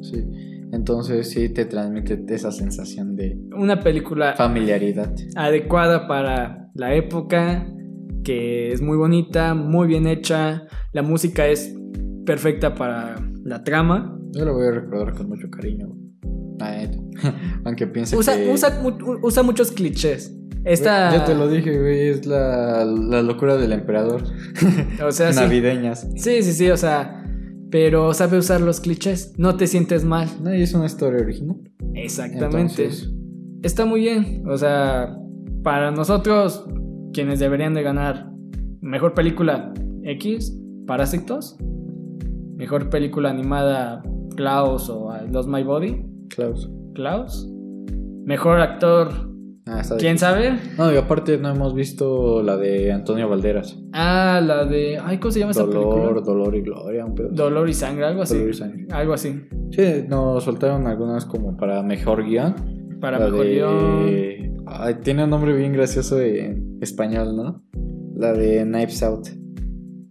Sí. 0.00 0.24
Entonces 0.72 1.28
sí 1.28 1.50
te 1.50 1.66
transmite 1.66 2.24
esa 2.34 2.50
sensación 2.50 3.16
de 3.16 3.38
Una 3.54 3.80
película 3.80 4.32
familiaridad. 4.34 5.14
adecuada 5.36 6.08
para 6.08 6.70
la 6.74 6.94
época, 6.94 7.66
que 8.24 8.72
es 8.72 8.80
muy 8.80 8.96
bonita, 8.96 9.52
muy 9.52 9.88
bien 9.88 10.06
hecha. 10.06 10.62
La 10.92 11.02
música 11.02 11.46
es 11.46 11.76
perfecta 12.24 12.74
para 12.74 13.16
la 13.44 13.62
trama. 13.62 14.18
Yo 14.32 14.46
lo 14.46 14.54
voy 14.54 14.68
a 14.68 14.70
recordar 14.70 15.12
con 15.12 15.28
mucho 15.28 15.50
cariño. 15.50 15.94
La 16.58 16.76
neta. 16.78 16.98
Aunque 17.64 17.86
piense 17.86 18.16
Usa, 18.16 18.36
que... 18.36 18.50
usa, 18.50 18.80
usa 19.22 19.42
muchos 19.42 19.72
clichés. 19.72 20.34
Esta. 20.64 21.12
Ya 21.12 21.24
te 21.24 21.34
lo 21.34 21.48
dije, 21.48 21.78
güey, 21.78 22.08
es 22.08 22.26
la, 22.26 22.84
la 22.84 23.22
locura 23.22 23.56
del 23.56 23.72
emperador. 23.72 24.22
O 25.06 25.12
sea, 25.12 25.32
sí. 25.32 25.40
Navideñas. 25.40 26.06
Sí, 26.16 26.42
sí, 26.42 26.52
sí, 26.52 26.70
o 26.70 26.76
sea. 26.76 27.24
Pero 27.70 28.14
sabe 28.14 28.38
usar 28.38 28.62
los 28.62 28.80
clichés. 28.80 29.34
No 29.36 29.56
te 29.56 29.66
sientes 29.66 30.04
mal. 30.04 30.28
No, 30.42 30.54
y 30.54 30.62
es 30.62 30.72
una 30.72 30.86
historia 30.86 31.20
original. 31.20 31.58
Exactamente. 31.94 32.84
Entonces, 32.84 33.10
Está 33.62 33.84
muy 33.84 34.00
bien. 34.00 34.44
O 34.48 34.56
sea, 34.56 35.16
para 35.62 35.90
nosotros, 35.90 36.64
quienes 37.12 37.40
deberían 37.40 37.74
de 37.74 37.82
ganar 37.82 38.30
mejor 38.80 39.14
película 39.14 39.72
X, 40.04 40.56
Parásitos. 40.86 41.58
Mejor 42.56 42.88
película 42.88 43.30
animada 43.30 44.02
Klaus 44.36 44.88
o 44.88 45.12
I 45.14 45.30
Lost 45.30 45.48
My 45.48 45.62
Body, 45.62 46.04
Klaus. 46.28 46.70
Klaus. 46.98 47.48
Mejor 48.24 48.58
actor, 48.60 49.10
Ah, 49.66 49.82
está 49.82 49.96
¿quién 49.98 50.18
sabe? 50.18 50.58
No, 50.76 50.92
y 50.92 50.96
aparte 50.96 51.38
no 51.38 51.50
hemos 51.50 51.74
visto 51.74 52.42
la 52.42 52.56
de 52.56 52.90
Antonio 52.90 53.28
Valderas. 53.28 53.78
Ah, 53.92 54.40
la 54.44 54.64
de. 54.64 54.98
Ay, 55.00 55.18
¿cómo 55.18 55.30
se 55.30 55.38
llama 55.38 55.52
esa 55.52 55.62
Dolor, 55.64 55.94
película? 55.94 56.20
dolor 56.22 56.56
y 56.56 56.60
gloria, 56.62 57.04
un 57.04 57.14
pedo. 57.14 57.28
Dolor 57.30 57.68
y 57.68 57.74
sangre, 57.74 58.06
algo 58.06 58.22
así. 58.22 58.34
Dolor 58.34 58.50
y 58.50 58.54
sangre. 58.54 58.86
Algo 58.90 59.12
así. 59.12 59.40
Sí, 59.70 60.04
nos 60.08 60.42
soltaron 60.42 60.86
algunas 60.88 61.24
como 61.24 61.56
para 61.56 61.82
mejor 61.84 62.24
guion. 62.24 62.98
Para 63.00 63.18
La 63.20 63.26
mejor 63.26 63.44
de- 63.46 63.52
guion. 63.54 64.64
Ay, 64.66 64.94
tiene 65.04 65.22
un 65.24 65.30
nombre 65.30 65.54
bien 65.54 65.72
gracioso 65.72 66.20
en 66.20 66.78
español, 66.80 67.36
¿no? 67.36 67.62
La 68.16 68.32
de 68.32 68.64
Knives 68.64 69.02
Out. 69.04 69.28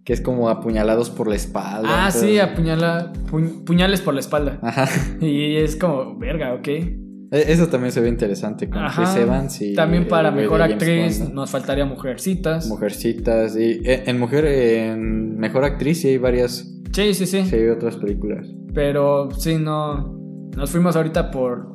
Que 0.08 0.14
es 0.14 0.22
como 0.22 0.48
apuñalados 0.48 1.10
por 1.10 1.28
la 1.28 1.34
espalda. 1.36 2.06
Ah, 2.06 2.10
sí, 2.10 2.38
apuñala, 2.38 3.12
pu- 3.30 3.62
puñales 3.64 4.00
por 4.00 4.14
la 4.14 4.20
espalda. 4.20 4.58
Ajá. 4.62 4.88
Y 5.20 5.56
es 5.56 5.76
como, 5.76 6.16
verga, 6.18 6.54
ok. 6.54 6.66
E- 6.66 6.96
Eso 7.30 7.66
también 7.66 7.92
se 7.92 8.00
ve 8.00 8.08
interesante 8.08 8.70
con 8.70 8.78
Ajá. 8.82 9.02
Chris 9.02 9.16
Evans 9.16 9.60
y 9.60 9.74
También 9.74 10.08
para 10.08 10.30
mejor 10.30 10.62
actriz 10.62 11.18
Bond, 11.18 11.28
¿no? 11.34 11.40
nos 11.42 11.50
faltaría 11.50 11.84
Mujercitas. 11.84 12.68
Mujercitas 12.68 13.54
y 13.54 13.82
eh, 13.84 14.04
en 14.06 14.18
mujer 14.18 14.46
en 14.46 15.36
mejor 15.36 15.64
actriz 15.66 16.00
sí 16.00 16.08
hay 16.08 16.16
varias 16.16 16.72
Sí, 16.90 17.12
sí, 17.12 17.26
sí. 17.26 17.44
sí 17.44 17.56
hay 17.56 17.66
otras 17.68 17.96
películas. 17.96 18.46
Pero 18.72 19.28
sí, 19.36 19.56
no. 19.58 20.18
Nos 20.56 20.70
fuimos 20.70 20.96
ahorita 20.96 21.30
por 21.30 21.74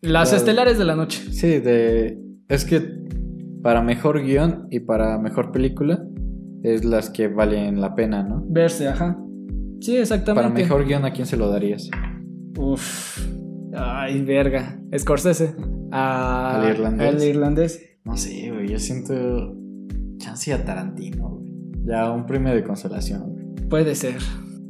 las 0.00 0.32
estelares 0.32 0.78
de 0.78 0.84
la 0.86 0.96
noche. 0.96 1.30
Sí, 1.30 1.58
de 1.58 2.18
es 2.48 2.64
que 2.64 2.80
para 3.62 3.82
mejor 3.82 4.22
guion 4.24 4.66
y 4.70 4.80
para 4.80 5.18
mejor 5.18 5.52
película 5.52 6.02
es 6.62 6.84
las 6.84 7.10
que 7.10 7.28
valen 7.28 7.80
la 7.80 7.94
pena, 7.94 8.22
¿no? 8.22 8.44
Verse, 8.48 8.88
ajá. 8.88 9.18
Sí, 9.80 9.96
exactamente. 9.96 10.42
Para 10.48 10.54
mejor 10.54 10.86
guion, 10.86 11.04
¿a 11.04 11.12
quién 11.12 11.26
se 11.26 11.36
lo 11.36 11.50
darías? 11.50 11.90
Uf. 12.58 13.18
Ay, 13.74 14.22
verga. 14.22 14.80
Scorsese. 14.96 15.54
A- 15.92 16.60
¿Al 16.62 16.70
irlandés? 16.70 17.08
Al 17.14 17.22
irlandés. 17.22 17.82
No 18.04 18.16
sé, 18.16 18.50
güey, 18.52 18.68
yo 18.68 18.78
siento 18.78 19.54
chance 20.18 20.52
a 20.52 20.64
Tarantino, 20.64 21.28
güey. 21.28 21.52
Ya 21.84 22.10
un 22.10 22.26
premio 22.26 22.54
de 22.54 22.62
consolación, 22.64 23.30
güey. 23.32 23.44
Puede 23.68 23.94
ser. 23.94 24.16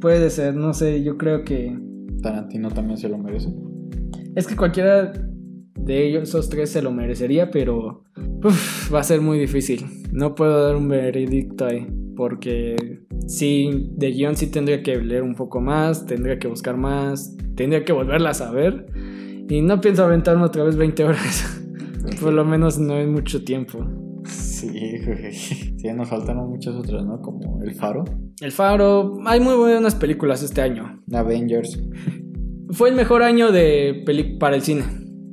Puede 0.01 0.29
ser, 0.29 0.55
no 0.55 0.73
sé. 0.73 1.03
Yo 1.03 1.17
creo 1.17 1.43
que. 1.43 1.77
Tarantino 2.21 2.69
también 2.69 2.97
se 2.97 3.07
lo 3.09 3.17
merece. 3.17 3.49
Es 4.35 4.45
que 4.45 4.55
cualquiera 4.55 5.11
de 5.79 6.07
ellos, 6.07 6.23
esos 6.29 6.49
tres, 6.49 6.69
se 6.71 6.81
lo 6.81 6.91
merecería, 6.91 7.49
pero. 7.49 8.03
uf, 8.43 8.93
va 8.93 8.99
a 8.99 9.03
ser 9.03 9.21
muy 9.21 9.39
difícil. 9.39 9.85
No 10.11 10.35
puedo 10.35 10.63
dar 10.65 10.75
un 10.75 10.87
veredicto 10.87 11.65
ahí. 11.65 11.87
Porque. 12.15 12.75
Sí, 13.27 13.91
de 13.95 14.11
guion 14.11 14.35
sí 14.35 14.47
tendría 14.47 14.81
que 14.81 14.95
leer 14.97 15.21
un 15.23 15.35
poco 15.35 15.59
más, 15.61 16.05
tendría 16.05 16.39
que 16.39 16.47
buscar 16.47 16.77
más, 16.77 17.35
tendría 17.55 17.83
que 17.83 17.93
volverlas 17.93 18.41
a 18.41 18.51
ver. 18.51 18.87
Y 19.49 19.61
no 19.61 19.79
pienso 19.81 20.03
aventarme 20.03 20.43
otra 20.43 20.63
vez 20.63 20.75
20 20.75 21.03
horas. 21.03 21.63
Por 22.21 22.33
lo 22.33 22.45
menos 22.45 22.79
no 22.79 22.97
es 22.97 23.07
mucho 23.07 23.43
tiempo. 23.43 23.85
Sí, 24.25 24.69
güey. 25.05 25.33
Sí, 25.77 25.93
nos 25.93 26.09
faltaron 26.09 26.49
muchas 26.49 26.73
otras, 26.73 27.05
¿no? 27.05 27.21
Como 27.21 27.61
El 27.61 27.75
Faro, 27.75 28.03
El 28.41 28.51
Faro, 28.51 29.19
hay 29.25 29.39
muy 29.39 29.55
buenas 29.55 29.93
películas 29.93 30.41
este 30.41 30.61
año. 30.61 31.03
Avengers. 31.13 31.79
Fue 32.71 32.89
el 32.89 32.95
mejor 32.95 33.21
año 33.21 33.51
de 33.51 34.01
peli 34.03 34.37
para 34.39 34.55
el 34.55 34.63
cine, 34.63 34.83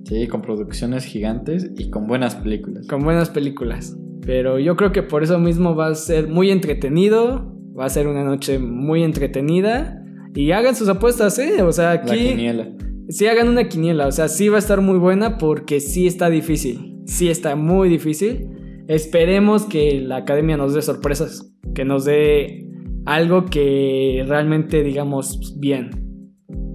Sí, 0.05 0.29
con 0.29 0.43
producciones 0.43 1.07
gigantes 1.07 1.71
y 1.79 1.89
con 1.89 2.07
buenas 2.07 2.35
películas. 2.37 2.87
con 2.87 3.03
buenas 3.03 3.31
películas. 3.31 3.97
Pero 4.27 4.59
yo 4.59 4.77
creo 4.77 4.93
que 4.93 5.03
por 5.03 5.23
eso 5.23 5.39
mismo 5.39 5.75
va 5.75 5.89
a 5.89 5.95
ser 5.95 6.29
muy 6.29 6.51
entretenido, 6.51 7.53
va 7.79 7.85
a 7.87 7.91
ser 7.91 8.07
una 8.09 8.25
noche 8.25 8.59
muy 8.59 9.03
entretenida. 9.03 10.01
Y 10.35 10.51
hagan 10.53 10.75
sus 10.75 10.89
apuestas, 10.89 11.39
¿eh? 11.39 11.63
O 11.63 11.73
sea, 11.73 11.95
La 11.95 12.01
aquí... 12.01 12.29
quiniela. 12.29 12.69
Sí, 13.09 13.27
hagan 13.27 13.49
una 13.49 13.69
quiniela, 13.69 14.07
o 14.07 14.13
sea, 14.13 14.29
sí 14.29 14.49
va 14.49 14.57
a 14.57 14.59
estar 14.61 14.81
muy 14.81 14.99
buena 14.99 15.37
porque 15.37 15.79
sí 15.81 16.07
está 16.07 16.31
difícil. 16.31 17.03
Sí 17.07 17.29
está 17.29 17.55
muy 17.55 17.89
difícil. 17.91 18.49
Esperemos 18.89 19.67
que 19.67 20.01
la 20.01 20.17
academia 20.17 20.57
nos 20.57 20.73
dé 20.75 20.81
sorpresas, 20.81 21.53
que 21.75 21.85
nos 21.85 22.07
dé 22.07 22.67
algo 23.05 23.45
que 23.45 24.25
realmente 24.27 24.83
digamos 24.83 25.55
bien, 25.59 25.91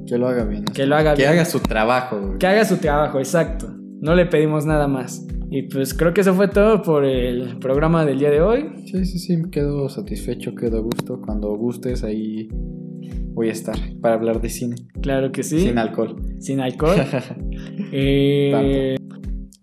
Que 0.05 0.17
lo 0.19 0.27
haga 0.27 0.45
bien. 0.45 0.65
que 0.65 0.85
lo 0.85 0.95
haga 0.95 1.13
Que 1.15 1.23
bien, 1.23 1.31
haga 1.33 1.45
su 1.45 1.59
trabajo, 1.59 2.19
güey. 2.19 2.37
que 2.37 2.45
haga 2.47 2.63
su 2.65 2.77
trabajo, 2.77 3.17
exacto. 3.17 3.67
No 4.01 4.13
le 4.15 4.27
pedimos 4.27 4.65
nada 4.67 4.87
más. 4.87 5.25
Y 5.51 5.63
pues 5.63 5.93
creo 5.93 6.13
que 6.13 6.21
eso 6.21 6.33
fue 6.35 6.47
todo 6.47 6.81
por 6.83 7.05
el 7.05 7.57
programa 7.59 8.05
del 8.05 8.19
día 8.19 8.29
de 8.29 8.41
hoy. 8.41 8.69
Sí, 8.85 9.05
sí, 9.05 9.17
sí, 9.19 9.41
quedo 9.51 9.89
satisfecho, 9.89 10.53
quedo 10.53 10.77
a 10.77 10.81
gusto. 10.81 11.19
Cuando 11.25 11.49
gustes, 11.55 12.03
ahí 12.03 12.49
voy 13.33 13.49
a 13.49 13.51
estar 13.51 13.75
para 14.01 14.15
hablar 14.15 14.41
de 14.41 14.49
cine. 14.49 14.75
Claro 15.01 15.31
que 15.31 15.41
sí. 15.43 15.59
Sin 15.59 15.77
alcohol. 15.77 16.15
Sin 16.39 16.59
alcohol. 16.59 16.97
Eh, 17.91 18.95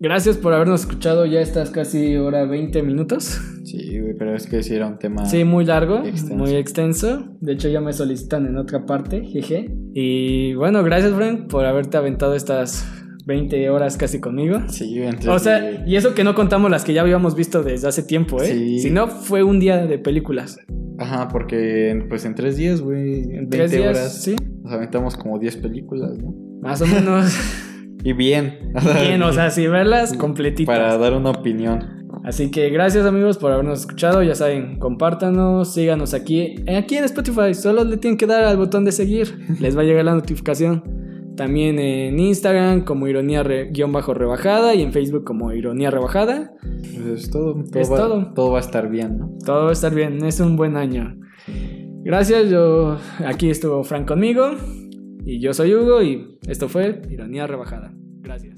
gracias 0.00 0.36
por 0.36 0.52
habernos 0.52 0.80
escuchado. 0.80 1.26
Ya 1.26 1.40
estás 1.40 1.70
casi 1.70 2.16
hora 2.16 2.44
20 2.44 2.82
minutos. 2.82 3.40
Sí, 3.64 4.00
pero 4.18 4.34
es 4.34 4.46
que 4.46 4.62
sí 4.62 4.74
era 4.74 4.86
un 4.88 4.98
tema. 4.98 5.26
Sí, 5.26 5.44
muy 5.44 5.64
largo, 5.64 5.98
Extenso. 6.04 6.34
muy 6.34 6.54
extenso. 6.54 7.36
De 7.40 7.52
hecho, 7.52 7.68
ya 7.68 7.80
me 7.80 7.92
solicitan 7.92 8.46
en 8.46 8.56
otra 8.56 8.86
parte, 8.86 9.24
jeje. 9.24 9.72
Y 9.94 10.54
bueno, 10.54 10.82
gracias, 10.82 11.14
Frank, 11.14 11.48
por 11.48 11.64
haberte 11.64 11.96
aventado 11.96 12.34
estas 12.34 12.84
20 13.26 13.70
horas 13.70 13.96
casi 13.96 14.20
conmigo. 14.20 14.60
Sí, 14.68 15.02
entre 15.02 15.30
O 15.30 15.38
sea, 15.38 15.84
y 15.84 15.96
eso 15.96 16.14
que 16.14 16.24
no 16.24 16.34
contamos 16.34 16.70
las 16.70 16.84
que 16.84 16.94
ya 16.94 17.02
habíamos 17.02 17.34
visto 17.34 17.62
desde 17.62 17.88
hace 17.88 18.02
tiempo, 18.04 18.40
¿eh? 18.40 18.46
Sí. 18.46 18.78
Si 18.78 18.90
no, 18.90 19.08
fue 19.08 19.42
un 19.42 19.58
día 19.60 19.84
de 19.84 19.98
películas. 19.98 20.58
Ajá, 20.98 21.28
porque 21.28 22.06
pues 22.08 22.24
en 22.24 22.34
tres 22.34 22.56
días, 22.56 22.80
güey, 22.80 23.22
En 23.22 23.48
20 23.50 23.56
tres 23.56 23.70
días, 23.72 23.96
horas, 23.96 24.22
sí, 24.22 24.36
nos 24.62 24.72
aventamos 24.72 25.16
como 25.16 25.38
10 25.38 25.56
películas, 25.58 26.16
¿no? 26.18 26.34
más 26.62 26.80
o 26.80 26.86
menos. 26.86 27.36
Y 28.04 28.12
bien. 28.12 28.72
Bien, 29.00 29.20
o 29.22 29.32
sea, 29.32 29.50
si 29.50 29.66
verlas 29.66 30.12
completitas. 30.12 30.72
Para 30.72 30.96
dar 30.96 31.12
una 31.12 31.30
opinión. 31.30 32.06
Así 32.22 32.52
que 32.52 32.70
gracias 32.70 33.04
amigos 33.04 33.36
por 33.36 33.50
habernos 33.50 33.80
escuchado. 33.80 34.22
Ya 34.22 34.36
saben, 34.36 34.78
compártanos, 34.78 35.74
síganos 35.74 36.14
aquí, 36.14 36.54
aquí 36.68 36.98
en 36.98 37.04
Spotify. 37.04 37.52
Solo 37.52 37.82
le 37.82 37.96
tienen 37.96 38.16
que 38.16 38.26
dar 38.26 38.44
al 38.44 38.58
botón 38.58 38.84
de 38.84 38.92
seguir. 38.92 39.36
Les 39.58 39.76
va 39.76 39.80
a 39.80 39.84
llegar 39.84 40.04
la 40.04 40.14
notificación. 40.14 40.84
También 41.36 41.78
en 41.78 42.18
Instagram 42.18 42.84
como 42.84 43.06
ironía 43.08 43.42
re- 43.42 43.70
guion 43.70 43.92
bajo 43.92 44.14
rebajada 44.14 44.74
y 44.74 44.82
en 44.82 44.92
Facebook 44.92 45.24
como 45.24 45.52
ironía 45.52 45.90
rebajada. 45.90 46.52
Pues 46.62 47.24
es 47.24 47.30
todo. 47.30 47.62
Todo, 47.70 47.80
Es 47.82 47.92
va, 47.92 47.96
todo. 47.96 48.32
todo 48.34 48.50
va 48.52 48.58
a 48.58 48.60
estar 48.62 48.88
bien, 48.88 49.18
¿no? 49.18 49.34
Todo 49.44 49.64
va 49.64 49.70
a 49.70 49.72
estar 49.72 49.94
bien, 49.94 50.24
es 50.24 50.40
un 50.40 50.56
buen 50.56 50.76
año. 50.76 51.14
Gracias, 52.04 52.48
yo 52.50 52.96
aquí 53.26 53.50
estuvo 53.50 53.82
Frank 53.84 54.06
conmigo 54.08 54.52
y 55.24 55.40
yo 55.40 55.52
soy 55.52 55.74
Hugo 55.74 56.02
y 56.02 56.38
esto 56.48 56.68
fue 56.68 57.02
ironía 57.10 57.46
rebajada. 57.46 57.92
Gracias. 58.22 58.55